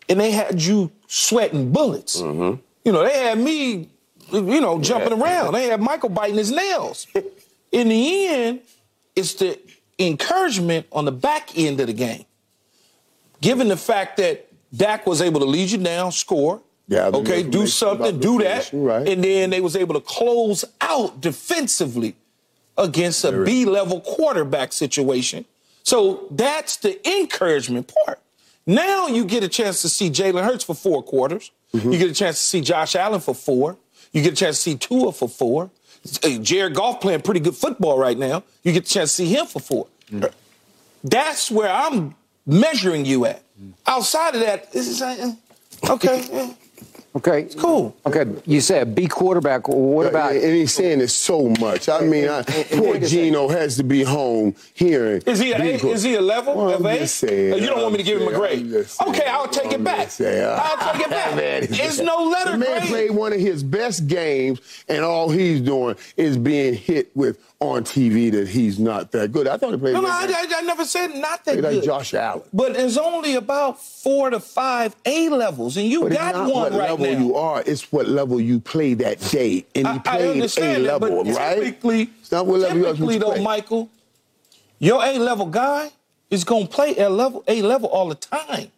and 0.08 0.20
they 0.20 0.30
had 0.32 0.60
you 0.62 0.90
sweating 1.06 1.72
bullets. 1.72 2.20
Mm-hmm. 2.20 2.60
You 2.84 2.92
know, 2.92 3.04
they 3.04 3.18
had 3.18 3.38
me, 3.38 3.88
you 4.32 4.60
know, 4.60 4.80
jumping 4.80 5.12
around. 5.20 5.52
They 5.54 5.66
had 5.66 5.80
Michael 5.80 6.08
biting 6.10 6.36
his 6.38 6.50
nails. 6.50 7.06
In 7.72 7.88
the 7.88 8.26
end, 8.26 8.60
it's 9.14 9.34
the 9.34 9.58
encouragement 9.98 10.86
on 10.92 11.04
the 11.04 11.12
back 11.12 11.56
end 11.56 11.78
of 11.80 11.86
the 11.86 11.92
game. 11.92 12.24
Given 13.40 13.68
the 13.68 13.76
fact 13.76 14.16
that 14.16 14.46
Dak 14.74 15.06
was 15.06 15.20
able 15.22 15.40
to 15.40 15.46
lead 15.46 15.70
you 15.70 15.78
down, 15.78 16.12
score, 16.12 16.60
Yeah, 16.88 17.06
okay, 17.12 17.42
do 17.42 17.66
something, 17.66 18.18
do 18.18 18.38
that, 18.40 18.70
right. 18.72 19.06
and 19.08 19.22
then 19.22 19.50
they 19.50 19.60
was 19.60 19.76
able 19.76 19.94
to 19.94 20.00
close 20.00 20.64
out 20.80 21.20
defensively 21.20 22.16
against 22.80 23.24
a 23.24 23.44
B-level 23.44 24.00
quarterback 24.00 24.72
situation. 24.72 25.44
So 25.82 26.26
that's 26.30 26.76
the 26.78 26.98
encouragement 27.08 27.92
part. 28.04 28.20
Now 28.66 29.06
you 29.06 29.24
get 29.24 29.42
a 29.42 29.48
chance 29.48 29.82
to 29.82 29.88
see 29.88 30.10
Jalen 30.10 30.44
Hurts 30.44 30.64
for 30.64 30.74
four 30.74 31.02
quarters. 31.02 31.50
Mm-hmm. 31.74 31.92
You 31.92 31.98
get 31.98 32.10
a 32.10 32.14
chance 32.14 32.38
to 32.38 32.42
see 32.42 32.60
Josh 32.60 32.96
Allen 32.96 33.20
for 33.20 33.34
four. 33.34 33.76
You 34.12 34.22
get 34.22 34.32
a 34.32 34.36
chance 34.36 34.56
to 34.56 34.62
see 34.62 34.76
Tua 34.76 35.12
for 35.12 35.28
four. 35.28 35.70
Uh, 36.24 36.38
Jared 36.38 36.74
Goff 36.74 37.00
playing 37.00 37.22
pretty 37.22 37.40
good 37.40 37.54
football 37.54 37.98
right 37.98 38.16
now. 38.16 38.42
You 38.62 38.72
get 38.72 38.86
a 38.86 38.92
chance 38.92 39.10
to 39.12 39.16
see 39.16 39.26
him 39.26 39.46
for 39.46 39.60
4 39.60 39.86
That's 41.04 41.50
where 41.50 41.70
I'm 41.70 42.14
measuring 42.46 43.04
you 43.04 43.26
at. 43.26 43.42
Outside 43.86 44.34
of 44.34 44.40
that, 44.40 44.72
this 44.72 44.88
is 44.88 45.02
uh, 45.02 45.34
okay. 47.16 47.40
yeah. 47.40 47.46
Okay. 47.46 47.54
cool. 47.58 47.96
Okay. 48.06 48.24
You 48.46 48.60
said 48.60 48.82
a 48.82 48.86
B 48.86 49.06
quarterback. 49.06 49.68
What 49.68 50.06
about? 50.06 50.32
And 50.32 50.42
he's 50.54 50.72
saying 50.74 51.00
it's 51.00 51.12
so 51.12 51.48
much. 51.60 51.88
I 51.88 52.00
mean, 52.00 52.28
I, 52.28 52.42
poor 52.42 52.98
Geno 52.98 53.48
has 53.48 53.76
to 53.76 53.82
be 53.84 54.02
home 54.02 54.54
hearing. 54.74 55.22
Is 55.26 55.38
he 55.38 55.52
a, 55.52 55.58
Big- 55.58 55.84
is 55.84 56.02
he 56.02 56.14
a 56.14 56.20
level 56.20 56.54
Well, 56.56 56.70
of 56.74 56.80
I'm 56.86 56.94
A? 56.94 56.98
just 56.98 57.16
saying, 57.16 57.58
you 57.62 57.66
don't 57.68 57.80
want 57.82 57.92
me 57.92 57.98
to 57.98 58.04
give 58.04 58.20
him 58.20 58.28
a 58.28 58.30
I'm 58.32 58.36
grade. 58.38 58.74
okay, 59.08 59.26
I'll 59.26 59.48
take 59.48 59.66
it 59.72 59.74
I'm 59.76 59.84
back. 59.84 60.04
just 60.04 60.16
saying. 60.18 60.46
I'll 60.48 60.92
take 60.92 61.02
it 61.06 61.10
back. 61.10 61.34
Man, 61.36 61.62
It's 61.70 61.98
no 62.00 62.24
letter 62.24 62.52
the 62.52 62.58
man 62.58 62.78
grade. 62.80 62.88
played 62.90 63.10
one 63.12 63.32
of 63.32 63.40
his 63.40 63.62
best 63.62 64.06
games, 64.06 64.60
and 64.88 65.04
all 65.04 65.30
he's 65.30 65.60
doing 65.60 65.96
is 66.16 66.36
being 66.38 66.74
hit 66.74 67.14
with 67.16 67.38
on 67.62 67.84
TV 67.84 68.32
that 68.32 68.48
he's 68.48 68.78
not 68.78 69.12
that 69.12 69.32
good. 69.32 69.46
I 69.46 69.58
thought 69.58 69.72
he 69.72 69.76
played 69.76 69.92
No, 69.92 70.00
no, 70.00 70.08
I, 70.08 70.22
I, 70.34 70.46
I 70.56 70.62
never 70.62 70.84
said 70.86 71.08
not 71.08 71.44
that 71.44 71.52
played 71.52 71.62
like 71.64 71.72
good. 71.74 71.84
Josh 71.84 72.14
Allen. 72.14 72.42
But 72.54 72.72
there's 72.72 72.96
only 72.96 73.34
about 73.34 73.78
four 73.78 74.30
to 74.30 74.40
five 74.40 74.96
A 75.04 75.28
levels, 75.28 75.76
and 75.76 75.86
you 75.86 76.02
But 76.04 76.12
got 76.12 76.28
it's 76.30 76.38
not 76.38 76.52
one 76.52 76.54
what 76.54 76.72
right 76.72 76.90
level 76.90 77.06
now. 77.06 77.18
you 77.18 77.34
are. 77.36 77.62
It's 77.66 77.92
what 77.92 78.08
level 78.08 78.40
you 78.40 78.60
play 78.60 78.94
that 78.94 79.20
day, 79.20 79.66
and 79.74 79.86
he 79.86 79.92
I, 79.92 79.98
played 79.98 80.42
A 80.42 80.46
that, 80.46 80.80
level, 80.80 81.24
but 81.24 81.34
right? 81.36 81.56
typically, 81.56 82.02
It's 82.20 82.32
not 82.32 82.46
what 82.46 82.60
level 82.60 82.82
typically 82.94 83.18
though, 83.18 83.32
play. 83.32 83.42
Michael, 83.44 83.90
your 84.78 85.04
A 85.04 85.18
level 85.18 85.44
guy 85.46 85.90
is 86.30 86.44
gonna 86.44 86.66
play 86.66 86.96
A 86.96 87.10
level, 87.10 87.44
A 87.46 87.60
level 87.60 87.90
all 87.90 88.08
the 88.08 88.14
time. 88.14 88.70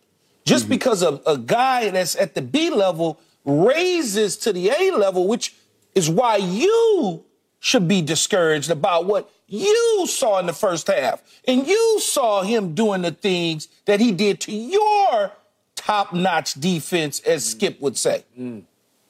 Just 0.45 0.65
Mm-hmm. 0.65 0.71
because 0.71 1.03
a, 1.03 1.21
a 1.25 1.39
guy 1.39 1.91
that's 1.91 2.17
at 2.17 2.35
the 2.35 2.43
B 2.43 2.69
level 2.69 3.21
raises 3.45 4.37
to 4.39 4.53
the 4.53 4.71
A 4.71 4.91
level, 4.91 5.29
which 5.29 5.55
is 5.95 6.11
why 6.11 6.37
you 6.39 7.23
should 7.65 7.87
be 7.87 8.03
discouraged 8.03 8.71
about 8.73 9.07
what 9.07 9.31
you 9.47 10.05
saw 10.09 10.41
in 10.41 10.47
the 10.47 10.53
first 10.53 10.89
half. 10.89 11.23
And 11.47 11.65
you 11.65 12.01
saw 12.01 12.43
him 12.43 12.75
doing 12.75 13.03
the 13.03 13.13
things 13.13 13.69
that 13.85 14.01
he 14.01 14.11
did 14.11 14.41
to 14.43 14.53
your 14.53 15.31
top 15.77 16.13
notch 16.13 16.55
defense, 16.55 17.21
as 17.21 17.45
Skip 17.45 17.81
would 17.81 17.97
say. 17.97 18.25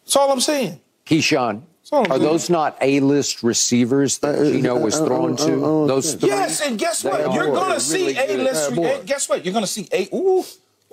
That's 0.05 0.17
all 0.17 0.31
I'm 0.31 0.41
saying. 0.41 0.81
Keyshawn, 1.07 1.63
all 1.91 2.03
are 2.03 2.07
saying. 2.09 2.23
those 2.23 2.51
not 2.51 2.77
A-list 2.83 3.43
receivers 3.43 4.19
that 4.19 4.35
Uh, 4.39 4.45
Geno 4.51 4.77
was 4.79 5.01
uh, 5.01 5.07
thrown 5.07 5.33
uh, 5.33 5.37
to? 5.47 5.65
uh, 5.65 5.85
uh, 5.85 5.87
Those 5.87 6.15
three. 6.15 6.29
Yes, 6.29 6.61
and 6.61 6.79
guess 6.79 7.05
what? 7.05 7.21
are. 7.23 7.35
You're 7.35 7.47
going 7.55 7.73
to 7.73 7.81
see 7.81 8.03
really 8.03 8.15
good. 8.15 8.41
A-list. 8.41 8.71
Yeah, 8.71 8.77
boy. 8.77 8.87
eh, 8.87 9.01
guess 9.07 9.29
what? 9.31 9.45
You're 9.47 9.53
going 9.55 9.65
to 9.65 9.71
see 9.71 9.89
A. 9.93 10.09
Ooh, 10.15 10.45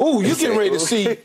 ooh, 0.02 0.22
you 0.24 0.34
getting 0.36 0.58
ready 0.58 0.70
to 0.72 0.80
see 0.80 1.18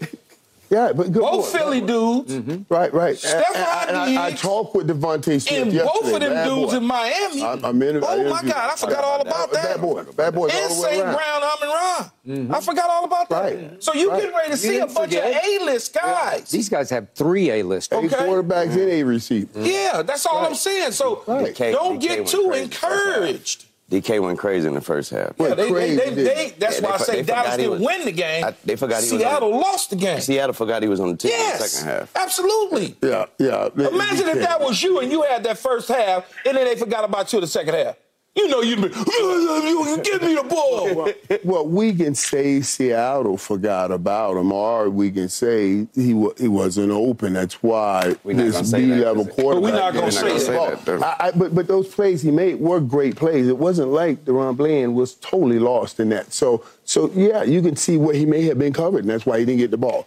Yeah, 0.71 0.93
but 0.93 1.13
good 1.13 1.23
both 1.23 1.53
boy. 1.53 1.59
Philly 1.59 1.81
dudes 1.81 2.33
mm-hmm. 2.35 2.63
Right, 2.73 2.93
right. 2.93 3.17
Steph 3.19 3.45
And- 3.55 3.57
and- 3.57 3.85
and 4.09 4.19
I, 4.19 4.27
I 4.27 4.33
talked 4.33 4.75
with 4.75 4.89
DeVonta 4.89 5.41
Smith 5.41 5.53
and 5.63 5.73
yesterday. 5.73 5.85
both 6.03 6.15
of 6.15 6.21
them 6.21 6.33
Bad 6.33 6.45
dudes 6.49 6.71
boy. 6.73 6.77
in 6.79 6.85
Miami. 6.85 7.45
I'm, 7.45 7.65
I'm 7.65 7.83
in, 7.83 7.97
I 8.03 8.07
oh 8.09 8.31
my 8.31 8.43
God, 8.43 8.71
I 8.73 8.77
forgot 8.77 9.05
all 9.05 9.21
about 9.21 9.53
that. 9.53 9.63
Bad 9.77 9.81
boy, 9.81 10.05
bad 10.17 10.35
boy, 10.35 10.49
all 10.49 10.51
And 10.51 10.71
the 10.75 10.83
way 10.83 10.91
St. 10.93 11.03
around. 11.05 11.15
Brown, 11.15 11.43
Amon 11.43 11.69
Ra. 11.69 12.11
Mm-hmm. 12.27 12.55
I 12.55 12.61
forgot 12.61 12.91
all 12.91 13.05
about 13.05 13.29
that. 13.29 13.43
Right. 13.45 13.83
So 13.85 13.93
you 13.95 14.11
Right. 14.11 14.21
getting 14.23 14.35
ready 14.37 14.47
to 14.47 14.51
You 14.53 14.57
see 14.57 14.79
a 14.79 14.87
bunch 14.87 14.97
forget. 15.15 15.31
of 15.37 15.43
A-list 15.45 15.95
guys. 15.95 16.51
These 16.51 16.69
guys 16.71 16.91
have 16.91 17.09
three 17.15 17.51
A-list. 17.51 17.93
Eight 17.93 18.13
Okay. 18.13 18.17
quarterbacks 18.17 18.71
and 18.73 18.81
a 18.81 19.01
mm-hmm. 19.01 19.09
receiver. 19.09 19.61
Yeah, 19.61 20.03
that's 20.03 20.25
all 20.27 20.45
I'm 20.45 20.55
saying. 20.55 20.93
So 20.93 21.23
Right. 21.27 21.55
Don't 21.57 21.99
get 22.01 22.27
too 22.27 22.49
crazy 22.49 22.67
the 22.67 22.75
first 22.75 22.83
half. 22.83 22.93
encouraged. 23.17 23.64
DK 23.91 24.21
went 24.21 24.39
crazy 24.39 24.67
in 24.67 24.75
the 24.75 24.81
first 24.81 25.11
half. 25.11 25.33
Yeah, 25.39 25.49
they, 25.49 25.55
they, 25.65 25.71
crazy, 25.71 25.97
they, 25.97 26.05
didn't 26.15 26.25
they, 26.25 26.55
that's 26.59 26.81
Yeah, 26.81 26.87
why 26.87 26.89
I 26.89 26.93
they 26.93 26.99
for- 26.99 27.05
say 27.05 27.17
they 27.17 27.23
Dallas 27.33 27.57
didn't 27.57 27.71
was- 27.73 27.81
win 27.83 28.05
the 28.07 28.13
game. 28.13 28.45
I- 28.45 28.55
they 28.65 28.77
forgot 28.77 29.03
he 29.03 29.13
was 29.13 29.13
on 29.13 29.19
Seattle 29.19 29.51
lost 29.51 29.91
the 29.91 29.97
game. 29.97 30.21
Seattle 30.21 30.53
forgot 30.55 30.83
he 30.83 30.89
was 30.89 31.01
on 31.01 31.11
the 31.11 31.17
team 31.17 31.33
in 31.33 31.39
the 31.39 31.45
Yes, 31.45 31.71
second 31.73 31.89
half. 31.91 32.17
absolutely. 32.17 32.97
Yeah, 33.03 33.27
yeah. 33.39 33.69
Imagine 33.77 34.29
if 34.29 34.39
that 34.41 34.61
was 34.61 34.83
you 34.83 35.01
and 35.01 35.13
you 35.13 35.23
had 35.23 35.45
that 35.45 35.59
first 35.59 35.89
half, 35.89 36.25
and 36.47 36.57
then 36.57 36.65
they 36.65 36.77
forgot 36.77 37.05
about 37.05 37.33
you 37.33 37.39
in 37.39 37.43
the 37.43 37.47
second 37.47 37.75
half. 37.75 37.97
You 38.37 38.49
know 38.49 38.63
you'd 38.63 38.83
be, 38.83 38.89
you 38.89 40.01
give 40.03 40.23
me 40.23 40.35
the 40.35 40.43
ball. 40.49 41.09
Well, 41.45 41.67
we 41.67 41.93
can 41.93 42.15
say 42.15 42.61
Seattle 42.63 43.37
forgot 43.37 43.91
about 43.93 44.37
him, 44.37 44.51
or 44.51 44.89
we 44.91 45.11
can 45.11 45.29
say 45.29 45.87
he 45.95 46.15
wa- 46.15 46.33
he 46.39 46.49
wasn't 46.49 46.91
open. 46.91 47.35
That's 47.35 47.63
why 47.63 48.15
We're 48.25 48.35
this 48.35 48.55
gonna 48.55 48.65
say 48.67 48.85
that, 48.87 48.95
B-level 48.97 49.25
'cause 49.27 49.39
it- 49.39 49.41
quarterback. 49.43 49.63
But 49.63 49.73
we're 49.73 49.79
not 49.79 49.95
gonna 49.95 50.13
say 50.13 50.33
that. 50.33 50.41
Say 50.41 50.53
that, 50.57 50.85
though. 50.85 51.01
I, 51.03 51.17
I, 51.21 51.31
but 51.33 51.55
but 51.55 51.67
those 51.69 51.89
plays 51.89 52.23
he 52.23 52.31
made 52.31 52.61
were 52.61 52.81
great 52.81 53.15
plays. 53.17 53.47
It 53.49 53.59
wasn't 53.59 53.91
like 53.91 54.25
DaRon 54.25 54.57
Bland 54.57 54.95
was 54.95 55.15
totally 55.15 55.59
lost 55.59 56.01
in 56.01 56.09
that. 56.11 56.33
So 56.33 56.65
so 56.85 57.11
yeah, 57.15 57.43
you 57.43 57.61
can 57.63 57.77
see 57.77 57.97
where 57.99 58.15
he 58.15 58.27
may 58.27 58.43
have 58.45 58.59
been 58.59 58.73
covered, 58.73 59.01
and 59.01 59.11
that's 59.11 59.27
why 59.27 59.39
he 59.39 59.45
didn't 59.45 59.61
get 59.61 59.71
the 59.71 59.77
ball. 59.79 60.07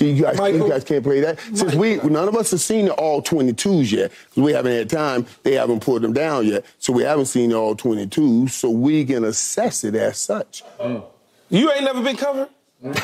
You 0.00 0.22
guys, 0.22 0.38
Michael? 0.38 0.60
you 0.60 0.68
guys 0.68 0.84
can't 0.84 1.02
play 1.04 1.20
that. 1.20 1.40
Since 1.54 1.74
we 1.74 1.96
none 1.96 2.28
of 2.28 2.36
us 2.36 2.50
have 2.52 2.60
seen 2.60 2.86
the 2.86 2.94
all 2.94 3.22
22s 3.22 3.90
yet, 3.92 4.10
because 4.30 4.42
we 4.42 4.52
haven't 4.52 4.72
had 4.72 4.88
time. 4.90 5.26
They 5.42 5.54
haven't 5.54 5.80
pulled 5.80 6.02
them 6.02 6.12
down 6.12 6.46
yet, 6.46 6.64
so 6.78 6.92
we 6.92 7.02
haven't 7.02 7.26
seen 7.26 7.50
the 7.50 7.56
all 7.56 7.74
22s. 7.76 8.50
So 8.50 8.70
we 8.70 9.04
can 9.04 9.24
assess 9.24 9.84
it 9.84 9.94
as 9.94 10.18
such. 10.18 10.62
You 11.50 11.72
ain't 11.72 11.84
never 11.84 12.02
been 12.02 12.16
covered? 12.16 12.48
What 12.80 12.94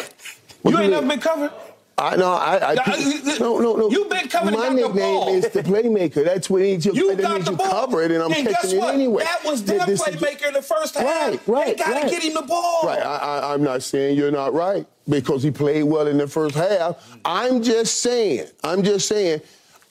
You 0.64 0.70
you 0.70 0.76
ain't 0.78 0.80
mean? 0.82 0.90
never 0.90 1.06
been 1.06 1.20
covered? 1.20 1.52
I 1.96 2.16
no, 2.16 2.32
I, 2.32 2.72
I 2.72 2.74
Now, 2.74 2.96
you- 2.96 3.20
uh, 3.24 3.34
uh, 3.34 3.38
no, 3.38 3.58
no, 3.58 3.76
no. 3.76 3.90
You've 3.90 4.10
been 4.10 4.28
and 4.32 4.56
My 4.56 4.68
nickname 4.68 5.28
is 5.28 5.48
the 5.50 5.62
playmaker. 5.62 6.24
That's 6.24 6.50
what 6.50 6.62
means 6.62 6.84
you. 6.84 6.92
You 6.92 7.14
got 7.16 7.44
the 7.44 7.52
ball. 7.52 7.68
cover 7.70 8.02
it, 8.02 8.10
and 8.10 8.22
I'm 8.22 8.32
and 8.32 8.48
catching 8.48 8.78
it 8.78 8.84
anyway. 8.84 9.22
That 9.24 9.44
was 9.44 9.64
their 9.64 9.84
This 9.86 10.02
playmaker 10.02 10.48
in 10.48 10.54
the 10.54 10.62
first 10.62 10.96
half. 10.96 11.06
Right, 11.06 11.40
right, 11.46 11.66
They 11.76 11.84
gotta 11.84 12.00
right. 12.00 12.10
get 12.10 12.22
him 12.24 12.34
the 12.34 12.42
ball. 12.42 12.80
Right. 12.84 13.00
I, 13.00 13.16
I, 13.16 13.54
I'm 13.54 13.62
not 13.62 13.82
saying 13.82 14.16
you're 14.16 14.32
not 14.32 14.52
right 14.54 14.86
because 15.08 15.42
he 15.42 15.50
played 15.50 15.84
well 15.84 16.06
in 16.08 16.18
the 16.18 16.26
first 16.26 16.54
half. 16.56 17.16
I'm 17.24 17.62
just 17.62 18.00
saying. 18.00 18.46
I'm 18.64 18.82
just 18.82 19.06
saying. 19.06 19.40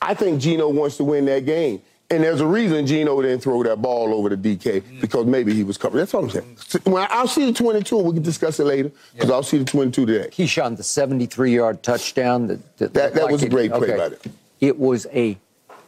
I 0.02 0.14
think 0.14 0.42
Geno 0.42 0.68
wants 0.68 0.98
to 0.98 1.06
win 1.06 1.24
that 1.26 1.46
game. 1.46 1.82
And 2.14 2.24
there's 2.24 2.42
a 2.42 2.46
reason 2.46 2.86
Geno 2.86 3.20
didn't 3.24 3.40
throw 3.40 3.64
that 3.64 3.82
ball 3.82 4.14
over 4.14 4.30
to 4.30 4.38
DK 4.38 5.02
because 5.02 5.26
maybe 5.26 5.52
he 5.54 5.64
was 5.64 5.80
covered. 5.80 5.98
That's 5.98 6.14
all 6.14 6.26
I'm 6.26 6.30
saying. 6.30 6.58
When 6.84 7.08
I'll 7.10 7.28
see 7.28 7.46
the 7.48 7.54
22, 7.54 7.98
we 7.98 8.14
can 8.14 8.22
discuss 8.22 8.60
it 8.60 8.66
later 8.66 8.92
because 9.14 9.32
I'll 9.32 9.42
see 9.42 9.58
the 9.58 9.66
22 9.66 10.06
today. 10.06 10.30
Keyshawn, 10.30 10.78
the 10.78 10.84
73-yard 10.84 11.82
touchdown. 11.82 12.48
That, 12.48 12.78
that, 12.78 12.94
That- 12.94 13.14
that 13.16 13.24
like 13.24 13.32
was 13.32 13.42
a 13.42 13.50
great 13.50 13.72
play 13.72 13.94
okay. 13.94 13.98
by 13.98 14.10
them. 14.10 14.20
It 14.62 14.78
was 14.78 15.08
a 15.12 15.38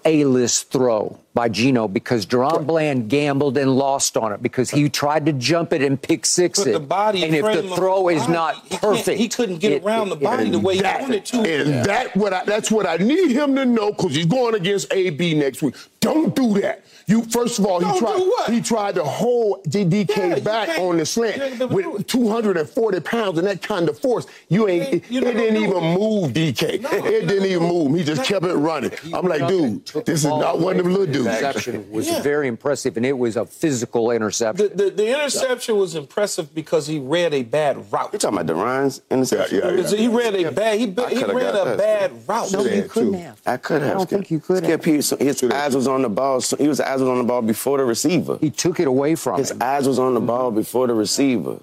A-list 0.03 0.72
throw 0.72 1.19
by 1.35 1.49
Geno 1.49 1.87
because 1.87 2.25
DaRon 2.25 2.65
Bland 2.65 3.09
gambled 3.09 3.57
and 3.57 3.75
lost 3.75 4.15
on 4.17 4.31
it 4.31 4.41
because 4.41 4.71
he 4.71 4.89
tried 4.89 5.25
to 5.27 5.33
jump 5.33 5.73
it 5.73 5.81
and 5.83 6.01
pick 6.01 6.25
six 6.25 6.59
But 6.59 6.67
it. 6.69 6.71
the 6.71 6.79
body 6.79 7.23
and 7.25 7.35
if 7.35 7.43
the 7.45 7.75
throw 7.75 8.07
is 8.09 8.21
body, 8.21 8.33
not 8.33 8.69
perfect, 8.71 9.19
he 9.19 9.27
couldn't 9.27 9.57
get 9.57 9.73
it- 9.73 9.83
around 9.83 10.09
the 10.09 10.15
it- 10.15 10.23
body 10.23 10.49
the 10.49 10.57
way 10.59 10.77
he 10.77 10.81
wanted 10.81 11.25
to. 11.25 11.37
And 11.41 11.85
that 11.85 12.15
what 12.15 12.33
I, 12.33 12.45
that's 12.45 12.71
what 12.71 12.87
I 12.87 12.95
need 12.97 13.31
him 13.31 13.53
to 13.57 13.65
know 13.65 13.91
because 13.91 14.15
he's 14.15 14.25
going 14.25 14.55
against 14.55 14.91
AB 14.93 15.35
next 15.35 15.61
week. 15.61 15.75
Don't 15.99 16.35
do 16.35 16.53
that. 16.61 16.83
You 17.07 17.23
first 17.25 17.59
of 17.59 17.65
all, 17.65 17.79
he 17.79 17.85
Don't 17.85 17.99
tried 17.99 18.17
what? 18.19 18.49
he 18.51 18.61
tried 18.61 18.95
to 18.95 19.03
hold 19.03 19.63
DK 19.65 20.15
Yeah, 20.17 20.39
back 20.39 20.79
on 20.79 20.97
the 20.97 21.05
slant 21.05 21.41
ain't 21.41 21.59
gonna 21.59 21.81
do 21.83 21.89
with 21.91 22.07
240 22.07 22.99
pounds 23.01 23.37
and 23.37 23.47
that 23.47 23.61
kind 23.61 23.89
of 23.89 23.99
force. 23.99 24.25
You 24.49 24.67
ain't. 24.67 24.83
ain't- 24.85 24.93
It, 24.95 25.03
you're 25.11 25.27
it 25.27 25.33
didn't 25.35 25.61
even 25.63 25.77
it. 25.83 25.97
move 25.99 26.31
DK. 26.33 26.79
No, 26.81 26.89
it 26.91 27.27
didn't 27.27 27.45
even 27.45 27.59
gonna 27.59 27.73
move. 27.73 27.97
He 27.97 28.03
just 28.03 28.23
kept 28.23 28.45
it 28.45 28.53
running. 28.53 28.91
I'm 29.13 29.25
like, 29.27 29.47
dude, 29.47 29.85
this 30.05 30.23
is 30.23 30.25
not 30.25 30.59
one 30.59 30.77
of 30.79 30.83
them 30.85 30.93
away. 30.93 31.05
little 31.05 31.13
dudes. 31.13 31.24
Interception 31.27 31.91
was 31.91 32.07
Yeah. 32.07 32.22
very 32.22 32.47
impressive, 32.47 32.97
and 32.97 33.06
it 33.06 33.18
was 33.18 33.35
a 33.38 33.45
physical 33.45 34.11
interception. 34.11 34.69
The, 34.76 34.85
the, 34.85 34.89
the 34.91 35.07
interception 35.10 35.77
was 35.77 35.95
impressive 35.95 36.53
because 36.53 36.88
he 36.88 36.99
read 36.99 37.34
a 37.34 37.43
bad 37.43 37.91
route. 37.91 38.10
You 38.14 38.19
talking 38.19 38.39
about 38.39 38.53
DaRon's 38.56 39.02
interception? 39.10 39.60
Yeah, 39.60 39.65
yeah, 39.69 39.76
Because 39.76 39.91
He 39.91 40.07
read 40.07 40.35
a 40.35 40.52
bad. 40.52 40.80
He, 40.80 40.85
I 40.97 41.10
he 41.10 41.15
coulda 41.22 41.34
ran 41.35 41.56
a 41.56 41.65
that. 41.65 41.77
bad 41.77 42.11
route. 42.27 42.52
No, 42.53 42.64
you 42.65 42.84
couldn't 42.84 43.14
have. 43.14 43.41
I 43.45 43.57
could 43.57 43.81
have. 43.81 43.91
I 43.91 43.93
don't 43.95 44.02
Skip. 44.07 44.19
think 44.19 44.31
you 44.31 44.39
could 44.39 44.64
have. 44.65 44.81
Skip, 44.81 44.85
he, 45.19 45.26
his 45.26 45.43
eyes 45.52 45.76
was 45.76 45.88
on 45.88 46.02
the 46.02 46.10
ball. 46.10 46.41
so- 46.41 46.57
He 46.57 46.68
was 46.68 46.80
eyes 46.80 46.99
was 46.99 47.10
on 47.10 47.18
the 47.18 47.23
ball 47.23 47.41
before 47.41 47.77
the 47.77 47.85
receiver. 47.85 48.38
He 48.41 48.49
took 48.49 48.80
it 48.80 48.88
away 48.88 49.15
from 49.15 49.38
His 49.39 49.52
him. 49.52 49.61
eyes 49.61 49.88
was 49.88 49.99
on 49.99 50.14
the 50.14 50.19
ball 50.22 50.52
before 50.52 50.88
the 50.88 50.93
receiver. 50.93 51.60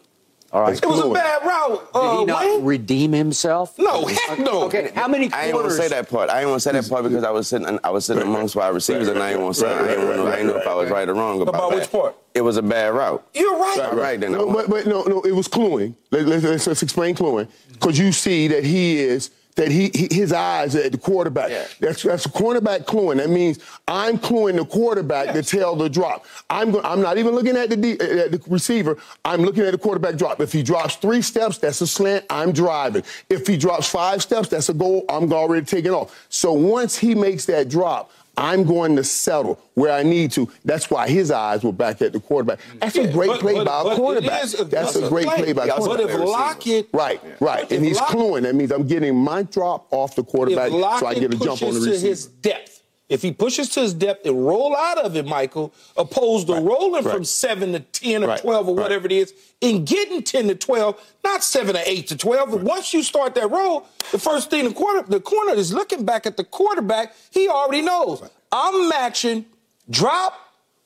All 0.52 0.60
right. 0.60 0.76
It 0.76 0.84
was 0.86 1.00
a 1.00 1.08
bad 1.08 1.42
route. 1.46 1.92
Did 1.94 1.98
Uh, 1.98 2.18
he 2.18 2.24
not 2.26 2.44
Wayne? 2.44 2.64
redeem 2.64 3.12
himself? 3.12 3.78
No, 3.78 4.04
heck 4.04 4.38
no. 4.38 4.64
Okay, 4.64 4.92
how 4.94 5.08
many 5.08 5.30
quarters? 5.30 5.42
I 5.42 5.46
ain't 5.46 5.54
want 5.54 5.68
to 5.68 5.74
say 5.74 5.88
that 5.88 6.10
part. 6.10 6.28
I 6.28 6.40
ain't 6.40 6.50
want 6.50 6.60
to 6.62 6.68
say 6.68 6.72
that 6.72 6.88
part 6.90 7.04
because 7.04 7.24
I 7.24 7.30
was 7.30 7.48
sitting. 7.48 7.78
I 7.82 7.88
was 7.90 8.04
sitting 8.04 8.22
amongst 8.22 8.54
wide 8.54 8.68
receivers, 8.74 9.08
and 9.08 9.18
I 9.22 9.32
ain't 9.32 9.40
want 9.40 9.54
to 9.54 9.60
say. 9.60 9.72
I 9.72 9.92
ain't 9.94 10.04
want 10.06 10.16
to. 10.16 10.22
I 10.24 10.36
ain't 10.36 10.46
know 10.46 10.56
if 10.58 10.66
I 10.66 10.74
was 10.74 10.90
right 10.90 11.08
or 11.08 11.14
wrong 11.14 11.40
about, 11.40 11.54
About 11.54 11.70
that. 11.70 11.78
which 11.80 11.90
part? 11.90 12.16
It 12.34 12.42
was 12.42 12.58
a 12.58 12.62
bad 12.62 12.94
route. 12.94 13.26
You're 13.34 13.56
right. 13.56 13.78
All 13.80 13.96
right, 13.96 14.20
then. 14.20 14.32
No, 14.32 14.52
but, 14.52 14.68
but 14.68 14.86
no, 14.86 15.02
no, 15.04 15.20
it 15.22 15.32
was 15.32 15.48
cluing. 15.48 15.94
Let, 16.10 16.26
let, 16.26 16.42
let's, 16.42 16.66
let's 16.66 16.82
explain 16.82 17.14
cluing. 17.14 17.48
Because 17.72 17.98
you 17.98 18.12
see 18.12 18.48
that 18.48 18.64
he 18.64 18.98
is 18.98 19.30
that 19.56 19.70
he, 19.70 19.90
he 19.94 20.08
his 20.10 20.32
eyes 20.32 20.74
at 20.74 20.92
the 20.92 20.98
quarterback. 20.98 21.50
Yeah. 21.50 21.66
That's 21.80 22.02
that's 22.02 22.26
a 22.26 22.28
cornerback 22.28 22.84
cluing. 22.84 23.18
That 23.18 23.30
means 23.30 23.58
I'm 23.86 24.18
cluing 24.18 24.56
the 24.56 24.64
quarterback 24.64 25.34
to 25.34 25.42
tell 25.42 25.76
the 25.76 25.88
drop. 25.88 26.24
I'm 26.48 26.70
go, 26.70 26.80
I'm 26.82 27.00
not 27.00 27.18
even 27.18 27.34
looking 27.34 27.56
at 27.56 27.70
the 27.70 27.76
D, 27.76 27.92
at 27.92 28.32
the 28.32 28.42
receiver. 28.48 28.98
I'm 29.24 29.42
looking 29.42 29.64
at 29.64 29.72
the 29.72 29.78
quarterback 29.78 30.16
drop. 30.16 30.40
If 30.40 30.52
he 30.52 30.62
drops 30.62 30.96
three 30.96 31.22
steps, 31.22 31.58
that's 31.58 31.80
a 31.80 31.86
slant. 31.86 32.24
I'm 32.30 32.52
driving. 32.52 33.02
If 33.28 33.46
he 33.46 33.56
drops 33.56 33.88
five 33.88 34.22
steps, 34.22 34.48
that's 34.48 34.68
a 34.68 34.74
goal. 34.74 35.04
I'm 35.08 35.32
already 35.32 35.66
taking 35.66 35.92
off. 35.92 36.26
So 36.28 36.52
once 36.52 36.96
he 36.96 37.14
makes 37.14 37.44
that 37.46 37.68
drop. 37.68 38.10
I'm 38.36 38.64
going 38.64 38.96
to 38.96 39.04
settle 39.04 39.60
where 39.74 39.92
I 39.92 40.02
need 40.02 40.32
to. 40.32 40.48
That's 40.64 40.90
why 40.90 41.08
his 41.08 41.30
eyes 41.30 41.62
were 41.62 41.72
back 41.72 42.00
at 42.00 42.12
the 42.12 42.20
quarterback. 42.20 42.60
That's 42.80 42.96
a 42.96 43.06
great 43.12 43.28
but- 43.28 43.40
play 43.40 43.54
but- 43.54 43.66
by 43.66 43.80
a 43.80 43.84
but 43.84 43.92
it 43.92 43.96
quarterback. 43.96 44.44
a- 44.58 44.64
That's 44.64 44.96
a 44.96 45.04
a 45.04 45.08
great 45.08 45.26
play. 45.26 45.36
play 45.42 45.52
by 45.52 45.64
a 45.64 45.68
But 45.68 45.76
quarterback. 45.78 46.14
if 46.16 46.20
Lockett- 46.28 46.88
Right, 46.92 47.20
right. 47.40 47.70
And 47.70 47.84
he's 47.84 47.98
Lockett- 48.00 48.16
cluing. 48.18 48.42
That 48.42 48.54
means 48.54 48.70
I'm 48.72 48.86
getting 48.86 49.14
my 49.16 49.42
drop 49.42 49.86
off 49.92 50.14
the 50.16 50.24
quarterback 50.24 50.70
so 50.70 51.06
I 51.06 51.14
get 51.14 51.32
a 51.34 51.36
jump 51.36 51.62
on 51.62 51.74
the 51.74 51.80
pushes 51.80 52.00
to 52.02 52.08
his 52.08 52.26
depth, 52.26 52.81
if 53.08 53.20
he 53.22 53.32
pushes 53.32 53.68
to 53.70 53.80
his 53.80 53.92
depth 53.92 54.24
and 54.26 54.46
roll 54.46 54.74
out 54.76 54.98
of 54.98 55.16
it, 55.16 55.26
Michael, 55.26 55.72
opposed 55.96 56.46
to 56.46 56.54
rolling 56.54 57.02
from 57.02 57.24
seven 57.24 57.72
to 57.72 57.80
ten 57.80 58.24
or 58.24 58.28
Right. 58.28 58.40
twelve 58.40 58.68
or 58.68 58.74
Right. 58.74 58.82
whatever 58.84 59.06
it 59.06 59.12
is, 59.12 59.34
and 59.60 59.86
getting 59.86 60.22
ten 60.22 60.48
to 60.48 60.54
twelve, 60.54 60.98
not 61.22 61.44
seven 61.44 61.74
to 61.74 61.88
eight 61.90 62.08
to 62.08 62.16
twelve. 62.16 62.50
But 62.50 62.62
once 62.62 62.94
you 62.94 63.02
start 63.02 63.34
that 63.34 63.50
roll, 63.50 63.86
the 64.12 64.18
first 64.18 64.48
thing 64.50 64.64
the 64.68 64.74
quarter 64.74 65.02
the 65.08 65.20
corner 65.20 65.54
is 65.54 65.72
looking 65.72 66.04
back 66.04 66.26
at 66.26 66.36
the 66.36 66.44
quarterback. 66.44 67.14
He 67.30 67.48
already 67.48 67.82
knows 67.82 68.22
I'm 68.50 68.88
matching 68.88 69.46
drop 69.90 70.34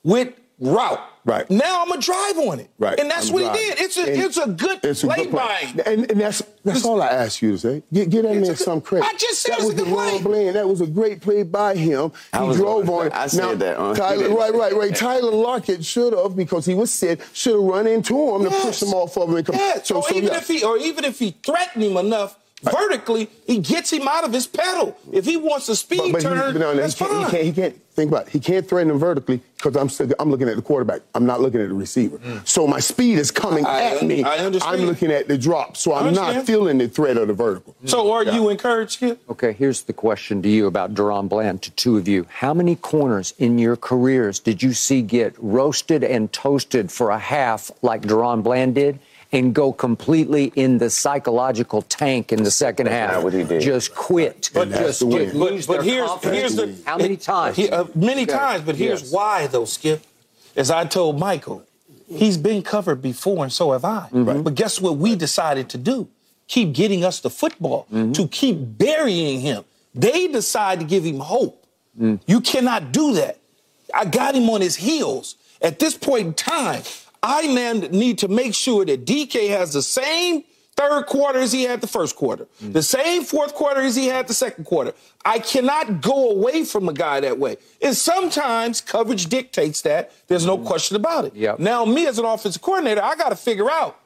with 0.02 0.32
route. 0.58 1.00
Right. 1.26 1.50
Now 1.50 1.82
I'm 1.82 1.88
gonna 1.88 2.00
drive 2.00 2.38
on 2.38 2.60
it. 2.60 2.70
Right. 2.78 2.98
And 3.00 3.10
that's 3.10 3.28
I'm 3.28 3.34
what 3.34 3.40
driving. 3.42 3.60
he 3.62 3.68
did. 3.70 3.80
It's 3.80 3.96
a 3.98 4.02
And 4.02 4.22
it's 4.22 4.36
a 4.38 4.46
good 4.46 4.78
it's 4.84 5.02
a 5.02 5.06
play 5.08 5.24
good 5.24 5.32
by 5.32 5.54
him. 5.56 5.80
And, 5.84 6.10
and 6.12 6.20
that's 6.20 6.40
that's 6.64 6.84
all 6.84 7.02
I 7.02 7.08
ask 7.08 7.42
you 7.42 7.50
to 7.50 7.58
say. 7.58 7.82
Get, 7.92 8.10
get 8.10 8.22
that 8.22 8.34
man 8.34 8.44
good- 8.44 8.58
some 8.58 8.80
credit. 8.80 9.06
I 9.08 9.12
just 9.18 9.42
said 9.42 9.52
that 9.52 9.58
it's 9.58 9.64
a 9.64 9.66
was 9.66 9.74
good 9.74 9.86
the 9.86 9.90
wrong 9.90 10.10
play. 10.10 10.22
play, 10.22 10.46
and 10.46 10.56
that 10.56 10.68
was 10.68 10.80
a 10.80 10.86
great 10.86 11.20
play 11.20 11.42
by 11.42 11.74
him. 11.74 12.12
I 12.32 12.46
He 12.46 12.54
drove 12.54 12.88
on 12.88 13.08
it. 13.08 13.12
I 13.12 13.26
said 13.26 13.40
now, 13.42 13.54
that, 13.56 13.76
he 13.96 14.00
Tyler, 14.00 14.34
right, 14.36 14.54
right, 14.54 14.72
right. 14.74 14.94
Tyler 14.94 15.32
Lockett 15.32 15.84
should 15.84 16.12
have 16.12 16.36
because 16.36 16.64
he 16.64 16.74
was 16.74 16.92
said 16.94 17.20
should 17.32 17.54
have 17.54 17.62
run 17.62 17.88
into 17.88 18.16
him 18.36 18.44
to 18.44 18.50
push 18.50 18.80
him 18.80 18.94
off 18.94 19.16
of 19.18 19.28
him. 19.28 19.36
And 19.36 19.46
come. 19.46 19.56
Yeah, 19.56 19.82
So, 19.82 19.96
or 19.96 20.02
so 20.04 20.14
even 20.14 20.28
yeah. 20.30 20.36
if 20.38 20.46
he 20.46 20.62
or 20.62 20.78
even 20.78 21.04
if 21.04 21.18
he 21.18 21.32
threatened 21.44 21.82
him 21.82 21.96
enough 21.96 22.38
vertically, 22.62 23.28
he 23.46 23.58
gets 23.58 23.92
him 23.92 24.08
out 24.08 24.24
of 24.24 24.32
his 24.32 24.46
pedal. 24.46 24.96
If 25.12 25.24
he 25.24 25.36
wants 25.36 25.68
a 25.68 25.76
speed 25.76 26.12
But, 26.12 26.12
but 26.12 26.22
turn, 26.22 26.52
but 26.54 26.58
no, 26.60 26.72
no, 26.72 26.80
that's 26.80 26.98
he, 26.98 27.04
can't, 27.04 27.12
fine. 27.12 27.24
he 27.24 27.30
can't. 27.30 27.44
He 27.46 27.52
can't 27.52 27.82
think 27.96 28.10
about. 28.10 28.26
It. 28.26 28.32
He 28.32 28.40
can't 28.40 28.68
threaten 28.68 28.90
him 28.90 28.98
vertically 28.98 29.40
because 29.56 29.74
I'm 29.74 29.88
still, 29.88 30.10
I'm 30.18 30.30
looking 30.30 30.48
at 30.50 30.56
the 30.56 30.62
quarterback. 30.62 31.00
I'm 31.14 31.24
not 31.24 31.40
looking 31.40 31.62
at 31.62 31.68
the 31.68 31.74
receiver. 31.74 32.20
So 32.44 32.66
my 32.66 32.78
speed 32.80 33.18
is 33.18 33.30
coming 33.30 33.64
Mm. 33.64 33.68
I- 33.68 33.82
at 33.96 34.02
me. 34.02 34.22
I 34.22 34.38
understand. 34.38 34.82
I'm 34.82 34.86
looking 34.86 35.10
at 35.10 35.28
the 35.28 35.38
drop. 35.38 35.76
So 35.78 35.94
I'm 35.94 36.12
not 36.12 36.44
feeling 36.46 36.76
the 36.78 36.88
threat 36.88 37.16
of 37.16 37.28
the 37.28 37.34
vertical. 37.34 37.74
So 37.86 38.12
are 38.12 38.24
you 38.24 38.50
encouraged, 38.50 38.92
Skip? 38.92 39.20
Okay, 39.30 39.52
here's 39.52 39.82
the 39.82 39.92
question 39.94 40.42
to 40.42 40.48
you 40.48 40.66
about 40.66 40.94
DaRon 40.94 41.28
Bland, 41.28 41.62
to 41.62 41.70
two 41.72 41.96
of 41.96 42.06
you. 42.06 42.26
How 42.28 42.52
many 42.52 42.76
corners 42.76 43.32
in 43.38 43.58
your 43.58 43.76
careers 43.76 44.40
did 44.40 44.62
you 44.62 44.72
see 44.74 45.00
get 45.02 45.34
roasted 45.38 46.04
and 46.04 46.30
toasted 46.32 46.92
for 46.92 47.10
a 47.10 47.18
half 47.18 47.70
like 47.80 48.02
DaRon 48.02 48.42
Bland 48.42 48.74
did 48.74 48.98
and 49.36 49.54
go 49.54 49.72
completely 49.72 50.52
in 50.56 50.78
the 50.78 50.88
psychological 50.90 51.82
tank 51.82 52.32
in 52.32 52.42
the 52.42 52.50
second 52.50 52.86
half? 52.88 53.12
not 53.14 53.24
what 53.24 53.32
he 53.32 53.44
did. 53.44 53.60
Just 53.60 53.94
quit. 53.94 54.50
But 54.54 54.70
just 54.70 54.72
the 54.72 54.80
just 54.80 55.02
win. 55.02 55.26
But, 55.28 55.34
lose 55.52 55.66
but 55.66 55.72
their 55.74 55.82
here's 55.82 56.08
confidence. 56.08 56.38
here's 56.38 56.56
the 56.56 56.74
How 56.90 56.96
many 56.98 57.16
times? 57.16 57.56
He- 57.56 57.70
uh, 57.70 57.84
many 57.94 58.22
Okay. 58.22 58.32
times, 58.32 58.62
but 58.64 58.76
here's 58.76 59.02
Yes. 59.02 59.12
why 59.12 59.46
though, 59.46 59.64
Skip. 59.66 60.02
As 60.56 60.70
I 60.70 60.84
told 60.86 61.18
Michael, 61.18 61.62
he's 62.08 62.38
been 62.38 62.62
covered 62.62 63.02
before, 63.02 63.44
and 63.44 63.52
so 63.52 63.72
have 63.72 63.84
I. 63.84 64.08
Mm-hmm. 64.12 64.42
But 64.42 64.54
guess 64.54 64.80
what 64.80 64.96
we 64.96 65.14
decided 65.16 65.68
to 65.70 65.78
do? 65.78 66.08
Keep 66.48 66.72
getting 66.74 67.04
us 67.04 67.20
the 67.20 67.30
football 67.30 67.86
Mm-hmm. 67.92 68.12
to 68.12 68.28
keep 68.28 68.56
burying 68.78 69.40
him. 69.40 69.64
They 69.94 70.28
decide 70.28 70.78
to 70.80 70.86
give 70.86 71.04
him 71.04 71.20
hope. 71.20 71.64
Mm. 72.00 72.20
You 72.26 72.40
cannot 72.40 72.92
do 72.92 73.14
that. 73.14 73.38
I 73.94 74.04
got 74.04 74.34
him 74.34 74.48
on 74.50 74.60
his 74.60 74.76
heels. 74.76 75.36
At 75.62 75.78
this 75.78 75.94
point 75.96 76.26
in 76.26 76.34
time, 76.34 76.82
I 77.28 77.46
now 77.48 77.72
need 77.90 78.18
to 78.18 78.28
make 78.28 78.54
sure 78.54 78.84
that 78.84 79.04
DK 79.04 79.48
has 79.48 79.72
the 79.72 79.82
same 79.82 80.44
third 80.76 81.06
quarter 81.06 81.38
as 81.38 81.52
he 81.52 81.62
had 81.62 81.80
the 81.80 81.86
first 81.86 82.14
quarter, 82.16 82.46
Mm. 82.62 82.74
the 82.74 82.82
same 82.82 83.24
fourth 83.24 83.54
quarter 83.54 83.80
as 83.80 83.96
he 83.96 84.06
had 84.08 84.28
the 84.28 84.34
second 84.34 84.64
quarter. 84.64 84.92
I 85.24 85.38
cannot 85.38 86.02
go 86.02 86.30
away 86.30 86.64
from 86.64 86.88
a 86.88 86.92
guy 86.92 87.20
that 87.20 87.38
way. 87.38 87.56
And 87.80 87.96
sometimes 87.96 88.82
coverage 88.82 89.26
dictates 89.26 89.80
that. 89.82 90.12
There's 90.28 90.44
no 90.44 90.58
question 90.58 90.94
about 90.96 91.24
it. 91.24 91.34
Mm. 91.34 91.40
Yep. 91.40 91.58
Now, 91.60 91.84
me 91.86 92.06
as 92.06 92.18
an 92.18 92.26
offensive 92.26 92.60
coordinator, 92.62 93.02
I 93.02 93.16
got 93.16 93.30
to 93.30 93.36
figure 93.36 93.70
out 93.70 93.98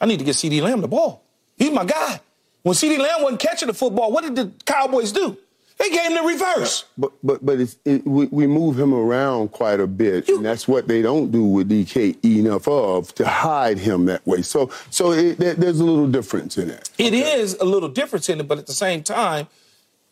I 0.00 0.06
need 0.06 0.18
to 0.18 0.24
get 0.24 0.34
CeeDee 0.34 0.62
Lamb 0.62 0.80
the 0.80 0.88
ball. 0.88 1.22
He's 1.56 1.70
my 1.70 1.84
guy. 1.84 2.20
When 2.62 2.74
CeeDee 2.74 2.98
Lamb 2.98 3.22
wasn't 3.22 3.40
catching 3.40 3.68
the 3.68 3.74
football, 3.74 4.10
what 4.10 4.24
did 4.24 4.34
the 4.34 4.50
Cowboys 4.64 5.12
do? 5.12 5.36
They 5.78 5.90
gave 5.90 6.02
him 6.10 6.14
the 6.14 6.22
reverse. 6.22 6.84
But 6.96 7.12
but 7.22 7.44
but 7.44 7.60
it's, 7.60 7.76
it, 7.84 8.06
we, 8.06 8.26
we 8.26 8.46
move 8.46 8.78
him 8.78 8.94
around 8.94 9.48
quite 9.52 9.80
a 9.80 9.86
bit, 9.86 10.28
and 10.28 10.44
that's 10.44 10.68
what 10.68 10.86
they 10.88 11.02
don't 11.02 11.30
do 11.32 11.44
with 11.44 11.68
DK 11.70 12.24
enough 12.24 12.68
of 12.68 13.14
to 13.16 13.26
hide 13.26 13.78
him 13.78 14.04
that 14.06 14.24
way. 14.26 14.42
So 14.42 14.70
so 14.90 15.12
it, 15.12 15.38
there, 15.38 15.54
there's 15.54 15.80
a 15.80 15.84
little 15.84 16.06
difference 16.08 16.56
in 16.58 16.68
that. 16.68 16.90
It 16.98 17.14
is 17.14 17.54
a 17.54 17.64
little 17.64 17.88
difference 17.88 18.28
in 18.28 18.38
it, 18.40 18.46
but 18.48 18.58
at 18.58 18.66
the 18.66 18.72
same 18.74 19.02
time, 19.02 19.48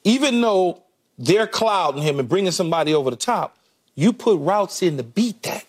even 0.05 0.41
though 0.41 0.82
they're 1.19 1.47
clouding 1.47 2.03
him 2.03 2.19
and 2.19 2.28
bringing 2.28 2.53
somebody 2.53 2.95
over 2.95 3.11
the 3.11 3.16
top, 3.16 3.57
you 3.95 4.12
put 4.12 4.39
routes 4.39 4.82
in 4.82 4.97
to 4.97 5.03
beat 5.03 5.43
that. 5.43 5.65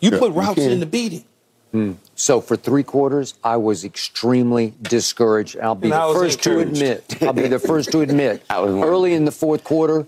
You 0.00 0.10
Yeah, 0.10 0.18
put 0.18 0.32
routes 0.32 0.54
can. 0.60 0.70
in 0.72 0.80
to 0.80 0.86
beat 0.86 1.12
it. 1.12 1.24
Hmm. 1.72 1.92
So 2.16 2.40
for 2.40 2.56
three 2.56 2.84
quarters, 2.84 3.34
I 3.42 3.56
was 3.56 3.84
extremely 3.84 4.72
discouraged. 4.82 5.58
I'll 5.58 5.74
be 5.74 5.90
And 5.90 5.94
the 6.00 6.14
first 6.14 6.42
to 6.44 6.60
admit. 6.60 7.22
I'll 7.22 7.32
be 7.32 7.48
the 7.48 7.58
first 7.58 7.90
to 7.92 8.00
admit. 8.00 8.42
I 8.50 8.60
was 8.60 8.70
wondering. 8.72 8.92
Early 8.92 9.14
in 9.14 9.24
the 9.24 9.32
fourth 9.32 9.64
quarter, 9.64 10.06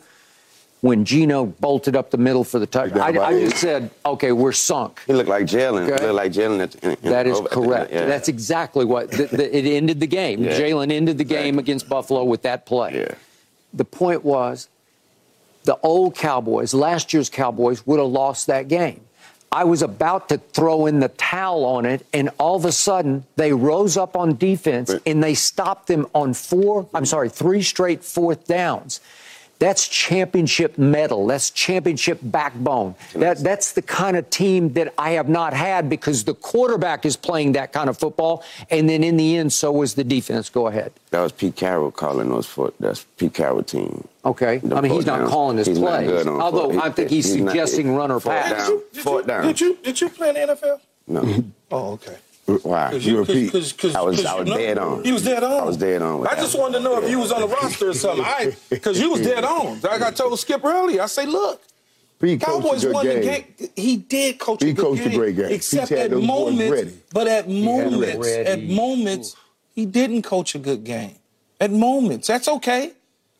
when 0.83 1.05
Geno 1.05 1.47
bolted 1.47 1.97
up 1.97 2.11
the 2.11 2.19
middle 2.19 2.45
for 2.45 2.61
the 2.61 2.67
touchdown, 2.67 3.19
I, 3.19 3.21
I 3.21 3.41
just 3.41 3.57
said, 3.57 3.91
"Okay, 4.05 4.31
we're 4.31 4.53
sunk." 4.53 5.01
He 5.07 5.15
looked 5.15 5.29
like 5.29 5.47
Jalen. 5.47 5.91
Okay. 5.91 6.07
Looked 6.07 6.15
like 6.15 6.33
Jalen. 6.33 6.61
At, 6.61 6.75
in, 6.77 6.91
in, 6.93 7.11
That 7.11 7.27
is 7.27 7.39
over 7.39 7.47
at 7.47 7.51
the 7.51 7.59
end, 7.61 7.67
correct. 7.67 7.93
yeah. 7.93 8.07
That's 8.07 8.29
exactly 8.29 8.85
what 8.85 9.11
the, 9.11 9.25
the, 9.27 9.57
it 9.57 9.67
ended 9.67 9.99
the 9.99 10.07
game. 10.07 10.45
Yeah. 10.45 10.53
Jalen 10.61 10.93
ended 10.93 11.19
the 11.19 11.25
game 11.25 11.59
against 11.59 11.89
Buffalo 11.89 12.23
with 12.25 12.43
that 12.43 12.67
play. 12.67 13.01
Yeah. 13.01 13.15
The 13.75 13.85
point 13.85 14.25
was, 14.25 14.69
the 15.65 15.77
old 15.83 16.15
Cowboys, 16.15 16.73
last 16.73 17.13
year's 17.13 17.29
Cowboys, 17.31 17.85
would 17.87 17.99
have 17.99 18.09
lost 18.09 18.47
that 18.47 18.69
game. 18.69 19.01
I 19.53 19.65
was 19.65 19.83
about 19.83 20.29
to 20.31 20.39
throw 20.39 20.87
in 20.87 21.01
the 21.01 21.09
towel 21.09 21.65
on 21.65 21.87
it, 21.87 22.07
and 22.13 22.31
all 22.39 22.57
of 22.57 22.65
a 22.65 22.73
sudden 22.73 23.25
they 23.37 23.53
rose 23.53 23.97
up 23.97 24.17
on 24.17 24.37
defense 24.37 24.95
and 25.07 25.23
they 25.23 25.35
stopped 25.35 25.87
them 25.87 26.07
on 26.15 26.35
four, 26.35 26.89
I'm 26.93 27.07
sorry, 27.07 27.29
three 27.29 27.63
straight 27.63 28.05
fourth 28.05 28.47
downs. 28.47 29.01
That's 29.59 29.89
championship 29.89 30.77
mettle. 30.77 31.27
That's 31.27 31.51
championship 31.51 32.19
backbone. 32.23 32.95
That, 33.15 33.39
that's 33.39 33.73
the 33.73 33.81
kind 33.83 34.17
of 34.17 34.29
team 34.29 34.75
that 34.75 34.93
I 34.99 35.11
have 35.13 35.29
not 35.29 35.55
had 35.55 35.89
because 35.89 36.25
the 36.25 36.35
quarterback 36.35 37.07
is 37.07 37.17
playing 37.17 37.53
that 37.53 37.73
kind 37.73 37.89
of 37.89 37.97
football. 37.97 38.45
And 38.71 38.89
then 38.89 39.03
in 39.03 39.17
the 39.17 39.37
end, 39.37 39.53
so 39.53 39.73
was 39.73 39.95
the 39.95 40.05
defense. 40.05 40.51
Go 40.51 40.67
ahead. 40.67 40.93
That 41.11 41.21
was 41.23 41.33
Pete 41.33 41.57
Carroll 41.57 41.91
calling 41.91 42.29
those 42.29 42.47
foot. 42.47 42.75
That's 42.79 43.05
Pete 43.17 43.33
Carroll 43.33 43.63
team. 43.63 44.07
Okay. 44.25 44.59
The 44.59 44.77
I 44.77 44.81
mean, 44.83 44.93
he's 44.93 45.05
fourth 45.05 45.07
not 45.07 45.19
down. 45.21 45.29
calling 45.31 45.57
his 45.57 45.67
He's 45.69 45.79
not 45.79 45.89
plays. 46.01 46.11
good 46.11 46.27
on 46.29 46.41
Although 46.41 46.73
fourth. 46.73 46.85
I 46.85 46.91
think 46.91 47.11
he's, 47.11 47.35
not- 47.37 47.49
suggesting 47.53 47.95
run 47.95 48.11
or 48.11 48.21
fourth 48.21 48.37
pass. 48.37 48.69
Down. 48.69 48.83
Did 48.93 49.03
Fourth 49.03 49.23
you, 49.25 49.29
down. 49.29 49.47
Did 49.47 49.61
you 49.61 49.79
did 49.83 50.01
you 50.01 50.09
play 50.11 50.29
in 50.31 50.35
the 50.35 50.41
NFL? 50.55 50.81
No. 51.09 51.45
Oh, 51.71 51.93
okay. 51.93 52.17
Why? 52.47 52.91
Cause 52.93 53.05
You 53.05 53.19
repeat. 53.19 53.51
cause, 53.51 53.73
cause, 53.73 53.95
I 53.97 54.03
was- 54.03 54.25
I 54.25 54.39
was 54.39 54.49
know- 54.49 54.57
dead 54.57 54.79
on. 54.79 55.03
He 55.05 55.11
was 55.13 55.25
dead 55.25 55.43
on. 55.43 55.53
I 55.61 55.65
was 55.65 55.77
dead 55.77 56.01
on 56.01 56.27
I 56.27 56.35
that 56.37 56.43
just 56.43 56.57
wanted 56.59 56.79
to 56.79 56.85
know 56.85 57.03
if 57.03 57.11
you 57.11 57.19
was 57.19 57.33
on 57.33 57.41
the 57.41 57.49
roster 57.49 57.91
or 57.91 57.95
something. 57.95 58.25
I 58.25 58.55
because 58.71 59.01
you 59.01 59.11
was 59.11 59.21
dead 59.21 59.43
on. 59.45 59.81
Like 59.81 60.01
I 60.03 60.11
told 60.13 60.39
Skip 60.39 60.65
earlier, 60.65 61.03
I 61.03 61.07
say, 61.07 61.27
look, 61.27 61.61
a 62.23 62.37
Cowboys 62.39 62.87
won 62.87 63.05
the 63.07 63.15
game. 63.21 63.45
game. 63.59 63.69
He 63.75 63.97
did 63.97 64.39
coach 64.39 64.63
He 64.63 64.71
a 64.71 64.73
good 64.73 64.83
coached 64.83 65.05
a 65.07 65.09
game. 65.11 65.19
great 65.19 65.37
game. 65.37 65.51
Except 65.51 65.91
at 65.93 66.11
moments, 66.13 66.71
ready. 66.73 66.93
but 67.13 67.27
at 67.27 67.49
moments, 67.49 68.29
at 68.29 68.63
moments, 68.63 69.37
he 69.75 69.85
didn't 69.85 70.23
coach 70.23 70.55
a 70.55 70.59
good 70.59 70.85
game. 70.85 71.17
At 71.61 71.73
moments, 71.73 72.29
that's 72.29 72.47
okay. 72.49 72.93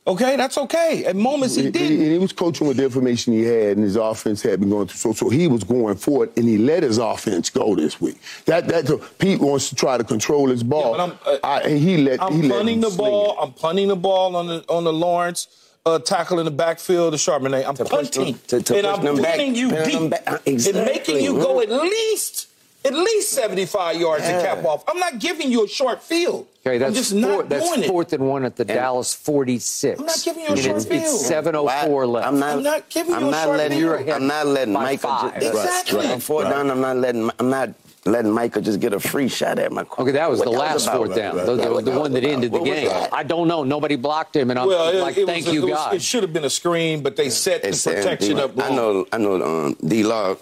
Okay, 0.09 0.37
that's 0.37 0.57
okay. 0.57 1.05
At 1.05 1.17
moments, 1.17 1.57
he 1.57 1.65
He, 1.65 1.71
didn't. 1.71 1.99
he- 1.99 2.11
he 2.13 2.19
was 2.19 2.33
coaching 2.33 2.69
with 2.69 2.77
the 2.77 2.85
information 2.85 3.33
he 3.33 3.43
had, 3.43 3.77
and 3.77 3.83
his 3.83 3.97
offense 3.97 4.41
had 4.41 4.61
been 4.61 4.71
going 4.71 4.87
through. 4.87 5.13
So, 5.15 5.25
so 5.25 5.29
he 5.29 5.49
was 5.49 5.65
going 5.65 5.97
for 5.97 6.25
it, 6.25 6.33
and 6.37 6.47
he 6.49 6.59
let 6.59 6.85
his 6.85 6.99
offense 6.99 7.51
go 7.51 7.75
this 7.75 8.01
week. 8.01 8.17
That 8.45 8.69
that 8.69 9.01
Pete 9.19 9.41
wants 9.41 9.69
to 9.71 9.75
try 9.75 9.99
to 9.99 10.05
control 10.05 10.49
his 10.49 10.63
ball. 10.63 10.93
Yeah, 10.97 11.07
but 11.07 11.29
I'm, 11.29 11.35
uh, 11.35 11.39
I, 11.47 11.61
and 11.63 11.79
he 11.81 11.97
let 11.97 12.23
I'm 12.23 12.35
he 12.35 12.43
let 12.43 12.57
punting 12.59 12.75
him 12.77 12.81
the 12.83 12.91
ball. 12.91 13.33
it. 13.33 13.37
I'm 13.43 13.53
punting 13.53 13.89
the 13.89 13.97
ball 13.97 14.37
on 14.37 14.47
the 14.47 14.65
on 14.69 14.85
the 14.85 14.93
Lawrence 14.93 15.49
uh, 15.85 15.99
tackle 15.99 16.39
in 16.39 16.45
the 16.45 16.51
backfield, 16.53 17.13
the 17.13 17.17
Charbonnet. 17.17 17.67
I'm 17.67 17.75
To 17.75 17.85
punting, 17.85 18.33
them- 18.33 18.41
to- 18.47 18.63
to 18.63 18.77
and 18.79 18.87
I'm 18.87 19.05
them 19.05 19.17
back, 19.21 19.41
you 19.41 19.71
deep, 19.85 20.11
back. 20.11 20.23
Uh, 20.29 20.39
and 20.47 20.65
making 20.87 21.19
you 21.25 21.35
go 21.41 21.61
at 21.61 21.69
least 21.71 22.47
at 22.87 22.95
least 22.95 23.31
75 23.33 23.97
yards 24.01 24.25
and 24.25 24.41
Yeah. 24.41 24.55
cap 24.55 24.65
off. 24.65 24.85
I'm 24.89 24.99
not 24.99 25.19
giving 25.19 25.51
you 25.51 25.65
a 25.65 25.69
short 25.69 26.03
field. 26.03 26.47
Okay, 26.67 26.79
that's, 26.79 26.89
I'm 26.91 26.95
just 26.95 27.13
four, 27.13 27.21
not 27.21 27.49
that's 27.49 27.69
doing 27.69 27.83
it. 27.85 27.87
fourth 27.89 28.13
and 28.13 28.29
one 28.29 28.45
at 28.45 28.57
the 28.57 28.65
Dallas 28.65 29.15
46. 29.15 30.01
I'm 30.01 30.07
not 30.07 30.21
giving 30.25 30.43
you 30.45 30.49
a 30.51 30.57
short 30.57 30.77
it's, 30.77 30.85
field. 30.87 31.03
it's 31.03 31.27
704 31.27 32.07
left. 32.07 32.27
I'm 32.27 32.39
not, 32.39 32.57
I'm 32.57 32.63
not 32.63 32.89
giving 32.89 33.15
I'm 33.15 33.23
you 33.23 33.29
a 33.29 33.31
not 33.31 33.45
short 33.45 33.57
letting 33.59 33.79
field. 33.79 33.81
You're 33.91 33.95
ahead 33.97 34.09
I'm 34.23 34.27
not 34.27 34.47
letting 34.47 34.75
by 34.75 34.83
Michael. 34.83 35.11
five. 35.11 35.41
ju- 35.41 35.47
Exactly. 35.49 36.07
On 36.09 36.21
fourth 36.21 36.49
down, 36.49 36.71
I'm 36.71 36.81
not 36.81 36.97
letting. 36.97 37.31
I'm 37.39 37.51
not 37.51 37.71
letting 38.05 38.31
Michael 38.31 38.63
just 38.63 38.79
get 38.79 38.93
a 38.93 39.01
free 39.01 39.29
shot 39.29 39.59
at 39.59 39.73
my 39.73 39.85
Okay, 39.99 40.13
that 40.13 40.31
was 40.31 40.39
What 40.39 40.45
the 40.45 40.51
last 40.53 40.85
about? 40.87 40.97
fourth 40.97 41.17
down, 41.17 41.37
Right, 41.37 41.47
the, 41.47 41.57
right, 41.57 41.65
the- 41.65 41.71
right. 41.75 41.85
the 41.85 41.91
one 41.91 42.13
that 42.13 42.23
ended 42.25 42.53
the 42.53 42.59
What 42.59 42.65
game. 42.67 42.89
I 43.13 43.23
don't 43.25 43.49
know. 43.49 43.65
Nobody 43.65 43.97
blocked 43.97 44.35
him, 44.37 44.51
and 44.51 44.59
I'm 44.61 44.67
Well, 44.69 44.95
like, 45.03 45.17
thank 45.17 45.47
was, 45.47 45.55
you, 45.55 45.63
it, 45.63 45.71
was- 45.71 45.75
God. 45.75 45.95
it 45.95 46.03
should 46.03 46.23
have 46.23 46.33
been 46.33 46.45
a 46.45 46.51
screen, 46.51 47.03
but 47.03 47.17
they 47.17 47.31
set 47.31 47.63
the 47.63 47.69
protection 47.71 48.37
D- 48.37 48.43
up 48.43 48.57
wrong. 48.57 48.73
I 48.73 48.75
know, 48.77 49.07
I 49.13 49.19
know. 49.19 49.43
Um, 49.45 49.77
D. 49.87 50.03
Law. 50.05 50.37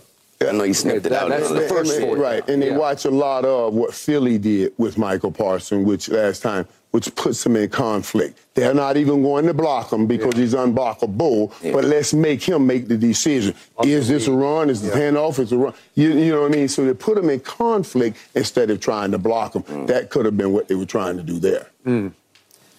I 0.49 0.53
know 0.53 0.65
he 0.65 0.73
sniffed 0.73 1.07
it 1.07 1.11
that- 1.11 1.23
out. 1.25 1.29
that's 1.31 1.49
the 1.51 1.61
first 1.63 1.97
And 1.99 2.19
right, 2.19 2.47
and 2.49 2.63
they 2.63 2.71
Yeah. 2.71 2.77
watch 2.79 3.05
a 3.05 3.11
lot 3.11 3.45
of 3.45 3.75
what 3.75 3.95
Philly 3.95 4.39
did 4.39 4.73
with 4.79 4.99
Micah 4.99 5.31
Parsons, 5.31 5.87
which 5.87 6.09
last 6.09 6.43
time, 6.43 6.67
which 6.93 7.13
puts 7.17 7.45
him 7.45 7.57
in 7.57 7.69
conflict. 7.71 8.39
They're 8.55 8.75
not 8.75 8.97
even 8.97 9.23
going 9.23 9.47
to 9.47 9.55
block 9.55 9.93
him 9.93 10.07
because 10.07 10.35
he's 10.35 10.55
unblockable. 10.55 11.51
But 11.73 11.85
let's 11.85 12.15
make 12.15 12.43
him 12.43 12.67
make 12.67 12.87
the 12.87 12.97
decision: 12.97 13.55
is 13.83 14.07
this 14.09 14.29
a 14.29 14.33
run? 14.33 14.71
Is 14.71 14.83
the 14.83 14.91
handoff? 14.91 15.41
Is 15.41 15.51
a 15.51 15.57
run? 15.59 15.73
You, 15.97 16.11
you 16.13 16.31
know 16.33 16.43
what 16.43 16.53
I 16.53 16.57
mean? 16.57 16.69
So 16.69 16.85
they 16.85 16.95
put 16.95 17.19
him 17.19 17.29
in 17.31 17.41
conflict 17.41 18.17
instead 18.35 18.71
of 18.71 18.79
trying 18.81 19.11
to 19.11 19.19
block 19.19 19.55
him. 19.57 19.63
Mm. 19.65 19.87
That 19.89 20.11
could 20.11 20.25
have 20.25 20.37
been 20.37 20.53
what 20.53 20.69
they 20.69 20.77
were 20.77 20.87
trying 20.87 21.17
to 21.17 21.23
do 21.25 21.39
there. 21.41 21.67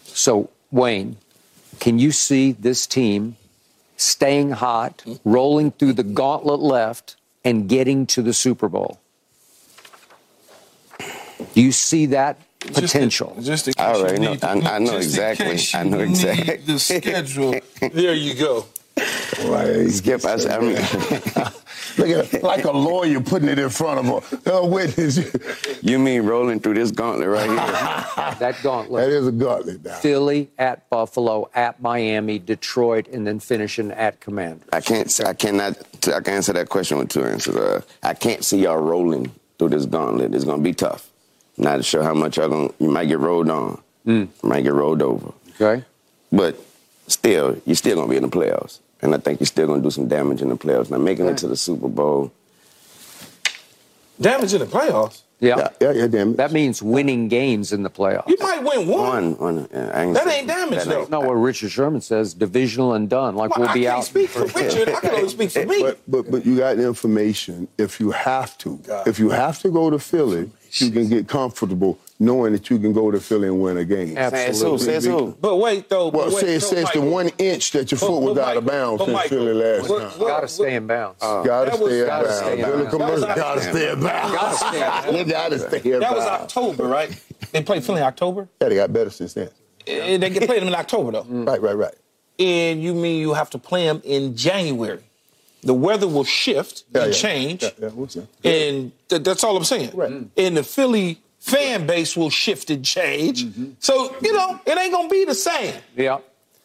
So, 0.06 0.50
Wayne, 0.72 1.18
can 1.80 2.00
you 2.00 2.12
see 2.12 2.54
this 2.54 2.88
team 2.88 3.36
staying 3.98 4.52
hot, 4.52 5.04
rolling 5.26 5.72
through 5.72 5.94
the 5.94 6.04
gauntlet 6.04 6.62
left, 6.62 7.16
and 7.46 7.70
getting 7.70 8.06
to 8.08 8.22
the 8.22 8.34
Super 8.34 8.68
Bowl? 8.68 9.00
Do 11.54 11.62
you 11.62 11.72
see 11.72 12.08
that 12.08 12.40
potential? 12.60 13.38
Just 13.42 13.68
in 13.68 13.74
case 13.74 13.86
I 13.86 13.94
already 13.94 14.16
you 14.16 14.28
know. 14.28 14.34
need 14.34 14.44
I- 14.44 14.76
I 14.76 14.80
know 14.80 14.98
exactly. 14.98 15.58
I 15.74 15.84
know 15.84 16.00
exactly. 16.00 16.58
The 16.58 16.80
schedule. 16.80 17.56
there 17.94 18.14
you 18.14 18.34
go. 18.34 18.66
Right. 19.46 19.90
Skip, 19.92 20.26
I, 20.26 20.34
I 20.34 20.60
mean, 20.60 21.52
Look 21.98 22.10
at 22.10 22.34
it, 22.34 22.44
like 22.44 22.66
a 22.66 22.72
lawyer 22.72 23.20
putting 23.22 23.48
it 23.50 23.60
in 23.60 23.70
front 23.70 24.08
of 24.08 24.48
a, 24.48 24.52
a 24.52 24.66
witness. 24.66 25.18
you 25.82 25.98
mean 26.00 26.24
rolling 26.24 26.60
through 26.60 26.76
this 26.76 26.92
gauntlet 26.92 27.30
right 27.30 27.48
here? 27.48 27.56
That 27.56 28.36
that 28.40 28.56
gauntlet. 28.64 29.06
That 29.06 29.12
is 29.12 29.28
a 29.28 29.32
gauntlet 29.32 29.84
now. 29.86 29.96
Philly 29.96 30.50
at 30.58 30.90
Buffalo, 30.90 31.50
at 31.54 31.82
Miami, 31.82 32.40
Detroit, 32.40 33.08
and 33.08 33.26
then 33.26 33.40
finishing 33.40 33.92
at 33.92 34.20
Commanders. 34.20 34.68
I 34.74 34.82
can't. 34.82 35.10
say- 35.10 35.26
I 35.26 35.34
cannot. 35.34 35.78
I 36.08 36.20
can 36.22 36.34
answer 36.36 36.54
that 36.54 36.70
question 36.70 36.98
with 36.98 37.10
two 37.10 37.24
answers. 37.24 37.56
Uh, 37.56 37.82
I 38.04 38.14
can't 38.14 38.44
see 38.44 38.60
y'all 38.64 38.78
rolling 38.78 39.32
through 39.58 39.70
this 39.70 39.86
gauntlet. 39.86 40.36
It's 40.36 40.44
gonna 40.46 40.62
be 40.62 40.74
tough. 40.74 41.10
Not 41.58 41.84
sure 41.86 42.04
how 42.04 42.14
much 42.14 42.38
y'all 42.38 42.50
gonna. 42.50 42.70
You 42.80 42.90
might 42.90 43.06
get 43.06 43.20
rolled 43.20 43.50
on. 43.50 43.82
You 44.06 44.30
might 44.44 44.62
get 44.64 44.74
rolled 44.74 45.02
over. 45.02 45.32
Okay? 45.60 45.84
But 46.32 46.60
still, 47.08 47.58
you're 47.66 47.76
still 47.76 47.96
gonna 47.96 48.10
be 48.10 48.18
in 48.18 48.24
the 48.24 48.30
playoffs, 48.30 48.80
and 49.06 49.15
I 49.15 49.19
think 49.19 49.40
you're 49.40 49.48
still 49.48 49.68
gonna 49.68 49.82
do 49.82 49.91
some 49.91 50.07
damage 50.07 50.41
in 50.41 50.49
the 50.49 50.57
playoffs. 50.57 50.90
Now 50.90 50.98
making 50.98 51.27
it 51.27 51.38
to 51.38 51.48
the 51.48 51.56
Super 51.56 51.88
Bowl. 51.88 52.32
Damage 54.19 54.53
in 54.53 54.60
the 54.60 54.65
playoffs. 54.65 55.22
Yeah. 55.41 55.57
Yeah, 55.57 55.69
yeah, 55.82 55.91
yeah, 55.91 56.07
damn. 56.07 56.36
That 56.38 56.53
means 56.53 56.82
winning 56.82 57.27
games 57.27 57.73
in 57.73 57.84
the 57.84 57.90
playoffs. 57.90 58.30
You 58.30 58.38
might 58.40 58.64
win 58.64 58.88
one. 58.88 59.36
One, 59.38 59.38
one. 59.38 59.68
yeah, 59.73 59.91
I 59.94 60.11
That 60.14 60.27
ain't 60.27 60.48
damage, 60.48 60.80
that 60.80 60.88
though. 60.88 61.02
ain't- 61.02 61.10
No, 61.10 61.19
what 61.19 61.34
Richard 61.34 61.72
Sherman 61.72 61.99
says, 61.99 62.34
divisional 62.34 62.94
and 62.94 63.10
done. 63.10 63.36
Like 63.36 63.52
Well, 63.52 63.60
we'll 63.61 63.69
I 63.69 63.73
be 63.73 63.82
can't 63.84 63.98
out. 63.98 64.06
speak 64.06 64.30
for 64.30 64.45
Richard. 64.45 64.88
I 64.90 64.99
can 65.02 65.11
only 65.11 65.27
speak 65.30 65.52
for 65.52 65.65
me. 65.65 65.82
But, 65.84 65.99
but 66.07 66.32
but 66.32 66.45
you 66.45 66.57
got 66.57 66.80
information. 66.80 67.68
If 67.77 67.99
you 67.99 68.11
have 68.11 68.57
to, 68.60 68.80
if 69.06 69.19
you 69.19 69.30
have 69.32 69.60
to 69.64 69.69
go 69.69 69.90
to 69.90 69.99
Philly, 69.99 70.49
you 70.76 70.90
can 70.90 71.10
get 71.10 71.27
comfortable 71.27 71.99
knowing 72.20 72.54
that 72.54 72.70
you 72.70 72.80
can 72.80 72.94
go 72.94 73.12
to 73.12 73.20
Philly 73.20 73.48
and 73.48 73.62
win 73.62 73.78
a 73.78 73.84
game. 73.86 74.16
Says 74.16 74.62
who? 74.62 74.78
Says 74.78 75.06
who? 75.06 75.36
But 75.42 75.58
wait, 75.58 75.90
though. 75.90 76.08
Well, 76.08 76.28
wait, 76.28 76.38
say 76.38 76.56
it 76.56 76.62
so 76.62 76.76
says 76.76 76.90
the 76.94 77.02
one 77.02 77.30
inch 77.38 77.72
that 77.72 77.92
your 77.92 78.00
but- 78.00 78.08
foot 78.08 78.22
was 78.22 78.36
but 78.36 78.48
out 78.48 78.58
of 78.58 78.66
bounds 78.66 79.00
but 79.00 79.08
in 79.10 79.14
Michael, 79.14 79.30
Philly 79.38 79.54
last 79.54 79.90
what- 79.90 80.00
time. 80.12 80.20
what- 80.20 80.28
Got 80.28 80.40
to 80.42 80.48
stay 80.48 80.76
in 80.76 80.88
bounds. 80.88 81.18
Gotta 81.22 81.72
was- 81.78 81.90
stay 81.90 82.00
in 82.02 82.06
gotta 82.08 82.26
bounds. 82.28 82.38
stay 82.40 82.54
in 82.54 82.58
Billy 82.66 82.78
bounds. 82.78 82.90
Commercial, 82.92 83.20
That 83.22 83.28
was 83.28 83.36
gotta 83.38 83.62
stay 83.62 83.92
in 83.92 84.00
bounds. 84.02 84.32
Gotta 84.34 84.58
stay 84.58 84.68
in 84.78 84.82
bounds. 85.30 85.32
Gotta 85.32 85.60
stay 85.60 85.92
in 85.94 86.00
That 86.00 86.16
was. 86.16 86.26
October, 86.26 86.84
right? 86.86 87.22
They 87.52 87.64
played 87.64 87.84
Philly 87.84 88.00
in 88.00 88.06
October. 88.06 88.48
Yeah, 88.62 88.70
they 88.70 88.76
got 88.76 88.94
better 88.94 89.10
since 89.10 89.34
then. 89.34 89.50
Eh, 89.88 90.18
They 90.18 90.30
played 90.32 90.62
them 90.62 90.68
in 90.70 90.76
October 90.76 91.12
though. 91.12 91.24
Right, 91.28 91.62
right, 91.62 91.76
right. 91.76 91.94
And 92.40 92.82
you 92.82 92.94
mean 92.94 93.20
you 93.22 93.34
have 93.34 93.50
to 93.52 93.58
play 93.58 93.86
them 93.86 94.02
in 94.04 94.36
January? 94.36 95.00
The 95.64 95.74
weather 95.74 96.08
will 96.08 96.24
shift 96.24 96.84
Yeah, 96.94 97.04
and 97.06 97.14
yeah. 97.14 97.20
change, 97.20 97.64
Yeah, 97.64 97.70
yeah, 97.82 97.88
what's 97.90 98.14
that? 98.16 98.28
and 98.44 98.92
th- 99.10 99.24
that's 99.24 99.44
all 99.44 99.56
I'm 99.58 99.64
saying. 99.64 99.92
Right. 99.94 100.12
And 100.38 100.58
the 100.58 100.64
Philly 100.64 101.20
fan 101.46 101.86
base 101.86 102.18
will 102.18 102.32
shift 102.32 102.72
and 102.72 102.84
change. 102.84 103.46
Mm-hmm. 103.46 103.72
So 103.80 103.94
you 104.04 104.10
mm-hmm. 104.10 104.36
know 104.36 104.60
it 104.66 104.78
ain't 104.78 104.92
gonna 104.92 105.10
be 105.10 105.26
the 105.26 105.36
same. 105.36 105.76
Yeah. 105.96 106.18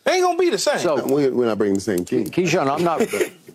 It 0.07 0.11
ain't 0.11 0.23
gonna 0.24 0.39
be 0.39 0.48
the 0.48 0.59
same. 0.59 0.78
So- 0.78 1.07
We're, 1.07 1.31
we're 1.32 1.44
not 1.47 1.59
bringing 1.59 1.74
the 1.74 1.81
same 1.82 2.05
team. 2.05 2.27
Keyshawn, 2.27 2.70
I'm 2.70 2.82
not. 2.82 3.02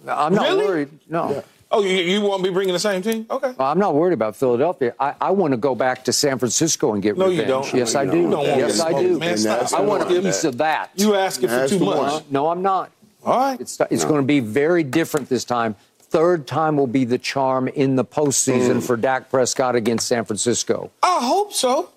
I'm 0.07 0.35
not 0.35 0.49
Really? 0.49 0.65
worried. 0.65 0.89
No. 1.09 1.43
oh, 1.71 1.83
you, 1.83 1.95
you 1.95 2.21
won't 2.21 2.43
be 2.43 2.51
bringing 2.51 2.73
the 2.73 2.79
same 2.79 3.01
team? 3.01 3.25
Okay. 3.29 3.53
I'm 3.59 3.79
not 3.79 3.95
worried 3.95 4.13
about 4.13 4.35
Philadelphia. 4.35 4.93
I, 4.99 5.15
I 5.19 5.31
want 5.31 5.51
to 5.53 5.57
go 5.57 5.73
back 5.73 6.03
to 6.05 6.13
San 6.13 6.37
Francisco 6.37 6.93
and 6.93 7.01
get 7.01 7.17
No, 7.17 7.27
you 7.29 7.43
don't. 7.43 7.73
Yes, 7.73 7.95
No, 7.95 8.01
I 8.01 8.03
you 8.03 8.11
do. 8.11 8.21
don't. 8.21 8.23
You 8.23 8.29
don't 8.29 8.47
want 8.47 8.59
yes, 8.59 8.79
I 8.79 9.01
do. 9.01 9.19
man. 9.19 9.29
And 9.29 9.39
Stop. 9.39 9.59
that's 9.61 9.73
I 9.73 9.81
want 9.81 10.03
a 10.03 10.05
the 10.05 10.13
one. 10.13 10.23
piece 10.23 10.43
of 10.43 10.57
that. 10.59 10.91
You 10.95 11.15
asking 11.15 11.49
for 11.49 11.55
That's 11.55 11.71
too 11.71 11.79
the 11.79 11.85
much? 11.85 12.13
one. 12.13 12.23
no, 12.29 12.49
I'm 12.49 12.61
not. 12.61 12.91
All 13.25 13.35
right. 13.39 13.59
It's, 13.59 13.81
it's 13.89 14.05
going 14.05 14.21
to 14.21 14.27
be 14.27 14.39
very 14.41 14.83
different 14.83 15.27
this 15.27 15.43
time. 15.43 15.75
Third 16.15 16.47
time 16.47 16.77
will 16.77 16.87
be 16.87 17.03
the 17.03 17.17
charm 17.17 17.67
in 17.67 17.97
the 17.97 18.05
postseason 18.05 18.81
for 18.81 18.95
Dak 18.95 19.29
Prescott 19.29 19.75
against 19.75 20.07
San 20.07 20.23
Francisco. 20.23 20.89
I 21.03 21.19
hope 21.21 21.51
so. 21.51 21.89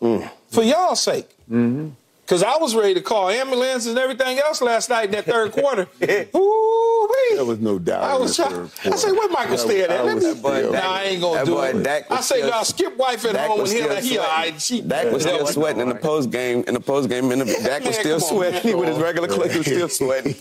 For 0.51 0.63
y'all's 0.65 1.01
sake. 1.01 1.29
Mm-hmm. 1.49 1.91
Because 2.25 2.43
I 2.43 2.57
was 2.59 2.75
ready 2.75 2.93
to 2.95 3.01
call 3.01 3.31
ambulances 3.31 3.87
and 3.87 3.99
everything 3.99 4.39
else 4.39 4.61
last 4.61 4.91
night 4.91 5.07
in 5.07 5.11
that 5.13 5.25
third 5.25 5.53
quarter. 5.59 5.89
Ooh-wee. 6.03 7.37
There 7.37 7.45
was 7.45 7.59
no 7.61 7.79
doubt. 7.79 8.03
I 8.05 8.17
was 8.19 8.37
the 8.37 8.43
shocked. 8.43 8.87
I 8.87 8.91
said, 8.97 9.15
quarter. 9.15 9.15
where 9.15 9.29
Michael 9.31 9.55
I- 9.55 9.57
stay 9.57 9.83
at? 9.83 9.91
I 9.93 10.03
Let 10.03 10.15
me, 10.17 10.21
still- 10.35 10.73
nah, 10.73 10.79
I 10.79 11.03
ain't 11.05 11.21
gonna 11.23 11.39
That 11.39 11.47
do 11.47 11.53
boy 11.53 11.69
it. 11.69 11.83
Dak 11.85 12.11
I 12.11 12.17
was 12.17 12.27
say, 12.27 12.37
still- 12.39 12.51
nah, 12.51 12.63
skip 12.65 12.97
wife 12.99 13.25
at 13.25 13.33
Dak 13.35 13.49
home 13.49 13.61
was 13.61 13.73
and 13.73 13.81
still 13.83 13.97
he, 14.03 14.09
he 14.11 14.19
all 14.19 14.27
right. 14.27 14.61
She, 14.61 14.81
Dak 14.83 15.11
was 15.13 15.23
still 15.23 15.47
sweating 15.47 15.81
in 15.81 15.89
the 15.89 15.95
post 15.95 16.31
game. 16.31 16.65
In 16.67 16.75
the 16.75 16.81
post 16.81 17.09
game, 17.09 17.31
in 17.33 17.39
the 17.39 17.45
Dak 17.47 17.85
was 17.85 17.97
still 17.97 18.21
sweating. 18.21 18.73
man. 18.73 18.79
with 18.81 18.89
his 18.91 18.99
regular 18.99 19.29
clothes, 19.29 19.53
he 19.53 19.59
was 19.59 19.67
still 19.67 19.89
sweating. 20.09 20.35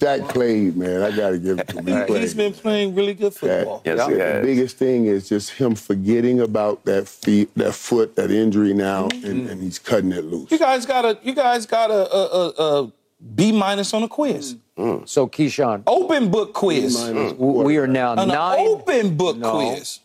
Hey, 0.00 0.18
Dak 0.18 0.28
played, 0.28 0.76
man. 0.76 1.02
I 1.02 1.14
got 1.16 1.30
to 1.30 1.38
give 1.38 1.58
it 1.58 1.68
to 1.68 1.78
him. 1.78 1.86
He 1.86 1.92
He's 1.94 2.34
played. 2.34 2.36
been 2.36 2.52
playing 2.60 2.94
really 2.94 3.14
good 3.14 3.34
football. 3.34 3.82
Yes, 3.84 3.98
Yeah, 4.10 4.40
the 4.40 4.46
biggest 4.46 4.76
thing 4.76 5.06
is 5.06 5.28
just 5.28 5.50
him 5.52 5.74
forgetting 5.74 6.40
about 6.40 6.84
that 6.84 7.08
feet, 7.08 7.54
that 7.56 7.74
foot, 7.74 8.16
that 8.16 8.30
injury 8.30 8.74
now, 8.74 9.04
and, 9.06 9.22
mm-hmm. 9.24 9.48
and 9.48 9.62
he's 9.62 9.78
cutting 9.78 10.12
it 10.12 10.24
loose. 10.24 10.50
You 10.50 10.58
guys 10.58 10.84
got 10.86 11.04
a 11.04 11.18
you 11.22 11.34
guys 11.34 11.66
got 11.66 11.90
a, 11.90 12.14
a, 12.14 12.26
a, 12.26 12.48
a 12.84 12.92
B 13.34 13.52
minus 13.52 13.94
on 13.94 14.02
a 14.02 14.08
quiz. 14.08 14.54
Mm. 14.54 14.58
Mm. 15.02 15.08
So, 15.08 15.28
Keyshawn, 15.28 15.84
Open 15.86 16.32
book 16.32 16.52
quiz. 16.52 16.96
Minus 17.00 17.32
mm. 17.34 17.38
w- 17.38 17.62
we 17.62 17.76
are 17.76 17.86
now 17.86 18.14
An 18.14 18.26
nine. 18.26 18.58
open 18.66 19.16
book 19.16 19.36
No. 19.36 19.52
quiz. 19.52 20.00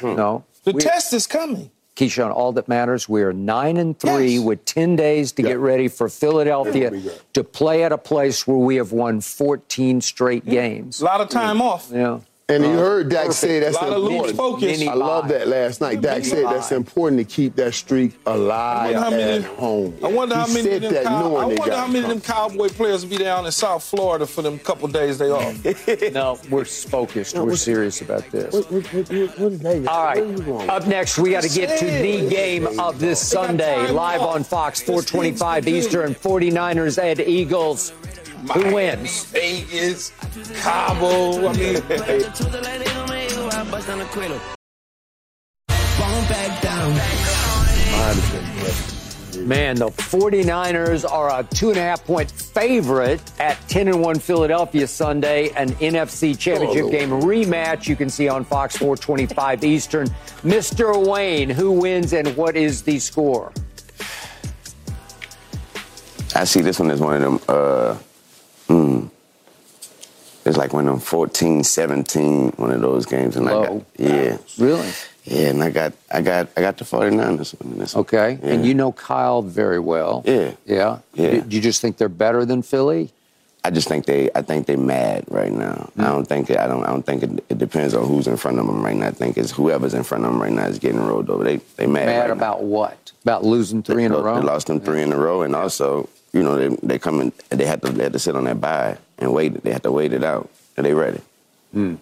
No. 0.00 0.44
The 0.62 0.70
We- 0.72 0.80
test 0.80 1.12
is 1.12 1.26
coming. 1.26 1.71
Keyshawn, 1.96 2.32
all 2.32 2.52
that 2.52 2.68
matters, 2.68 3.06
we 3.08 3.22
are 3.22 3.32
nine 3.34 3.76
and 3.76 3.98
three 3.98 4.36
Yes. 4.36 4.44
with 4.44 4.64
10 4.64 4.96
days 4.96 5.30
to 5.32 5.42
Yeah. 5.42 5.50
get 5.50 5.58
ready 5.58 5.88
for 5.88 6.08
Philadelphia 6.08 6.86
It'll 6.86 6.98
be 6.98 7.02
good. 7.02 7.20
to 7.34 7.44
play 7.44 7.84
at 7.84 7.92
a 7.92 7.98
place 7.98 8.46
where 8.46 8.56
we 8.56 8.76
have 8.76 8.92
won 8.92 9.20
14 9.20 10.00
straight 10.00 10.46
games. 10.46 11.02
A 11.02 11.04
lot 11.04 11.20
of 11.20 11.28
time 11.28 11.60
off. 11.60 11.90
Yeah. 11.92 12.20
And 12.52 12.64
you 12.64 12.70
uh, 12.70 12.76
heard 12.76 13.08
Dak 13.08 13.32
say 13.32 13.60
that's 13.60 13.76
A 13.76 13.80
lot 13.84 13.92
of 13.94 14.02
loose 14.02 14.32
focus. 14.32 14.62
Mini 14.78 14.88
I 14.88 14.94
love 14.94 15.28
that 15.28 15.48
last 15.48 15.80
night. 15.80 16.00
Dak 16.00 16.18
Mini 16.18 16.24
said 16.28 16.44
that's 16.46 16.72
important 16.72 17.18
to 17.20 17.24
keep 17.24 17.56
that 17.56 17.72
streak 17.74 18.12
alive 18.26 18.94
I 18.96 19.00
wonder 19.00 19.00
how 19.00 19.10
many- 19.10 19.22
at 19.32 19.44
home. 19.44 19.98
I 20.04 20.08
wonder 20.08 20.34
how 20.34 20.46
He 20.46 20.54
many 20.54 20.66
of 20.68 20.72
said 20.74 20.82
them. 20.82 20.92
that 20.94 21.04
Cow- 21.04 21.16
I 21.16 21.20
knowing 21.20 21.32
they 21.48 21.54
wonder 21.56 21.70
got 21.70 21.78
how 21.78 21.86
many 21.86 21.98
of 22.04 22.08
them 22.10 22.20
cowboy 22.20 22.68
players 22.68 23.04
will 23.04 23.10
be 23.10 23.18
down 23.24 23.46
in 23.46 23.52
South 23.52 23.84
Florida 23.84 24.26
for 24.26 24.42
them 24.42 24.58
couple 24.58 24.88
days 24.88 25.18
they 25.18 25.30
off. 25.30 25.56
No, 26.12 26.38
we're 26.50 26.64
focused. 26.64 27.36
We're 27.38 27.56
serious 27.56 28.00
about 28.02 28.30
this. 28.30 28.52
What, 28.52 28.70
what, 28.70 28.86
what, 28.92 29.08
what, 29.10 29.38
what 29.38 29.52
is 29.52 29.60
that? 29.60 29.86
All 29.88 30.04
right. 30.04 30.44
Going? 30.44 30.68
Up 30.70 30.86
next, 30.86 31.18
we 31.18 31.30
got 31.30 31.42
to 31.42 31.48
get 31.48 31.78
to 31.78 31.84
the 31.86 32.28
game 32.28 32.78
of 32.78 32.98
this 32.98 33.18
Sunday, 33.26 33.90
live 33.90 34.20
on 34.20 34.44
Fox, 34.44 34.80
425 34.82 35.68
Eastern, 35.68 36.14
49ers 36.14 37.02
at 37.02 37.20
Eagles. 37.20 37.92
Who 38.54 38.74
wins? 38.74 39.24
Vegas, 39.26 40.12
Cabo. 40.62 41.48
I 41.48 41.52
mean, 41.56 41.74
Won't 45.98 46.28
back 46.28 46.62
down. 46.62 46.92
Man, 49.46 49.76
the 49.76 49.88
49ers 49.88 51.10
are 51.10 51.40
a 51.40 51.42
two 51.44 51.70
and 51.70 51.78
a 51.78 51.82
half 51.82 52.04
point 52.04 52.30
favorite 52.30 53.20
at 53.40 53.56
10 53.68 53.88
and 53.88 54.00
1 54.02 54.18
Philadelphia 54.18 54.86
Sunday, 54.86 55.48
an 55.50 55.70
NFC 55.74 56.38
championship 56.38 56.84
Oh. 56.84 56.90
game 56.90 57.10
rematch 57.10 57.88
you 57.88 57.96
can 57.96 58.10
see 58.10 58.28
on 58.28 58.44
Fox 58.44 58.76
425 58.76 59.64
Eastern. 59.64 60.06
Mr. 60.44 60.94
Wayne, 61.06 61.48
who 61.50 61.72
wins 61.72 62.12
and 62.12 62.36
what 62.36 62.56
is 62.56 62.82
the 62.82 62.98
score? 62.98 63.52
I 66.34 66.44
see 66.44 66.60
this 66.60 66.78
one 66.78 66.90
as 66.90 67.00
one 67.00 67.14
of 67.16 67.22
them. 67.22 67.40
Uh, 67.48 67.96
mm, 68.72 69.10
it's 70.44 70.56
like 70.56 70.72
when 70.72 70.88
I'm 70.88 70.98
14, 70.98 71.62
17, 71.62 72.50
one 72.56 72.70
of 72.72 72.80
those 72.80 73.06
games, 73.06 73.36
and 73.36 73.48
I 73.48 73.52
got 73.52 73.82
yeah, 73.96 74.38
Really? 74.58 74.88
yeah, 75.24 75.48
and 75.50 75.62
I 75.62 75.70
got 75.70 75.92
I 76.10 76.20
got 76.20 76.48
I 76.56 76.60
got 76.60 76.78
the 76.78 76.84
49ers 76.84 77.58
winning 77.60 77.78
this. 77.78 77.94
one. 77.94 78.00
Okay. 78.02 78.38
And 78.42 78.66
you 78.66 78.74
know 78.74 78.92
Kyle 78.92 79.42
very 79.42 79.78
well. 79.78 80.22
Yeah. 80.26 80.52
Yeah. 80.66 80.98
Yeah. 81.14 81.40
Do 81.40 81.54
you 81.56 81.62
just 81.62 81.80
think 81.80 81.96
they're 81.96 82.08
better 82.08 82.44
than 82.44 82.62
Philly? 82.62 83.12
I 83.64 83.70
just 83.70 83.86
think 83.86 84.06
they 84.06 84.28
I 84.34 84.42
think 84.42 84.66
they 84.66 84.74
mad 84.74 85.24
right 85.28 85.52
now. 85.52 85.90
I 85.96 86.06
don't 86.06 86.24
think 86.26 86.50
it, 86.50 86.58
I 86.58 86.66
don't 86.66 86.82
I 86.82 86.88
don't 86.88 87.06
think 87.06 87.22
it, 87.22 87.44
it 87.48 87.58
depends 87.58 87.94
on 87.94 88.08
who's 88.08 88.26
in 88.26 88.36
front 88.36 88.58
of 88.58 88.66
them 88.66 88.82
right 88.84 88.96
now. 88.96 89.06
I 89.06 89.12
think 89.12 89.38
it's 89.38 89.52
whoever's 89.52 89.94
in 89.94 90.02
front 90.02 90.24
of 90.24 90.32
them 90.32 90.42
right 90.42 90.50
now 90.50 90.66
is 90.66 90.80
getting 90.80 91.00
rolled 91.00 91.30
over. 91.30 91.44
They 91.44 91.58
they 91.76 91.86
mad. 91.86 92.06
Mad 92.06 92.18
right 92.22 92.26
now. 92.26 92.32
about 92.32 92.64
what? 92.64 93.12
About 93.22 93.44
losing 93.44 93.84
three 93.84 94.02
in 94.02 94.10
a 94.10 94.16
They 94.16 94.22
row? 94.22 94.40
lost 94.40 94.66
them 94.66 94.80
three 94.80 95.02
in 95.02 95.12
a 95.12 95.16
row, 95.16 95.42
and 95.42 95.54
also, 95.54 96.08
you 96.32 96.42
know, 96.42 96.56
they 96.56 96.76
they 96.82 96.98
come 96.98 97.20
in, 97.20 97.32
they 97.50 97.66
had 97.66 97.82
to 97.82 97.90
they 97.90 98.04
had 98.04 98.12
to 98.12 98.18
sit 98.18 98.36
on 98.36 98.44
that 98.44 98.60
bye 98.60 98.96
and 99.18 99.32
wait. 99.32 99.56
it. 99.56 99.62
They 99.62 99.72
had 99.72 99.82
to 99.82 99.92
wait 99.92 100.12
it 100.12 100.24
out, 100.24 100.50
and 100.76 100.86
they 100.86 100.94
ready. 100.94 101.20
Hmm. 101.72 101.96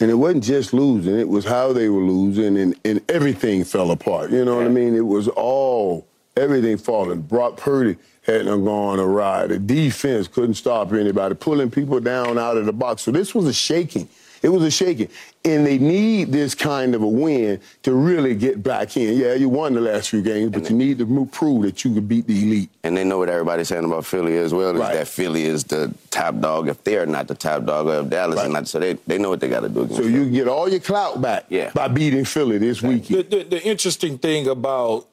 And 0.00 0.10
it 0.10 0.14
wasn't 0.14 0.44
just 0.44 0.72
losing, 0.72 1.18
it 1.18 1.28
was 1.28 1.44
how 1.44 1.74
they 1.74 1.90
were 1.90 2.00
losing, 2.00 2.56
and, 2.56 2.74
and 2.86 3.02
everything 3.10 3.64
fell 3.64 3.90
apart. 3.90 4.30
You 4.30 4.46
know 4.46 4.56
what 4.56 4.64
I 4.64 4.70
mean? 4.70 4.94
It 4.94 5.06
was 5.06 5.28
all, 5.28 6.06
everything 6.38 6.78
falling. 6.78 7.20
Brock 7.20 7.58
Purdy 7.58 7.96
hadn't 8.22 8.64
gone 8.64 8.98
awry. 8.98 9.46
The 9.46 9.58
defense 9.58 10.26
couldn't 10.26 10.54
stop 10.54 10.94
anybody, 10.94 11.34
pulling 11.34 11.70
people 11.70 12.00
down 12.00 12.38
out 12.38 12.56
of 12.56 12.64
the 12.64 12.72
box. 12.72 13.02
So 13.02 13.10
this 13.10 13.34
was 13.34 13.46
a 13.46 13.52
shaking. 13.52 14.08
It 14.42 14.48
was 14.48 14.62
a 14.62 14.70
shaking. 14.70 15.08
And 15.44 15.66
they 15.66 15.78
need 15.78 16.32
this 16.32 16.54
kind 16.54 16.94
of 16.94 17.02
a 17.02 17.06
win 17.08 17.60
to 17.82 17.92
really 17.94 18.34
get 18.34 18.62
back 18.62 18.96
in. 18.96 19.18
Yeah, 19.18 19.34
you 19.34 19.48
won 19.48 19.74
the 19.74 19.80
last 19.80 20.08
few 20.10 20.22
games, 20.22 20.50
but 20.52 20.68
you 20.70 20.76
need 20.76 20.98
to 20.98 21.06
mo- 21.06 21.26
prove 21.26 21.62
that 21.62 21.84
you 21.84 21.92
can 21.94 22.06
beat 22.06 22.26
the 22.26 22.42
elite. 22.42 22.70
And 22.82 22.96
they 22.96 23.04
know 23.04 23.18
what 23.18 23.28
everybody's 23.28 23.68
saying 23.68 23.84
about 23.84 24.06
Philly 24.06 24.36
as 24.38 24.52
well 24.54 24.70
is 24.74 24.80
Right. 24.80 24.94
that 24.94 25.08
Philly 25.08 25.44
is 25.44 25.64
the 25.64 25.92
top 26.10 26.40
dog 26.40 26.68
if 26.68 26.82
they're 26.84 27.06
not 27.06 27.28
the 27.28 27.34
top 27.34 27.64
dog, 27.66 27.86
or 27.88 28.00
if 28.00 28.08
Dallas 28.10 28.36
Right. 28.36 28.46
is 28.46 28.52
not. 28.52 28.68
So 28.68 28.78
they, 28.80 28.94
they 29.06 29.18
know 29.18 29.28
what 29.30 29.40
they 29.40 29.48
got 29.48 29.60
to 29.60 29.68
do. 29.68 29.88
So 29.94 30.02
you 30.02 30.24
can 30.24 30.32
get 30.32 30.48
all 30.48 30.68
your 30.68 30.80
clout 30.80 31.20
back 31.20 31.44
Yeah. 31.48 31.70
by 31.74 31.88
beating 31.88 32.24
Philly 32.24 32.58
this 32.58 32.80
The, 32.80 32.88
weekend. 32.88 33.30
the, 33.30 33.42
the 33.44 33.62
interesting 33.62 34.16
thing 34.18 34.46
about 34.46 35.06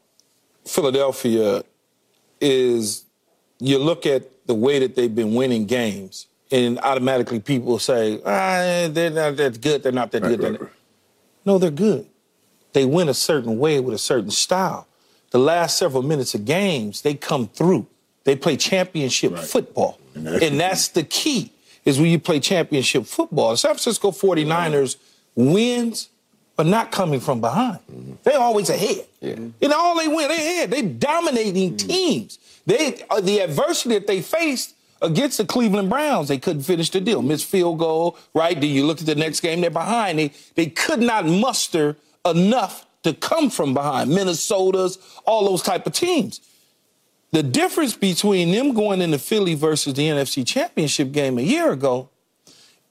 Philadelphia 0.65 1.63
is 2.41 3.03
you 3.59 3.79
look 3.79 4.05
at 4.05 4.23
the 4.47 4.53
way 4.53 4.79
that 4.79 4.95
they've 4.95 5.13
been 5.13 5.33
winning 5.33 5.65
games, 5.65 6.26
and 6.51 6.79
automatically 6.79 7.39
people 7.39 7.79
say, 7.79 8.21
ah, 8.25 8.87
they're 8.89 9.09
not 9.09 9.35
that 9.37 9.61
good, 9.61 9.83
they're 9.83 9.91
not 9.91 10.11
that 10.11 10.23
good. 10.23 10.39
they're 10.39 10.51
not-" 10.51 10.69
No, 11.45 11.57
they're 11.57 11.71
good. 11.71 12.05
They 12.73 12.85
win 12.85 13.09
a 13.09 13.13
certain 13.13 13.57
way 13.57 13.79
with 13.79 13.95
a 13.95 13.97
certain 13.99 14.31
style. 14.31 14.87
The 15.31 15.39
last 15.39 15.77
several 15.77 16.03
minutes 16.03 16.33
of 16.35 16.45
games, 16.45 17.01
they 17.01 17.13
come 17.13 17.47
through. 17.47 17.87
They 18.23 18.35
play 18.35 18.57
championship 18.57 19.37
football. 19.37 19.99
And 20.15 20.27
And 20.27 20.59
that's 20.59 20.87
that's, 20.87 20.87
the 20.89 21.03
key, 21.03 21.51
is 21.85 21.99
when 21.99 22.07
you 22.09 22.19
play 22.19 22.39
championship 22.39 23.05
football. 23.05 23.51
The 23.51 23.57
San 23.57 23.71
Francisco 23.71 24.11
49ers 24.11 24.97
wins, 25.35 26.09
but 26.55 26.65
not 26.65 26.91
coming 26.91 27.19
from 27.19 27.39
behind. 27.41 27.79
They're 28.23 28.39
always 28.39 28.69
ahead. 28.69 29.05
And 29.21 29.53
all 29.73 29.97
they 29.97 30.07
win, 30.07 30.27
they're 30.27 30.31
ahead. 30.37 30.71
They're 30.71 30.81
dominating 30.83 31.77
teams. 31.77 32.39
They 32.65 33.03
uh, 33.09 33.21
the 33.21 33.39
adversity 33.39 33.95
that 33.95 34.07
they 34.07 34.21
faced 34.21 34.75
against 35.01 35.37
the 35.37 35.45
Cleveland 35.45 35.89
Browns, 35.89 36.27
they 36.27 36.37
couldn't 36.37 36.63
finish 36.63 36.89
the 36.89 37.01
deal. 37.01 37.21
Missed 37.21 37.45
field 37.45 37.79
goal, 37.79 38.17
right? 38.33 38.59
Then 38.59 38.69
you 38.69 38.85
look 38.85 38.99
at 38.99 39.05
the 39.05 39.15
next 39.15 39.41
game, 39.41 39.61
they're 39.61 39.69
behind. 39.69 40.19
They 40.19 40.31
they 40.55 40.67
could 40.67 40.99
not 40.99 41.25
muster 41.25 41.97
enough 42.25 42.85
to 43.03 43.13
come 43.13 43.49
from 43.49 43.73
behind. 43.73 44.09
Minnesota's, 44.09 44.97
all 45.25 45.45
those 45.45 45.61
type 45.61 45.87
of 45.87 45.93
teams. 45.93 46.41
The 47.31 47.43
difference 47.43 47.95
between 47.95 48.51
them 48.51 48.73
going 48.73 49.01
into 49.01 49.19
Philly 49.19 49.53
versus 49.53 49.93
the 49.93 50.03
NFC 50.03 50.45
Championship 50.45 51.11
game 51.11 51.37
a 51.37 51.41
year 51.41 51.71
ago 51.71 52.09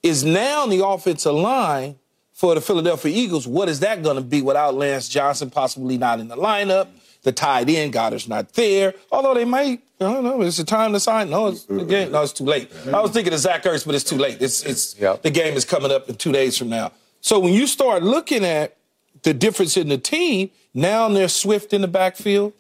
is 0.03 0.25
now 0.25 0.67
the 0.67 0.87
offensive 0.87 1.35
line 1.35 1.97
for 2.33 2.55
the 2.55 2.61
Philadelphia 2.61 3.15
Eagles. 3.15 3.47
What 3.47 3.69
is 3.69 3.81
that 3.81 4.03
going 4.03 4.17
to 4.17 4.23
be 4.23 4.43
without 4.43 4.75
Lane 4.75 5.01
Johnson 5.01 5.49
possibly 5.49 5.97
not 5.97 6.21
in 6.21 6.29
the 6.29 6.37
lineup? 6.37 6.89
The 7.23 7.33
tight 7.33 7.69
end, 7.71 7.93
Goedert's 7.93 8.29
not 8.29 8.53
there. 8.53 8.95
Although 9.11 9.35
they 9.35 9.47
might, 9.47 9.83
I 9.99 10.05
don't 10.13 10.25
know, 10.25 10.43
it's 10.43 10.59
the 10.59 10.65
time 10.65 10.93
to 10.93 11.01
sign. 11.01 11.31
No, 11.31 11.47
it's 11.47 11.65
the 11.65 11.85
game. 11.85 12.13
No, 12.13 12.23
it's 12.23 12.33
too 12.33 12.45
late. 12.45 12.71
I 12.93 13.01
was 13.01 13.13
thinking 13.13 13.33
of 13.33 13.39
Zach 13.39 13.63
Ertz, 13.63 13.87
but 13.87 13.95
it's 13.95 14.05
too 14.05 14.17
late. 14.19 14.43
It's 14.43 14.63
it's 14.63 14.95
Yep. 14.99 15.23
the 15.23 15.31
game 15.31 15.55
is 15.55 15.65
coming 15.65 15.91
up 15.91 16.09
in 16.09 16.17
two 16.17 16.33
days 16.33 16.59
from 16.59 16.69
now. 16.69 16.93
So 17.23 17.39
when 17.41 17.55
you 17.55 17.67
start 17.67 18.03
looking 18.03 18.45
at 18.45 18.77
the 19.23 19.33
difference 19.33 19.77
in 19.77 19.89
the 19.89 19.97
team, 19.99 20.51
now 20.75 21.09
there's 21.09 21.33
Swift 21.35 21.73
in 21.73 21.81
the 21.81 21.89
backfield. 21.89 22.53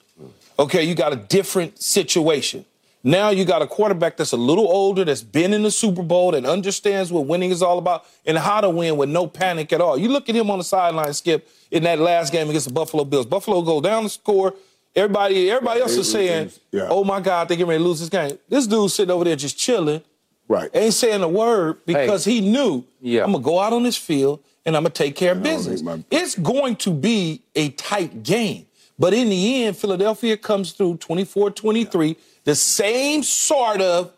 Okay, 0.59 0.83
you 0.83 0.95
got 0.95 1.13
a 1.13 1.17
different 1.17 1.83
situation. 1.83 2.65
Now 3.05 3.29
you 3.29 3.45
got 3.45 3.61
a 3.63 3.67
quarterback 3.67 4.17
that's 4.17 4.33
a 4.33 4.37
little 4.39 4.67
older, 4.67 5.05
that's 5.05 5.23
been 5.23 5.53
in 5.53 5.63
the 5.63 5.71
Super 5.71 6.03
Bowl, 6.03 6.33
that 6.33 6.45
understands 6.47 7.13
what 7.13 7.27
winning 7.27 7.51
is 7.51 7.63
all 7.63 7.79
about 7.79 8.05
and 8.25 8.37
how 8.39 8.61
to 8.63 8.71
win 8.71 8.97
with 8.97 9.11
no 9.11 9.27
panic 9.29 9.73
at 9.73 9.81
all. 9.81 9.97
You 9.97 10.09
look 10.09 10.29
at 10.29 10.35
him 10.35 10.51
on 10.51 10.59
the 10.59 10.65
sideline, 10.65 11.13
Skip, 11.13 11.47
in 11.71 11.85
that 11.85 11.99
last 12.01 12.33
game 12.33 12.49
against 12.49 12.67
the 12.67 12.73
Buffalo 12.73 13.05
Bills. 13.05 13.27
Buffalo 13.27 13.61
go 13.63 13.81
down 13.81 14.05
the 14.05 14.09
score. 14.11 14.55
Everybody, 14.97 15.51
everybody 15.51 15.81
else 15.83 15.93
is 15.97 16.11
saying, 16.11 16.51
Yeah. 16.73 16.89
"Oh 16.91 17.05
my 17.05 17.21
God, 17.21 17.49
they 17.49 17.57
getting 17.57 17.69
ready 17.69 17.83
to 17.83 17.89
lose 17.89 18.01
this 18.01 18.09
game." 18.09 18.39
This 18.49 18.67
dude 18.67 18.91
sitting 18.91 19.11
over 19.11 19.25
there 19.25 19.37
just 19.37 19.59
chilling, 19.59 20.01
Right. 20.49 20.71
ain't 20.75 20.95
saying 20.95 21.23
a 21.23 21.29
word 21.29 21.85
because 21.85 22.25
he 22.25 22.41
knew 22.41 22.85
Yeah. 23.03 23.25
I'm 23.25 23.33
gonna 23.33 23.45
go 23.45 23.61
out 23.61 23.73
on 23.75 23.83
this 23.83 23.97
field 23.97 24.41
and 24.65 24.75
I'm 24.77 24.83
gonna 24.85 24.91
take 24.95 25.15
care 25.15 25.33
of 25.33 25.39
And 25.39 25.47
I'll 25.47 25.57
business. 25.57 25.83
my- 25.83 26.03
It's 26.11 26.35
going 26.35 26.77
to 26.77 26.91
be 26.91 27.43
a 27.55 27.69
tight 27.71 28.23
game. 28.23 28.67
But 28.99 29.13
in 29.13 29.29
the 29.29 29.65
end, 29.65 29.77
Philadelphia 29.77 30.39
comes 30.39 30.73
through 30.73 30.97
24-23, 30.97 32.17
the 32.45 32.55
same 32.55 33.23
sort 33.23 33.83
of 33.83 34.13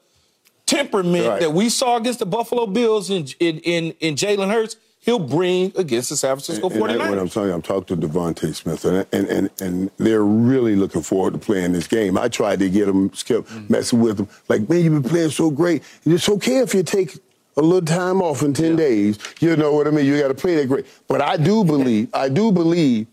temperament 0.67 1.27
Right. 1.27 1.41
that 1.41 1.53
we 1.53 1.69
saw 1.71 1.97
against 1.97 2.21
the 2.21 2.27
Buffalo 2.27 2.67
Bills 2.67 3.11
in 3.11 3.27
in 3.41 3.59
in, 3.61 3.95
in 4.01 4.15
Jalen 4.15 4.49
Hurts, 4.51 4.77
he'll 5.09 5.19
bring 5.19 5.73
against 5.77 6.11
the 6.11 6.17
San 6.17 6.37
Francisco 6.37 6.69
And 6.69 6.83
that's 6.83 6.93
49ers. 7.03 7.09
what 7.09 7.19
I'm 7.19 7.29
telling 7.31 7.49
you. 7.49 7.55
I'm 7.55 7.63
talking 7.63 7.99
to 8.01 8.09
DeVonta 8.09 8.55
Smith, 8.55 8.85
and, 8.85 9.07
and 9.13 9.27
and 9.29 9.51
and 9.61 9.91
they're 9.97 10.23
really 10.25 10.77
looking 10.77 11.01
forward 11.03 11.33
to 11.33 11.39
playing 11.39 11.73
this 11.73 11.87
game. 11.87 12.19
I 12.19 12.29
tried 12.29 12.59
to 12.59 12.69
get 12.69 12.87
them, 12.87 13.11
Skip, 13.15 13.47
Mm-hmm. 13.49 13.73
messing 13.73 14.01
with 14.01 14.19
them. 14.19 14.29
Like, 14.49 14.69
man, 14.69 14.85
you've 14.85 15.03
been 15.03 15.11
playing 15.11 15.31
so 15.31 15.51
great. 15.51 15.83
It's 16.05 16.29
okay 16.29 16.59
if 16.59 16.75
you 16.75 16.83
take 16.83 17.17
a 17.57 17.63
little 17.63 17.81
time 17.87 18.21
off 18.23 18.43
in 18.43 18.53
10 18.53 18.77
days. 18.77 19.19
You 19.41 19.57
know 19.57 19.73
what 19.73 19.87
I 19.87 19.91
mean? 19.91 20.05
You 20.07 20.21
got 20.21 20.29
to 20.29 20.35
play 20.35 20.55
that 20.57 20.67
great. 20.69 20.87
But 21.09 21.21
I 21.23 21.37
do 21.37 21.65
believe, 21.65 22.09
I 22.15 22.29
do 22.29 22.53
believe 22.53 23.07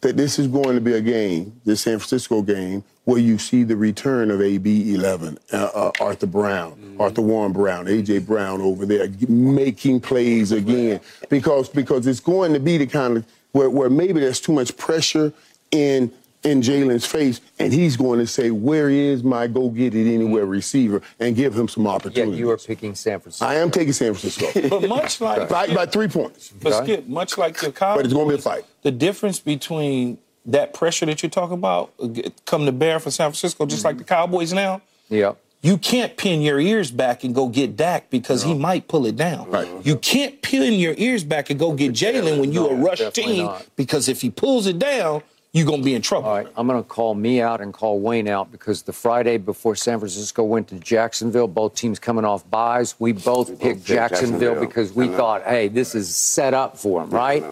that 0.00 0.16
this 0.16 0.38
is 0.38 0.46
going 0.46 0.74
to 0.74 0.80
be 0.80 0.94
a 0.94 1.00
game, 1.00 1.60
this 1.64 1.82
San 1.82 1.98
Francisco 1.98 2.42
game, 2.42 2.82
where 3.04 3.18
you 3.18 3.38
see 3.38 3.64
the 3.64 3.76
return 3.76 4.30
of 4.30 4.40
AB 4.40 4.94
11, 4.94 5.38
uh, 5.52 5.56
uh, 5.56 5.92
Arthur 6.00 6.26
Brown, 6.26 6.72
Mm-hmm. 6.72 7.00
Arthur 7.00 7.22
Warren 7.22 7.52
Brown, 7.52 7.86
AJ 7.86 8.26
Brown 8.26 8.60
over 8.60 8.84
there 8.86 9.08
making 9.28 10.00
plays 10.00 10.52
again, 10.52 11.00
because 11.28 11.68
because 11.68 12.06
it's 12.06 12.20
going 12.20 12.52
to 12.52 12.60
be 12.60 12.76
the 12.76 12.86
kind 12.86 13.18
of 13.18 13.26
where, 13.52 13.70
where 13.70 13.90
maybe 13.90 14.20
there's 14.20 14.40
too 14.40 14.52
much 14.52 14.76
pressure 14.76 15.32
in 15.70 16.12
in 16.42 16.62
Jalen's 16.62 17.04
face, 17.04 17.40
and 17.58 17.72
he's 17.72 17.96
going 17.96 18.18
to 18.18 18.26
say, 18.26 18.50
"Where 18.50 18.88
is 18.88 19.22
my 19.22 19.46
go 19.46 19.68
get 19.68 19.94
it 19.94 20.12
anywhere 20.12 20.42
mm-hmm. 20.42 20.52
receiver?" 20.52 21.02
and 21.18 21.36
give 21.36 21.56
him 21.56 21.68
some 21.68 21.84
Yet 21.84 21.94
opportunities. 21.94 22.38
you 22.38 22.50
are 22.50 22.56
picking 22.56 22.94
San 22.94 23.20
Francisco. 23.20 23.46
I 23.46 23.56
am 23.56 23.70
taking 23.70 23.92
San 23.92 24.14
Francisco 24.14 24.68
But 24.80 24.88
much 24.88 25.20
like 25.20 25.48
by, 25.48 25.72
by 25.74 25.86
three 25.86 26.08
points, 26.08 26.50
But 26.50 26.82
Skip, 26.84 27.06
much 27.06 27.36
like 27.36 27.60
your 27.62 27.72
college, 27.72 27.98
but 27.98 28.04
it's 28.06 28.14
going 28.14 28.28
to 28.28 28.34
be 28.34 28.38
a 28.38 28.42
fight. 28.42 28.64
The 28.82 28.90
difference 28.90 29.40
between 29.40 30.18
that 30.46 30.72
pressure 30.72 31.06
that 31.06 31.22
you're 31.22 31.30
talking 31.30 31.54
about 31.54 31.92
uh, 32.02 32.08
come 32.46 32.64
to 32.66 32.72
bear 32.72 32.98
for 32.98 33.10
San 33.10 33.30
Francisco, 33.30 33.66
just 33.66 33.84
like 33.84 33.94
mm-hmm. 33.94 33.98
the 33.98 34.04
Cowboys 34.04 34.52
now. 34.52 34.82
yeah. 35.08 35.34
You 35.62 35.76
can't 35.76 36.16
pin 36.16 36.40
your 36.40 36.58
ears 36.58 36.90
back 36.90 37.22
and 37.22 37.34
go 37.34 37.48
get 37.48 37.76
Dak 37.76 38.08
because 38.08 38.42
he 38.42 38.54
might 38.54 38.88
pull 38.88 39.04
it 39.04 39.16
down. 39.16 39.50
Right. 39.50 39.68
Mm-hmm. 39.68 39.86
You 39.86 39.96
can't 39.98 40.40
pin 40.40 40.72
your 40.80 40.94
ears 40.96 41.22
back 41.22 41.50
and 41.50 41.60
go 41.60 41.74
get 41.74 41.92
Jalen 41.92 42.40
when 42.40 42.50
you're 42.50 42.72
a 42.72 42.76
rush 42.76 43.02
team 43.12 43.44
not. 43.44 43.66
because 43.76 44.08
if 44.08 44.22
he 44.22 44.30
pulls 44.30 44.66
it 44.66 44.78
down, 44.78 45.22
you're 45.52 45.66
gonna 45.66 45.82
be 45.82 45.94
in 45.94 46.02
trouble. 46.02 46.28
All 46.28 46.36
right, 46.36 46.46
I'm 46.56 46.66
going 46.66 46.80
to 46.82 46.88
call 46.88 47.14
me 47.14 47.40
out 47.40 47.60
and 47.60 47.72
call 47.72 47.98
Wayne 48.00 48.28
out 48.28 48.52
because 48.52 48.82
the 48.82 48.92
Friday 48.92 49.36
before 49.36 49.74
San 49.74 49.98
Francisco 49.98 50.44
went 50.44 50.68
to 50.68 50.76
Jacksonville, 50.76 51.48
both 51.48 51.74
teams 51.74 51.98
coming 51.98 52.24
off 52.24 52.48
byes, 52.50 52.94
we 52.98 53.12
both 53.12 53.48
picked 53.48 53.60
picked 53.60 53.84
Jacksonville, 53.84 54.38
Jacksonville. 54.54 54.66
because 54.66 54.92
we 54.92 55.08
thought, 55.08 55.42
hey, 55.44 55.68
this 55.68 55.94
is 55.94 56.14
set 56.14 56.54
up 56.54 56.76
for 56.76 57.00
them, 57.00 57.14
I 57.14 57.16
right? 57.16 57.44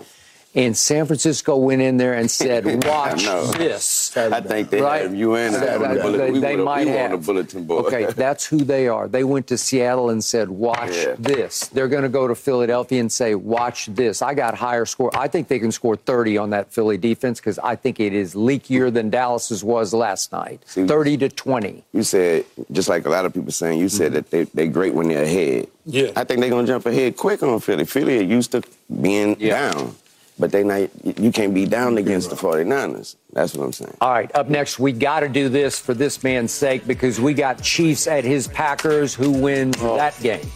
Know. 0.54 0.62
And 0.62 0.76
San 0.76 1.06
Francisco 1.06 1.56
went 1.56 1.82
in 1.82 1.98
there 1.98 2.14
and 2.14 2.30
said, 2.30 2.84
watch 2.84 3.24
know. 3.24 3.44
this. 3.52 4.16
I 4.16 4.40
think 4.40 4.70
they 4.70 4.80
Right. 4.80 5.02
have 5.02 5.14
you 5.14 5.34
in 5.36 5.52
They- 5.52 5.58
there 5.60 5.84
on 5.84 6.12
the 6.12 6.18
they- 6.18 6.30
we 6.30 6.38
they 6.40 6.56
might 6.56 6.86
we 6.86 6.92
have. 6.92 7.12
on 7.12 7.20
the 7.20 7.26
bulletin 7.26 7.64
board. 7.64 7.86
Okay, 7.86 8.06
that's 8.16 8.46
who 8.46 8.58
they 8.58 8.88
are. 8.88 9.08
They 9.08 9.24
went 9.24 9.46
to 9.48 9.58
Seattle 9.58 10.10
and 10.10 10.24
said, 10.24 10.48
"Watch 10.48 10.96
Yeah. 10.96 11.14
this." 11.18 11.68
They're 11.68 11.86
going 11.88 12.02
to 12.02 12.08
go 12.08 12.26
to 12.26 12.34
Philadelphia 12.34 13.00
and 13.00 13.12
say, 13.12 13.34
"Watch 13.34 13.86
this." 13.86 14.22
I 14.22 14.34
got 14.34 14.54
higher 14.56 14.86
score. 14.86 15.10
I 15.16 15.28
think 15.28 15.48
they 15.48 15.58
can 15.58 15.70
score 15.70 15.96
30 15.96 16.38
on 16.38 16.50
that 16.50 16.72
Philly 16.72 16.96
defense 16.96 17.40
because 17.40 17.58
I 17.60 17.76
think 17.76 18.00
it 18.00 18.12
is 18.14 18.34
leakier 18.34 18.92
than 18.92 19.10
Dallas's 19.10 19.62
was 19.62 19.92
last 19.92 20.32
night, 20.32 20.62
See- 20.66 20.86
30 20.86 21.18
to 21.18 21.28
20. 21.28 21.84
you 21.92 22.02
said 22.02 22.44
just 22.72 22.88
like 22.88 23.04
a 23.06 23.10
lot 23.10 23.24
of 23.26 23.34
people 23.34 23.52
saying. 23.52 23.78
You 23.78 23.88
said 23.88 24.06
mm-hmm. 24.12 24.14
that 24.14 24.30
they 24.30 24.44
they 24.44 24.66
great 24.68 24.94
when 24.94 25.08
they're 25.08 25.22
ahead. 25.24 25.66
Yeah. 25.84 26.10
I 26.16 26.24
think 26.24 26.40
they're 26.40 26.50
gonna 26.50 26.66
jump 26.66 26.86
ahead 26.86 27.16
quick 27.16 27.42
on 27.42 27.60
Philly. 27.60 27.84
Philly 27.84 28.18
are 28.18 28.22
used 28.22 28.52
to 28.52 28.62
being 29.00 29.36
Yeah. 29.38 29.72
down, 29.72 29.94
but 30.38 30.52
they 30.52 30.62
not. 30.64 30.90
You 31.18 31.32
can't 31.32 31.54
be 31.54 31.66
down 31.66 31.98
against 31.98 32.30
the 32.30 32.36
49ers. 32.36 33.16
That's 33.32 33.54
what 33.54 33.64
I'm 33.64 33.72
saying. 33.72 33.96
All 34.00 34.10
right, 34.12 34.34
up 34.34 34.48
next, 34.48 34.78
we 34.78 34.92
got 34.92 35.20
to 35.20 35.28
do 35.28 35.48
this 35.48 35.78
for 35.78 35.94
this 35.94 36.22
man's 36.22 36.52
sake 36.52 36.86
because 36.86 37.20
we 37.20 37.34
got 37.34 37.62
Chiefs 37.62 38.06
at 38.06 38.24
his 38.24 38.48
Packers. 38.48 39.14
Who 39.14 39.32
win 39.32 39.70
wins 39.70 39.76
that 39.76 40.18
game? 40.20 40.46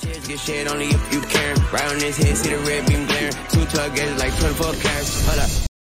Get 0.00 0.38
shit 0.38 0.70
only 0.70 0.86
if 0.86 1.12
you 1.12 1.20
can. 1.20 1.56
Right 1.72 1.84
on 1.84 2.00
his 2.00 2.16
head, 2.16 2.36
see 2.36 2.50
the 2.50 2.58
red 2.58 2.86
beam 2.86 3.06
glare. 3.06 3.30
Two 3.50 3.64
together 3.66 4.16
like 4.16 4.36
24 4.38 4.74
carats. 4.82 5.26
Hold 5.26 5.38
up. 5.38 5.71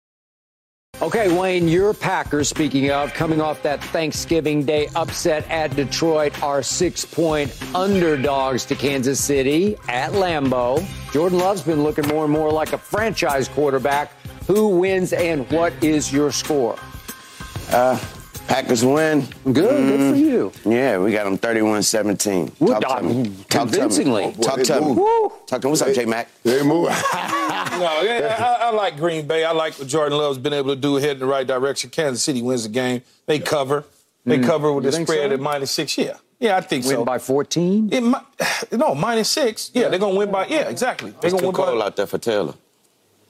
Okay, 1.02 1.36
Wayne, 1.36 1.68
your 1.68 1.95
Packers, 1.95 2.48
speaking 2.48 2.91
of, 2.91 3.11
coming 3.15 3.41
off 3.41 3.64
that 3.64 3.84
Thanksgiving 3.86 4.64
Day 4.64 4.88
upset 4.95 5.49
at 5.49 5.76
Detroit, 5.76 6.44
are 6.44 6.61
six 6.61 7.03
point 7.03 7.52
underdogs 7.73 8.65
to 8.65 8.76
Kansas 8.76 9.19
City 9.19 9.76
at 9.90 10.11
Lambeau. 10.11 10.86
Jordan 11.11 11.40
Love's 11.40 11.64
been 11.64 11.82
looking 11.82 12.07
more 12.07 12.26
and 12.26 12.32
more 12.32 12.52
like 12.52 12.73
a 12.73 12.78
franchise 12.78 13.48
quarterback. 13.48 14.11
Who 14.45 14.78
wins 14.78 15.11
and 15.11 15.49
what 15.52 15.73
is 15.84 16.14
your 16.14 16.32
score? 16.32 16.78
Uh, 17.72 17.98
Packers 18.47 18.84
win. 18.84 19.22
Good, 19.43 19.53
good 19.53 19.63
for 19.63 19.69
mm-hmm. 19.69 20.15
you. 20.15 20.51
Yeah, 20.65 20.97
we 20.97 21.11
got 21.11 21.23
them 21.23 21.38
31-17. 21.38 22.59
Woo, 22.59 22.80
Talk 22.80 22.99
to 22.99 23.03
me. 23.03 23.23
Talk 23.49 23.69
to 23.69 23.77
convincingly. 23.77 24.27
me. 24.27 24.34
Talk 24.34 24.61
to 24.61 24.81
me. 24.81 24.95
Talk 25.47 25.61
to 25.61 25.68
me. 25.68 25.69
What's 25.69 25.81
up, 25.81 25.93
J 25.93 26.05
Mac? 26.05 26.30
They 26.43 26.63
move. 26.63 26.89
No, 27.72 28.01
yeah, 28.01 28.35
I, 28.38 28.68
I 28.68 28.72
like 28.72 28.97
Green 28.97 29.26
Bay. 29.26 29.43
I 29.43 29.53
like 29.53 29.73
what 29.80 29.88
Jordan 29.88 30.18
Love's 30.18 30.38
been 30.38 30.53
able 30.53 30.76
to 30.76 30.80
do, 30.80 30.97
head 30.97 31.11
in 31.11 31.19
the 31.19 31.26
right 31.26 31.47
direction. 31.47 31.89
Kansas 31.89 32.22
City 32.22 32.41
wins 32.41 32.63
the 32.63 32.69
game. 32.69 33.01
They 33.26 33.39
cover. 33.39 33.85
They 34.26 34.38
mm. 34.38 34.45
cover 34.45 34.72
with 34.72 34.84
You 34.84 34.91
the 34.91 34.97
think 34.97 35.07
spread 35.07 35.30
so? 35.30 35.34
at 35.34 35.39
minus 35.39 35.72
six. 35.72 35.97
Yeah, 35.97 36.18
yeah, 36.39 36.57
I 36.57 36.61
think 36.61 36.85
Win 36.85 36.97
so. 36.97 37.05
by 37.05 37.18
14? 37.18 37.89
It 37.91 38.01
mi- 38.01 38.13
no, 38.77 38.93
minus 38.93 39.30
six. 39.30 39.72
Yeah, 39.73 39.88
they're 39.88 39.99
gonna 39.99 40.15
win 40.18 40.30
by. 40.30 40.47
Yeah, 40.47 40.69
exactly. 40.69 41.11
They're 41.11 41.19
It's 41.23 41.34
gonna 41.34 41.41
too 41.41 41.47
win 41.47 41.55
cold 41.55 41.80
by. 41.80 41.85
out 41.85 41.95
there 41.95 42.07
for 42.07 42.18
Taylor. 42.18 42.53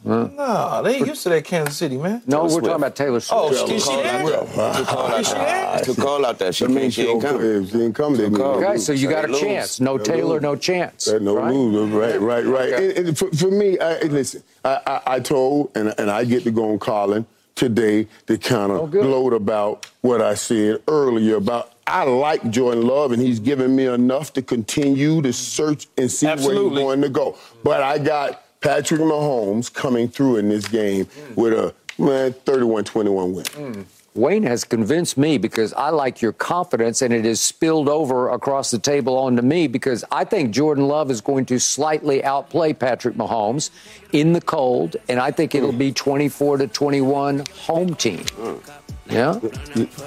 No, 0.03 0.82
they 0.84 0.95
ain't 0.95 1.07
used 1.07 1.23
to 1.23 1.30
that 1.30 1.44
Kansas 1.45 1.78
City, 1.78 1.98
man. 1.98 2.22
No, 2.26 2.44
we're 2.44 2.49
Swift. 2.49 2.65
talking 2.65 2.76
about 2.82 2.95
Taylor 2.95 3.19
Swift. 3.19 3.32
Oh, 3.40 3.52
is 3.69 3.84
she 3.86 3.95
there? 4.02 4.22
Too 4.23 4.86
cold 4.86 5.11
out 5.11 5.19
Is 5.19 5.28
she 5.28 5.34
there. 5.34 5.44
there? 5.45 5.78
It's 5.78 5.86
too 5.86 6.02
cold 6.02 6.26
out 6.26 6.40
there. 6.40 6.52
She 6.52 6.64
That 6.65 6.69
can't. 6.69 6.82
means 6.82 6.94
She 6.95 7.07
ain't 7.07 7.22
coming. 7.22 7.68
She 7.68 7.82
ain't 7.82 7.95
come, 7.95 8.15
they 8.18 8.30
Too 8.30 8.44
Okay, 8.44 8.78
so 8.78 8.94
you 8.94 9.10
got 9.10 9.26
a 9.26 9.28
lose. 9.28 9.41
chance. 9.41 9.80
No 9.80 9.98
They 9.98 10.03
Taylor, 10.03 10.34
lose. 10.36 10.41
no 10.41 10.56
chance. 10.56 11.07
No 11.07 11.36
right? 11.38 11.53
lose. 11.53 11.91
Right, 11.91 12.19
right, 12.19 12.45
right. 12.45 12.73
Okay. 12.73 12.98
And, 12.98 13.07
and 13.10 13.18
for, 13.18 13.30
for 13.32 13.52
me, 13.52 13.78
I, 13.80 13.94
and 13.95 14.11
listen, 14.14 14.44
I, 14.65 14.80
I, 14.88 15.02
I 15.15 15.19
told, 15.19 15.72
and, 15.76 15.94
and 15.99 16.10
I 16.10 16.23
get 16.26 16.44
to 16.45 16.52
go 16.52 16.72
on 16.72 16.80
Colin 16.80 17.26
today 17.53 18.07
to 18.26 18.38
kind 18.40 18.72
Oh, 18.72 18.86
of 18.86 18.91
good. 18.91 19.03
gloat 19.03 19.34
about 19.34 19.86
what 20.02 20.22
I 20.22 20.34
said 20.34 20.82
earlier 20.88 21.36
about 21.36 21.73
I 21.86 22.03
like 22.06 22.49
Jordan 22.52 22.88
Love, 22.88 23.11
and 23.11 23.22
he's 23.22 23.40
given 23.40 23.76
me 23.76 23.86
enough 23.86 24.32
to 24.34 24.41
continue 24.41 25.22
to 25.23 25.34
search 25.34 25.88
and 25.98 26.10
see 26.10 26.26
where 26.26 26.38
he's 26.38 26.53
going 26.53 27.02
to 27.02 27.10
go. 27.10 27.36
But 27.64 27.84
I 27.84 27.98
got 27.98 28.40
Patrick 28.61 29.01
Mahomes 29.01 29.73
coming 29.73 30.07
through 30.07 30.38
in 30.38 30.49
this 30.49 30.67
game 30.67 31.07
with 31.35 31.53
a 31.53 31.73
man 31.97 32.33
31-21 32.33 33.33
win. 33.33 33.85
Wayne 34.13 34.43
has 34.43 34.65
convinced 34.65 35.17
me 35.17 35.38
because 35.38 35.71
I 35.73 35.89
like 35.89 36.21
your 36.21 36.33
confidence, 36.33 37.01
and 37.01 37.13
it 37.13 37.23
has 37.23 37.39
spilled 37.39 37.88
over 37.88 38.29
across 38.29 38.69
the 38.69 38.77
table 38.77 39.17
onto 39.17 39.41
me 39.41 39.67
because 39.67 40.03
I 40.11 40.25
think 40.25 40.51
Jordan 40.51 40.88
Love 40.88 41.09
is 41.09 41.21
going 41.21 41.45
to 41.45 41.59
slightly 41.59 42.21
outplay 42.21 42.73
Patrick 42.73 43.15
Mahomes 43.15 43.69
in 44.11 44.33
the 44.33 44.41
cold, 44.41 44.97
and 45.07 45.17
I 45.19 45.31
think 45.31 45.55
it'll 45.55 45.71
be 45.71 45.93
24 45.93 46.57
to 46.57 46.67
21 46.67 47.45
home 47.55 47.95
team. 47.95 48.19
Mm. 48.19 48.69
Yeah, 49.11 49.39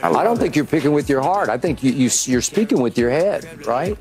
I 0.03 0.25
don't 0.25 0.39
think 0.39 0.57
you're 0.57 0.65
picking 0.65 0.93
with 0.93 1.09
your 1.11 1.21
heart. 1.21 1.49
I 1.51 1.59
think 1.59 1.83
you, 1.83 1.93
you 1.93 2.11
you're 2.25 2.41
speaking 2.41 2.81
with 2.81 2.97
your 2.97 3.11
head, 3.11 3.67
right? 3.67 3.93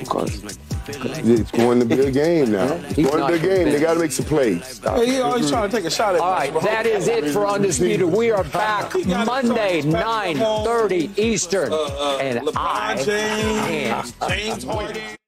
Of 0.00 0.08
course. 0.08 0.42
It's 0.90 1.50
going 1.50 1.80
to 1.80 1.84
be 1.84 2.00
a 2.00 2.10
game 2.10 2.50
now. 2.52 2.72
It's 2.72 2.96
He's 2.96 3.10
going 3.10 3.20
to 3.20 3.38
be 3.38 3.46
a 3.46 3.56
game. 3.56 3.72
They 3.72 3.78
got 3.78 3.94
to 3.94 4.00
make 4.00 4.10
some 4.10 4.24
plays. 4.24 4.80
Yeah, 4.82 5.04
he 5.04 5.20
always 5.20 5.50
trying 5.50 5.68
to 5.70 5.76
take 5.76 5.84
a 5.84 5.90
shot 5.90 6.14
at. 6.14 6.20
All 6.20 6.32
right, 6.32 6.52
that 6.62 6.86
is 6.86 7.08
it 7.08 7.30
for 7.30 7.46
Undisputed. 7.46 8.06
We 8.06 8.30
are 8.30 8.44
back 8.44 8.94
Monday, 9.06 9.82
9:30 9.82 11.18
Eastern, 11.18 11.72
Uh, 11.72 12.18
and 12.20 12.38
LeBron 12.40 12.56
I 12.56 12.96
James, 13.04 14.14
am 14.22 14.28
James 14.30 14.64
Harden. 14.64 15.18